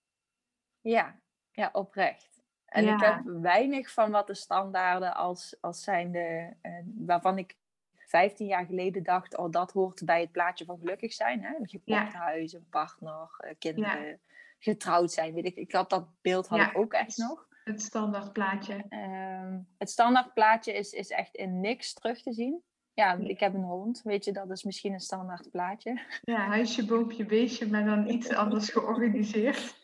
Ja, 0.81 1.19
ja, 1.51 1.69
oprecht. 1.71 2.43
En 2.65 2.87
ik 2.87 2.99
heb 2.99 3.21
weinig 3.23 3.91
van 3.91 4.11
wat 4.11 4.27
de 4.27 4.35
standaarden 4.35 5.15
als, 5.15 5.57
als 5.61 5.83
zijnde, 5.83 6.55
eh, 6.61 6.71
waarvan 6.85 7.37
ik 7.37 7.57
15 7.95 8.47
jaar 8.47 8.65
geleden 8.65 9.03
dacht, 9.03 9.37
oh, 9.37 9.51
dat 9.51 9.71
hoort 9.71 10.05
bij 10.05 10.21
het 10.21 10.31
plaatje 10.31 10.65
van 10.65 10.77
gelukkig 10.77 11.13
zijn. 11.13 11.43
Hè? 11.43 11.55
Een 11.55 11.69
geboortehuis, 11.69 12.53
een 12.53 12.69
partner, 12.69 13.29
eh, 13.37 13.55
kinderen, 13.59 14.19
getrouwd 14.59 15.11
zijn. 15.11 15.33
Weet 15.33 15.45
ik. 15.45 15.55
ik 15.55 15.71
had 15.71 15.89
dat 15.89 16.07
beeld 16.21 16.47
had 16.47 16.59
ik 16.59 16.77
ook 16.77 16.93
echt 16.93 17.17
nog. 17.17 17.47
Het 17.66 17.82
standaard 17.82 18.34
plaatje. 18.34 18.86
Ehm, 18.89 19.59
het 19.78 19.89
standaardplaatje 19.89 20.74
is, 20.74 20.91
is 20.93 21.09
echt 21.09 21.36
in 21.36 21.59
niks 21.61 21.93
terug 21.93 22.22
te 22.22 22.34
zien. 22.34 22.63
Ja, 22.93 23.13
ik 23.13 23.39
heb 23.39 23.53
een 23.53 23.63
hond, 23.63 24.01
weet 24.03 24.26
je, 24.26 24.32
dat 24.32 24.49
is 24.51 24.63
misschien 24.63 24.93
een 24.93 24.99
standaard 24.99 25.51
plaatje. 25.51 26.01
Ja, 26.22 26.38
huisje, 26.47 26.86
boompje, 26.86 27.26
beestje, 27.26 27.68
maar 27.68 27.86
dan 27.86 28.07
iets 28.09 28.30
anders 28.30 28.70
georganiseerd. 28.70 29.76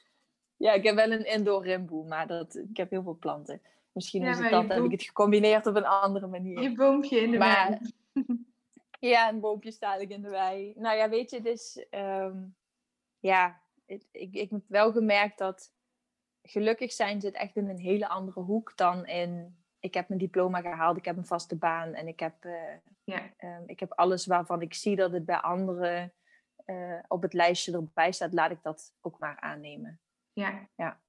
Ja, 0.56 0.72
ik 0.74 0.84
heb 0.84 0.96
wel 0.96 1.12
een 1.12 1.26
indoor 1.26 1.64
rimboe, 1.64 2.08
maar 2.08 2.28
dat, 2.28 2.56
ik 2.56 2.78
heb 2.78 2.90
heel 2.90 3.04
veel 3.04 3.18
planten. 3.18 3.62
Misschien 3.92 4.22
Ja, 4.22 4.30
is 4.30 4.38
het 4.40 4.50
dat, 4.50 4.62
je 4.62 4.68
heb 4.68 4.76
ik 4.76 4.82
boom- 4.82 4.92
het 4.92 5.04
gecombineerd 5.04 5.66
op 5.66 5.76
een 5.76 5.86
andere 5.86 6.28
manier. 6.28 6.62
Je 6.62 6.74
boompje 6.76 7.20
in 7.20 7.32
de 7.32 7.38
Maar- 7.38 7.80
wei. 8.14 8.26
Ja, 9.00 9.30
een 9.30 9.40
boompje 9.40 9.72
sta 9.72 9.96
ik 9.96 10.10
in 10.10 10.22
de 10.22 10.30
wei. 10.30 10.74
Nou 10.78 10.98
ja, 10.98 11.10
weet 11.10 11.30
je, 11.32 11.42
dus 11.42 11.86
ehm, 11.90 12.38
ja, 13.20 13.62
ik, 13.86 14.04
ik 14.12 14.50
heb 14.52 14.62
wel 14.68 14.92
gemerkt 14.92 15.38
dat 15.38 15.72
gelukkig 16.44 16.92
zijn 16.92 17.22
zit 17.22 17.34
echt 17.36 17.56
in 17.56 17.70
een 17.70 17.80
hele 17.80 18.08
andere 18.08 18.40
hoek 18.40 18.78
dan 18.78 19.06
in 19.06 19.56
ik 19.80 19.94
heb 19.94 20.08
mijn 20.08 20.20
diploma 20.20 20.62
gehaald, 20.62 20.98
ik 20.98 21.06
heb 21.06 21.18
een 21.18 21.26
vaste 21.26 21.58
baan 21.58 21.94
en 21.94 22.08
ik 22.08 22.20
heb, 22.20 22.46
eh, 22.46 22.74
Ja. 23.04 23.34
ehm, 23.38 23.64
ik 23.66 23.80
heb 23.80 23.92
alles 23.92 24.26
waarvan 24.26 24.62
ik 24.62 24.74
zie 24.74 24.96
dat 24.96 25.12
het 25.12 25.26
bij 25.26 25.38
anderen 25.38 26.14
eh, 26.66 27.00
op 27.08 27.22
het 27.22 27.34
lijstje 27.34 27.74
erbij 27.74 28.12
staat, 28.12 28.34
laat 28.34 28.52
ik 28.52 28.62
dat 28.62 28.94
ook 29.02 29.20
maar 29.20 29.40
aannemen. 29.40 30.00
Ja. 30.34 30.68
Ja. 30.76 31.02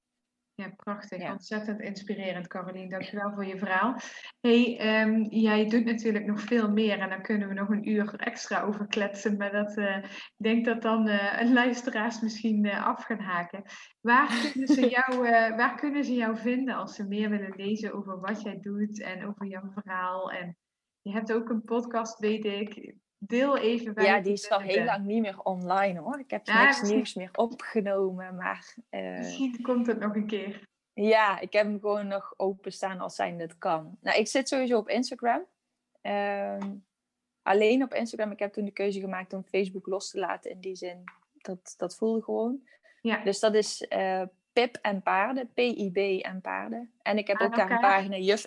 Ja, 0.55 0.69
prachtig. 0.75 1.21
Ja. 1.21 1.31
Ontzettend 1.31 1.81
inspirerend, 1.81 2.47
Carolien. 2.47 2.89
Dankjewel 2.89 3.31
voor 3.33 3.45
je 3.45 3.57
verhaal. 3.57 3.95
Hey, 4.39 4.77
ehm, 4.79 5.21
jij 5.21 5.69
doet 5.69 5.85
natuurlijk 5.85 6.25
nog 6.25 6.41
veel 6.41 6.71
meer 6.71 6.99
en 6.99 7.09
daar 7.09 7.21
kunnen 7.21 7.47
we 7.47 7.53
nog 7.53 7.69
een 7.69 7.89
uur 7.89 8.15
extra 8.15 8.61
over 8.61 8.87
kletsen. 8.87 9.37
Maar 9.37 9.51
dat, 9.51 9.77
eh, 9.77 9.97
ik 9.97 10.33
denk 10.37 10.65
dat 10.65 10.81
dan 10.81 11.07
eh, 11.07 11.51
luisteraars 11.61 12.21
misschien 12.21 12.65
eh, 12.65 12.85
af 12.85 13.03
gaan 13.03 13.19
haken. 13.19 13.63
Waar 14.01 14.27
kunnen, 14.51 14.67
ze 14.67 14.89
jou, 14.89 15.19
waar 15.55 15.75
kunnen 15.75 16.03
ze 16.03 16.13
jou 16.13 16.37
vinden 16.37 16.75
als 16.75 16.95
ze 16.95 17.07
meer 17.07 17.29
willen 17.29 17.53
lezen 17.55 17.93
over 17.93 18.19
wat 18.19 18.41
jij 18.41 18.59
doet 18.59 19.01
en 19.01 19.27
over 19.27 19.45
jouw 19.45 19.71
verhaal? 19.73 20.31
En 20.31 20.57
je 21.01 21.11
hebt 21.11 21.33
ook 21.33 21.49
een 21.49 21.63
podcast, 21.63 22.19
weet 22.19 22.45
ik. 22.45 22.95
Deel 23.27 23.57
even 23.57 23.93
bij 23.93 24.05
ja, 24.05 24.19
die 24.19 24.33
is 24.33 24.49
al 24.49 24.59
heel 24.59 24.83
lang 24.83 25.05
niet 25.05 25.21
meer 25.21 25.39
online 25.43 25.99
hoor. 25.99 26.19
Ik 26.19 26.29
heb 26.29 26.45
Ja, 26.47 26.63
niks 26.63 26.77
misschien- 26.79 26.95
nieuws 26.97 27.13
meer 27.13 27.29
opgenomen, 27.33 28.35
maar 28.35 28.75
eh, 28.89 29.17
Misschien 29.17 29.61
komt 29.61 29.87
het 29.87 29.99
nog 29.99 30.15
een 30.15 30.27
keer. 30.27 30.67
Ja, 30.93 31.39
ik 31.39 31.53
heb 31.53 31.65
hem 31.65 31.79
gewoon 31.79 32.07
nog 32.07 32.33
openstaan 32.37 32.99
als 32.99 33.15
zijn 33.15 33.39
het 33.39 33.57
kan. 33.57 33.97
Nou, 34.01 34.17
ik 34.19 34.27
zit 34.27 34.47
sowieso 34.47 34.77
op 34.77 34.89
Instagram. 34.89 35.45
Ehm, 36.01 36.71
alleen 37.41 37.83
op 37.83 37.93
Instagram. 37.93 38.31
Ik 38.31 38.39
heb 38.39 38.53
toen 38.53 38.65
de 38.65 38.71
keuze 38.71 38.99
gemaakt 38.99 39.33
om 39.33 39.43
Facebook 39.43 39.87
los 39.87 40.09
te 40.09 40.19
laten 40.19 40.51
in 40.51 40.59
die 40.59 40.75
zin. 40.75 41.03
Dat, 41.37 41.73
dat 41.77 41.95
voelde 41.95 42.21
gewoon. 42.23 42.67
Ja, 43.01 43.23
Dus 43.23 43.39
dat 43.39 43.53
is 43.53 43.87
eh, 43.87 44.21
Pip 44.53 44.75
en 44.81 45.01
paarden. 45.01 45.49
P-I-B 45.53 45.97
en 46.23 46.41
paarden. 46.41 46.93
En 47.01 47.17
ik 47.17 47.27
heb 47.27 47.37
Aan 47.37 47.47
ook 47.47 47.55
daar 47.55 47.71
een 47.71 47.79
pagina 47.79 48.17
Juf... 48.17 48.45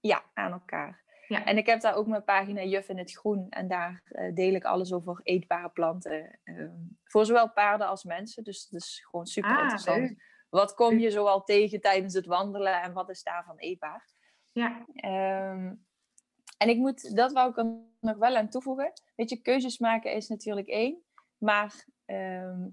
Ja, 0.00 0.22
aan 0.34 0.52
elkaar. 0.52 1.00
Ja. 1.28 1.44
En 1.44 1.56
ik 1.56 1.66
heb 1.66 1.80
daar 1.80 1.94
ook 1.94 2.06
mijn 2.06 2.24
pagina 2.24 2.62
Juf 2.62 2.88
in 2.88 2.98
het 2.98 3.12
Groen. 3.12 3.46
En 3.48 3.68
daar 3.68 4.02
eh, 4.04 4.34
deel 4.34 4.54
ik 4.54 4.64
alles 4.64 4.92
over 4.92 5.20
eetbare 5.22 5.68
planten. 5.68 6.38
ehm, 6.44 6.70
voor 7.04 7.26
zowel 7.26 7.52
paarden 7.52 7.86
als 7.86 8.04
mensen. 8.04 8.44
Dus 8.44 8.68
dat 8.68 8.80
is 8.80 9.06
gewoon 9.10 9.26
super 9.26 9.56
ah, 9.56 9.62
interessant. 9.62 9.98
leuk. 9.98 10.44
Wat 10.48 10.74
kom 10.74 10.98
je 10.98 11.10
zoal 11.10 11.44
tegen 11.44 11.80
tijdens 11.80 12.14
het 12.14 12.26
wandelen 12.26 12.82
en 12.82 12.92
wat 12.92 13.10
is 13.10 13.22
daarvan 13.22 13.58
eetbaar? 13.58 14.08
Ja, 14.52 14.86
Ehm, 14.94 15.74
en 16.56 16.68
ik 16.68 16.76
moet, 16.76 17.16
dat 17.16 17.32
wou 17.32 17.50
ik 17.50 17.56
er 17.56 17.74
nog 18.00 18.16
wel 18.16 18.36
aan 18.36 18.48
toevoegen. 18.48 18.92
Weet 19.14 19.30
je, 19.30 19.40
keuzes 19.40 19.78
maken 19.78 20.12
is 20.12 20.28
natuurlijk 20.28 20.68
één. 20.68 21.02
Maar 21.38 21.86
ehm, 22.04 22.68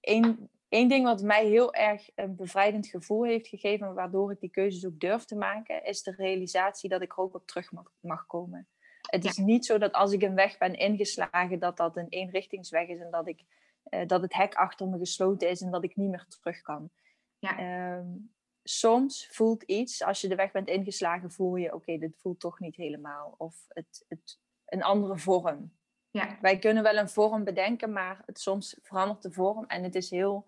één, 0.00 0.50
één 0.70 0.88
ding 0.88 1.04
wat 1.04 1.22
mij 1.22 1.46
heel 1.46 1.74
erg 1.74 2.10
een 2.14 2.36
bevrijdend 2.36 2.86
gevoel 2.86 3.24
heeft 3.24 3.48
gegeven, 3.48 3.94
waardoor 3.94 4.32
ik 4.32 4.40
die 4.40 4.50
keuzes 4.50 4.86
ook 4.86 5.00
durf 5.00 5.24
te 5.24 5.36
maken, 5.36 5.84
is 5.84 6.02
de 6.02 6.14
realisatie 6.16 6.88
dat 6.88 7.02
ik 7.02 7.12
er 7.12 7.18
ook 7.18 7.34
op 7.34 7.46
terug 7.46 7.72
mag, 7.72 7.92
mag 8.00 8.26
komen. 8.26 8.68
Het 9.00 9.24
is 9.24 9.36
niet 9.36 9.66
zo 9.66 9.78
dat 9.78 9.92
als 9.92 10.12
ik 10.12 10.22
een 10.22 10.34
weg 10.34 10.58
ben 10.58 10.74
ingeslagen, 10.74 11.58
dat 11.58 11.76
dat 11.76 11.96
een 11.96 12.08
eenrichtingsweg 12.08 12.88
is 12.88 13.00
en 13.00 13.10
dat, 13.10 13.28
ik, 13.28 13.44
eh, 13.82 14.06
dat 14.06 14.22
het 14.22 14.34
hek 14.34 14.54
achter 14.54 14.88
me 14.88 14.98
gesloten 14.98 15.48
is 15.48 15.60
en 15.60 15.70
dat 15.70 15.84
ik 15.84 15.96
niet 15.96 16.10
meer 16.10 16.26
terug 16.28 16.62
kan. 16.62 16.90
Ja. 17.38 17.58
Ehm, 17.58 18.08
soms 18.62 19.28
voelt 19.30 19.62
iets, 19.62 20.02
als 20.02 20.20
je 20.20 20.28
de 20.28 20.34
weg 20.34 20.50
bent 20.50 20.68
ingeslagen, 20.68 21.30
voel 21.30 21.56
je, 21.56 21.74
oké, 21.74 21.98
dit 21.98 22.16
voelt 22.16 22.40
toch 22.40 22.60
niet 22.60 22.76
helemaal. 22.76 23.34
Of 23.38 23.64
het, 23.68 24.04
het, 24.08 24.38
een 24.66 24.82
andere 24.82 25.18
vorm. 25.18 25.72
ja, 26.10 26.38
Wij 26.40 26.58
kunnen 26.58 26.82
wel 26.82 26.96
een 26.96 27.08
vorm 27.08 27.44
bedenken, 27.44 27.92
maar 27.92 28.22
het, 28.26 28.40
soms 28.40 28.76
verandert 28.82 29.22
de 29.22 29.32
vorm. 29.32 29.64
En 29.66 29.82
het, 29.82 29.94
is 29.94 30.10
heel, 30.10 30.46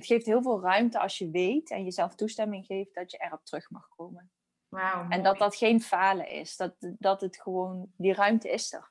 het 0.00 0.08
geeft 0.08 0.26
heel 0.26 0.42
veel 0.42 0.60
ruimte 0.60 0.98
als 0.98 1.18
je 1.18 1.30
weet 1.30 1.70
en 1.70 1.84
jezelf 1.84 2.14
toestemming 2.14 2.66
geeft 2.66 2.94
dat 2.94 3.10
je 3.10 3.18
erop 3.18 3.44
terug 3.44 3.70
mag 3.70 3.88
komen. 3.96 4.30
Wauw. 4.68 5.08
En 5.08 5.22
dat 5.22 5.38
dat 5.38 5.56
geen 5.56 5.80
falen 5.80 6.28
is. 6.28 6.56
Dat, 6.56 6.74
dat 6.78 7.20
het 7.20 7.40
gewoon, 7.40 7.92
die 7.96 8.14
ruimte 8.14 8.50
is 8.50 8.72
er. 8.72 8.90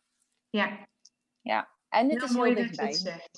Ja, 0.50 0.88
Ja. 1.42 1.70
En 1.90 2.10
het 2.10 2.18
heel 2.18 2.28
is 2.28 2.34
heel 2.34 2.56
dichtbij. 2.56 3.30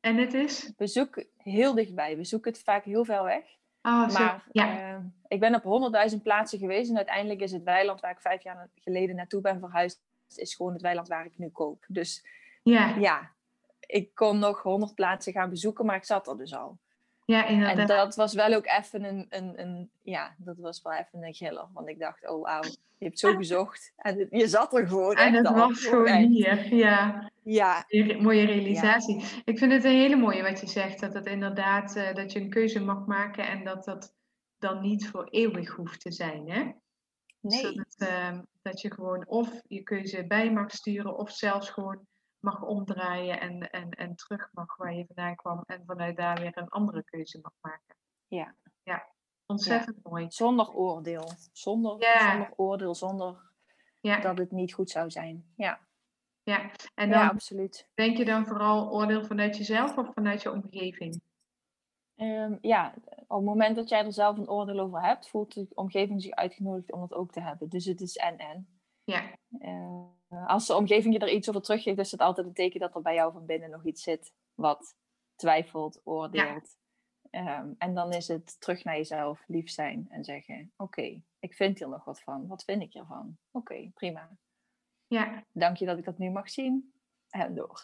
En 0.00 0.16
het 0.16 0.34
is? 0.34 0.72
We 0.76 0.86
zoeken 0.86 1.26
heel 1.36 1.74
dichtbij. 1.74 2.16
We 2.16 2.24
zoeken 2.24 2.52
het 2.52 2.62
vaak 2.62 2.84
heel 2.84 3.04
ver 3.04 3.24
weg. 3.24 3.44
Oh. 3.82 4.08
Maar 4.08 4.46
Ja, 4.52 4.78
eh, 4.78 5.00
ik 5.28 5.40
ben 5.40 5.54
op 5.54 5.62
honderdduizend 5.62 6.22
plaatsen 6.22 6.58
geweest. 6.58 6.90
En 6.90 6.96
uiteindelijk 6.96 7.40
is 7.40 7.52
het 7.52 7.62
weiland 7.62 8.00
waar 8.00 8.10
ik 8.10 8.20
vijf 8.20 8.42
jaar 8.42 8.70
geleden 8.74 9.16
naartoe 9.16 9.40
ben 9.40 9.58
verhuisd. 9.58 10.02
Is 10.34 10.54
gewoon 10.54 10.72
het 10.72 10.82
weiland 10.82 11.08
waar 11.08 11.24
ik 11.24 11.38
nu 11.38 11.48
koop. 11.48 11.84
Dus 11.88 12.26
ja, 12.62 12.96
ja, 12.96 13.33
ik 13.94 14.14
kon 14.14 14.38
nog 14.38 14.62
honderd 14.62 14.94
plaatsen 14.94 15.32
gaan 15.32 15.50
bezoeken. 15.50 15.86
Maar 15.86 15.96
ik 15.96 16.04
zat 16.04 16.28
er 16.28 16.36
dus 16.36 16.54
al. 16.54 16.78
ja, 17.24 17.46
En 17.46 17.52
inderdaad. 17.54 17.88
dat 17.88 18.14
was 18.14 18.34
wel 18.34 18.52
ook 18.54 18.66
even 18.66 19.04
een, 19.04 19.26
een, 19.28 19.60
een, 19.60 19.90
ja, 20.02 20.34
dat 20.38 20.56
was 20.58 20.82
wel 20.82 20.92
even 20.92 21.22
een 21.22 21.34
giller. 21.34 21.66
Want 21.72 21.88
ik 21.88 21.98
dacht, 21.98 22.28
oh 22.28 22.42
wauw, 22.42 22.62
je 22.98 23.04
hebt 23.04 23.18
zo 23.18 23.34
gezocht. 23.36 23.92
En 23.96 24.18
het- 24.18 24.28
je 24.30 24.48
zat 24.48 24.74
er 24.74 24.88
gewoon 24.88 25.14
En 25.16 25.34
het 25.34 25.46
al. 25.46 25.54
was 25.54 25.84
gewoon 25.86 26.06
echt. 26.06 26.28
hier. 26.28 26.74
Ja, 26.74 27.30
Ja, 27.42 27.84
Een 27.88 28.22
mooie 28.22 28.44
realisatie. 28.44 29.24
Ik 29.44 29.58
vind 29.58 29.72
het 29.72 29.84
een 29.84 29.90
hele 29.90 30.16
mooie 30.16 30.42
wat 30.42 30.60
je 30.60 30.66
zegt. 30.66 31.00
Dat 31.00 31.14
het 31.14 31.26
inderdaad, 31.26 31.96
eh, 31.96 32.14
dat 32.14 32.32
je 32.32 32.40
een 32.40 32.50
keuze 32.50 32.80
mag 32.80 33.06
maken 33.06 33.46
en 33.48 33.64
dat 33.64 33.84
dat 33.84 34.14
dan 34.58 34.80
niet 34.80 35.08
voor 35.08 35.26
eeuwig 35.30 35.70
hoeft 35.70 36.00
te 36.00 36.12
zijn. 36.12 36.50
Hè? 36.50 36.70
Nee. 37.40 37.62
dat, 37.74 38.08
ehm, 38.08 38.40
dat 38.62 38.80
je 38.80 38.92
gewoon 38.94 39.26
of 39.26 39.50
je 39.68 39.82
keuze 39.82 40.26
bij 40.26 40.52
mag 40.52 40.70
sturen 40.70 41.16
of 41.18 41.30
zelfs 41.30 41.70
gewoon 41.70 41.98
mag 42.44 42.62
omdraaien 42.62 43.40
en, 43.40 43.70
en, 43.70 43.90
en 43.90 44.14
terug 44.16 44.48
mag 44.52 44.76
waar 44.76 44.94
je 44.94 45.04
vandaan 45.06 45.36
kwam 45.36 45.62
en 45.66 45.82
vanuit 45.86 46.16
daar 46.16 46.40
weer 46.40 46.58
een 46.58 46.68
andere 46.68 47.04
keuze 47.04 47.38
mag 47.42 47.52
maken. 47.60 47.96
Ja. 48.26 48.54
Ja, 48.82 49.06
ontzettend 49.46 50.02
mooi. 50.02 50.26
Zonder 50.30 50.72
oordeel. 50.74 51.30
Zonder, 51.52 52.00
Ja. 52.00 52.30
zonder 52.30 52.52
oordeel, 52.56 52.94
zonder 52.94 53.52
Ja, 54.00 54.20
dat 54.20 54.38
het 54.38 54.50
niet 54.50 54.74
goed 54.74 54.90
zou 54.90 55.10
zijn. 55.10 55.52
Ja, 55.56 55.80
ja. 56.42 56.70
en 56.94 57.10
dan 57.10 57.28
absoluut. 57.28 57.88
denk 57.94 58.16
je 58.16 58.24
dan 58.24 58.46
vooral 58.46 58.90
oordeel 58.92 59.24
vanuit 59.24 59.56
jezelf 59.56 59.96
of 59.98 60.12
vanuit 60.12 60.42
je 60.42 60.52
omgeving? 60.52 61.20
Ehm, 62.14 62.56
ja, 62.60 62.94
op 63.26 63.36
het 63.36 63.44
moment 63.44 63.76
dat 63.76 63.88
jij 63.88 64.04
er 64.04 64.12
zelf 64.12 64.36
een 64.38 64.48
oordeel 64.48 64.78
over 64.80 65.02
hebt, 65.02 65.28
voelt 65.28 65.54
de 65.54 65.66
omgeving 65.74 66.22
zich 66.22 66.32
uitgenodigd 66.34 66.92
om 66.92 67.00
dat 67.00 67.12
ook 67.12 67.32
te 67.32 67.40
hebben. 67.40 67.68
Dus 67.68 67.84
het 67.84 68.00
is 68.00 68.16
en-en. 68.16 68.68
Ja, 69.04 69.22
Eh, 69.58 70.02
als 70.46 70.66
de 70.66 70.74
omgeving 70.74 71.14
je 71.14 71.20
er 71.20 71.32
iets 71.32 71.48
over 71.48 71.62
teruggeeft, 71.62 71.98
is 71.98 72.10
het 72.10 72.20
altijd 72.20 72.46
een 72.46 72.52
teken 72.54 72.80
dat 72.80 72.94
er 72.94 73.02
bij 73.02 73.14
jou 73.14 73.32
van 73.32 73.46
binnen 73.46 73.70
nog 73.70 73.84
iets 73.84 74.02
zit 74.02 74.32
wat 74.54 74.94
twijfelt, 75.34 76.00
oordeelt. 76.04 76.76
Ehm, 77.30 77.68
en 77.78 77.94
dan 77.94 78.12
is 78.12 78.28
het 78.28 78.60
terug 78.60 78.84
naar 78.84 78.96
jezelf, 78.96 79.44
lief 79.46 79.70
zijn 79.70 80.06
en 80.10 80.24
zeggen: 80.24 80.72
Oké, 80.76 81.20
ik 81.38 81.54
vind 81.54 81.78
hier 81.78 81.88
nog 81.88 82.04
wat 82.04 82.20
van. 82.22 82.46
Wat 82.46 82.64
vind 82.64 82.82
ik 82.82 82.92
hiervan? 82.92 83.36
Oké, 83.50 83.90
prima. 83.94 84.30
ja. 85.06 85.44
Dank 85.52 85.76
je 85.76 85.86
dat 85.86 85.98
ik 85.98 86.04
dat 86.04 86.18
nu 86.18 86.30
mag 86.30 86.50
zien. 86.50 86.92
En 87.30 87.54
door. 87.54 87.80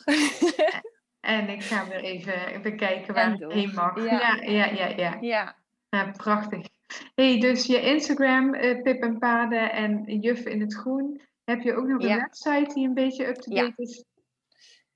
En 1.21 1.49
ik 1.49 1.63
ga 1.63 1.89
weer 1.89 2.03
even 2.03 2.63
bekijken 2.63 3.15
waar 3.15 3.33
ik 3.33 3.53
heen 3.53 3.75
mag. 3.75 4.05
Ja. 4.05 4.05
Ja, 4.05 4.43
ja, 4.43 4.67
ja, 4.67 4.87
ja. 4.87 5.19
ja, 5.21 5.57
Ja, 5.89 6.11
prachtig. 6.11 6.69
hey, 7.15 7.41
dus 7.41 7.67
je 7.67 7.81
Instagram, 7.81 8.55
eh, 8.55 8.83
Pip 8.83 9.03
en 9.03 9.19
Paden 9.19 9.73
en 9.73 10.21
Juf 10.21 10.47
in 10.47 10.61
het 10.61 10.75
Groen. 10.75 11.21
Heb 11.51 11.61
je 11.61 11.75
ook 11.75 11.87
nog 11.87 12.03
een 12.03 12.09
Ja. 12.09 12.17
website 12.17 12.75
die 12.75 12.87
een 12.89 12.95
beetje 12.95 13.27
up-to-date 13.27 13.83
is? 13.83 14.05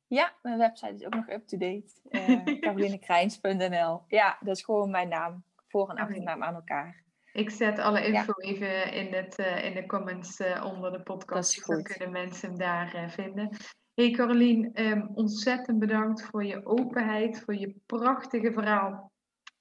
ja, 0.06 0.32
mijn 0.42 0.58
website 0.58 0.94
is 0.94 1.04
ook 1.04 1.14
nog 1.14 1.28
up-to-date. 1.30 1.92
Uh, 2.10 2.60
carolinekrijns.nl. 2.60 4.02
Ja, 4.06 4.38
dat 4.40 4.56
is 4.56 4.62
gewoon 4.64 4.90
mijn 4.90 5.08
naam. 5.08 5.44
Voor- 5.68 5.90
en 5.90 5.96
achternaam 5.96 6.42
aan 6.42 6.54
elkaar. 6.54 7.02
Ik 7.32 7.50
zet 7.50 7.78
alle 7.78 8.06
info 8.06 8.32
even 8.36 8.92
in, 8.92 9.14
het, 9.14 9.36
eh, 9.36 9.64
in 9.64 9.74
de 9.74 9.86
comments 9.86 10.36
eh, 10.40 10.64
onder 10.64 10.92
de 10.92 11.02
podcast. 11.02 11.28
Dat 11.30 11.44
is 11.44 11.54
dus 11.54 11.66
dan 11.66 11.82
kunnen 11.82 12.12
mensen 12.12 12.48
hem 12.48 12.58
daar 12.58 12.94
eh, 12.94 13.08
vinden. 13.08 13.56
Hey 13.94 14.10
Carolien, 14.10 14.72
ehm, 14.72 15.06
ontzettend 15.14 15.78
bedankt 15.78 16.22
voor 16.22 16.44
je 16.44 16.66
openheid, 16.66 17.40
voor 17.40 17.54
je 17.54 17.74
prachtige 17.86 18.52
verhaal. 18.52 19.12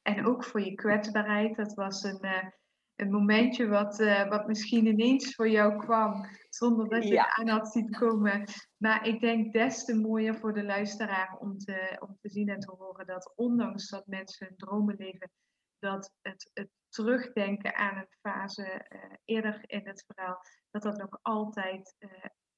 En 0.02 0.26
ook 0.26 0.44
voor 0.44 0.62
je 0.62 0.76
kwetsbaarheid. 0.76 1.56
Dat 1.56 1.74
was 1.74 2.04
een, 2.04 2.20
eh, 2.20 2.48
een 2.96 3.12
momentje 3.12 3.68
wat, 3.68 4.00
eh, 4.00 4.30
wat 4.30 4.48
misschien 4.48 4.86
ineens 4.86 5.36
voor 5.36 5.50
jou 5.50 5.78
kwam, 5.78 6.26
zonder 6.50 6.90
dat 6.90 7.04
je 7.04 7.14
Ja. 7.14 7.24
het 7.24 7.38
aan 7.38 7.48
had 7.48 7.72
zien 7.72 7.90
komen. 7.92 8.48
Maar 8.78 9.08
ik 9.08 9.20
denk 9.22 9.54
des 9.54 9.86
te 9.86 9.96
mooier 9.96 10.36
voor 10.36 10.54
de 10.54 10.64
luisteraar 10.64 11.38
om 11.40 11.58
te, 11.58 11.98
om 12.00 12.18
te 12.22 12.30
zien 12.30 12.50
en 12.50 12.60
te 12.60 12.72
horen 12.72 13.06
dat 13.06 13.34
ondanks 13.36 13.90
dat 13.90 14.08
mensen 14.08 14.48
hun 14.48 14.58
dromen 14.58 14.96
leven, 14.96 15.32
dat 15.80 16.14
het, 16.22 16.50
het 16.54 16.70
terugdenken 16.90 17.76
aan 17.76 17.98
een 17.98 18.08
fase 18.22 18.64
eh, 18.66 19.00
eerder 19.26 19.64
in 19.66 19.88
het 19.88 20.04
verhaal, 20.08 20.40
dat 20.72 20.82
dat 20.82 20.98
nog 20.98 21.20
altijd 21.22 21.96
eh, 21.98 22.10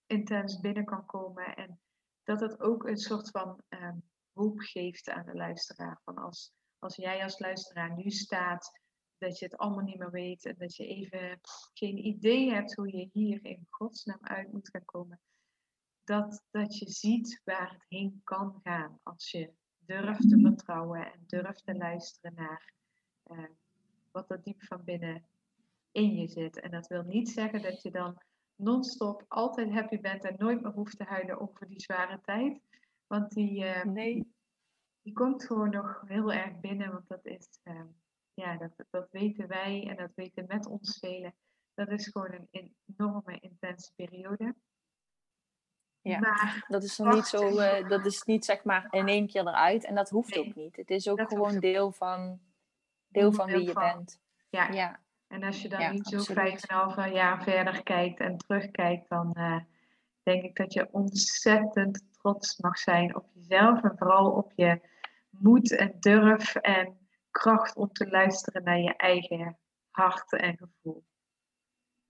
intens 0.05 0.59
binnen 0.59 0.85
kan 0.85 1.05
komen. 1.05 1.55
En 1.55 1.79
dat 2.23 2.39
het 2.39 2.59
ook 2.59 2.87
een 2.87 2.97
soort 2.97 3.29
van 3.29 3.61
ehm, 3.69 3.97
hoop 4.33 4.59
geeft 4.59 5.09
aan 5.09 5.25
de 5.25 5.35
luisteraar. 5.35 6.01
Van 6.03 6.15
als, 6.15 6.53
als 6.79 6.95
jij 6.95 7.23
als 7.23 7.39
luisteraar 7.39 7.95
nu 7.95 8.09
staat, 8.09 8.83
dat 9.17 9.39
je 9.39 9.45
het 9.45 9.57
allemaal 9.57 9.83
niet 9.83 9.97
meer 9.97 10.11
weet 10.11 10.45
en 10.45 10.55
dat 10.57 10.75
je 10.75 10.87
even 10.87 11.39
geen 11.73 12.05
idee 12.05 12.51
hebt 12.51 12.75
hoe 12.75 12.97
je 12.97 13.09
hier 13.13 13.45
in 13.45 13.67
godsnaam 13.69 14.19
uit 14.21 14.51
moet 14.51 14.69
gaan 14.69 14.85
komen. 14.85 15.19
Dat, 16.03 16.43
dat 16.51 16.77
je 16.77 16.89
ziet 16.89 17.41
waar 17.43 17.71
het 17.71 17.85
heen 17.87 18.21
kan 18.23 18.59
gaan 18.63 18.99
als 19.03 19.31
je 19.31 19.51
durft 19.85 20.29
te 20.29 20.39
vertrouwen 20.39 21.11
en 21.13 21.23
durft 21.27 21.65
te 21.65 21.75
luisteren 21.75 22.33
naar 22.35 22.73
eh, 23.23 23.43
wat 24.11 24.31
er 24.31 24.41
diep 24.43 24.63
van 24.63 24.83
binnen 24.83 25.25
in 25.91 26.15
je 26.15 26.27
zit. 26.27 26.59
En 26.59 26.71
dat 26.71 26.87
wil 26.87 27.03
niet 27.03 27.29
zeggen 27.29 27.61
dat 27.61 27.81
je 27.81 27.91
dan 27.91 28.21
non-stop 28.55 29.25
altijd 29.27 29.71
happy 29.71 29.99
bent 29.99 30.23
en 30.23 30.35
nooit 30.37 30.61
meer 30.61 30.71
hoeft 30.71 30.97
te 30.97 31.03
huilen 31.03 31.39
over 31.39 31.67
die 31.67 31.81
zware 31.81 32.21
tijd. 32.21 32.61
Want 33.07 33.31
die, 33.31 33.65
eh, 33.65 33.83
Nee. 33.85 34.33
die 35.01 35.13
komt 35.13 35.45
gewoon 35.45 35.69
nog 35.69 36.01
heel 36.05 36.33
erg 36.33 36.59
binnen. 36.59 36.91
Want 36.91 37.07
dat 37.07 37.25
is, 37.25 37.59
eh, 37.63 37.81
ja, 38.35 38.57
dat, 38.57 38.71
dat 38.89 39.07
weten 39.11 39.47
wij 39.47 39.87
en 39.89 39.95
dat 39.95 40.11
weten 40.15 40.45
met 40.47 40.65
ons 40.65 40.97
velen. 40.99 41.33
Dat 41.73 41.89
is 41.89 42.07
gewoon 42.07 42.47
een 42.51 42.75
enorme, 42.85 43.39
intense 43.39 43.91
periode. 43.95 44.55
Ja. 46.01 46.19
Maar 46.19 46.65
Dat 46.67 46.83
is 46.83 46.97
nog 46.97 47.13
niet 47.13 47.25
zo, 47.25 47.57
eh, 47.57 47.89
dat 47.89 48.05
is 48.05 48.23
niet 48.23 48.45
zeg 48.45 48.63
maar 48.63 48.87
in 48.89 49.07
één 49.07 49.27
keer 49.27 49.47
eruit. 49.47 49.85
En 49.85 49.95
dat 49.95 50.09
hoeft 50.09 50.35
Nee, 50.35 50.47
ook 50.47 50.55
niet. 50.55 50.75
Het 50.75 50.89
is 50.89 51.07
ook 51.09 51.21
gewoon 51.27 51.59
deel 51.59 51.91
van, 51.91 52.39
deel 53.07 53.31
van 53.31 53.45
wie 53.45 53.63
je 53.65 53.71
van. 53.71 53.83
bent. 53.83 54.19
ja, 54.49 54.71
Ja, 54.71 54.99
En 55.27 55.43
als 55.43 55.61
je 55.61 55.69
dan 55.69 55.79
Ja, 55.79 55.91
niet 55.91 56.07
zo 56.07 56.19
vijf 56.33 56.63
en 56.63 56.75
een 56.75 56.81
half 56.81 57.11
jaar 57.11 57.43
verder 57.43 57.83
kijkt 57.83 58.19
en 58.19 58.37
terugkijkt, 58.37 59.09
dan 59.09 59.33
eh, 59.33 59.59
denk 60.23 60.43
ik 60.43 60.55
dat 60.55 60.73
je 60.73 60.87
ontzettend 60.91 62.03
trots 62.11 62.57
mag 62.57 62.77
zijn 62.77 63.15
op 63.15 63.29
jezelf 63.33 63.83
en 63.83 63.97
vooral 63.97 64.31
op 64.31 64.51
je 64.55 64.81
moed 65.29 65.75
en 65.75 65.95
durf 65.99 66.55
en 66.55 67.04
kracht 67.39 67.75
om 67.75 67.91
te 67.91 68.09
luisteren 68.09 68.63
naar 68.63 68.79
je 68.79 68.95
eigen 68.95 69.57
hart 69.91 70.33
en 70.33 70.57
gevoel. 70.57 71.03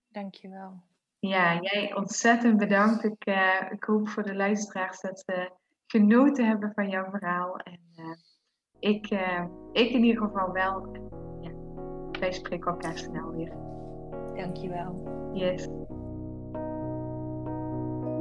dankjewel. 0.08 0.82
Ja, 1.18 1.60
jij 1.60 1.94
ontzettend 1.94 2.56
bedankt. 2.56 3.04
Ik, 3.04 3.24
eh, 3.24 3.70
ik 3.70 3.84
hoop 3.84 4.08
voor 4.08 4.22
de 4.22 4.34
luisteraars 4.34 5.00
dat 5.00 5.18
ze 5.18 5.50
genoten 5.86 6.46
hebben 6.46 6.72
van 6.74 6.88
jouw 6.88 7.10
verhaal. 7.10 7.56
En 7.56 7.80
eh, 7.94 8.16
ik, 8.78 9.06
eh, 9.06 9.46
ik 9.72 9.90
in 9.90 10.04
ieder 10.04 10.22
geval 10.22 10.52
wel. 10.52 10.86
En, 10.92 11.08
ja, 11.40 11.50
wij 12.20 12.32
spreken 12.32 12.70
elkaar 12.70 12.98
snel 12.98 13.30
weer. 13.30 13.54
Dankjewel. 14.34 15.30
Yes. 15.32 15.68